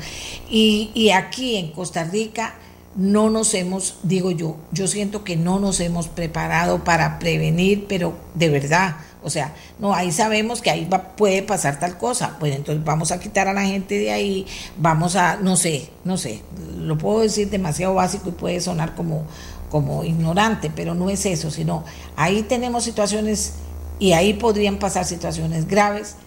Y, 0.49 0.91
y 0.93 1.09
aquí 1.09 1.55
en 1.55 1.71
Costa 1.71 2.03
Rica 2.03 2.55
no 2.99 3.29
nos 3.29 3.53
hemos, 3.53 3.95
digo 4.03 4.29
yo, 4.29 4.57
yo 4.73 4.85
siento 4.85 5.23
que 5.23 5.37
no 5.37 5.57
nos 5.57 5.79
hemos 5.79 6.09
preparado 6.09 6.83
para 6.83 7.17
prevenir, 7.17 7.85
pero 7.87 8.13
de 8.33 8.49
verdad, 8.49 8.97
o 9.23 9.29
sea, 9.29 9.55
no, 9.79 9.93
ahí 9.93 10.11
sabemos 10.11 10.61
que 10.61 10.69
ahí 10.69 10.83
va, 10.85 11.15
puede 11.15 11.41
pasar 11.41 11.79
tal 11.79 11.97
cosa, 11.97 12.35
pues 12.41 12.53
entonces 12.53 12.83
vamos 12.83 13.13
a 13.13 13.19
quitar 13.21 13.47
a 13.47 13.53
la 13.53 13.63
gente 13.63 13.97
de 13.97 14.11
ahí, 14.11 14.45
vamos 14.77 15.15
a, 15.15 15.37
no 15.37 15.55
sé, 15.55 15.89
no 16.03 16.17
sé, 16.17 16.41
lo 16.77 16.97
puedo 16.97 17.21
decir 17.21 17.49
demasiado 17.49 17.93
básico 17.93 18.29
y 18.29 18.33
puede 18.33 18.59
sonar 18.59 18.95
como, 18.95 19.23
como 19.71 20.03
ignorante, 20.03 20.69
pero 20.69 20.93
no 20.93 21.09
es 21.09 21.25
eso, 21.25 21.51
sino 21.51 21.85
ahí 22.17 22.41
tenemos 22.41 22.83
situaciones 22.83 23.53
y 23.97 24.11
ahí 24.11 24.33
podrían 24.33 24.77
pasar 24.77 25.05
situaciones 25.05 25.69
graves, 25.69 26.17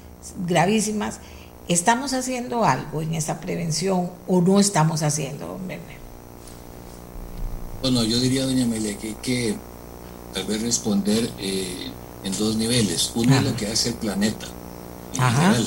gravísimas. 0.47 1.21
¿Estamos 1.69 2.15
haciendo 2.15 2.65
algo 2.65 3.03
en 3.03 3.15
esa 3.15 3.41
prevención 3.41 4.11
o 4.27 4.41
no 4.41 4.59
estamos 4.59 5.03
haciendo, 5.03 5.59
bueno, 7.83 8.05
yo 8.05 8.19
diría, 8.21 8.47
doña 8.47 8.65
Amelia, 8.65 8.97
que 8.97 9.09
hay 9.09 9.17
que 9.21 9.57
tal 10.33 10.45
vez 10.45 10.63
responder 10.63 11.31
eh, 11.39 11.91
en 12.25 12.39
dos 12.39 12.57
niveles. 12.57 13.13
Uno 13.15 13.37
es 13.37 13.43
lo 13.43 13.57
que 13.57 13.67
hace 13.67 13.91
el 13.91 13.97
planeta 13.97 14.47
en 15.15 15.21
general. 15.21 15.67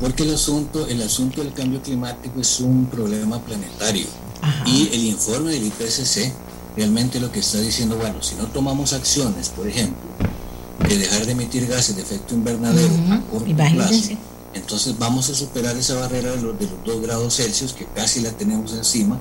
Porque 0.00 0.22
el 0.22 0.34
asunto, 0.34 0.86
el 0.86 1.02
asunto 1.02 1.42
del 1.42 1.52
cambio 1.52 1.82
climático 1.82 2.40
es 2.40 2.60
un 2.60 2.86
problema 2.86 3.40
planetario. 3.40 4.06
Y 4.64 4.88
el 4.92 5.04
informe 5.06 5.50
del 5.50 5.66
IPCC 5.66 6.32
realmente 6.76 7.18
lo 7.18 7.32
que 7.32 7.40
está 7.40 7.58
diciendo, 7.58 7.96
bueno, 7.96 8.22
si 8.22 8.34
no 8.36 8.44
tomamos 8.44 8.92
acciones, 8.92 9.48
por 9.48 9.66
ejemplo, 9.66 10.08
de 10.86 10.98
dejar 10.98 11.24
de 11.24 11.32
emitir 11.32 11.66
gases 11.66 11.96
de 11.96 12.02
efecto 12.02 12.34
invernadero 12.34 12.94
a 13.10 13.20
corto 13.22 13.56
plazo, 13.56 14.14
entonces 14.56 14.98
vamos 14.98 15.28
a 15.30 15.34
superar 15.34 15.76
esa 15.76 15.94
barrera 15.94 16.32
de 16.32 16.42
los, 16.42 16.58
de 16.58 16.66
los 16.66 16.84
2 16.84 17.02
grados 17.02 17.36
Celsius, 17.36 17.72
que 17.72 17.84
casi 17.84 18.20
la 18.20 18.30
tenemos 18.30 18.72
encima, 18.72 19.20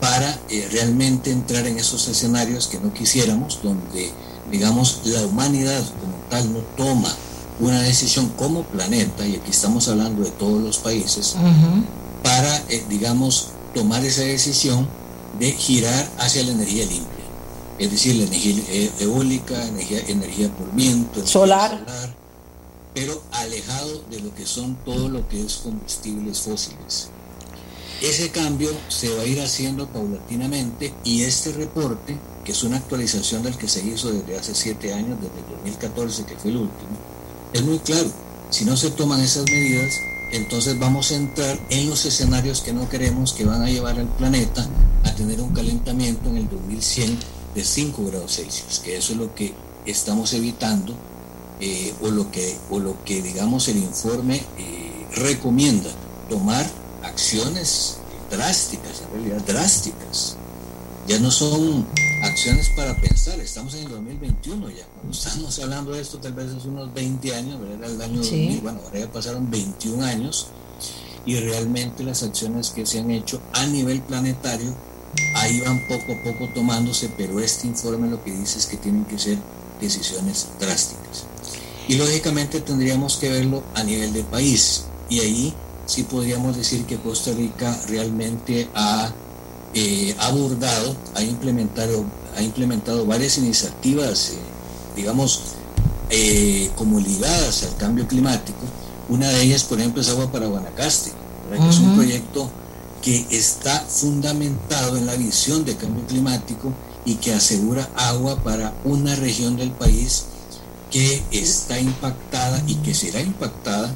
para 0.00 0.38
eh, 0.48 0.68
realmente 0.70 1.30
entrar 1.30 1.66
en 1.66 1.78
esos 1.78 2.06
escenarios 2.08 2.66
que 2.66 2.78
no 2.78 2.92
quisiéramos, 2.92 3.60
donde, 3.62 4.12
digamos, 4.50 5.00
la 5.04 5.24
humanidad 5.26 5.82
como 6.00 6.14
tal 6.28 6.52
no 6.52 6.60
toma 6.76 7.14
una 7.58 7.80
decisión 7.82 8.28
como 8.36 8.62
planeta, 8.62 9.26
y 9.26 9.36
aquí 9.36 9.50
estamos 9.50 9.88
hablando 9.88 10.22
de 10.22 10.30
todos 10.30 10.62
los 10.62 10.78
países, 10.78 11.36
para, 12.22 12.56
eh, 12.68 12.84
digamos, 12.88 13.48
tomar 13.74 14.04
esa 14.04 14.22
decisión 14.22 14.88
de 15.38 15.52
girar 15.52 16.08
hacia 16.18 16.44
la 16.44 16.52
energía 16.52 16.84
limpia. 16.84 17.06
Es 17.78 17.90
decir, 17.90 18.16
la 18.16 18.24
energía 18.24 18.62
eh, 18.68 18.90
eólica, 19.00 19.66
energía, 19.66 20.00
energía 20.06 20.48
por 20.54 20.70
viento, 20.74 21.26
solar, 21.26 21.78
solar 21.86 22.19
pero 22.94 23.22
alejado 23.32 24.02
de 24.10 24.20
lo 24.20 24.34
que 24.34 24.46
son 24.46 24.76
todo 24.84 25.08
lo 25.08 25.28
que 25.28 25.44
es 25.44 25.56
combustibles 25.56 26.40
fósiles. 26.40 27.08
Ese 28.02 28.30
cambio 28.30 28.70
se 28.88 29.14
va 29.14 29.22
a 29.22 29.26
ir 29.26 29.40
haciendo 29.42 29.86
paulatinamente 29.88 30.94
y 31.04 31.22
este 31.22 31.52
reporte, 31.52 32.16
que 32.44 32.52
es 32.52 32.62
una 32.62 32.78
actualización 32.78 33.42
del 33.42 33.58
que 33.58 33.68
se 33.68 33.84
hizo 33.84 34.10
desde 34.10 34.38
hace 34.38 34.54
siete 34.54 34.94
años, 34.94 35.18
desde 35.20 35.38
el 35.38 35.56
2014, 35.56 36.24
que 36.24 36.36
fue 36.36 36.50
el 36.50 36.56
último, 36.58 36.90
es 37.52 37.62
muy 37.62 37.78
claro. 37.80 38.10
Si 38.48 38.64
no 38.64 38.76
se 38.76 38.90
toman 38.90 39.20
esas 39.20 39.44
medidas, 39.44 39.92
entonces 40.32 40.78
vamos 40.78 41.10
a 41.10 41.16
entrar 41.16 41.60
en 41.70 41.90
los 41.90 42.06
escenarios 42.06 42.62
que 42.62 42.72
no 42.72 42.88
queremos 42.88 43.32
que 43.34 43.44
van 43.44 43.62
a 43.62 43.70
llevar 43.70 43.98
al 43.98 44.08
planeta 44.08 44.66
a 45.04 45.14
tener 45.14 45.40
un 45.40 45.50
calentamiento 45.50 46.30
en 46.30 46.38
el 46.38 46.48
2100 46.48 47.18
de 47.54 47.64
5 47.64 48.06
grados 48.06 48.36
Celsius, 48.36 48.80
que 48.80 48.96
eso 48.96 49.12
es 49.12 49.18
lo 49.18 49.34
que 49.34 49.52
estamos 49.84 50.32
evitando 50.32 50.94
eh, 51.60 51.94
o, 52.02 52.08
lo 52.08 52.30
que, 52.30 52.56
o 52.70 52.78
lo 52.78 53.02
que 53.04 53.22
digamos 53.22 53.68
el 53.68 53.78
informe 53.78 54.42
eh, 54.58 55.06
recomienda, 55.14 55.90
tomar 56.28 56.66
acciones 57.02 57.98
drásticas, 58.30 59.02
en 59.02 59.12
realidad 59.12 59.46
drásticas. 59.46 60.36
Ya 61.06 61.18
no 61.18 61.30
son 61.30 61.86
acciones 62.22 62.68
para 62.70 62.96
pensar, 62.96 63.40
estamos 63.40 63.74
en 63.74 63.84
el 63.84 63.88
2021 63.90 64.70
ya. 64.70 64.84
Cuando 64.94 65.16
estamos 65.16 65.58
hablando 65.58 65.92
de 65.92 66.00
esto, 66.00 66.18
tal 66.18 66.34
vez 66.34 66.50
hace 66.52 66.68
unos 66.68 66.92
20 66.94 67.34
años, 67.34 67.60
era 67.78 67.86
el 67.86 68.00
año 68.00 68.18
2000, 68.18 68.60
bueno, 68.60 68.80
ahora 68.84 69.00
ya 69.00 69.12
pasaron 69.12 69.50
21 69.50 70.04
años 70.04 70.48
y 71.26 71.36
realmente 71.36 72.04
las 72.04 72.22
acciones 72.22 72.70
que 72.70 72.86
se 72.86 73.00
han 73.00 73.10
hecho 73.10 73.40
a 73.52 73.66
nivel 73.66 74.00
planetario 74.02 74.74
ahí 75.34 75.60
van 75.60 75.80
poco 75.88 76.12
a 76.12 76.22
poco 76.22 76.48
tomándose, 76.54 77.10
pero 77.16 77.40
este 77.40 77.66
informe 77.66 78.08
lo 78.08 78.22
que 78.22 78.32
dice 78.32 78.58
es 78.58 78.66
que 78.66 78.76
tienen 78.76 79.04
que 79.04 79.18
ser 79.18 79.38
decisiones 79.80 80.46
drásticas. 80.58 81.24
Y 81.88 81.94
lógicamente 81.96 82.60
tendríamos 82.60 83.16
que 83.16 83.30
verlo 83.30 83.62
a 83.74 83.82
nivel 83.82 84.12
de 84.12 84.22
país. 84.24 84.84
Y 85.08 85.20
ahí 85.20 85.54
sí 85.86 86.04
podríamos 86.04 86.56
decir 86.56 86.84
que 86.86 86.96
Costa 86.98 87.32
Rica 87.32 87.76
realmente 87.88 88.68
ha 88.74 89.12
eh, 89.74 90.14
abordado, 90.18 90.96
ha 91.14 91.22
implementado, 91.22 92.04
ha 92.36 92.42
implementado 92.42 93.06
varias 93.06 93.38
iniciativas, 93.38 94.30
eh, 94.30 94.38
digamos, 94.96 95.42
eh, 96.10 96.70
como 96.76 96.98
ligadas 96.98 97.64
al 97.64 97.76
cambio 97.76 98.06
climático, 98.06 98.58
Una 99.08 99.28
de 99.28 99.42
ellas, 99.42 99.64
por 99.64 99.80
ejemplo, 99.80 100.02
es 100.02 100.08
Agua 100.08 100.30
para 100.30 100.46
Guanacaste, 100.46 101.10
que 101.50 101.68
es 101.68 101.78
un 101.78 101.96
proyecto 101.96 102.48
que 103.02 103.26
está 103.30 103.80
fundamentado 103.80 104.96
en 104.96 105.06
la 105.06 105.16
visión 105.16 105.64
de 105.64 105.74
cambio 105.74 106.06
climático 106.06 106.72
y 107.04 107.16
que 107.16 107.32
asegura 107.32 107.88
agua 107.96 108.36
para 108.36 108.72
una 108.84 109.16
región 109.16 109.56
del 109.56 109.72
país 109.72 110.26
que 110.90 111.22
está 111.30 111.78
impactada 111.78 112.62
y 112.66 112.74
que 112.76 112.94
será 112.94 113.20
impactada 113.20 113.94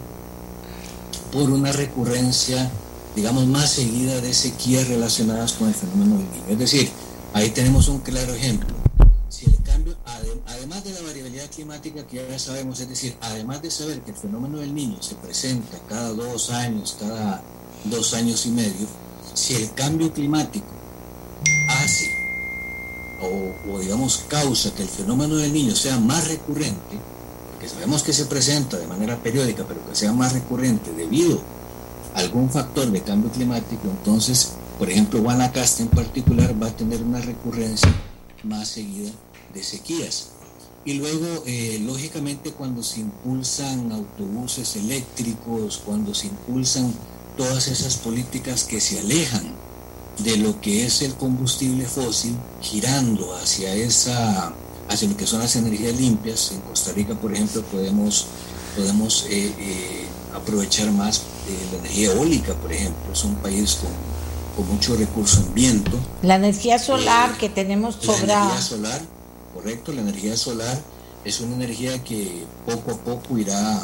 por 1.32 1.50
una 1.50 1.72
recurrencia, 1.72 2.70
digamos, 3.16 3.46
más 3.46 3.70
seguida 3.70 4.20
de 4.20 4.32
sequías 4.32 4.86
relacionadas 4.88 5.54
con 5.54 5.68
el 5.68 5.74
fenómeno 5.74 6.18
del 6.18 6.30
niño. 6.30 6.44
Es 6.48 6.58
decir, 6.58 6.90
ahí 7.32 7.50
tenemos 7.50 7.88
un 7.88 7.98
claro 7.98 8.32
ejemplo. 8.32 8.74
Si 9.28 9.46
el 9.46 9.60
cambio, 9.64 9.96
además 10.46 10.84
de 10.84 10.92
la 10.92 11.02
variabilidad 11.02 11.50
climática 11.50 12.06
que 12.06 12.24
ya 12.30 12.38
sabemos, 12.38 12.78
es 12.78 12.88
decir, 12.88 13.16
además 13.20 13.62
de 13.62 13.70
saber 13.72 14.00
que 14.02 14.12
el 14.12 14.16
fenómeno 14.16 14.58
del 14.58 14.72
niño 14.72 15.02
se 15.02 15.16
presenta 15.16 15.78
cada 15.88 16.10
dos 16.10 16.50
años, 16.50 16.96
cada 17.00 17.42
dos 17.84 18.14
años 18.14 18.46
y 18.46 18.50
medio, 18.50 18.86
si 19.34 19.54
el 19.54 19.74
cambio 19.74 20.12
climático 20.12 20.68
hace 21.68 22.13
o, 23.20 23.78
digamos 23.78 24.24
causa 24.28 24.74
que 24.74 24.82
el 24.82 24.88
fenómeno 24.88 25.36
del 25.36 25.52
niño 25.52 25.74
sea 25.74 25.98
más 25.98 26.28
recurrente, 26.28 26.98
porque 27.50 27.68
sabemos 27.68 28.02
que 28.02 28.12
se 28.12 28.26
presenta 28.26 28.78
de 28.78 28.86
manera 28.86 29.22
periódica, 29.22 29.64
pero 29.66 29.86
que 29.88 29.94
sea 29.94 30.12
más 30.12 30.32
recurrente 30.32 30.92
debido 30.92 31.40
a 32.14 32.20
algún 32.20 32.50
factor 32.50 32.90
de 32.90 33.02
cambio 33.02 33.30
climático, 33.30 33.82
entonces, 33.84 34.52
por 34.78 34.90
ejemplo, 34.90 35.20
Guanacaste 35.20 35.82
en 35.82 35.88
particular 35.88 36.54
va 36.60 36.68
a 36.68 36.76
tener 36.76 37.02
una 37.02 37.20
recurrencia 37.20 37.92
más 38.42 38.68
seguida 38.68 39.10
de 39.52 39.62
sequías. 39.62 40.28
Y 40.86 40.94
luego, 40.94 41.44
eh, 41.46 41.80
lógicamente, 41.82 42.52
cuando 42.52 42.82
se 42.82 43.00
impulsan 43.00 43.90
autobuses 43.90 44.76
eléctricos, 44.76 45.80
cuando 45.84 46.14
se 46.14 46.26
impulsan 46.26 46.92
todas 47.38 47.68
esas 47.68 47.96
políticas 47.96 48.64
que 48.64 48.80
se 48.80 49.00
alejan 49.00 49.63
de 50.18 50.36
lo 50.36 50.60
que 50.60 50.86
es 50.86 51.02
el 51.02 51.14
combustible 51.14 51.86
fósil 51.86 52.36
girando 52.60 53.34
hacia 53.36 53.74
esa 53.74 54.52
hacia 54.88 55.08
lo 55.08 55.16
que 55.16 55.26
son 55.26 55.40
las 55.40 55.56
energías 55.56 55.98
limpias. 55.98 56.52
En 56.52 56.60
Costa 56.60 56.92
Rica 56.92 57.14
por 57.14 57.32
ejemplo 57.32 57.62
podemos 57.62 58.26
podemos 58.76 59.26
eh, 59.28 59.52
eh, 59.58 60.04
aprovechar 60.34 60.90
más 60.92 61.22
la 61.72 61.78
energía 61.78 62.12
eólica 62.12 62.54
por 62.54 62.72
ejemplo. 62.72 63.12
Es 63.12 63.24
un 63.24 63.34
país 63.36 63.76
con, 63.76 64.64
con 64.64 64.74
mucho 64.74 64.96
recurso 64.96 65.40
en 65.40 65.54
viento. 65.54 65.98
La 66.22 66.36
energía 66.36 66.78
solar 66.78 67.30
eh, 67.30 67.36
que 67.38 67.48
tenemos 67.48 67.96
sobrada 67.96 68.26
la 68.26 68.44
energía 68.44 68.62
solar 68.62 69.02
correcto 69.54 69.92
la 69.92 70.00
energía 70.00 70.36
solar 70.36 70.80
es 71.24 71.40
una 71.40 71.54
energía 71.54 72.02
que 72.02 72.44
poco 72.66 72.90
a 72.92 72.96
poco 72.96 73.38
irá 73.38 73.80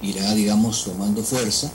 irá 0.00 0.32
digamos 0.34 0.84
tomando 0.84 1.22
fuerza 1.22 1.70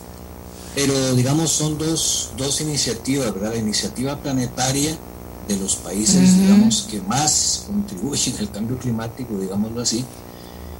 pero 0.77 1.15
digamos 1.15 1.49
son 1.49 1.75
dos, 1.79 2.29
dos 2.37 2.61
iniciativas, 2.61 3.33
¿verdad? 3.33 3.53
La 3.53 3.57
iniciativa 3.57 4.15
planetaria 4.15 4.95
de 5.47 5.57
los 5.57 5.75
países, 5.75 6.39
digamos, 6.39 6.87
que 6.91 7.01
más 7.01 7.63
contribuyen 7.65 8.37
al 8.39 8.51
cambio 8.51 8.77
climático, 8.77 9.39
digámoslo 9.39 9.81
así, 9.81 10.05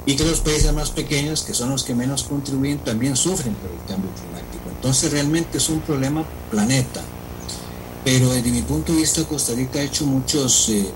y 0.06 0.14
que 0.14 0.22
los 0.24 0.38
países 0.38 0.72
más 0.72 0.90
pequeños, 0.90 1.42
que 1.42 1.52
son 1.52 1.70
los 1.70 1.82
que 1.82 1.96
menos 1.96 2.22
contribuyen, 2.22 2.78
también 2.78 3.16
sufren 3.16 3.54
por 3.54 3.72
el 3.72 3.84
cambio 3.88 4.12
climático. 4.14 4.70
Entonces 4.70 5.10
realmente 5.10 5.58
es 5.58 5.68
un 5.68 5.80
problema 5.80 6.24
planeta. 6.48 7.02
Pero 8.04 8.30
desde 8.30 8.52
mi 8.52 8.62
punto 8.62 8.92
de 8.92 9.00
vista, 9.00 9.24
Costa 9.24 9.52
Rica 9.54 9.80
ha 9.80 9.82
hecho 9.82 10.06
muchos, 10.06 10.68
eh, 10.68 10.88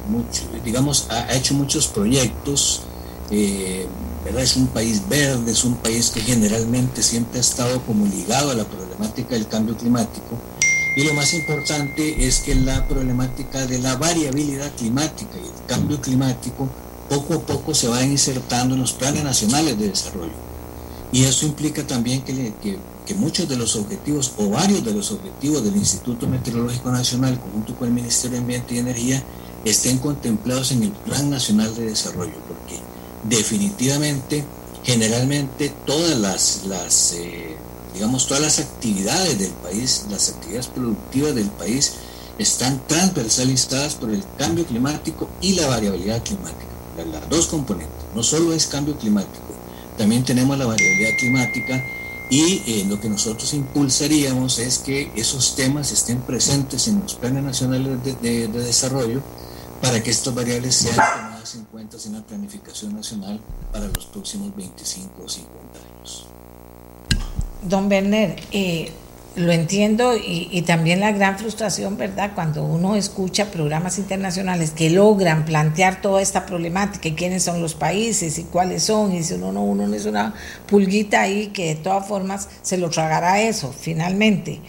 digamos, 0.64 1.08
ha, 1.10 1.34
hecho 1.34 1.54
muchos 1.54 1.88
proyectos 1.88 2.82
eh, 3.32 3.88
es 4.24 4.56
un 4.56 4.66
país 4.68 5.02
verde, 5.08 5.52
es 5.52 5.64
un 5.64 5.74
país 5.76 6.10
que 6.10 6.20
generalmente 6.20 7.02
siempre 7.02 7.38
ha 7.38 7.40
estado 7.40 7.80
como 7.82 8.06
ligado 8.06 8.50
a 8.50 8.54
la 8.54 8.64
problemática 8.64 9.34
del 9.34 9.48
cambio 9.48 9.76
climático. 9.76 10.38
Y 10.96 11.04
lo 11.04 11.14
más 11.14 11.32
importante 11.32 12.26
es 12.26 12.40
que 12.40 12.54
la 12.54 12.86
problemática 12.86 13.66
de 13.66 13.78
la 13.78 13.96
variabilidad 13.96 14.70
climática 14.76 15.36
y 15.36 15.46
el 15.46 15.66
cambio 15.66 16.00
climático 16.00 16.68
poco 17.08 17.34
a 17.34 17.40
poco 17.40 17.74
se 17.74 17.88
va 17.88 18.02
insertando 18.02 18.74
en 18.74 18.80
los 18.80 18.92
planes 18.92 19.24
nacionales 19.24 19.78
de 19.78 19.88
desarrollo. 19.88 20.32
Y 21.12 21.24
eso 21.24 21.46
implica 21.46 21.86
también 21.86 22.22
que, 22.22 22.52
que, 22.62 23.14
muchos 23.14 23.46
de 23.46 23.56
los 23.56 23.76
objetivos 23.76 24.32
o 24.38 24.48
varios 24.48 24.82
de 24.82 24.94
los 24.94 25.10
objetivos 25.10 25.62
del 25.62 25.76
Instituto 25.76 26.26
Meteorológico 26.26 26.90
Nacional, 26.90 27.38
junto 27.52 27.74
con 27.76 27.88
el 27.88 27.94
Ministerio 27.94 28.36
de 28.36 28.42
Ambiente 28.42 28.74
y 28.74 28.78
Energía, 28.78 29.22
estén 29.66 29.98
contemplados 29.98 30.72
en 30.72 30.84
el 30.84 30.90
Plan 30.92 31.28
Nacional 31.28 31.74
de 31.74 31.86
Desarrollo, 31.86 32.32
porque 32.48 32.80
definitivamente, 33.22 34.44
generalmente 34.82 35.72
todas 35.86 36.18
las, 36.18 36.64
las 36.66 37.12
eh, 37.14 37.56
digamos, 37.94 38.26
todas 38.26 38.42
las 38.42 38.58
actividades 38.58 39.38
del 39.38 39.52
país, 39.52 40.06
las 40.10 40.30
actividades 40.30 40.68
productivas 40.68 41.34
del 41.34 41.48
país, 41.50 41.94
están 42.38 42.82
transversalizadas 42.86 43.94
por 43.94 44.10
el 44.10 44.24
cambio 44.38 44.64
climático 44.64 45.28
y 45.40 45.54
la 45.54 45.66
variabilidad 45.66 46.22
climática. 46.22 46.72
Las 47.10 47.28
dos 47.28 47.46
componentes. 47.46 47.96
No 48.14 48.22
solo 48.22 48.52
es 48.52 48.66
cambio 48.66 48.98
climático, 48.98 49.54
también 49.96 50.24
tenemos 50.24 50.58
la 50.58 50.66
variabilidad 50.66 51.16
climática 51.18 51.82
y 52.30 52.62
eh, 52.66 52.86
lo 52.88 53.00
que 53.00 53.08
nosotros 53.08 53.52
impulsaríamos 53.54 54.58
es 54.58 54.78
que 54.78 55.10
esos 55.16 55.54
temas 55.54 55.92
estén 55.92 56.20
presentes 56.20 56.88
en 56.88 57.00
los 57.00 57.14
planes 57.14 57.42
nacionales 57.44 57.98
de 58.22 58.48
desarrollo 58.48 59.22
para 59.80 60.02
que 60.02 60.10
estas 60.10 60.34
variables 60.34 60.74
sean 60.74 61.31
cuenta 61.70 61.96
en 62.04 62.12
la 62.14 62.22
planificación 62.22 62.94
nacional 62.94 63.40
para 63.72 63.86
los 63.86 64.06
próximos 64.06 64.54
25 64.56 65.22
o 65.22 65.28
50 65.28 65.78
años. 65.78 66.26
Don 67.62 67.88
Werner, 67.88 68.36
eh, 68.50 68.92
lo 69.36 69.52
entiendo 69.52 70.16
y, 70.16 70.48
y, 70.50 70.62
también 70.62 71.00
la 71.00 71.12
gran 71.12 71.38
frustración, 71.38 71.96
¿verdad? 71.96 72.32
Cuando 72.34 72.64
uno 72.64 72.96
escucha 72.96 73.50
programas 73.50 73.98
internacionales 73.98 74.72
que 74.72 74.90
logran 74.90 75.44
plantear 75.44 76.02
toda 76.02 76.20
esta 76.20 76.44
problemática 76.44 77.08
y 77.08 77.14
quiénes 77.14 77.42
son 77.42 77.62
los 77.62 77.74
países 77.74 78.38
y 78.38 78.44
cuáles 78.44 78.82
son, 78.82 79.12
y 79.12 79.22
si 79.22 79.34
uno 79.34 79.52
no, 79.52 79.64
uno 79.64 79.86
no 79.86 79.94
es 79.94 80.04
una 80.04 80.34
pulguita 80.68 81.22
ahí 81.22 81.48
que 81.48 81.68
de 81.68 81.76
todas 81.76 82.06
formas 82.06 82.48
se 82.62 82.76
lo 82.76 82.90
tragará 82.90 83.40
eso 83.40 83.72
finalmente. 83.72 84.60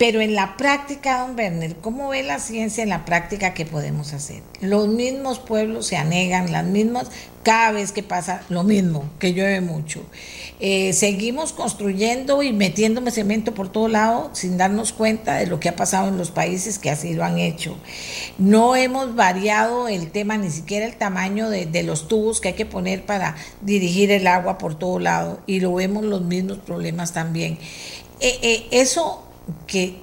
Pero 0.00 0.22
en 0.22 0.34
la 0.34 0.56
práctica, 0.56 1.20
don 1.20 1.36
Werner, 1.36 1.76
¿cómo 1.76 2.08
ve 2.08 2.22
la 2.22 2.38
ciencia 2.38 2.82
en 2.82 2.88
la 2.88 3.04
práctica 3.04 3.52
que 3.52 3.66
podemos 3.66 4.14
hacer? 4.14 4.42
Los 4.62 4.88
mismos 4.88 5.40
pueblos 5.40 5.88
se 5.88 5.98
anegan, 5.98 6.50
las 6.52 6.64
mismas, 6.64 7.08
cada 7.42 7.72
vez 7.72 7.92
que 7.92 8.02
pasa 8.02 8.40
lo 8.48 8.64
mismo, 8.64 9.04
que 9.18 9.34
llueve 9.34 9.60
mucho. 9.60 10.02
Eh, 10.58 10.94
seguimos 10.94 11.52
construyendo 11.52 12.42
y 12.42 12.54
metiéndome 12.54 13.10
cemento 13.10 13.52
por 13.52 13.70
todo 13.70 13.88
lado 13.88 14.30
sin 14.32 14.56
darnos 14.56 14.94
cuenta 14.94 15.34
de 15.34 15.46
lo 15.46 15.60
que 15.60 15.68
ha 15.68 15.76
pasado 15.76 16.08
en 16.08 16.16
los 16.16 16.30
países 16.30 16.78
que 16.78 16.88
así 16.88 17.12
lo 17.12 17.22
han 17.22 17.38
hecho. 17.38 17.76
No 18.38 18.76
hemos 18.76 19.14
variado 19.16 19.86
el 19.86 20.10
tema, 20.10 20.38
ni 20.38 20.48
siquiera 20.48 20.86
el 20.86 20.96
tamaño 20.96 21.50
de, 21.50 21.82
los 21.82 22.08
tubos 22.08 22.40
que 22.40 22.48
hay 22.48 22.54
que 22.54 22.64
poner 22.64 23.04
para 23.04 23.36
dirigir 23.60 24.10
el 24.12 24.26
agua 24.28 24.56
por 24.56 24.78
todo 24.78 24.98
lado 24.98 25.40
y 25.46 25.60
lo 25.60 25.74
vemos 25.74 26.04
los 26.04 26.22
mismos 26.22 26.56
problemas 26.56 27.12
también. 27.12 27.58
Eh, 28.20 28.38
eh, 28.42 28.66
eso 28.70 29.26
que, 29.66 30.00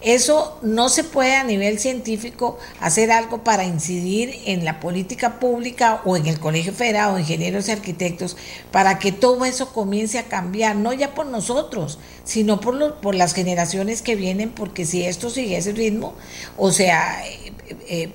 eso 0.00 0.58
no 0.62 0.88
se 0.88 1.04
puede 1.04 1.36
a 1.36 1.44
nivel 1.44 1.78
científico 1.78 2.58
hacer 2.80 3.10
algo 3.10 3.44
para 3.44 3.64
incidir 3.64 4.34
en 4.46 4.64
la 4.64 4.80
política 4.80 5.38
pública 5.38 6.02
o 6.04 6.16
en 6.16 6.26
el 6.26 6.40
Colegio 6.40 6.72
Federal 6.72 7.14
o 7.14 7.18
ingenieros 7.18 7.68
y 7.68 7.72
arquitectos 7.72 8.36
para 8.70 8.98
que 8.98 9.12
todo 9.12 9.44
eso 9.44 9.72
comience 9.72 10.18
a 10.18 10.24
cambiar, 10.24 10.76
no 10.76 10.92
ya 10.92 11.14
por 11.14 11.26
nosotros, 11.26 11.98
sino 12.24 12.60
por, 12.60 12.96
por 12.96 13.14
las 13.14 13.34
generaciones 13.34 14.02
que 14.02 14.16
vienen, 14.16 14.50
porque 14.50 14.84
si 14.84 15.04
esto 15.04 15.30
sigue 15.30 15.56
ese 15.56 15.72
ritmo, 15.72 16.14
o 16.56 16.70
sea, 16.72 17.24
eh, 17.26 17.52
eh, 17.88 18.12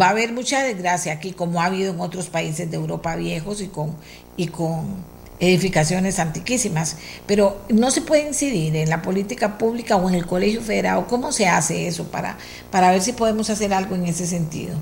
va 0.00 0.06
a 0.06 0.10
haber 0.10 0.32
mucha 0.32 0.62
desgracia 0.62 1.12
aquí, 1.12 1.32
como 1.32 1.60
ha 1.60 1.66
habido 1.66 1.92
en 1.92 2.00
otros 2.00 2.28
países 2.28 2.70
de 2.70 2.76
Europa 2.76 3.16
viejos 3.16 3.60
y 3.60 3.68
con, 3.68 3.96
y 4.36 4.48
con 4.48 5.17
edificaciones 5.40 6.18
antiquísimas, 6.18 6.96
pero 7.26 7.60
no 7.68 7.90
se 7.90 8.02
puede 8.02 8.26
incidir 8.26 8.74
en 8.76 8.90
la 8.90 9.02
política 9.02 9.58
pública 9.58 9.96
o 9.96 10.08
en 10.08 10.14
el 10.14 10.26
colegio 10.26 10.60
federal. 10.62 11.06
¿Cómo 11.06 11.32
se 11.32 11.48
hace 11.48 11.86
eso 11.86 12.04
para, 12.04 12.38
para 12.70 12.90
ver 12.90 13.02
si 13.02 13.12
podemos 13.12 13.50
hacer 13.50 13.72
algo 13.72 13.94
en 13.94 14.06
ese 14.06 14.26
sentido? 14.26 14.74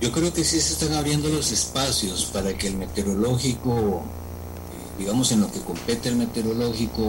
Yo 0.00 0.12
creo 0.12 0.32
que 0.32 0.44
sí 0.44 0.60
se 0.60 0.74
están 0.74 0.92
abriendo 0.92 1.28
los 1.28 1.50
espacios 1.50 2.26
para 2.26 2.52
que 2.56 2.68
el 2.68 2.76
meteorológico, 2.76 4.02
eh, 4.02 4.98
digamos 4.98 5.32
en 5.32 5.40
lo 5.40 5.50
que 5.50 5.60
compete 5.60 6.10
el 6.10 6.16
meteorológico, 6.16 7.08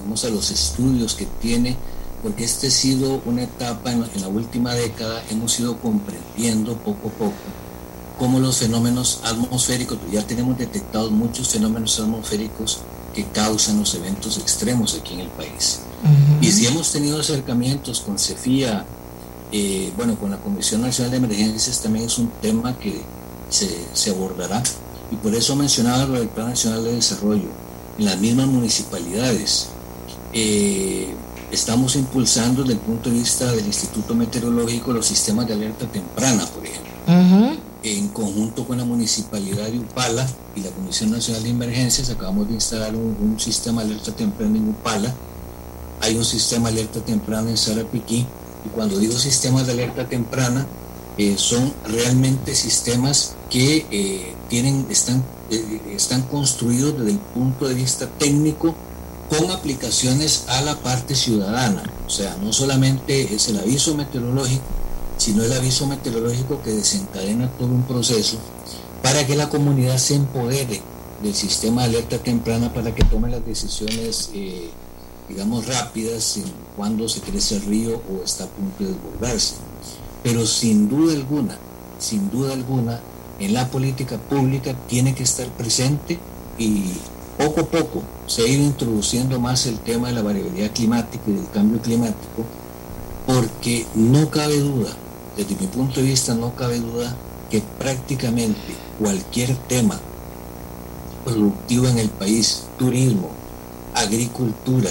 vamos 0.00 0.24
a 0.24 0.28
los 0.28 0.50
estudios 0.50 1.14
que 1.14 1.26
tiene, 1.40 1.76
porque 2.22 2.44
este 2.44 2.68
ha 2.68 2.70
sido 2.70 3.20
una 3.26 3.42
etapa 3.42 3.90
en 3.90 4.20
la 4.20 4.28
última 4.28 4.74
década, 4.74 5.22
hemos 5.30 5.58
ido 5.58 5.76
comprendiendo 5.78 6.76
poco 6.76 7.08
a 7.08 7.12
poco 7.12 7.61
como 8.22 8.38
los 8.38 8.58
fenómenos 8.58 9.18
atmosféricos, 9.24 9.98
ya 10.12 10.24
tenemos 10.24 10.56
detectados 10.56 11.10
muchos 11.10 11.48
fenómenos 11.48 11.98
atmosféricos 11.98 12.78
que 13.12 13.24
causan 13.24 13.80
los 13.80 13.96
eventos 13.96 14.38
extremos 14.38 14.94
aquí 14.94 15.14
en 15.14 15.20
el 15.22 15.28
país. 15.30 15.80
Y 16.40 16.52
si 16.52 16.68
hemos 16.68 16.92
tenido 16.92 17.18
acercamientos 17.18 18.00
con 18.00 18.20
CEFIA, 18.20 18.86
eh, 19.50 19.92
bueno, 19.96 20.16
con 20.20 20.30
la 20.30 20.36
Comisión 20.36 20.82
Nacional 20.82 21.10
de 21.10 21.16
Emergencias 21.16 21.82
también 21.82 22.04
es 22.04 22.16
un 22.16 22.28
tema 22.40 22.78
que 22.78 23.02
se, 23.50 23.68
se 23.92 24.10
abordará, 24.10 24.62
Y 25.10 25.16
por 25.16 25.34
eso 25.34 25.56
mencionaba 25.56 26.04
lo 26.04 26.20
del 26.20 26.28
Plan 26.28 26.50
Nacional 26.50 26.84
de 26.84 26.94
Desarrollo. 26.94 27.48
En 27.98 28.04
las 28.04 28.20
mismas 28.20 28.46
municipalidades 28.46 29.66
eh, 30.32 31.12
estamos 31.50 31.96
impulsando 31.96 32.62
desde 32.62 32.74
el 32.74 32.78
punto 32.78 33.10
de 33.10 33.16
vista 33.16 33.50
del 33.50 33.66
Instituto 33.66 34.14
Meteorológico 34.14 34.92
los 34.92 35.06
sistemas 35.06 35.48
de 35.48 35.54
alerta 35.54 35.86
temprana, 35.86 36.46
por 36.46 36.64
ejemplo. 36.64 37.71
En 37.84 38.08
conjunto 38.08 38.64
con 38.64 38.78
la 38.78 38.84
Municipalidad 38.84 39.66
de 39.66 39.80
Upala 39.80 40.24
y 40.54 40.60
la 40.60 40.70
Comisión 40.70 41.10
Nacional 41.10 41.42
de 41.42 41.50
Emergencias 41.50 42.10
acabamos 42.10 42.46
de 42.46 42.54
instalar 42.54 42.94
un, 42.94 43.40
sistema 43.40 43.82
de 43.82 43.92
alerta 43.94 44.12
temprana 44.12 44.56
en 44.56 44.68
Upala. 44.68 45.12
Hay 46.00 46.16
un 46.16 46.24
sistema 46.24 46.70
de 46.70 46.80
alerta 46.80 47.00
temprana 47.00 47.50
en 47.50 47.56
Sarapiquí. 47.56 48.24
Y 48.64 48.68
cuando 48.68 49.00
digo 49.00 49.14
sistemas 49.14 49.66
de 49.66 49.72
alerta 49.72 50.08
temprana, 50.08 50.64
eh, 51.18 51.34
son 51.36 51.74
realmente 51.88 52.54
sistemas 52.54 53.34
que 53.50 53.84
eh, 53.90 54.32
tienen, 54.48 54.86
están, 54.88 55.24
eh, 55.50 55.80
están 55.96 56.22
construidos 56.22 56.96
desde 56.96 57.10
el 57.10 57.18
punto 57.18 57.68
de 57.68 57.74
vista 57.74 58.06
técnico 58.06 58.76
con 59.28 59.50
aplicaciones 59.50 60.44
a 60.46 60.60
la 60.62 60.76
parte 60.76 61.16
ciudadana. 61.16 61.82
O 62.06 62.10
sea, 62.10 62.36
no 62.40 62.52
solamente 62.52 63.34
es 63.34 63.48
el 63.48 63.58
aviso 63.58 63.96
meteorológico, 63.96 64.62
sino 65.22 65.44
el 65.44 65.52
aviso 65.52 65.86
meteorológico 65.86 66.60
que 66.62 66.72
desencadena 66.72 67.48
todo 67.52 67.68
un 67.68 67.84
proceso 67.84 68.38
para 69.04 69.24
que 69.24 69.36
la 69.36 69.48
comunidad 69.48 69.96
se 69.98 70.16
empodere 70.16 70.82
del 71.22 71.32
sistema 71.32 71.82
de 71.82 71.90
alerta 71.90 72.18
temprana 72.18 72.74
para 72.74 72.92
que 72.92 73.04
tome 73.04 73.30
las 73.30 73.46
decisiones, 73.46 74.30
digamos, 75.28 75.68
rápidas 75.68 76.38
en 76.38 76.52
cuando 76.76 77.08
se 77.08 77.20
crece 77.20 77.54
el 77.54 77.62
río 77.62 78.02
o 78.10 78.24
está 78.24 78.44
a 78.44 78.46
punto 78.48 78.82
de 78.82 78.90
desbordarse. 78.90 79.54
Pero 80.24 80.44
sin 80.44 80.88
duda 80.88 81.12
alguna, 81.12 81.56
sin 82.00 82.28
duda 82.28 82.54
alguna, 82.54 82.98
en 83.38 83.54
la 83.54 83.68
política 83.68 84.18
pública 84.18 84.74
tiene 84.88 85.14
que 85.14 85.22
estar 85.22 85.46
presente 85.50 86.18
y 86.58 86.82
poco 87.38 87.60
a 87.60 87.66
poco 87.66 88.02
se 88.26 88.42
ha 88.42 88.48
ido 88.48 88.64
introduciendo 88.64 89.38
más 89.38 89.66
el 89.66 89.78
tema 89.78 90.08
de 90.08 90.14
la 90.14 90.22
variabilidad 90.22 90.72
climática 90.72 91.22
y 91.28 91.34
del 91.34 91.48
cambio 91.50 91.80
climático, 91.80 92.44
porque 93.24 93.86
no 93.94 94.28
cabe 94.28 94.58
duda, 94.58 94.96
desde 95.36 95.56
mi 95.56 95.66
punto 95.66 96.00
de 96.00 96.06
vista 96.06 96.34
no 96.34 96.54
cabe 96.54 96.78
duda 96.78 97.16
que 97.50 97.62
prácticamente 97.78 98.74
cualquier 98.98 99.54
tema 99.68 99.98
productivo 101.24 101.86
en 101.86 101.98
el 101.98 102.08
país, 102.08 102.64
turismo, 102.78 103.30
agricultura, 103.94 104.90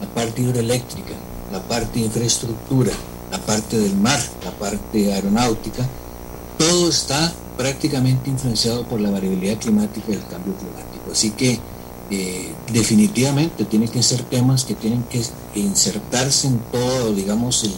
la 0.00 0.08
parte 0.14 0.42
hidroeléctrica, 0.42 1.14
la 1.52 1.62
parte 1.62 1.98
de 1.98 2.06
infraestructura, 2.06 2.92
la 3.30 3.38
parte 3.38 3.78
del 3.78 3.96
mar, 3.96 4.20
la 4.44 4.50
parte 4.52 5.12
aeronáutica, 5.12 5.86
todo 6.56 6.88
está 6.88 7.32
prácticamente 7.56 8.30
influenciado 8.30 8.84
por 8.84 9.00
la 9.00 9.10
variabilidad 9.10 9.58
climática 9.58 10.06
y 10.10 10.14
el 10.14 10.26
cambio 10.26 10.54
climático. 10.54 11.12
Así 11.12 11.30
que 11.32 11.58
eh, 12.10 12.54
definitivamente 12.72 13.64
tienen 13.64 13.88
que 13.88 14.02
ser 14.02 14.22
temas 14.22 14.64
que 14.64 14.74
tienen 14.74 15.02
que 15.04 15.22
insertarse 15.54 16.46
en 16.46 16.58
todo, 16.72 17.12
digamos, 17.12 17.64
el, 17.64 17.72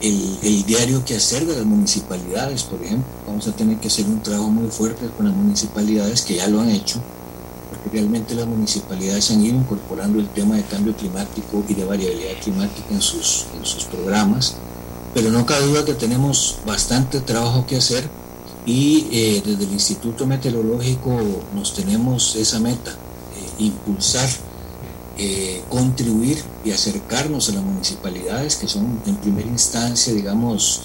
el, 0.00 0.64
diario 0.64 1.04
que 1.04 1.16
hacer 1.16 1.46
de 1.46 1.56
las 1.56 1.64
municipalidades, 1.64 2.64
por 2.64 2.82
ejemplo. 2.82 3.06
Vamos 3.26 3.46
a 3.48 3.52
tener 3.52 3.78
que 3.78 3.88
hacer 3.88 4.06
un 4.06 4.22
trabajo 4.22 4.50
muy 4.50 4.70
fuerte 4.70 5.08
con 5.16 5.26
las 5.26 5.34
municipalidades 5.34 6.22
que 6.22 6.36
ya 6.36 6.48
lo 6.48 6.60
han 6.60 6.70
hecho, 6.70 7.00
porque 7.70 7.98
realmente 7.98 8.34
las 8.34 8.46
municipalidades 8.46 9.30
han 9.30 9.44
ido 9.44 9.56
incorporando 9.56 10.18
el 10.18 10.28
tema 10.28 10.56
de 10.56 10.62
cambio 10.62 10.96
climático 10.96 11.64
y 11.68 11.74
de 11.74 11.84
variabilidad 11.84 12.40
climática 12.42 12.94
en 12.94 13.02
sus, 13.02 13.46
en 13.58 13.64
sus 13.64 13.84
programas 13.84 14.56
pero 15.16 15.30
no 15.30 15.46
cabe 15.46 15.64
duda 15.64 15.82
que 15.82 15.94
tenemos 15.94 16.58
bastante 16.66 17.20
trabajo 17.20 17.64
que 17.66 17.76
hacer 17.76 18.06
y 18.66 19.08
eh, 19.10 19.42
desde 19.42 19.64
el 19.64 19.72
Instituto 19.72 20.26
Meteorológico 20.26 21.18
nos 21.54 21.72
tenemos 21.72 22.36
esa 22.36 22.60
meta, 22.60 22.90
eh, 22.90 23.64
impulsar, 23.64 24.28
eh, 25.18 25.62
contribuir 25.68 26.42
y 26.64 26.72
acercarnos 26.72 27.48
a 27.48 27.52
las 27.52 27.62
municipalidades 27.62 28.56
que 28.56 28.68
son 28.68 29.00
en 29.06 29.16
primera 29.16 29.48
instancia, 29.48 30.12
digamos, 30.12 30.82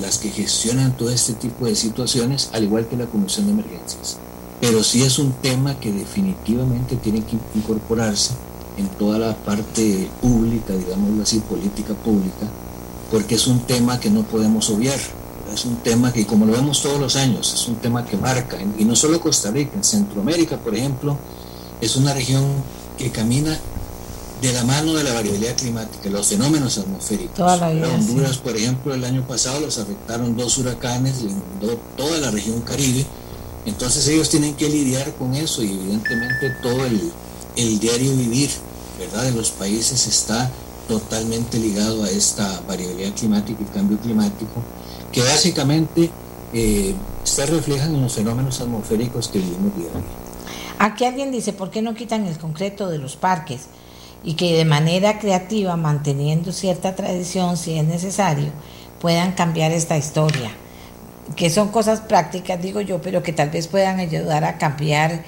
las 0.00 0.18
que 0.18 0.28
gestionan 0.30 0.96
todo 0.96 1.10
este 1.10 1.34
tipo 1.34 1.66
de 1.66 1.76
situaciones, 1.76 2.50
al 2.52 2.64
igual 2.64 2.88
que 2.88 2.96
la 2.96 3.06
Comisión 3.06 3.46
de 3.46 3.52
Emergencias. 3.52 4.18
Pero 4.60 4.82
sí 4.82 5.02
es 5.02 5.18
un 5.20 5.32
tema 5.34 5.78
que 5.78 5.92
definitivamente 5.92 6.96
tiene 6.96 7.24
que 7.24 7.36
incorporarse 7.54 8.32
en 8.76 8.88
toda 8.88 9.18
la 9.18 9.36
parte 9.36 10.08
pública, 10.20 10.74
digámoslo 10.74 11.22
así, 11.22 11.40
política 11.40 11.94
pública, 11.94 12.46
porque 13.10 13.34
es 13.34 13.46
un 13.46 13.60
tema 13.60 14.00
que 14.00 14.10
no 14.10 14.22
podemos 14.22 14.70
obviar. 14.70 14.98
Es 15.52 15.64
un 15.64 15.76
tema 15.76 16.12
que, 16.12 16.26
como 16.26 16.46
lo 16.46 16.52
vemos 16.52 16.80
todos 16.80 16.98
los 16.98 17.14
años, 17.16 17.52
es 17.52 17.68
un 17.68 17.76
tema 17.76 18.06
que 18.06 18.16
marca, 18.16 18.56
y 18.78 18.84
no 18.84 18.96
solo 18.96 19.20
Costa 19.20 19.50
Rica, 19.50 19.72
en 19.76 19.84
Centroamérica, 19.84 20.56
por 20.56 20.74
ejemplo, 20.74 21.18
es 21.80 21.96
una 21.96 22.14
región 22.14 22.44
que 23.02 23.10
camina 23.10 23.58
de 24.40 24.52
la 24.52 24.64
mano 24.64 24.94
de 24.94 25.02
la 25.04 25.12
variabilidad 25.12 25.56
climática, 25.56 26.08
los 26.08 26.28
fenómenos 26.28 26.78
atmosféricos. 26.78 27.34
Toda 27.34 27.56
Honduras, 27.68 28.38
por 28.38 28.56
ejemplo, 28.56 28.94
el 28.94 29.04
año 29.04 29.26
pasado 29.26 29.60
los 29.60 29.78
afectaron 29.78 30.36
dos 30.36 30.58
huracanes, 30.58 31.20
inundó 31.20 31.78
toda 31.96 32.18
la 32.18 32.30
región 32.30 32.60
Caribe, 32.60 33.04
entonces 33.66 34.06
ellos 34.08 34.28
tienen 34.30 34.54
que 34.54 34.68
lidiar 34.68 35.12
con 35.14 35.34
eso 35.34 35.62
y 35.62 35.72
evidentemente 35.72 36.50
todo 36.62 36.84
el, 36.84 37.12
el 37.56 37.78
diario 37.78 38.16
vivir, 38.16 38.50
¿verdad?, 38.98 39.24
de 39.24 39.32
los 39.32 39.50
países 39.50 40.06
está 40.06 40.50
totalmente 40.88 41.58
ligado 41.58 42.04
a 42.04 42.10
esta 42.10 42.62
variabilidad 42.68 43.14
climática 43.14 43.62
y 43.62 43.72
cambio 43.72 43.98
climático, 43.98 44.62
que 45.12 45.22
básicamente 45.22 46.10
eh, 46.52 46.94
se 47.24 47.46
reflejan 47.46 47.94
en 47.94 48.02
los 48.02 48.12
fenómenos 48.12 48.60
atmosféricos 48.60 49.28
que 49.28 49.38
vivimos 49.38 49.76
día 49.76 49.90
a 49.90 49.98
día. 49.98 50.31
Aquí 50.82 51.04
alguien 51.04 51.30
dice, 51.30 51.52
¿por 51.52 51.70
qué 51.70 51.80
no 51.80 51.94
quitan 51.94 52.26
el 52.26 52.38
concreto 52.38 52.88
de 52.88 52.98
los 52.98 53.14
parques? 53.14 53.68
Y 54.24 54.34
que 54.34 54.56
de 54.56 54.64
manera 54.64 55.20
creativa, 55.20 55.76
manteniendo 55.76 56.50
cierta 56.50 56.96
tradición, 56.96 57.56
si 57.56 57.78
es 57.78 57.84
necesario, 57.84 58.48
puedan 59.00 59.30
cambiar 59.30 59.70
esta 59.70 59.96
historia. 59.96 60.50
Que 61.36 61.50
son 61.50 61.68
cosas 61.68 62.00
prácticas, 62.00 62.60
digo 62.60 62.80
yo, 62.80 63.00
pero 63.00 63.22
que 63.22 63.32
tal 63.32 63.50
vez 63.50 63.68
puedan 63.68 64.00
ayudar 64.00 64.42
a 64.42 64.58
cambiar 64.58 65.22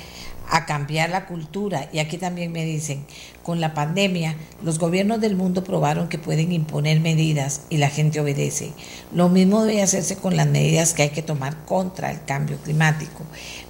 a 0.48 0.66
cambiar 0.66 1.10
la 1.10 1.26
cultura. 1.26 1.88
Y 1.92 1.98
aquí 1.98 2.18
también 2.18 2.52
me 2.52 2.64
dicen, 2.64 3.04
con 3.42 3.60
la 3.60 3.74
pandemia, 3.74 4.36
los 4.62 4.78
gobiernos 4.78 5.20
del 5.20 5.36
mundo 5.36 5.64
probaron 5.64 6.08
que 6.08 6.18
pueden 6.18 6.52
imponer 6.52 7.00
medidas 7.00 7.62
y 7.70 7.78
la 7.78 7.90
gente 7.90 8.20
obedece. 8.20 8.72
Lo 9.12 9.28
mismo 9.28 9.64
debe 9.64 9.82
hacerse 9.82 10.16
con 10.16 10.36
las 10.36 10.46
medidas 10.46 10.94
que 10.94 11.02
hay 11.02 11.10
que 11.10 11.22
tomar 11.22 11.64
contra 11.64 12.10
el 12.10 12.24
cambio 12.24 12.56
climático. 12.58 13.24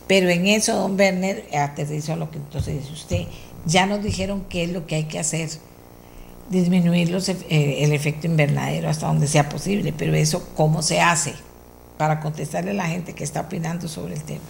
Pero 0.06 0.28
en 0.28 0.46
eso, 0.46 0.74
don 0.74 0.98
Werner, 0.98 1.46
aterrizo 1.56 2.12
a 2.12 2.16
lo 2.16 2.30
que 2.30 2.38
entonces 2.38 2.80
dice 2.80 2.92
usted, 2.92 3.24
ya 3.66 3.86
nos 3.86 4.02
dijeron 4.02 4.44
qué 4.48 4.64
es 4.64 4.70
lo 4.70 4.86
que 4.86 4.96
hay 4.96 5.04
que 5.04 5.18
hacer 5.18 5.48
disminuir 6.50 7.10
los, 7.10 7.28
eh, 7.28 7.36
el 7.48 7.92
efecto 7.92 8.26
invernadero 8.26 8.88
hasta 8.88 9.06
donde 9.06 9.26
sea 9.26 9.48
posible, 9.48 9.94
pero 9.96 10.14
eso 10.14 10.46
cómo 10.56 10.82
se 10.82 11.00
hace 11.00 11.34
para 11.96 12.20
contestarle 12.20 12.72
a 12.72 12.74
la 12.74 12.86
gente 12.86 13.14
que 13.14 13.24
está 13.24 13.42
opinando 13.42 13.88
sobre 13.88 14.14
el 14.14 14.22
tema. 14.22 14.42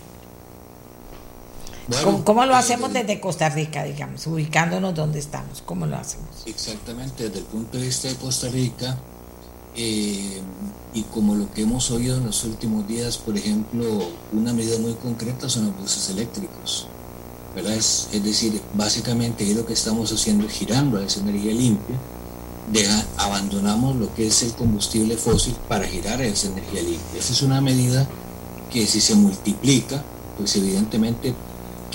¿Cómo, 2.25 2.47
lo 2.47 2.57
hacemos 2.57 2.93
desde 2.93 3.21
Costa 3.21 3.49
Rica, 3.51 3.85
digamos, 3.85 4.27
ubicándonos 4.27 4.95
donde 4.95 5.19
estamos? 5.19 5.63
¿Cómo 5.63 5.87
lo 5.87 5.97
hacemos? 5.97 6.29
Exactamente, 6.47 7.25
desde 7.25 7.41
el 7.41 7.45
punto 7.45 7.77
de 7.77 7.85
vista 7.85 8.09
de 8.09 8.15
Costa 8.15 8.49
Rica, 8.49 8.97
eh, 9.77 10.41
y 10.95 11.03
como 11.03 11.35
lo 11.35 11.53
que 11.53 11.63
hemos 11.63 11.91
oído 11.91 12.17
en 12.17 12.27
los 12.27 12.45
últimos 12.45 12.87
días, 12.87 13.19
por 13.19 13.37
ejemplo, 13.37 14.09
una 14.33 14.53
medida 14.53 14.79
muy 14.79 14.95
concreta 14.95 15.49
son 15.49 15.67
los 15.67 15.77
buses 15.77 16.09
eléctricos. 16.11 16.87
¿verdad? 17.55 17.75
Es, 17.75 18.09
decir, 18.13 18.61
básicamente 18.75 19.53
lo 19.55 19.65
que 19.65 19.75
estamos 19.75 20.13
haciendo 20.13 20.47
es 20.47 20.53
girando 20.53 20.99
a 20.99 21.05
esa 21.05 21.21
energía 21.21 21.53
limpia, 21.53 21.97
deja, 22.73 23.05
abandonamos 23.17 23.97
lo 23.97 24.13
que 24.15 24.27
es 24.27 24.43
el 24.43 24.53
combustible 24.53 25.17
fósil 25.17 25.55
para 25.69 25.87
girar 25.87 26.21
a 26.21 26.25
esa 26.25 26.49
energía 26.49 26.83
limpia. 26.83 27.21
Esa 27.21 27.33
es 27.33 27.43
una 27.43 27.61
medida 27.61 28.09
que 28.73 28.87
si 28.87 29.01
se 29.01 29.15
multiplica, 29.15 30.03
pues 30.37 30.57
evidentemente 30.57 31.35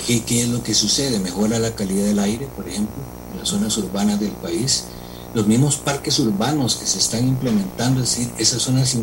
¿Qué, 0.06 0.42
es 0.42 0.48
lo 0.48 0.62
que 0.62 0.74
sucede? 0.74 1.18
Mejora 1.18 1.58
la 1.58 1.74
calidad 1.74 2.04
del 2.04 2.18
aire, 2.18 2.46
por 2.56 2.68
ejemplo, 2.68 3.02
en 3.32 3.38
las 3.38 3.48
zonas 3.48 3.76
urbanas 3.78 4.20
del 4.20 4.32
país. 4.32 4.84
Los 5.34 5.46
mismos 5.46 5.76
parques 5.76 6.18
urbanos 6.18 6.76
que 6.76 6.86
se 6.86 6.98
están 6.98 7.26
implementando, 7.26 8.02
es 8.02 8.10
decir, 8.10 8.32
esas 8.38 8.62
zonas 8.62 8.96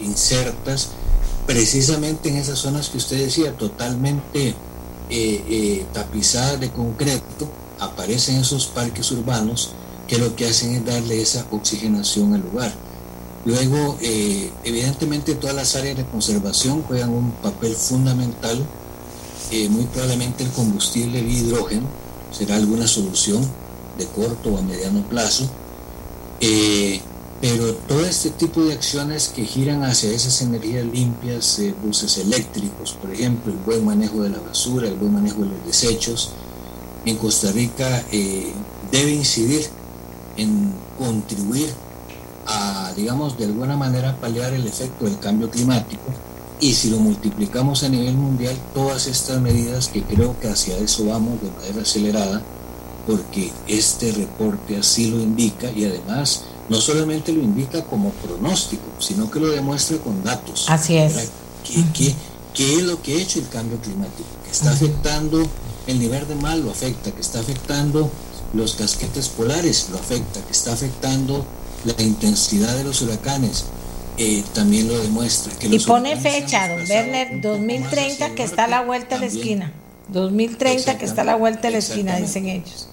insertas, 0.00 0.90
precisamente 1.46 2.28
en 2.28 2.36
esas 2.36 2.58
zonas 2.58 2.88
que 2.88 2.98
usted 2.98 3.18
decía, 3.18 3.56
totalmente 3.56 4.48
eh, 4.48 4.54
eh, 5.08 5.86
tapizadas 5.92 6.60
de 6.60 6.70
concreto, 6.70 7.48
aparecen 7.78 8.36
esos 8.36 8.66
parques 8.66 9.10
urbanos 9.12 9.70
que 10.06 10.18
lo 10.18 10.34
que 10.36 10.46
hacen 10.46 10.74
es 10.74 10.84
darle 10.84 11.22
esa 11.22 11.46
oxigenación 11.50 12.34
al 12.34 12.42
lugar. 12.42 12.72
Luego, 13.44 13.96
eh, 14.02 14.50
evidentemente 14.64 15.34
todas 15.34 15.56
las 15.56 15.74
áreas 15.76 15.96
de 15.96 16.04
conservación 16.04 16.82
juegan 16.82 17.10
un 17.10 17.30
papel 17.30 17.74
fundamental 17.74 18.66
eh, 19.50 19.68
muy 19.68 19.84
probablemente 19.84 20.44
el 20.44 20.50
combustible 20.50 21.22
de 21.22 21.28
hidrógeno 21.28 21.86
será 22.32 22.56
alguna 22.56 22.86
solución 22.86 23.46
de 23.98 24.06
corto 24.06 24.50
o 24.50 24.58
a 24.58 24.62
mediano 24.62 25.02
plazo. 25.08 25.48
Eh, 26.40 27.00
pero 27.40 27.72
todo 27.74 28.04
este 28.04 28.30
tipo 28.30 28.62
de 28.62 28.74
acciones 28.74 29.28
que 29.28 29.46
giran 29.46 29.82
hacia 29.82 30.10
esas 30.10 30.42
energías 30.42 30.84
limpias, 30.84 31.58
eh, 31.58 31.74
buses 31.82 32.18
eléctricos, 32.18 32.92
por 33.00 33.10
ejemplo, 33.10 33.50
el 33.52 33.58
buen 33.58 33.84
manejo 33.84 34.22
de 34.22 34.30
la 34.30 34.40
basura, 34.40 34.88
el 34.88 34.96
buen 34.96 35.14
manejo 35.14 35.40
de 35.40 35.46
los 35.46 35.66
desechos, 35.66 36.32
en 37.06 37.16
Costa 37.16 37.50
Rica 37.52 38.04
eh, 38.12 38.52
debe 38.92 39.12
incidir 39.12 39.66
en 40.36 40.72
contribuir 40.98 41.70
a, 42.46 42.92
digamos, 42.94 43.38
de 43.38 43.46
alguna 43.46 43.74
manera 43.74 44.16
paliar 44.20 44.52
el 44.52 44.66
efecto 44.66 45.06
del 45.06 45.18
cambio 45.18 45.50
climático. 45.50 46.02
Y 46.60 46.74
si 46.74 46.90
lo 46.90 46.98
multiplicamos 46.98 47.82
a 47.84 47.88
nivel 47.88 48.14
mundial, 48.14 48.54
todas 48.74 49.06
estas 49.06 49.40
medidas 49.40 49.88
que 49.88 50.02
creo 50.02 50.38
que 50.38 50.48
hacia 50.48 50.76
eso 50.76 51.06
vamos 51.06 51.40
de 51.40 51.50
manera 51.50 51.82
acelerada, 51.82 52.42
porque 53.06 53.50
este 53.66 54.12
reporte 54.12 54.76
así 54.76 55.10
lo 55.10 55.20
indica 55.20 55.70
y 55.70 55.86
además 55.86 56.42
no 56.68 56.80
solamente 56.80 57.32
lo 57.32 57.42
indica 57.42 57.84
como 57.84 58.10
pronóstico, 58.10 58.84
sino 58.98 59.30
que 59.30 59.40
lo 59.40 59.48
demuestra 59.48 59.96
con 59.98 60.22
datos. 60.22 60.66
Así 60.68 60.96
es. 60.96 61.30
¿Qué, 61.64 62.14
qué, 62.54 62.74
es 62.76 62.82
lo 62.82 63.02
que 63.02 63.14
ha 63.14 63.20
hecho 63.20 63.38
el 63.38 63.48
cambio 63.48 63.78
climático? 63.78 64.28
Que 64.44 64.50
está 64.50 64.70
afectando 64.70 65.42
el 65.86 65.98
nivel 65.98 66.28
de 66.28 66.34
mal, 66.36 66.62
lo 66.62 66.70
afecta, 66.70 67.10
que 67.10 67.20
está 67.20 67.40
afectando 67.40 68.10
los 68.52 68.74
casquetes 68.74 69.28
polares, 69.28 69.88
lo 69.90 69.98
afecta, 69.98 70.40
que 70.44 70.52
está 70.52 70.72
afectando 70.72 71.44
la 71.84 72.02
intensidad 72.02 72.76
de 72.76 72.84
los 72.84 73.00
huracanes, 73.02 73.64
eh, 74.22 74.44
también 74.52 74.86
lo 74.86 74.98
demuestra. 74.98 75.50
y 75.62 75.78
pone 75.78 76.14
fecha, 76.14 76.68
don 76.68 76.86
Werner, 76.86 77.40
2030 77.40 78.34
que 78.34 78.42
está 78.42 78.64
a 78.64 78.68
la 78.68 78.82
vuelta 78.82 79.14
de 79.14 79.20
la 79.22 79.26
esquina. 79.26 79.72
2030 80.08 80.98
que 80.98 81.06
está 81.06 81.22
a 81.22 81.24
la 81.24 81.36
vuelta 81.36 81.62
de 81.62 81.70
la 81.70 81.78
esquina, 81.78 82.16
dicen 82.16 82.46
ellos. 82.46 82.90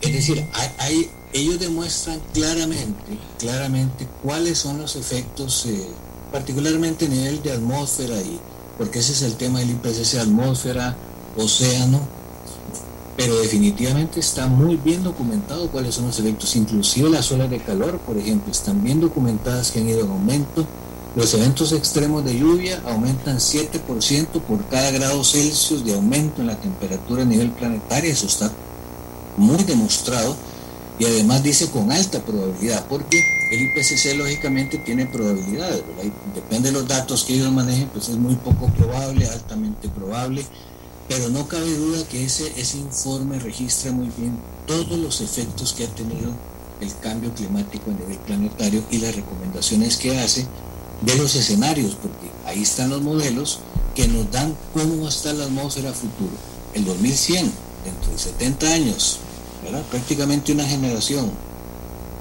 Es 0.00 0.12
decir, 0.12 0.46
hay, 0.78 1.10
ellos 1.32 1.58
demuestran 1.58 2.20
claramente, 2.32 3.18
claramente 3.40 4.06
cuáles 4.22 4.58
son 4.58 4.78
los 4.78 4.94
efectos, 4.94 5.66
eh, 5.66 5.88
particularmente 6.30 7.06
a 7.06 7.08
nivel 7.08 7.42
de 7.42 7.54
atmósfera, 7.54 8.14
y 8.20 8.38
porque 8.78 9.00
ese 9.00 9.14
es 9.14 9.22
el 9.22 9.34
tema 9.34 9.58
del 9.58 9.70
IPCC, 9.70 10.20
atmósfera, 10.20 10.96
océano, 11.36 12.00
pero 13.16 13.38
definitivamente 13.38 14.20
está 14.20 14.46
muy 14.46 14.76
bien 14.76 15.02
documentado 15.02 15.68
cuáles 15.70 15.94
son 15.94 16.06
los 16.06 16.18
efectos, 16.18 16.56
inclusive 16.56 17.10
las 17.10 17.30
olas 17.30 17.50
de 17.50 17.60
calor, 17.60 17.98
por 17.98 18.16
ejemplo, 18.16 18.50
están 18.50 18.82
bien 18.82 19.00
documentadas 19.00 19.70
que 19.70 19.80
han 19.80 19.88
ido 19.88 20.04
en 20.04 20.10
aumento. 20.10 20.66
Los 21.14 21.34
eventos 21.34 21.72
extremos 21.72 22.24
de 22.24 22.38
lluvia 22.38 22.80
aumentan 22.86 23.36
7% 23.36 24.40
por 24.40 24.64
cada 24.68 24.90
grado 24.92 25.22
Celsius 25.24 25.84
de 25.84 25.94
aumento 25.94 26.40
en 26.40 26.46
la 26.46 26.56
temperatura 26.56 27.22
a 27.22 27.26
nivel 27.26 27.50
planetario, 27.50 28.10
eso 28.10 28.26
está 28.26 28.50
muy 29.36 29.62
demostrado 29.64 30.34
y 30.98 31.04
además 31.04 31.42
dice 31.42 31.70
con 31.70 31.90
alta 31.90 32.20
probabilidad, 32.20 32.86
porque 32.88 33.22
el 33.50 33.60
IPCC 33.60 34.16
lógicamente 34.16 34.78
tiene 34.78 35.06
probabilidades, 35.06 35.82
depende 36.34 36.70
de 36.70 36.78
los 36.78 36.88
datos 36.88 37.24
que 37.24 37.34
ellos 37.34 37.52
manejen, 37.52 37.88
pues 37.88 38.08
es 38.08 38.16
muy 38.16 38.36
poco 38.36 38.68
probable, 38.68 39.26
altamente 39.26 39.88
probable, 39.88 40.44
pero 41.14 41.28
no 41.28 41.46
cabe 41.46 41.70
duda 41.76 42.02
que 42.08 42.24
ese, 42.24 42.50
ese 42.56 42.78
informe 42.78 43.38
registra 43.38 43.92
muy 43.92 44.08
bien 44.16 44.34
todos 44.66 44.98
los 44.98 45.20
efectos 45.20 45.74
que 45.74 45.84
ha 45.84 45.88
tenido 45.88 46.32
el 46.80 46.98
cambio 47.00 47.34
climático 47.34 47.90
a 47.90 48.00
nivel 48.00 48.16
planetario 48.20 48.82
y 48.90 48.96
las 48.96 49.14
recomendaciones 49.14 49.98
que 49.98 50.18
hace 50.18 50.46
de 51.02 51.14
los 51.16 51.34
escenarios, 51.34 51.96
porque 52.00 52.30
ahí 52.46 52.62
están 52.62 52.88
los 52.88 53.02
modelos 53.02 53.58
que 53.94 54.08
nos 54.08 54.30
dan 54.30 54.56
cómo 54.72 55.02
va 55.02 55.06
a 55.08 55.10
estar 55.10 55.34
la 55.34 55.44
atmósfera 55.44 55.92
futuro. 55.92 56.32
El 56.72 56.86
2100, 56.86 57.52
dentro 57.84 58.10
de 58.10 58.18
70 58.18 58.72
años, 58.72 59.18
prácticamente 59.90 60.52
una 60.52 60.64
generación. 60.64 61.30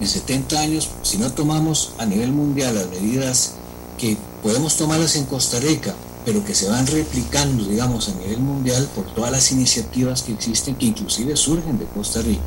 En 0.02 0.08
70 0.08 0.60
años, 0.60 0.90
si 1.04 1.18
no 1.18 1.32
tomamos 1.32 1.94
a 1.98 2.06
nivel 2.06 2.34
mundial 2.34 2.76
las 2.76 2.90
medidas 2.90 3.54
que 3.98 4.18
podemos 4.44 4.76
tomarlas 4.76 5.16
en 5.16 5.24
Costa 5.28 5.62
Rica, 5.62 5.96
pero 6.26 6.44
que 6.46 6.54
se 6.54 6.70
van 6.70 6.86
replicando, 6.88 7.64
digamos, 7.66 8.10
a 8.10 8.14
nivel 8.16 8.40
mundial 8.40 8.88
por 8.96 9.06
todas 9.14 9.32
las 9.32 9.52
iniciativas 9.52 10.22
que 10.22 10.34
existen, 10.34 10.76
que 10.76 10.86
inclusive 10.86 11.36
surgen 11.36 11.80
de 11.80 11.86
Costa 11.86 12.22
Rica, 12.22 12.42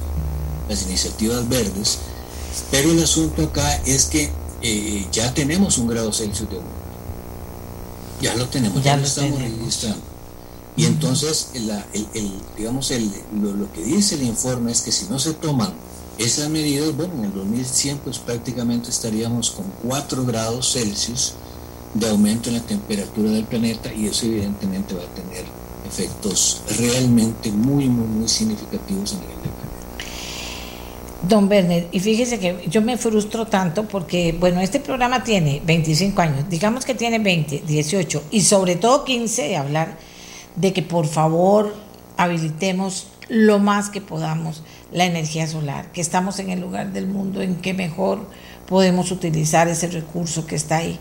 las 0.69 0.83
iniciativas 0.83 1.49
verdes. 1.49 1.99
Pero 2.71 2.93
el 2.93 3.03
asunto 3.03 3.43
acá 3.43 3.83
es 3.85 4.05
que 4.05 4.31
eh, 4.63 5.07
ya 5.13 5.35
tenemos 5.35 5.79
un 5.79 5.89
grado 5.89 6.13
Celsius 6.13 6.49
de 6.49 6.57
aumento. 6.57 6.79
Ya 8.21 8.35
lo 8.37 8.49
tenemos, 8.49 8.83
ya, 8.83 8.97
lo 8.97 9.05
estamos 9.05 9.41
registrando. 9.41 10.15
Y 10.77 10.87
entonces, 10.87 11.51
el, 11.55 11.71
digamos, 12.57 12.91
el, 12.91 13.11
lo, 13.41 13.73
que 13.73 13.83
dice 13.85 14.17
el 14.17 14.23
informe 14.23 14.73
es 14.73 14.81
que 14.81 14.91
si 14.91 15.07
no 15.07 15.19
se 15.19 15.35
toman 15.35 15.73
esas 16.19 16.49
medidas, 16.49 16.97
bueno, 16.97 17.15
en 17.15 17.25
el 17.27 17.33
2100 17.33 17.99
pues 17.99 18.19
prácticamente 18.19 18.91
estaríamos 18.91 19.51
con 19.51 19.67
4 19.87 20.25
grados 20.25 20.73
Celsius 20.73 21.35
de 21.95 22.09
aumento 22.09 22.49
en 22.49 22.57
la 22.57 22.63
temperatura 22.63 23.31
del 23.31 23.45
planeta 23.45 23.93
y 23.93 24.07
eso 24.07 24.27
evidentemente 24.27 24.95
va 24.95 25.03
a 25.03 25.15
tener 25.15 25.45
efectos 25.87 26.63
realmente 26.79 27.51
muy, 27.51 27.89
muy, 27.89 28.07
muy 28.07 28.29
significativos 28.29 29.13
a 29.13 29.17
nivel 29.17 29.37
de 29.37 29.43
planeta. 29.43 29.65
Don 31.23 31.49
Werner, 31.49 31.89
y 31.91 32.01
fíjese 32.01 32.39
que 32.39 32.67
yo 32.69 32.83
me 32.83 32.99
frustro 32.99 33.47
tanto 33.47 33.89
porque, 33.89 34.37
bueno, 34.39 34.61
este 34.61 34.81
programa 34.81 35.25
tiene 35.25 35.63
25 35.65 36.21
años, 36.21 36.51
digamos 36.51 36.85
que 36.85 36.95
tiene 36.95 37.19
20, 37.19 37.63
18 37.67 38.25
y 38.31 38.43
sobre 38.43 38.77
todo 38.77 39.05
15 39.05 39.49
de 39.49 39.57
hablar 39.57 39.97
de 40.57 40.73
que 40.73 40.83
por 40.83 41.07
favor 41.07 41.75
habilitemos 42.17 43.07
lo 43.29 43.59
más 43.59 43.89
que 43.89 44.01
podamos 44.01 44.63
la 44.93 45.07
energía 45.07 45.47
solar, 45.47 45.91
que 45.93 46.01
estamos 46.01 46.39
en 46.39 46.51
el 46.51 46.61
lugar 46.61 46.93
del 46.93 47.07
mundo 47.07 47.41
en 47.41 47.57
que 47.57 47.73
mejor 47.73 48.29
podemos 48.67 49.11
utilizar 49.11 49.69
ese 49.69 49.89
recurso 49.89 50.47
que 50.47 50.57
está 50.57 50.79
ahí 50.79 50.99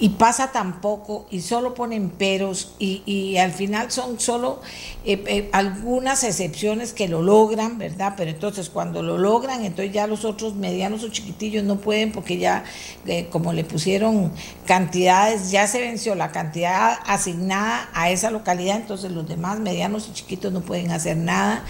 y 0.00 0.10
pasa 0.10 0.50
tan 0.50 0.80
poco 0.80 1.26
y 1.30 1.40
solo 1.40 1.74
ponen 1.74 2.10
peros 2.10 2.74
y, 2.80 3.02
y 3.06 3.36
al 3.36 3.52
final 3.52 3.92
son 3.92 4.18
solo 4.18 4.60
eh, 5.04 5.22
eh, 5.26 5.48
algunas 5.52 6.24
excepciones 6.24 6.92
que 6.92 7.06
lo 7.06 7.22
logran, 7.22 7.78
¿verdad? 7.78 8.14
Pero 8.16 8.30
entonces 8.30 8.70
cuando 8.70 9.02
lo 9.02 9.18
logran, 9.18 9.64
entonces 9.64 9.94
ya 9.94 10.06
los 10.06 10.24
otros 10.24 10.54
medianos 10.56 11.04
o 11.04 11.10
chiquitillos 11.10 11.62
no 11.62 11.76
pueden 11.76 12.10
porque 12.10 12.38
ya 12.38 12.64
eh, 13.06 13.28
como 13.30 13.52
le 13.52 13.62
pusieron 13.62 14.32
cantidades, 14.66 15.52
ya 15.52 15.66
se 15.68 15.80
venció 15.80 16.16
la 16.16 16.32
cantidad 16.32 16.98
asignada 17.06 17.88
a 17.94 18.10
esa 18.10 18.30
localidad, 18.30 18.76
entonces 18.76 19.12
los 19.12 19.28
demás 19.28 19.60
medianos 19.60 20.08
y 20.08 20.14
chiquitos 20.14 20.52
no 20.52 20.60
pueden 20.62 20.90
hacer 20.90 21.16
nada 21.16 21.64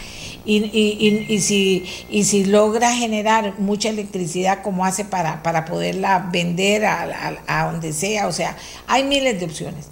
y, 0.46 0.64
y, 0.64 1.26
y, 1.28 1.40
si, 1.40 1.84
y 2.09 2.24
si 2.24 2.44
logra 2.44 2.94
generar 2.94 3.59
mucha 3.59 3.90
electricidad 3.90 4.62
como 4.62 4.84
hace 4.84 5.05
para, 5.05 5.42
para 5.42 5.64
poderla 5.64 6.28
vender 6.32 6.84
a, 6.84 7.02
a, 7.46 7.62
a 7.62 7.70
donde 7.72 7.92
sea, 7.92 8.14
o 8.23 8.32
sea, 8.32 8.57
hay 8.86 9.05
miles 9.05 9.39
de 9.39 9.47
opciones. 9.47 9.86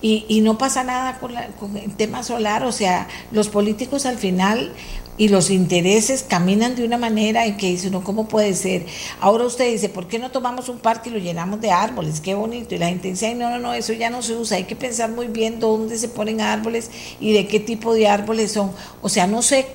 Y, 0.00 0.24
y 0.28 0.42
no 0.42 0.58
pasa 0.58 0.84
nada 0.84 1.18
con, 1.18 1.32
con, 1.58 1.76
el 1.76 1.96
tema 1.96 2.22
solar, 2.22 2.62
o 2.62 2.70
sea, 2.70 3.08
los 3.32 3.48
políticos 3.48 4.06
al 4.06 4.16
final 4.16 4.72
y 5.18 5.28
los 5.28 5.50
intereses 5.50 6.22
caminan 6.22 6.76
de 6.76 6.84
una 6.84 6.96
manera 6.96 7.44
en 7.44 7.56
que 7.56 7.66
dice 7.66 7.90
no, 7.90 8.04
¿cómo 8.04 8.28
puede 8.28 8.54
ser? 8.54 8.86
Ahora 9.20 9.44
usted 9.44 9.70
dice, 9.70 9.88
¿por 9.88 10.06
qué 10.06 10.20
no 10.20 10.30
tomamos 10.30 10.68
un 10.68 10.78
parque 10.78 11.10
y 11.10 11.12
lo 11.12 11.18
llenamos 11.18 11.60
de 11.60 11.72
árboles? 11.72 12.20
Qué 12.20 12.34
bonito. 12.34 12.76
Y 12.76 12.78
la 12.78 12.88
gente 12.88 13.08
dice, 13.08 13.34
no, 13.34 13.50
no, 13.50 13.58
no, 13.58 13.74
eso 13.74 13.92
ya 13.92 14.08
no 14.08 14.22
se 14.22 14.36
usa, 14.36 14.56
hay 14.56 14.64
que 14.64 14.76
pensar 14.76 15.10
muy 15.10 15.26
bien 15.26 15.58
dónde 15.58 15.98
se 15.98 16.08
ponen 16.08 16.40
árboles 16.40 16.90
y 17.20 17.32
de 17.32 17.48
qué 17.48 17.58
tipo 17.58 17.92
de 17.92 18.06
árboles 18.06 18.52
son. 18.52 18.70
O 19.02 19.08
sea, 19.08 19.26
no 19.26 19.42
sé 19.42 19.66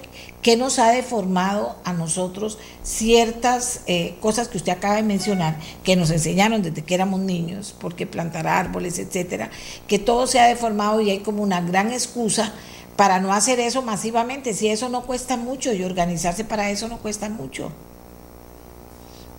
¿Qué 0.43 0.57
nos 0.57 0.77
ha 0.77 0.91
deformado 0.91 1.77
a 1.85 1.93
nosotros 1.93 2.57
ciertas 2.83 3.79
eh, 3.87 4.15
cosas 4.19 4.49
que 4.49 4.57
usted 4.57 4.73
acaba 4.73 4.97
de 4.97 5.03
mencionar, 5.03 5.57
que 5.85 5.95
nos 5.95 6.11
enseñaron 6.11 6.61
desde 6.61 6.83
que 6.83 6.95
éramos 6.95 7.21
niños, 7.21 7.73
porque 7.79 8.05
plantar 8.05 8.45
árboles, 8.45 8.99
etcétera, 8.99 9.49
que 9.87 9.99
todo 9.99 10.27
se 10.27 10.41
ha 10.41 10.47
deformado 10.47 10.99
y 10.99 11.11
hay 11.11 11.19
como 11.19 11.41
una 11.41 11.61
gran 11.61 11.93
excusa 11.93 12.51
para 12.97 13.21
no 13.21 13.31
hacer 13.31 13.61
eso 13.61 13.83
masivamente, 13.83 14.53
si 14.53 14.67
eso 14.67 14.89
no 14.89 15.03
cuesta 15.03 15.37
mucho 15.37 15.71
y 15.71 15.81
organizarse 15.81 16.43
para 16.43 16.69
eso 16.69 16.89
no 16.89 16.97
cuesta 16.97 17.29
mucho. 17.29 17.71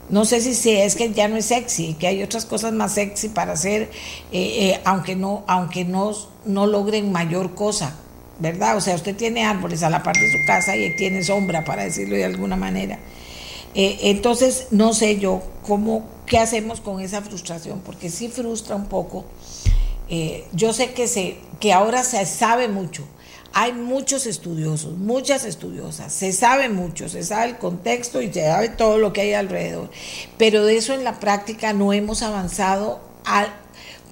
No 0.09 0.24
sé 0.24 0.40
si, 0.40 0.70
es 0.70 0.97
que 0.97 1.12
ya 1.12 1.28
no 1.28 1.36
es 1.36 1.44
sexy, 1.44 1.94
que 1.94 2.06
hay 2.06 2.22
otras 2.22 2.47
cosas 2.47 2.72
más 2.72 2.94
sexy 2.94 3.28
para 3.28 3.52
hacer, 3.52 3.90
eh, 4.32 4.70
eh, 4.72 4.81
aunque 4.86 5.16
no, 5.16 5.44
aunque 5.48 5.85
no, 5.85 6.12
no 6.47 6.66
logren 6.66 7.12
mayor 7.12 7.55
cosa 7.55 7.98
¿verdad? 8.44 8.76
O 8.76 8.80
sea, 8.80 8.94
usted 8.94 9.16
tiene 9.16 9.44
árboles 9.44 9.82
a 9.82 9.90
la 9.90 10.02
parte 10.02 10.20
de 10.20 10.30
su 10.30 10.46
casa 10.46 10.76
y 10.76 10.94
tiene 10.96 11.24
sombra, 11.24 11.64
para 11.64 11.84
decirlo 11.84 12.14
de 12.14 12.24
alguna 12.24 12.56
manera. 12.56 12.98
Eh, 13.74 13.98
entonces, 14.02 14.68
no 14.70 14.92
sé 14.92 15.18
yo 15.18 15.42
cómo, 15.66 16.06
qué 16.26 16.38
hacemos 16.38 16.80
con 16.80 17.00
esa 17.00 17.22
frustración, 17.22 17.80
porque 17.80 18.10
sí 18.10 18.28
frustra 18.28 18.76
un 18.76 18.86
poco. 18.86 19.24
Eh, 20.10 20.44
yo 20.52 20.74
sé 20.74 20.92
que, 20.92 21.08
se, 21.08 21.38
que 21.58 21.72
ahora 21.72 22.04
se 22.04 22.24
sabe 22.26 22.68
mucho, 22.68 23.04
hay 23.54 23.72
muchos 23.72 24.26
estudiosos, 24.26 24.98
muchas 24.98 25.46
estudiosas, 25.46 26.12
se 26.12 26.32
sabe 26.32 26.68
mucho, 26.68 27.08
se 27.08 27.22
sabe 27.22 27.52
el 27.52 27.56
contexto 27.56 28.20
y 28.20 28.30
se 28.30 28.42
sabe 28.42 28.68
todo 28.68 28.98
lo 28.98 29.14
que 29.14 29.22
hay 29.22 29.32
alrededor, 29.32 29.90
pero 30.36 30.66
de 30.66 30.76
eso 30.76 30.92
en 30.92 31.04
la 31.04 31.18
práctica 31.20 31.72
no 31.72 31.94
hemos 31.94 32.22
avanzado 32.22 33.00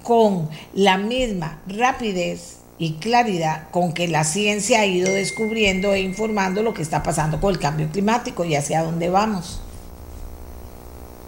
con 0.01 0.49
la 0.73 0.97
misma 0.97 1.61
rapidez 1.67 2.62
y 2.77 2.93
claridad 2.93 3.69
con 3.71 3.93
que 3.93 4.07
la 4.07 4.23
ciencia 4.23 4.81
ha 4.81 4.85
ido 4.85 5.13
descubriendo 5.13 5.93
e 5.93 6.01
informando 6.01 6.63
lo 6.63 6.73
que 6.73 6.81
está 6.81 7.03
pasando 7.03 7.39
con 7.39 7.51
el 7.53 7.59
cambio 7.59 7.89
climático 7.91 8.45
y 8.45 8.55
hacia 8.55 8.83
dónde 8.83 9.09
vamos. 9.09 9.59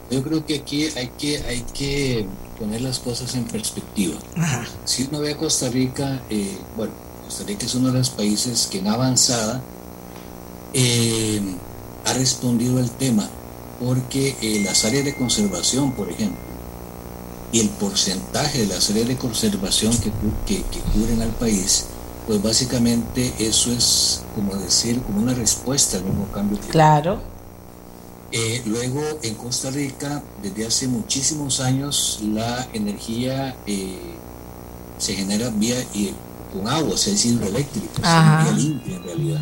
Yo 0.10 0.24
creo 0.24 0.46
que 0.46 0.56
aquí 0.56 0.88
hay 0.96 1.08
que, 1.18 1.38
hay 1.44 1.62
que 1.74 2.26
poner 2.60 2.82
las 2.82 3.00
cosas 3.00 3.34
en 3.36 3.46
perspectiva. 3.46 4.16
Si 4.86 5.04
uno 5.04 5.20
ve 5.20 5.34
a 5.34 5.38
Costa 5.38 5.70
Rica, 5.70 6.22
eh, 6.30 6.58
bueno, 6.76 6.94
Costa 7.24 7.44
Rica 7.44 7.66
es 7.66 7.76
uno 7.76 7.88
de 7.88 8.00
los 8.00 8.10
países 8.12 8.68
que 8.68 8.80
en 8.80 8.88
avanzada 8.88 9.62
eh, 10.74 11.42
ha 12.06 12.14
respondido 12.14 12.78
al 12.78 12.90
tema, 12.92 13.28
porque 13.80 14.36
eh, 14.42 14.62
las 14.64 14.86
áreas 14.86 15.06
de 15.06 15.16
conservación, 15.16 15.94
por 15.94 16.10
ejemplo, 16.10 16.55
y 17.52 17.60
el 17.60 17.70
porcentaje 17.70 18.60
de 18.60 18.68
las 18.68 18.90
áreas 18.90 19.08
de 19.08 19.18
conservación 19.18 19.96
que, 19.98 20.12
que, 20.46 20.64
que 20.64 20.80
cubren 20.94 21.22
al 21.22 21.32
país, 21.32 21.86
pues 22.28 22.42
básicamente 22.42 23.34
eso 23.40 23.72
es 23.72 24.22
como 24.34 24.56
decir, 24.56 25.02
como 25.02 25.22
una 25.22 25.34
respuesta 25.34 25.98
al 25.98 26.04
mismo 26.04 26.26
cambio 26.32 26.58
climático. 26.58 26.72
Claro 26.72 27.36
eh, 28.38 28.62
luego, 28.66 29.02
en 29.22 29.36
Costa 29.36 29.70
Rica, 29.70 30.22
desde 30.44 30.68
hace 30.68 30.88
muchísimos 30.90 31.62
años, 31.62 32.20
la 32.22 32.68
energía 32.74 33.56
eh, 33.66 33.98
se 34.98 35.14
genera 35.14 35.50
vía 35.52 35.78
con 36.52 36.68
agua, 36.68 36.96
o 36.96 36.98
sea, 36.98 37.14
es 37.14 37.26
hidroeléctrica, 37.26 38.44
vía 38.44 38.52
limpia 38.52 38.98
en 38.98 39.04
realidad. 39.04 39.42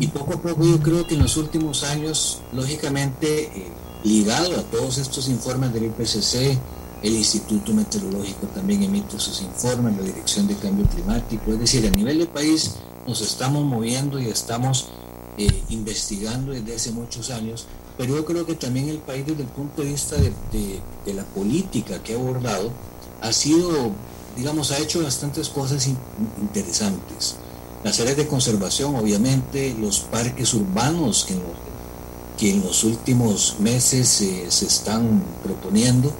Y 0.00 0.08
poco 0.08 0.34
a 0.34 0.42
poco 0.42 0.64
yo 0.64 0.80
creo 0.80 1.06
que 1.06 1.14
en 1.14 1.22
los 1.22 1.36
últimos 1.36 1.84
años, 1.84 2.40
lógicamente, 2.52 3.44
eh, 3.44 3.68
ligado 4.02 4.58
a 4.58 4.62
todos 4.64 4.98
estos 4.98 5.28
informes 5.28 5.72
del 5.72 5.84
IPCC, 5.84 6.58
el 7.04 7.16
Instituto 7.16 7.74
Meteorológico 7.74 8.46
también 8.46 8.82
emite 8.82 9.20
sus 9.20 9.42
informes, 9.42 9.94
la 9.94 10.04
Dirección 10.04 10.48
de 10.48 10.56
Cambio 10.56 10.86
Climático, 10.86 11.52
es 11.52 11.58
decir, 11.58 11.86
a 11.86 11.90
nivel 11.90 12.18
del 12.18 12.28
país 12.28 12.76
nos 13.06 13.20
estamos 13.20 13.62
moviendo 13.62 14.18
y 14.18 14.28
estamos 14.28 14.88
eh, 15.36 15.62
investigando 15.68 16.52
desde 16.52 16.74
hace 16.74 16.92
muchos 16.92 17.28
años, 17.28 17.66
pero 17.98 18.16
yo 18.16 18.24
creo 18.24 18.46
que 18.46 18.54
también 18.54 18.88
el 18.88 18.98
país 18.98 19.26
desde 19.26 19.42
el 19.42 19.48
punto 19.48 19.82
de 19.82 19.88
vista 19.88 20.16
de, 20.16 20.80
la 21.12 21.24
política 21.24 22.02
que 22.02 22.14
ha 22.14 22.16
abordado 22.16 22.70
ha 23.20 23.32
sido, 23.34 23.90
digamos, 24.34 24.70
ha 24.70 24.78
hecho 24.78 25.02
bastantes 25.02 25.50
cosas 25.50 25.86
interesantes. 26.40 27.36
Las 27.84 28.00
áreas 28.00 28.16
de 28.16 28.26
conservación, 28.26 28.96
obviamente, 28.96 29.76
los 29.78 30.00
parques 30.00 30.54
urbanos 30.54 31.26
que, 31.28 31.36
que 32.38 32.50
en 32.50 32.64
los 32.64 32.82
últimos 32.82 33.56
meses 33.60 34.08
se 34.08 34.66
están 34.66 35.22
proponiendo, 35.42 36.10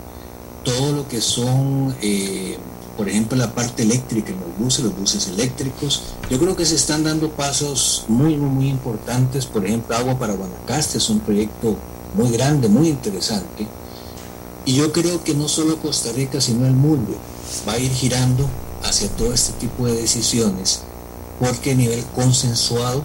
todo 0.65 0.93
lo 0.93 1.09
que 1.09 1.20
son 1.20 1.95
eh, 2.03 2.59
por 2.97 3.09
ejemplo, 3.09 3.36
la 3.36 3.53
parte 3.53 3.82
eléctrica 3.82 4.31
en 4.31 4.41
los 4.41 4.57
buses, 4.59 4.85
los 4.85 4.97
buses 4.97 5.27
eléctricos. 5.28 6.03
Yo 6.31 6.39
creo 6.39 6.57
que 6.57 6.65
se 6.65 6.77
están 6.77 7.03
dando 7.03 7.31
pasos 7.31 8.05
muy, 8.09 8.36
muy, 8.36 8.51
muy 8.51 8.69
importantes. 8.69 9.47
Por 9.47 9.66
ejemplo, 9.66 9.97
Agua 9.97 10.19
para 10.19 10.35
Guanacaste 10.35 10.99
es 10.99 11.11
un 11.11 11.20
proyecto 11.20 11.77
muy 12.15 12.31
grande, 12.31 12.69
muy 12.69 12.89
interesante. 12.89 13.66
Y 14.65 14.74
yo 14.74 14.93
creo 14.93 15.23
que 15.24 15.35
no 15.35 15.49
solo 15.49 15.78
Costa 15.78 16.12
Rica, 16.12 16.41
sino 16.41 16.66
el 16.66 16.73
mundo 16.73 17.15
va 17.69 17.73
a 17.73 17.78
ir 17.78 17.91
girando 17.91 18.49
hacia 18.82 19.09
todo 19.09 19.32
este 19.32 19.53
tipo 19.55 19.86
de 19.86 19.95
decisiones, 19.95 20.82
porque 21.41 21.73
a 21.73 21.74
nivel 21.74 22.05
consensuado 22.15 23.03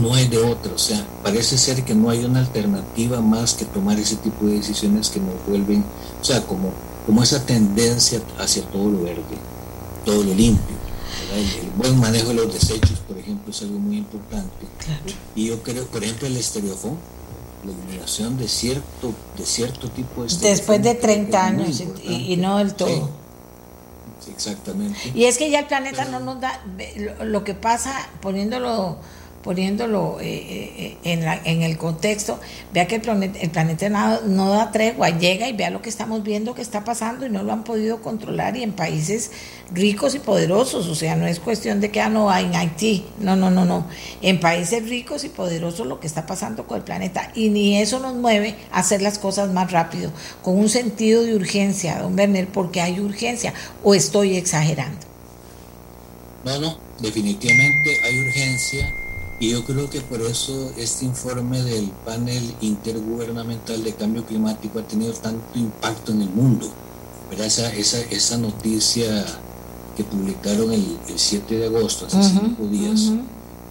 no 0.00 0.14
hay 0.14 0.28
de 0.28 0.38
otro. 0.38 0.74
O 0.74 0.78
sea, 0.78 1.04
parece 1.22 1.58
ser 1.58 1.84
que 1.84 1.94
no 1.94 2.10
hay 2.10 2.24
una 2.24 2.40
alternativa 2.40 3.20
más 3.20 3.54
que 3.54 3.64
tomar 3.64 3.98
ese 3.98 4.16
tipo 4.16 4.46
de 4.46 4.54
decisiones 4.54 5.10
que 5.10 5.20
nos 5.20 5.34
vuelven, 5.46 5.84
o 6.20 6.24
sea, 6.24 6.42
como 6.46 6.72
como 7.06 7.22
esa 7.22 7.44
tendencia 7.44 8.20
hacia 8.38 8.62
todo 8.64 8.90
lo 8.90 9.02
verde, 9.02 9.22
todo 10.04 10.22
lo 10.22 10.34
limpio. 10.34 10.76
El, 11.34 11.70
buen 11.76 11.98
manejo 11.98 12.28
de 12.28 12.34
los 12.34 12.52
desechos, 12.52 12.98
por 13.00 13.18
ejemplo, 13.18 13.50
es 13.50 13.62
algo 13.62 13.78
muy 13.78 13.98
importante. 13.98 14.66
Y 15.34 15.46
yo 15.46 15.62
creo, 15.62 15.86
por 15.86 16.04
ejemplo, 16.04 16.26
el 16.26 16.36
estereofón, 16.36 16.98
la 17.64 17.72
eliminación 17.72 18.36
de 18.38 18.48
cierto, 18.48 19.12
de 19.36 19.44
cierto 19.44 19.88
tipo 19.90 20.24
de 20.24 20.36
Después 20.36 20.82
de 20.82 20.94
30 20.94 21.44
años 21.44 21.82
y, 22.04 22.36
no 22.36 22.58
del 22.58 22.74
todo. 22.74 23.10
exactamente. 24.32 25.12
Y 25.14 25.24
es 25.24 25.38
que 25.38 25.50
ya 25.50 25.60
el 25.60 25.66
planeta 25.66 26.04
no 26.04 26.20
nos 26.20 26.40
da, 26.40 26.60
lo 27.24 27.44
que 27.44 27.54
pasa, 27.54 28.08
poniéndolo 28.20 28.98
poniéndolo 29.42 30.18
eh, 30.20 30.26
eh, 30.76 30.96
en, 31.02 31.24
la, 31.24 31.40
en, 31.44 31.62
el 31.62 31.78
contexto, 31.78 32.38
vea 32.74 32.86
que 32.86 32.96
el 32.96 33.00
planeta, 33.00 33.38
el 33.38 33.50
planeta 33.50 33.88
no, 33.88 34.50
da 34.50 34.70
tregua, 34.70 35.10
llega 35.10 35.48
y 35.48 35.54
vea 35.54 35.70
lo 35.70 35.80
que 35.80 35.88
estamos 35.88 36.22
viendo 36.22 36.54
que 36.54 36.60
está 36.60 36.84
pasando 36.84 37.24
y 37.24 37.30
no 37.30 37.42
lo 37.42 37.52
han 37.52 37.64
podido 37.64 38.02
controlar 38.02 38.56
y 38.56 38.62
en 38.62 38.72
países 38.72 39.30
ricos 39.72 40.14
y 40.14 40.18
poderosos, 40.18 40.88
o 40.88 40.94
sea, 40.94 41.16
no 41.16 41.26
es 41.26 41.40
cuestión 41.40 41.80
de 41.80 41.90
que 41.90 42.00
ah, 42.00 42.10
no 42.10 42.34
en 42.36 42.54
Haití, 42.54 43.06
no, 43.18 43.34
no, 43.34 43.50
no, 43.50 43.64
no, 43.64 43.86
en 44.20 44.40
países 44.40 44.86
ricos 44.88 45.24
y 45.24 45.30
poderosos 45.30 45.86
lo 45.86 46.00
que 46.00 46.06
está 46.06 46.26
pasando 46.26 46.66
con 46.66 46.76
el 46.76 46.84
planeta 46.84 47.32
y 47.34 47.48
ni 47.48 47.78
eso 47.78 47.98
nos 47.98 48.14
mueve 48.14 48.56
a 48.72 48.80
hacer 48.80 49.00
las 49.00 49.18
cosas 49.18 49.50
más 49.52 49.72
rápido, 49.72 50.12
con 50.42 50.58
un 50.58 50.68
sentido 50.68 51.22
de 51.22 51.34
urgencia, 51.34 51.98
don 51.98 52.18
Werner, 52.18 52.46
porque 52.48 52.82
hay 52.82 53.00
urgencia 53.00 53.54
o 53.82 53.94
estoy 53.94 54.36
exagerando. 54.36 55.06
No, 56.44 56.58
no, 56.58 56.78
definitivamente 57.00 57.98
hay 58.02 58.18
urgencia 58.18 58.99
y 59.40 59.48
yo 59.48 59.64
creo 59.64 59.88
que 59.88 60.02
por 60.02 60.20
eso 60.20 60.70
este 60.76 61.06
informe 61.06 61.62
del 61.62 61.88
panel 62.04 62.54
intergubernamental 62.60 63.82
de 63.82 63.94
cambio 63.94 64.26
climático 64.26 64.78
ha 64.78 64.86
tenido 64.86 65.14
tanto 65.14 65.58
impacto 65.58 66.12
en 66.12 66.22
el 66.22 66.28
mundo. 66.28 66.70
Esa, 67.30 67.72
esa, 67.72 68.00
esa 68.10 68.36
noticia 68.36 69.24
que 69.96 70.04
publicaron 70.04 70.72
el, 70.72 70.98
7 71.16 71.56
de 71.56 71.66
agosto, 71.66 72.06
hace 72.06 72.22
cinco 72.22 72.66
días, 72.66 73.12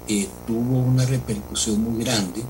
eh, 0.08 0.28
tuvo 0.48 0.80
una 0.80 1.06
repercusión 1.06 1.84
muy 1.84 2.04
grande 2.04 2.42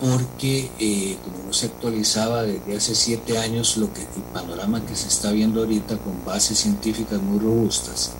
porque 0.00 0.70
eh, 0.78 1.16
como 1.24 1.46
no 1.46 1.52
se 1.54 1.66
actualizaba 1.66 2.42
desde 2.42 2.76
hace 2.76 2.94
siete 2.94 3.38
años 3.38 3.78
lo 3.78 3.90
que 3.90 4.02
el 4.02 4.22
panorama 4.34 4.84
que 4.84 4.94
se 4.94 5.08
está 5.08 5.30
viendo 5.30 5.60
ahorita 5.60 5.96
con 5.96 6.22
bases 6.26 6.58
científicas 6.58 7.22
muy 7.22 7.38
robustas, 7.38 8.10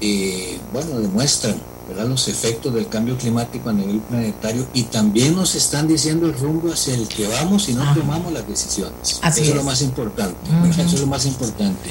eh, 0.00 0.58
bueno, 0.72 1.00
demuestran 1.00 1.60
los 1.94 2.28
efectos 2.28 2.74
del 2.74 2.88
cambio 2.88 3.16
climático 3.16 3.70
a 3.70 3.72
nivel 3.72 4.00
planetario 4.00 4.66
y 4.74 4.84
también 4.84 5.36
nos 5.36 5.54
están 5.54 5.86
diciendo 5.86 6.26
el 6.26 6.34
rumbo 6.34 6.72
hacia 6.72 6.94
el 6.94 7.06
que 7.06 7.28
vamos 7.28 7.68
y 7.68 7.74
no 7.74 7.94
tomamos 7.94 8.32
las 8.32 8.46
decisiones. 8.46 9.20
eso 9.22 9.42
es. 9.42 9.54
lo 9.54 9.62
más 9.62 9.82
importante. 9.82 10.36
Eso 10.68 10.82
es 10.82 11.00
lo 11.00 11.06
más 11.06 11.26
importante. 11.26 11.90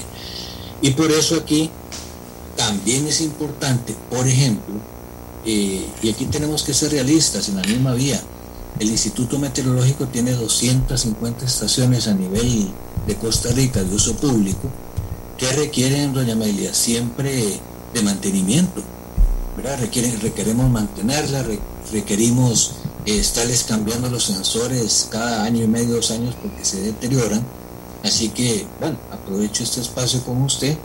Y 0.82 0.92
por 0.92 1.12
eso 1.12 1.36
aquí 1.36 1.70
también 2.58 3.08
es 3.08 3.22
importante, 3.22 3.96
por 4.10 4.28
ejemplo, 4.28 4.76
eh, 5.46 5.86
y 6.02 6.10
aquí 6.10 6.26
tenemos 6.26 6.64
que 6.64 6.74
ser 6.74 6.92
realistas 6.92 7.48
en 7.50 7.56
la 7.56 7.62
misma 7.62 7.94
vía, 7.94 8.22
el 8.80 8.90
Instituto 8.90 9.40
Meteorológico 9.40 10.08
tiene 10.08 10.34
250 10.34 11.46
estaciones 11.46 12.08
a 12.08 12.14
nivel 12.14 12.70
de 13.08 13.16
Costa 13.16 13.50
Rica 13.54 13.82
de 13.82 13.96
uso 13.96 14.16
público 14.16 14.70
que 15.38 15.50
requieren, 15.54 16.14
doña 16.14 16.34
Amelia, 16.34 16.74
siempre 16.74 17.60
de 17.94 18.02
mantenimiento 18.02 18.84
Requieren, 19.58 20.20
requeremos 20.22 20.70
mantenerla, 20.70 21.44
requerimos 21.92 22.74
eh, 23.06 23.18
estarles 23.20 23.64
cambiando 23.64 24.10
los 24.10 24.26
sensores 24.26 25.08
cada 25.10 25.44
año 25.44 25.64
y 25.64 25.68
medio, 25.68 25.96
dos 25.96 26.12
años 26.12 26.36
porque 26.42 26.66
se 26.66 26.82
deterioran. 26.82 27.42
Así 28.04 28.30
que, 28.30 28.68
bueno, 28.80 28.98
aprovecho 29.12 29.64
este 29.64 29.82
espacio 29.82 30.22
con 30.24 30.42
usted 30.42 30.78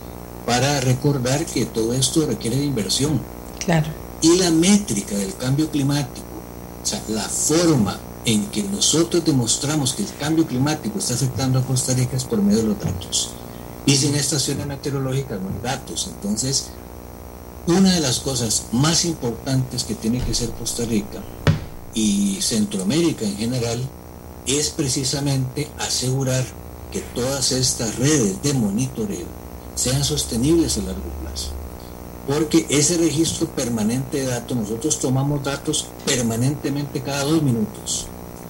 para 0.45 0.79
recordar 0.81 1.45
que 1.45 1.65
todo 1.65 1.93
esto 1.93 2.25
requiere 2.25 2.57
de 2.57 2.65
inversión. 2.65 3.21
Claro. 3.63 3.87
Y 4.21 4.37
la 4.37 4.51
métrica 4.51 5.15
del 5.15 5.35
cambio 5.35 5.69
climático, 5.69 6.25
o 6.81 6.85
sea, 6.85 7.01
la 7.09 7.27
forma 7.27 7.99
en 8.25 8.45
que 8.47 8.63
nosotros 8.63 9.25
demostramos 9.25 9.93
que 9.93 10.03
el 10.03 10.13
cambio 10.19 10.45
climático 10.45 10.99
está 10.99 11.13
afectando 11.13 11.59
a 11.59 11.63
Costa 11.63 11.93
Rica 11.93 12.17
es 12.17 12.23
por 12.23 12.41
medio 12.41 12.59
de 12.59 12.67
los 12.69 12.79
datos. 12.79 13.31
Y 13.85 13.95
sin 13.95 14.15
estaciones 14.15 14.67
meteorológicas 14.67 15.39
no 15.41 15.49
hay 15.49 15.61
datos. 15.63 16.09
Entonces, 16.13 16.67
una 17.67 17.93
de 17.93 17.99
las 17.99 18.19
cosas 18.19 18.65
más 18.71 19.05
importantes 19.05 19.83
que 19.83 19.95
tiene 19.95 20.19
que 20.19 20.33
ser 20.33 20.49
Costa 20.51 20.83
Rica 20.85 21.21
y 21.93 22.37
Centroamérica 22.41 23.25
en 23.25 23.37
general 23.37 23.79
es 24.47 24.69
precisamente 24.69 25.69
asegurar 25.77 26.43
que 26.91 27.01
todas 27.01 27.51
estas 27.51 27.97
redes 27.97 28.41
de 28.41 28.53
monitoreo 28.53 29.27
sean 29.75 30.03
sostenibles 30.03 30.77
a 30.77 30.81
largo 30.81 31.09
plazo. 31.21 31.51
Porque 32.27 32.65
ese 32.69 32.97
registro 32.97 33.47
permanente 33.47 34.17
de 34.17 34.27
datos, 34.27 34.57
nosotros 34.57 34.99
tomamos 34.99 35.43
datos 35.43 35.87
permanentemente 36.05 37.01
cada 37.01 37.23
dos 37.23 37.41
minutos. 37.41 38.07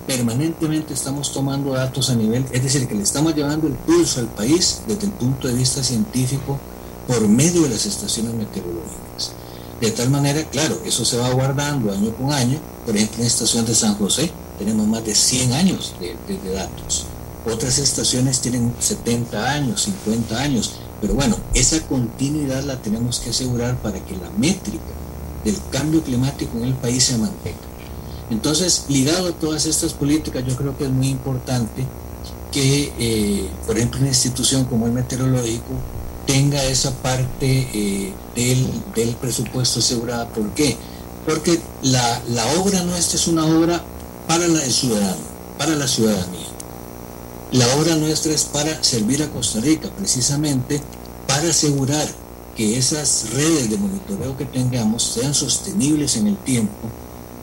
Permanentemente 0.07 0.93
estamos 0.93 1.31
tomando 1.31 1.73
datos 1.73 2.09
a 2.09 2.15
nivel, 2.15 2.45
es 2.51 2.63
decir, 2.63 2.87
que 2.87 2.95
le 2.95 3.03
estamos 3.03 3.35
llevando 3.35 3.67
el 3.67 3.73
pulso 3.73 4.19
al 4.19 4.27
país 4.27 4.81
desde 4.87 5.05
el 5.05 5.13
punto 5.13 5.47
de 5.47 5.53
vista 5.53 5.83
científico 5.83 6.59
por 7.07 7.27
medio 7.27 7.63
de 7.63 7.69
las 7.69 7.85
estaciones 7.85 8.33
meteorológicas. 8.33 9.33
De 9.81 9.91
tal 9.91 10.11
manera, 10.11 10.43
claro, 10.43 10.79
eso 10.85 11.03
se 11.03 11.17
va 11.17 11.31
guardando 11.31 11.91
año 11.91 12.13
con 12.15 12.31
año. 12.31 12.59
Por 12.85 12.95
ejemplo, 12.95 13.17
en 13.17 13.21
la 13.23 13.27
estación 13.27 13.65
de 13.65 13.73
San 13.73 13.95
José 13.95 14.31
tenemos 14.59 14.87
más 14.87 15.03
de 15.03 15.15
100 15.15 15.53
años 15.53 15.95
de, 15.99 16.15
datos. 16.53 17.05
Otras 17.51 17.79
estaciones 17.79 18.41
tienen 18.41 18.73
70 18.79 19.51
años, 19.51 19.81
50 20.05 20.39
años. 20.39 20.73
Pero 21.01 21.15
bueno, 21.15 21.35
esa 21.55 21.79
continuidad 21.87 22.63
la 22.63 22.79
tenemos 22.79 23.19
que 23.19 23.31
asegurar 23.31 23.75
para 23.81 23.99
que 24.05 24.15
la 24.15 24.29
métrica 24.37 24.83
del 25.43 25.57
cambio 25.71 26.03
climático 26.03 26.57
en 26.59 26.65
el 26.65 26.73
país 26.75 27.05
se 27.05 27.17
mantenga. 27.17 27.57
Entonces, 28.29 28.85
ligado 28.87 29.29
a 29.29 29.31
todas 29.31 29.65
estas 29.65 29.93
políticas, 29.93 30.43
yo 30.45 30.55
creo 30.55 30.77
que 30.77 30.83
es 30.83 30.91
muy 30.91 31.07
importante 31.07 31.87
que, 32.51 32.93
eh, 32.99 33.49
por 33.65 33.77
ejemplo, 33.77 33.99
una 33.99 34.09
institución 34.09 34.65
como 34.65 34.85
el 34.85 34.91
meteorológico 34.91 35.73
tenga 36.31 36.63
esa 36.63 36.91
parte 37.01 37.67
eh, 37.73 38.13
del, 38.35 39.15
presupuesto 39.17 39.79
asegurada. 39.79 40.29
¿Por 40.29 40.53
qué? 40.53 40.77
Porque 41.25 41.59
la, 41.83 42.21
obra 42.57 42.83
nuestra 42.83 43.17
es 43.19 43.27
una 43.27 43.45
obra 43.45 43.83
para 44.29 44.47
la, 44.47 44.61
ciudadano, 44.61 45.21
para 45.57 45.75
la 45.75 45.87
ciudadanía. 45.87 46.47
La 47.51 47.67
obra 47.75 47.95
nuestra 47.95 48.31
es 48.31 48.45
para 48.45 48.81
servir 48.81 49.21
a 49.23 49.29
Costa 49.29 49.59
Rica, 49.59 49.89
precisamente 49.97 50.81
para 51.27 51.49
asegurar 51.49 52.07
que 52.55 52.77
esas 52.77 53.31
redes 53.33 53.69
de 53.69 53.77
monitoreo 53.77 54.37
que 54.37 54.45
tengamos 54.45 55.03
sean 55.03 55.33
sostenibles 55.33 56.15
en 56.15 56.27
el 56.27 56.37
tiempo, 56.37 56.87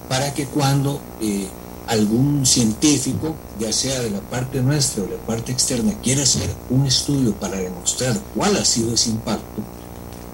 para 0.09 0.33
que 0.33 0.47
cuando 0.47 0.99
eh, 1.21 1.47
algún 1.89 2.45
científico, 2.45 3.35
ya 3.59 3.73
sea 3.73 4.01
de 4.01 4.11
la 4.11 4.21
parte 4.21 4.61
nuestra 4.61 5.03
o 5.03 5.07
de 5.07 5.17
la 5.17 5.23
parte 5.23 5.53
externa, 5.53 5.93
quiera 6.03 6.23
hacer 6.23 6.49
un 6.71 6.87
estudio 6.87 7.33
para 7.35 7.57
demostrar 7.57 8.19
cuál 8.35 8.57
ha 8.57 8.65
sido 8.65 8.95
ese 8.95 9.11
impacto, 9.11 9.63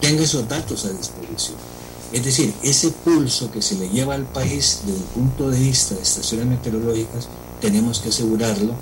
tenga 0.01 0.23
esos 0.23 0.49
datos 0.49 0.85
a 0.85 0.91
disposición. 0.91 1.57
Es 2.13 2.25
decir, 2.25 2.53
ese 2.63 2.91
pulso 2.91 3.51
que 3.51 3.63
se 3.63 3.77
le 3.77 3.89
lleva 3.89 4.15
al 4.15 4.25
país 4.25 4.81
desde 4.85 4.99
el 4.99 5.05
punto 5.05 5.51
de 5.51 5.59
vista 5.59 5.95
de 5.95 6.03
estaciones 6.03 6.47
meteorológicas, 6.47 7.29
tenemos 7.61 8.01
que 8.01 8.11
asegurarlo 8.11 8.75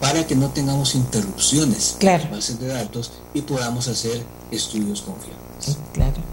para 0.00 0.26
que 0.26 0.34
no 0.34 0.48
tengamos 0.50 0.94
interrupciones 0.94 1.96
claro. 1.98 2.24
en 2.24 2.30
bases 2.32 2.58
de 2.58 2.68
datos 2.68 3.12
y 3.34 3.42
podamos 3.42 3.86
hacer 3.88 4.24
estudios 4.50 5.02
confiables. 5.02 5.78
Claro. 5.92 6.31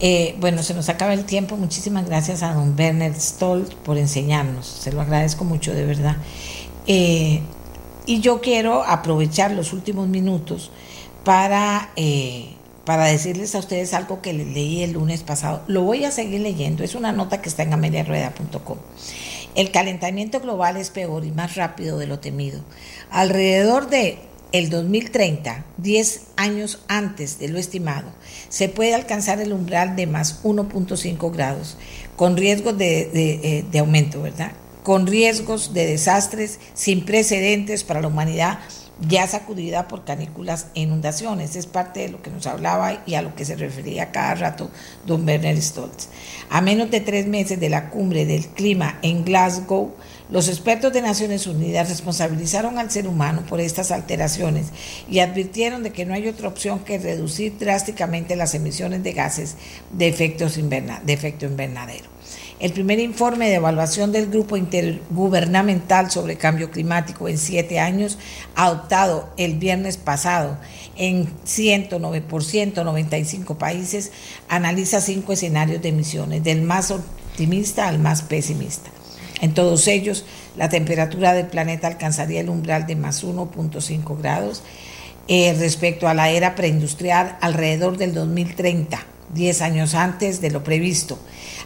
Eh, 0.00 0.34
bueno, 0.40 0.62
se 0.62 0.74
nos 0.74 0.88
acaba 0.88 1.14
el 1.14 1.24
tiempo. 1.24 1.56
Muchísimas 1.56 2.06
gracias 2.06 2.42
a 2.42 2.54
don 2.54 2.76
Bernard 2.76 3.18
Stoll 3.18 3.64
por 3.84 3.98
enseñarnos. 3.98 4.66
Se 4.66 4.92
lo 4.92 5.00
agradezco 5.00 5.44
mucho, 5.44 5.72
de 5.72 5.86
verdad. 5.86 6.16
Eh, 6.86 7.40
y 8.06 8.20
yo 8.20 8.40
quiero 8.40 8.84
aprovechar 8.84 9.52
los 9.52 9.72
últimos 9.72 10.08
minutos 10.08 10.70
para, 11.24 11.90
eh, 11.96 12.50
para 12.84 13.06
decirles 13.06 13.54
a 13.54 13.58
ustedes 13.58 13.94
algo 13.94 14.20
que 14.20 14.32
les 14.32 14.48
leí 14.48 14.82
el 14.82 14.92
lunes 14.92 15.22
pasado. 15.22 15.62
Lo 15.68 15.82
voy 15.82 16.04
a 16.04 16.10
seguir 16.10 16.40
leyendo. 16.40 16.84
Es 16.84 16.94
una 16.94 17.12
nota 17.12 17.40
que 17.40 17.48
está 17.48 17.62
en 17.62 17.72
ameliarueda.com. 17.72 18.78
El 19.54 19.70
calentamiento 19.70 20.40
global 20.40 20.76
es 20.76 20.90
peor 20.90 21.24
y 21.24 21.30
más 21.30 21.54
rápido 21.54 21.96
de 21.96 22.06
lo 22.06 22.18
temido. 22.18 22.60
Alrededor 23.10 23.88
de 23.88 24.18
el 24.54 24.70
2030, 24.70 25.64
10 25.78 26.22
años 26.36 26.78
antes 26.86 27.38
de 27.38 27.48
lo 27.48 27.58
estimado, 27.58 28.12
se 28.48 28.68
puede 28.68 28.94
alcanzar 28.94 29.40
el 29.40 29.52
umbral 29.52 29.96
de 29.96 30.06
más 30.06 30.42
1.5 30.42 31.32
grados, 31.32 31.76
con 32.16 32.36
riesgos 32.36 32.76
de, 32.78 33.64
de, 33.70 33.78
aumento, 33.78 34.22
¿verdad? 34.22 34.52
Con 34.82 35.06
riesgos 35.06 35.74
de 35.74 35.86
desastres 35.86 36.60
sin 36.74 37.04
precedentes 37.04 37.84
para 37.84 38.00
la 38.00 38.08
humanidad 38.08 38.58
ya 39.00 39.26
sacudida 39.26 39.88
por 39.88 40.04
canículas 40.04 40.68
e 40.74 40.82
inundaciones. 40.82 41.56
Es 41.56 41.66
parte 41.66 42.00
de 42.00 42.08
lo 42.10 42.22
que 42.22 42.30
nos 42.30 42.46
hablaba 42.46 43.02
y 43.06 43.14
a 43.14 43.22
lo 43.22 43.34
que 43.34 43.44
se 43.44 43.56
refería 43.56 44.12
cada 44.12 44.34
rato 44.34 44.70
don 45.06 45.26
Werner 45.26 45.60
Stoltz. 45.60 46.08
A 46.50 46.60
menos 46.60 46.90
de 46.90 47.00
tres 47.00 47.26
meses 47.26 47.58
de 47.58 47.70
la 47.70 47.90
cumbre 47.90 48.24
del 48.24 48.46
clima 48.46 48.98
en 49.02 49.24
Glasgow, 49.24 49.94
los 50.30 50.48
expertos 50.48 50.90
de 50.94 51.02
Naciones 51.02 51.46
Unidas 51.46 51.90
responsabilizaron 51.90 52.78
al 52.78 52.90
ser 52.90 53.06
humano 53.06 53.44
por 53.46 53.60
estas 53.60 53.90
alteraciones 53.90 54.68
y 55.06 55.18
advirtieron 55.18 55.82
de 55.82 55.90
que 55.90 56.06
no 56.06 56.14
hay 56.14 56.28
otra 56.28 56.48
opción 56.48 56.78
que 56.78 56.98
reducir 56.98 57.58
drásticamente 57.58 58.34
las 58.34 58.54
emisiones 58.54 59.02
de 59.02 59.12
gases 59.12 59.56
de, 59.92 60.08
efecto 60.08 60.46
invernadero. 61.46 62.06
El 62.58 62.72
primer 62.72 63.00
informe 63.00 63.50
de 63.50 63.56
evaluación 63.56 64.12
del 64.12 64.30
Grupo 64.30 64.56
Intergubernamental 64.56 66.10
sobre 66.10 66.38
Cambio 66.38 66.70
Climático 66.70 67.28
en 67.28 67.36
siete 67.36 67.78
años, 67.78 68.16
adoptado 68.54 69.28
el 69.36 69.58
viernes 69.58 69.98
pasado 69.98 70.56
en 70.96 71.28
109 71.44 72.22
por 72.22 72.42
195 72.42 73.58
países, 73.58 74.10
analiza 74.48 75.02
cinco 75.02 75.34
escenarios 75.34 75.82
de 75.82 75.90
emisiones, 75.90 76.42
del 76.42 76.62
más 76.62 76.90
optimista 76.90 77.88
al 77.88 77.98
más 77.98 78.22
pesimista. 78.22 78.90
En 79.44 79.52
todos 79.52 79.88
ellos, 79.88 80.24
la 80.56 80.70
temperatura 80.70 81.34
del 81.34 81.48
planeta 81.48 81.86
alcanzaría 81.86 82.40
el 82.40 82.48
umbral 82.48 82.86
de 82.86 82.96
más 82.96 83.22
1.5 83.22 84.18
grados 84.18 84.62
eh, 85.28 85.54
respecto 85.58 86.08
a 86.08 86.14
la 86.14 86.30
era 86.30 86.54
preindustrial 86.54 87.36
alrededor 87.42 87.98
del 87.98 88.14
2030, 88.14 89.04
10 89.34 89.60
años 89.60 89.94
antes 89.94 90.40
de 90.40 90.50
lo 90.50 90.64
previsto. 90.64 91.18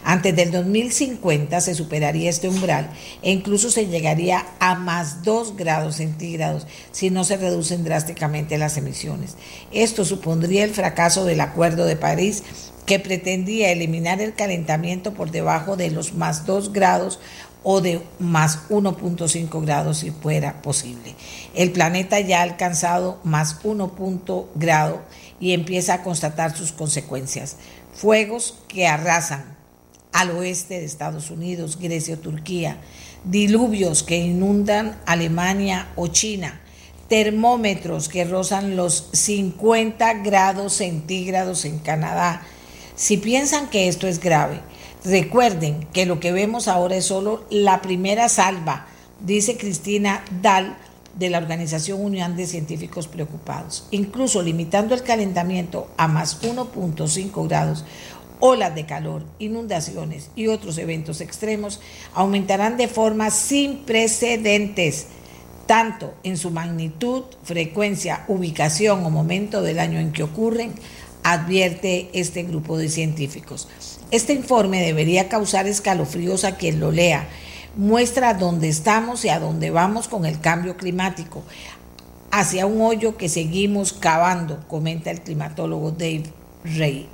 Antes 0.03 0.35
del 0.35 0.51
2050 0.51 1.61
se 1.61 1.73
superaría 1.73 2.29
este 2.29 2.49
umbral 2.49 2.89
e 3.21 3.31
incluso 3.31 3.71
se 3.71 3.87
llegaría 3.87 4.45
a 4.59 4.75
más 4.75 5.23
2 5.23 5.55
grados 5.55 5.95
centígrados 5.95 6.67
si 6.91 7.09
no 7.09 7.23
se 7.23 7.37
reducen 7.37 7.85
drásticamente 7.85 8.57
las 8.57 8.75
emisiones. 8.75 9.37
Esto 9.71 10.03
supondría 10.03 10.65
el 10.65 10.71
fracaso 10.71 11.23
del 11.23 11.39
Acuerdo 11.39 11.85
de 11.85 11.95
París 11.95 12.43
que 12.89 12.97
pretendía 12.97 13.71
eliminar 13.71 14.19
el 14.19 14.33
calentamiento 14.33 15.13
por 15.13 15.29
debajo 15.29 15.77
de 15.77 15.91
los 15.91 16.15
más 16.15 16.47
2 16.47 16.73
grados 16.73 17.19
o 17.63 17.81
de 17.81 18.01
más 18.19 18.69
1.5 18.69 19.65
grados 19.65 19.99
si 19.99 20.11
fuera 20.11 20.61
posible. 20.61 21.15
El 21.55 21.71
planeta 21.71 22.19
ya 22.19 22.39
ha 22.39 22.43
alcanzado 22.43 23.19
más 23.23 23.57
1 23.63 23.91
grado 24.55 25.01
y 25.39 25.53
empieza 25.53 25.95
a 25.95 26.03
constatar 26.03 26.55
sus 26.55 26.71
consecuencias. 26.71 27.57
Fuegos 27.93 28.59
que 28.67 28.87
arrasan 28.87 29.57
al 30.11 30.31
oeste 30.31 30.79
de 30.79 30.85
Estados 30.85 31.31
Unidos, 31.31 31.77
Grecia 31.79 32.15
o 32.15 32.19
Turquía, 32.19 32.77
diluvios 33.25 34.03
que 34.03 34.17
inundan 34.17 34.97
Alemania 35.05 35.89
o 35.95 36.07
China, 36.07 36.61
termómetros 37.07 38.07
que 38.07 38.23
rozan 38.23 38.75
los 38.75 39.09
50 39.13 40.13
grados 40.15 40.73
centígrados 40.73 41.65
en 41.65 41.79
Canadá. 41.79 42.43
Si 42.95 43.17
piensan 43.17 43.69
que 43.69 43.87
esto 43.87 44.07
es 44.07 44.19
grave, 44.19 44.61
Recuerden 45.03 45.87
que 45.93 46.05
lo 46.05 46.19
que 46.19 46.33
vemos 46.33 46.67
ahora 46.67 46.97
es 46.97 47.05
solo 47.05 47.45
la 47.49 47.81
primera 47.81 48.27
salva, 48.27 48.87
dice 49.21 49.57
Cristina 49.57 50.25
Dal 50.41 50.77
de 51.17 51.29
la 51.29 51.37
Organización 51.37 52.01
Unión 52.01 52.35
de 52.35 52.45
Científicos 52.45 53.07
Preocupados. 53.07 53.87
Incluso 53.91 54.41
limitando 54.41 54.93
el 54.93 55.03
calentamiento 55.03 55.87
a 55.95 56.09
más 56.09 56.41
1.5 56.41 57.47
grados, 57.47 57.85
olas 58.41 58.75
de 58.75 58.85
calor, 58.85 59.23
inundaciones 59.39 60.31
y 60.35 60.47
otros 60.47 60.77
eventos 60.77 61.21
extremos 61.21 61.79
aumentarán 62.13 62.75
de 62.75 62.89
forma 62.89 63.31
sin 63.31 63.79
precedentes, 63.79 65.07
tanto 65.65 66.13
en 66.23 66.37
su 66.37 66.51
magnitud, 66.51 67.23
frecuencia, 67.43 68.25
ubicación 68.27 69.05
o 69.05 69.09
momento 69.09 69.61
del 69.61 69.79
año 69.79 69.99
en 69.99 70.11
que 70.11 70.23
ocurren, 70.23 70.73
advierte 71.23 72.09
este 72.13 72.43
grupo 72.43 72.77
de 72.77 72.89
científicos. 72.89 73.67
Este 74.11 74.33
informe 74.33 74.81
debería 74.81 75.29
causar 75.29 75.67
escalofríos 75.67 76.43
a 76.43 76.55
quien 76.55 76.79
lo 76.79 76.91
lea. 76.91 77.27
Muestra 77.75 78.33
dónde 78.33 78.67
estamos 78.67 79.23
y 79.23 79.29
a 79.29 79.39
dónde 79.39 79.69
vamos 79.69 80.07
con 80.07 80.25
el 80.25 80.39
cambio 80.39 80.77
climático, 80.77 81.43
hacia 82.31 82.65
un 82.65 82.81
hoyo 82.81 83.17
que 83.17 83.29
seguimos 83.29 83.93
cavando, 83.93 84.67
comenta 84.67 85.11
el 85.11 85.21
climatólogo 85.21 85.91
Dave 85.91 86.23
Ray. 86.63 87.07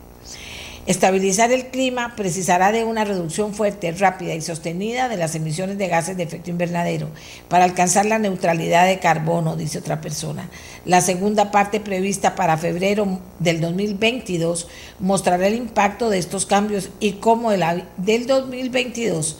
Estabilizar 0.85 1.51
el 1.51 1.65
clima 1.67 2.13
precisará 2.15 2.71
de 2.71 2.83
una 2.83 3.05
reducción 3.05 3.55
fuerte, 3.55 3.91
rápida 3.91 4.35
y 4.35 4.41
sostenida 4.41 5.09
de 5.09 5.17
las 5.17 5.33
emisiones 5.33 5.79
de 5.79 5.87
gases 5.87 6.15
de 6.15 6.21
efecto 6.21 6.51
invernadero 6.51 7.09
para 7.49 7.63
alcanzar 7.63 8.05
la 8.05 8.19
neutralidad 8.19 8.85
de 8.85 8.99
carbono, 8.99 9.55
dice 9.55 9.79
otra 9.79 9.99
persona. 9.99 10.47
La 10.85 11.01
segunda 11.01 11.49
parte 11.49 11.79
prevista 11.79 12.35
para 12.35 12.57
febrero 12.57 13.19
del 13.39 13.61
2022 13.61 14.67
mostrará 14.99 15.47
el 15.47 15.55
impacto 15.55 16.11
de 16.11 16.19
estos 16.19 16.45
cambios 16.45 16.91
y 16.99 17.13
cómo 17.13 17.51
el, 17.51 17.63
del 17.97 18.27
2022 18.27 19.39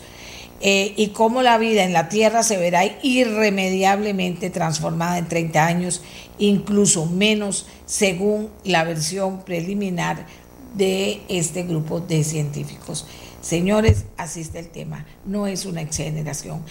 eh, 0.62 0.94
y 0.96 1.08
cómo 1.08 1.42
la 1.42 1.58
vida 1.58 1.84
en 1.84 1.92
la 1.92 2.08
Tierra 2.08 2.42
se 2.42 2.56
verá 2.56 2.82
irremediablemente 3.02 4.50
transformada 4.50 5.18
en 5.18 5.28
30 5.28 5.64
años, 5.64 6.02
incluso 6.38 7.06
menos 7.06 7.66
según 7.84 8.48
la 8.64 8.82
versión 8.82 9.42
preliminar 9.44 10.26
de 10.76 11.22
este 11.28 11.62
grupo 11.62 12.00
de 12.00 12.22
científicos. 12.24 13.06
Señores, 13.40 14.06
así 14.16 14.40
está 14.40 14.58
el 14.58 14.68
tema. 14.68 15.06
No 15.24 15.46
es 15.46 15.66
una 15.66 15.80
exageración. 15.80 16.62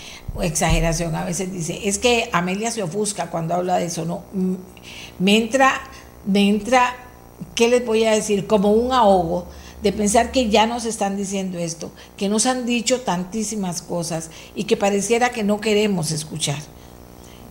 Exageración. 0.41 1.15
A 1.15 1.23
veces 1.23 1.52
dice, 1.52 1.88
es 1.88 1.98
que 1.98 2.30
Amelia 2.34 2.69
se 2.69 2.84
ofusca 2.84 3.30
cuando 3.30 3.56
habla 3.56 3.77
de 3.77 3.86
eso. 3.86 4.06
No, 4.06 4.23
me 5.19 5.38
entra, 5.38 5.82
me 6.26 6.49
entra, 6.49 6.94
¿qué 7.56 7.69
les 7.69 7.86
voy 7.86 8.03
a 8.03 8.11
decir? 8.11 8.45
Como 8.45 8.72
un 8.72 8.91
ahogo 8.91 9.48
de 9.82 9.94
pensar 9.94 10.32
que 10.32 10.49
ya 10.49 10.65
nos 10.65 10.86
están 10.86 11.15
diciendo 11.15 11.57
esto, 11.60 11.91
que 12.18 12.27
nos 12.27 12.45
han 12.45 12.65
dicho 12.65 13.02
tantísimas 13.02 13.82
cosas 13.82 14.30
y 14.56 14.65
que 14.65 14.77
pareciera 14.77 15.30
que 15.30 15.44
no 15.44 15.61
queremos 15.61 16.11
escuchar. 16.11 16.60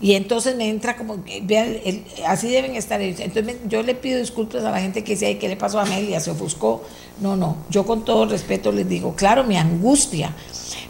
Y 0.05 0.17
entonces 0.17 0.55
me 0.55 0.69
entra 0.69 0.99
como, 0.99 1.17
vean, 1.45 1.79
así 2.27 2.51
deben 2.51 2.77
estar 2.77 3.01
ellos. 3.01 3.21
Entonces 3.21 3.57
yo 3.67 3.83
le 3.83 3.95
pido 3.95 4.19
disculpas 4.19 4.63
a 4.63 4.71
la 4.71 4.79
gente 4.79 5.03
que 5.03 5.13
dice, 5.13 5.39
¿qué 5.39 5.49
le 5.49 5.57
pasó 5.57 5.79
a 5.79 5.85
Amelia? 5.85 6.21
¿Se 6.21 6.31
ofuscó? 6.31 6.83
No, 7.23 7.37
no, 7.37 7.57
yo 7.71 7.87
con 7.87 8.05
todo 8.05 8.27
respeto 8.27 8.71
les 8.71 8.87
digo, 8.87 9.15
claro, 9.17 9.45
mi 9.45 9.57
angustia, 9.57 10.37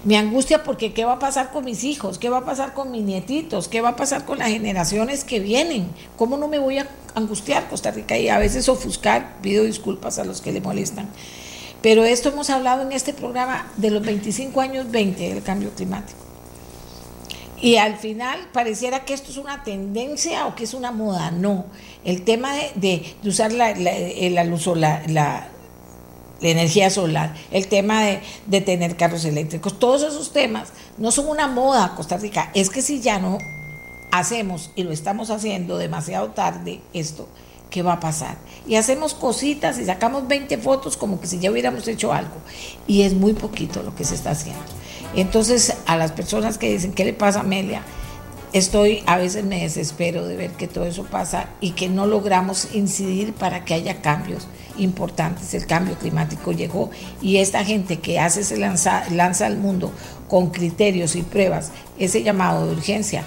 Me 0.03 0.17
angustia 0.17 0.65
porque 0.65 0.93
qué 0.93 1.05
va 1.05 1.13
a 1.13 1.19
pasar 1.21 1.53
con 1.53 1.65
mis 1.65 1.85
hijos, 1.85 2.19
qué 2.19 2.29
va 2.29 2.39
a 2.39 2.45
pasar 2.45 2.75
con 2.75 2.91
mis 2.91 3.05
nietitos, 3.05 3.69
qué 3.69 3.81
va 3.81 3.91
a 3.91 3.97
pasar 3.97 4.25
con 4.25 4.41
las 4.41 4.49
generaciones 4.49 5.23
que 5.23 5.39
vienen. 5.39 5.87
¿Cómo 6.17 6.37
no 6.37 6.49
me 6.49 6.59
voy 6.59 6.79
a 6.79 6.89
angustiar 7.15 7.69
Costa 7.69 7.93
Rica 7.93 8.19
y 8.19 8.29
a 8.29 8.39
veces 8.39 8.69
ofuscar? 8.69 9.37
Pido 9.43 9.63
disculpas 9.63 10.19
a 10.19 10.25
los 10.25 10.41
que 10.41 10.51
le 10.51 10.61
molestan. 10.61 11.09
Pero 11.83 12.03
esto 12.03 12.31
hemos 12.31 12.51
hablado 12.51 12.83
en 12.83 12.91
este 12.91 13.13
programa 13.13 13.71
de 13.77 13.93
los 13.93 14.03
25 14.05 14.61
años 14.61 14.91
20 14.91 15.35
del 15.35 15.43
cambio 15.45 15.71
climático. 15.71 16.24
Y 17.65 17.79
al 17.79 17.97
final 17.97 18.39
pareciera 18.53 19.07
que 19.07 19.15
esto 19.15 19.31
es 19.31 19.39
una 19.39 19.63
tendencia 19.63 20.47
o 20.47 20.55
que 20.55 20.65
es 20.65 20.75
una 20.75 20.93
moda. 20.93 21.31
No, 21.31 21.65
el 22.05 22.23
tema 22.23 22.53
de, 22.75 23.17
usar 23.25 23.53
la, 23.55 23.75
la, 23.75 24.45
luz 24.45 24.65
solar, 24.65 25.11
la, 25.11 25.49
energía 26.43 26.91
solar, 26.91 27.33
el 27.51 27.67
tema 27.69 28.03
de, 28.05 28.61
tener 28.61 28.99
carros 28.99 29.25
eléctricos, 29.25 29.79
todos 29.79 30.03
esos 30.03 30.31
temas 30.31 30.75
no 30.99 31.11
son 31.11 31.27
una 31.27 31.49
moda 31.49 31.95
Costa 31.97 32.19
Rica. 32.19 32.51
Es 32.55 32.69
que 32.69 32.83
si 32.83 33.01
ya 33.01 33.19
no 33.19 33.39
hacemos 34.13 34.71
y 34.75 34.83
lo 34.83 34.93
estamos 34.93 35.31
haciendo 35.31 35.79
demasiado 35.79 36.33
tarde 36.33 36.83
esto, 36.93 37.31
¿qué 37.71 37.83
va 37.83 37.95
a 37.95 38.01
pasar? 38.01 38.37
Y 38.67 38.75
hacemos 38.75 39.15
cositas 39.15 39.79
y 39.79 39.87
sacamos 39.87 40.29
20 40.29 40.59
fotos 40.59 40.99
como 40.99 41.19
que 41.19 41.27
si 41.27 41.39
ya 41.39 41.51
hubiéramos 41.51 41.89
hecho 41.89 42.13
algo. 42.13 42.37
Y 42.87 43.05
es 43.05 43.15
muy 43.15 43.33
poquito 43.33 43.83
lo 43.83 43.95
que 43.95 44.05
se 44.05 44.17
está 44.17 44.33
haciendo. 44.33 44.84
Entonces, 45.17 45.75
a 45.87 45.97
las 45.97 46.13
personas 46.13 46.59
que 46.59 46.71
dicen, 46.71 46.93
¿qué 46.93 47.05
le 47.05 47.13
pasa 47.13 47.41
a 47.41 47.43
Amelia? 47.43 47.83
Estoy, 48.53 49.03
a 49.07 49.17
veces 49.17 49.45
me 49.45 49.63
desespero 49.63 50.27
de 50.27 50.37
ver 50.37 50.51
que 50.53 50.69
todo 50.69 50.85
eso 50.85 51.05
pasa 51.05 51.49
y 51.61 51.73
que 51.73 51.89
no 51.89 52.07
logramos 52.07 52.75
incidir 52.75 53.33
para 53.33 53.65
que 53.65 53.75
haya 53.75 54.01
cambios 54.01 54.47
importantes. 54.79 55.55
El 55.55 55.67
cambio 55.67 55.97
climático 55.99 56.53
llegó 56.53 56.91
y 57.21 57.39
esta 57.39 57.65
gente 57.65 57.99
que 57.99 58.21
hace 58.21 58.45
se 58.45 58.57
lanza, 58.57 59.05
lanza 59.11 59.47
al 59.47 59.57
mundo 59.57 59.93
con 60.29 60.51
criterios 60.51 61.17
y 61.17 61.23
pruebas 61.23 61.73
ese 61.99 62.23
llamado 62.23 62.67
de 62.67 62.73
urgencia 62.75 63.25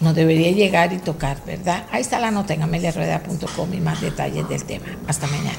nos 0.00 0.14
debería 0.14 0.50
llegar 0.50 0.92
y 0.92 0.98
tocar, 0.98 1.38
¿verdad? 1.46 1.86
Ahí 1.90 2.02
está 2.02 2.20
la 2.20 2.30
nota 2.30 2.54
en 2.54 2.62
ameliarueda.com 2.62 3.74
y 3.74 3.80
más 3.80 4.00
detalles 4.00 4.48
del 4.48 4.64
tema. 4.64 4.86
Hasta 5.06 5.26
mañana. 5.26 5.58